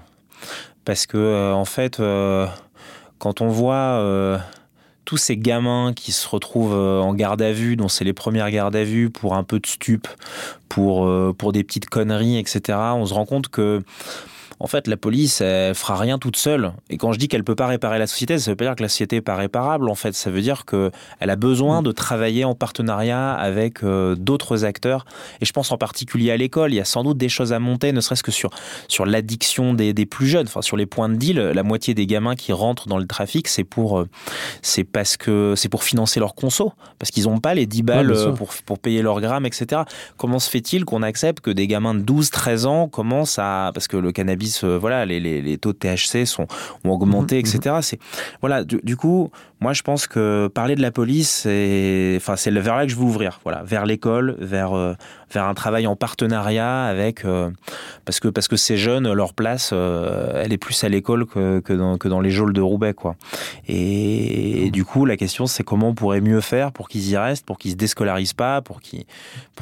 parce 0.84 1.06
que 1.06 1.16
euh, 1.16 1.54
en 1.54 1.64
fait 1.64 2.02
quand 3.18 3.40
on 3.40 3.48
voit 3.48 4.40
tous 5.04 5.16
ces 5.16 5.36
gamins 5.36 5.92
qui 5.94 6.10
se 6.10 6.28
retrouvent 6.28 6.74
en 6.74 7.14
garde 7.14 7.40
à 7.40 7.52
vue, 7.52 7.76
dont 7.76 7.88
c'est 7.88 8.04
les 8.04 8.12
premières 8.12 8.50
gardes 8.50 8.76
à 8.76 8.84
vue 8.84 9.08
pour 9.08 9.36
un 9.36 9.44
peu 9.44 9.60
de 9.60 9.66
stup, 9.66 10.08
pour 10.68 11.08
pour 11.36 11.52
des 11.52 11.62
petites 11.62 11.88
conneries, 11.88 12.38
etc. 12.38 12.76
On 12.94 13.06
se 13.06 13.14
rend 13.14 13.24
compte 13.24 13.48
que 13.48 13.82
en 14.60 14.66
fait, 14.66 14.88
la 14.88 14.96
police, 14.96 15.40
elle 15.40 15.74
fera 15.74 15.96
rien 15.96 16.18
toute 16.18 16.36
seule. 16.36 16.72
Et 16.90 16.96
quand 16.96 17.12
je 17.12 17.18
dis 17.18 17.28
qu'elle 17.28 17.44
peut 17.44 17.54
pas 17.54 17.68
réparer 17.68 17.98
la 17.98 18.06
société, 18.06 18.38
ça 18.38 18.50
veut 18.50 18.56
pas 18.56 18.64
dire 18.64 18.74
que 18.74 18.82
la 18.82 18.88
société 18.88 19.16
est 19.16 19.20
pas 19.20 19.36
réparable. 19.36 19.88
En 19.88 19.94
fait, 19.94 20.14
ça 20.14 20.30
veut 20.30 20.40
dire 20.40 20.64
que 20.64 20.90
elle 21.20 21.30
a 21.30 21.36
besoin 21.36 21.82
de 21.82 21.92
travailler 21.92 22.44
en 22.44 22.54
partenariat 22.54 23.32
avec 23.34 23.84
euh, 23.84 24.16
d'autres 24.16 24.64
acteurs. 24.64 25.04
Et 25.40 25.44
je 25.44 25.52
pense 25.52 25.70
en 25.70 25.78
particulier 25.78 26.32
à 26.32 26.36
l'école. 26.36 26.72
Il 26.72 26.76
y 26.76 26.80
a 26.80 26.84
sans 26.84 27.04
doute 27.04 27.18
des 27.18 27.28
choses 27.28 27.52
à 27.52 27.60
monter, 27.60 27.92
ne 27.92 28.00
serait-ce 28.00 28.22
que 28.22 28.32
sur 28.32 28.50
sur 28.88 29.06
l'addiction 29.06 29.74
des, 29.74 29.92
des, 29.92 30.06
plus 30.06 30.26
jeunes, 30.26 30.46
enfin 30.46 30.62
sur 30.62 30.76
les 30.76 30.86
points 30.86 31.08
de 31.08 31.14
deal. 31.14 31.38
La 31.38 31.62
moitié 31.62 31.94
des 31.94 32.06
gamins 32.06 32.34
qui 32.34 32.52
rentrent 32.52 32.88
dans 32.88 32.98
le 32.98 33.06
trafic, 33.06 33.46
c'est 33.46 33.64
pour 33.64 34.00
euh, 34.00 34.08
c'est 34.62 34.84
parce 34.84 35.16
que 35.16 35.54
c'est 35.56 35.68
pour 35.68 35.84
financer 35.84 36.18
leur 36.18 36.34
conso, 36.34 36.72
parce 36.98 37.10
qu'ils 37.10 37.24
n'ont 37.24 37.38
pas 37.38 37.54
les 37.54 37.66
10 37.66 37.82
balles 37.82 38.10
euh, 38.10 38.32
pour 38.32 38.52
pour 38.66 38.78
payer 38.80 39.02
leur 39.02 39.20
gramme, 39.20 39.46
etc. 39.46 39.82
Comment 40.16 40.40
se 40.40 40.50
fait-il 40.50 40.84
qu'on 40.84 41.02
accepte 41.02 41.40
que 41.40 41.50
des 41.50 41.68
gamins 41.68 41.94
de 41.94 42.00
12, 42.00 42.30
13 42.30 42.66
ans 42.66 42.88
commencent 42.88 43.38
à 43.38 43.70
parce 43.72 43.86
que 43.86 43.96
le 43.96 44.10
cannabis 44.10 44.47
police, 44.48 44.64
voilà, 44.64 45.04
les, 45.04 45.20
les, 45.20 45.42
les, 45.42 45.58
taux 45.58 45.72
de 45.72 45.78
THC 45.78 46.24
sont 46.24 46.46
ont 46.84 46.90
augmenté, 46.90 47.36
mhm, 47.36 47.40
etc. 47.40 47.76
C'est 47.82 47.98
voilà. 48.40 48.64
Du, 48.64 48.96
coup, 48.96 49.30
moi, 49.60 49.72
je 49.72 49.82
pense 49.82 50.06
que 50.06 50.48
parler 50.48 50.74
de 50.74 50.82
la 50.82 50.90
police, 50.90 51.30
c'est 51.42 52.14
enfin 52.16 52.34
vers 52.60 52.76
là 52.76 52.86
que 52.86 52.92
je 52.92 52.96
veux 52.96 53.04
ouvrir. 53.04 53.40
Voilà, 53.44 53.62
vers 53.64 53.86
l'école, 53.86 54.36
vers 54.38 54.96
vers 55.30 55.44
un 55.44 55.54
travail 55.54 55.86
en 55.86 55.96
partenariat 55.96 56.84
avec 56.84 57.24
parce 58.04 58.20
que 58.20 58.28
parce 58.28 58.48
que 58.48 58.56
ces 58.56 58.76
jeunes, 58.76 59.12
leur 59.12 59.34
place, 59.34 59.72
elle 59.72 60.52
est 60.52 60.58
plus 60.58 60.84
à 60.84 60.88
l'école 60.88 61.26
que, 61.26 61.60
que 61.60 62.08
dans 62.08 62.20
les 62.20 62.30
geôles 62.30 62.52
de 62.52 62.60
Roubaix, 62.60 62.94
quoi. 62.94 63.16
Et, 63.66 64.70
du 64.70 64.84
coup, 64.84 65.04
la 65.04 65.16
question, 65.16 65.46
c'est 65.46 65.64
comment 65.64 65.88
on 65.88 65.94
pourrait 65.94 66.20
mieux 66.20 66.40
faire 66.40 66.72
pour 66.72 66.88
qu'ils 66.88 67.08
y 67.08 67.16
restent, 67.16 67.44
pour 67.44 67.58
qu'ils 67.58 67.72
se 67.72 67.76
déscolarisent 67.76 68.32
pas, 68.32 68.62
pour 68.62 68.80
qu'ils 68.80 69.04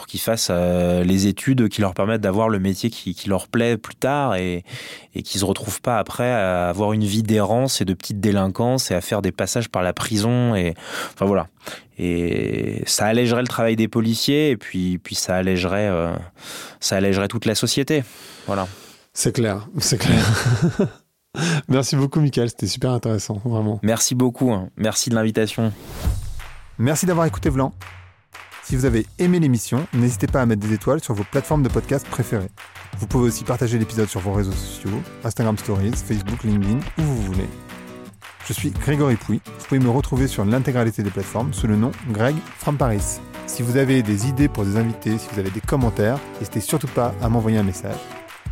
qu'ils 0.06 0.20
fassent 0.20 0.48
euh, 0.50 1.02
les 1.04 1.26
études 1.26 1.68
qui 1.68 1.80
leur 1.80 1.94
permettent 1.94 2.20
d'avoir 2.20 2.48
le 2.48 2.58
métier 2.58 2.90
qui, 2.90 3.28
leur 3.28 3.48
plaît 3.48 3.76
plus 3.76 3.96
tard 3.96 4.36
et, 4.36 4.62
et 5.14 5.22
qu'ils 5.22 5.40
se 5.40 5.44
retrouvent 5.44 5.80
pas 5.80 5.98
après 5.98 6.30
à 6.30 6.68
avoir 6.68 6.92
une 6.92 7.04
vie 7.04 7.22
d'errance 7.22 7.80
et 7.80 7.84
de 7.84 7.92
petite 7.92 8.20
délinquance 8.20 8.90
et 8.90 8.94
à 8.94 9.00
faire 9.00 9.20
des 9.20 9.32
passages 9.32 9.68
par 9.68 9.82
la 9.86 9.92
prison 9.92 10.54
et 10.54 10.74
enfin 11.14 11.26
voilà. 11.26 11.48
Et 11.98 12.82
ça 12.86 13.06
allégerait 13.06 13.40
le 13.40 13.48
travail 13.48 13.76
des 13.76 13.88
policiers 13.88 14.50
et 14.50 14.56
puis 14.56 14.98
puis 14.98 15.14
ça 15.14 15.36
allégerait 15.36 15.88
euh, 15.88 16.14
ça 16.80 16.96
allégerait 16.96 17.28
toute 17.28 17.46
la 17.46 17.54
société. 17.54 18.04
Voilà. 18.46 18.68
C'est 19.14 19.32
clair, 19.32 19.66
c'est 19.78 19.98
clair. 19.98 20.24
Merci 21.68 21.96
beaucoup, 21.96 22.20
Michael. 22.20 22.50
C'était 22.50 22.66
super 22.66 22.90
intéressant, 22.90 23.40
vraiment. 23.44 23.78
Merci 23.82 24.14
beaucoup. 24.14 24.52
Hein. 24.52 24.70
Merci 24.76 25.10
de 25.10 25.14
l'invitation. 25.14 25.72
Merci 26.78 27.06
d'avoir 27.06 27.26
écouté 27.26 27.48
Vlan. 27.48 27.72
Si 28.62 28.74
vous 28.74 28.84
avez 28.84 29.06
aimé 29.18 29.38
l'émission, 29.38 29.86
n'hésitez 29.94 30.26
pas 30.26 30.42
à 30.42 30.46
mettre 30.46 30.60
des 30.60 30.74
étoiles 30.74 31.00
sur 31.00 31.14
vos 31.14 31.22
plateformes 31.22 31.62
de 31.62 31.68
podcast 31.68 32.06
préférées. 32.08 32.50
Vous 32.98 33.06
pouvez 33.06 33.26
aussi 33.28 33.44
partager 33.44 33.78
l'épisode 33.78 34.08
sur 34.08 34.20
vos 34.20 34.32
réseaux 34.32 34.52
sociaux, 34.52 35.02
Instagram 35.22 35.56
Stories, 35.56 35.92
Facebook, 35.92 36.42
LinkedIn, 36.42 36.78
où 36.98 37.02
vous 37.02 37.22
voulez. 37.22 37.48
Je 38.46 38.52
suis 38.52 38.70
Grégory 38.70 39.16
Pouy. 39.16 39.40
Vous 39.44 39.66
pouvez 39.66 39.80
me 39.80 39.90
retrouver 39.90 40.28
sur 40.28 40.44
l'intégralité 40.44 41.02
des 41.02 41.10
plateformes 41.10 41.52
sous 41.52 41.66
le 41.66 41.74
nom 41.76 41.90
Greg 42.10 42.36
from 42.58 42.76
Paris. 42.76 43.18
Si 43.46 43.62
vous 43.62 43.76
avez 43.76 44.02
des 44.02 44.28
idées 44.28 44.48
pour 44.48 44.64
des 44.64 44.76
invités, 44.76 45.18
si 45.18 45.28
vous 45.32 45.40
avez 45.40 45.50
des 45.50 45.60
commentaires, 45.60 46.18
n'hésitez 46.38 46.60
surtout 46.60 46.86
pas 46.86 47.12
à 47.20 47.28
m'envoyer 47.28 47.58
un 47.58 47.64
message. 47.64 47.98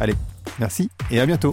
Allez, 0.01 0.15
merci 0.59 0.91
et 1.13 1.21
à 1.21 1.27
bientôt 1.27 1.53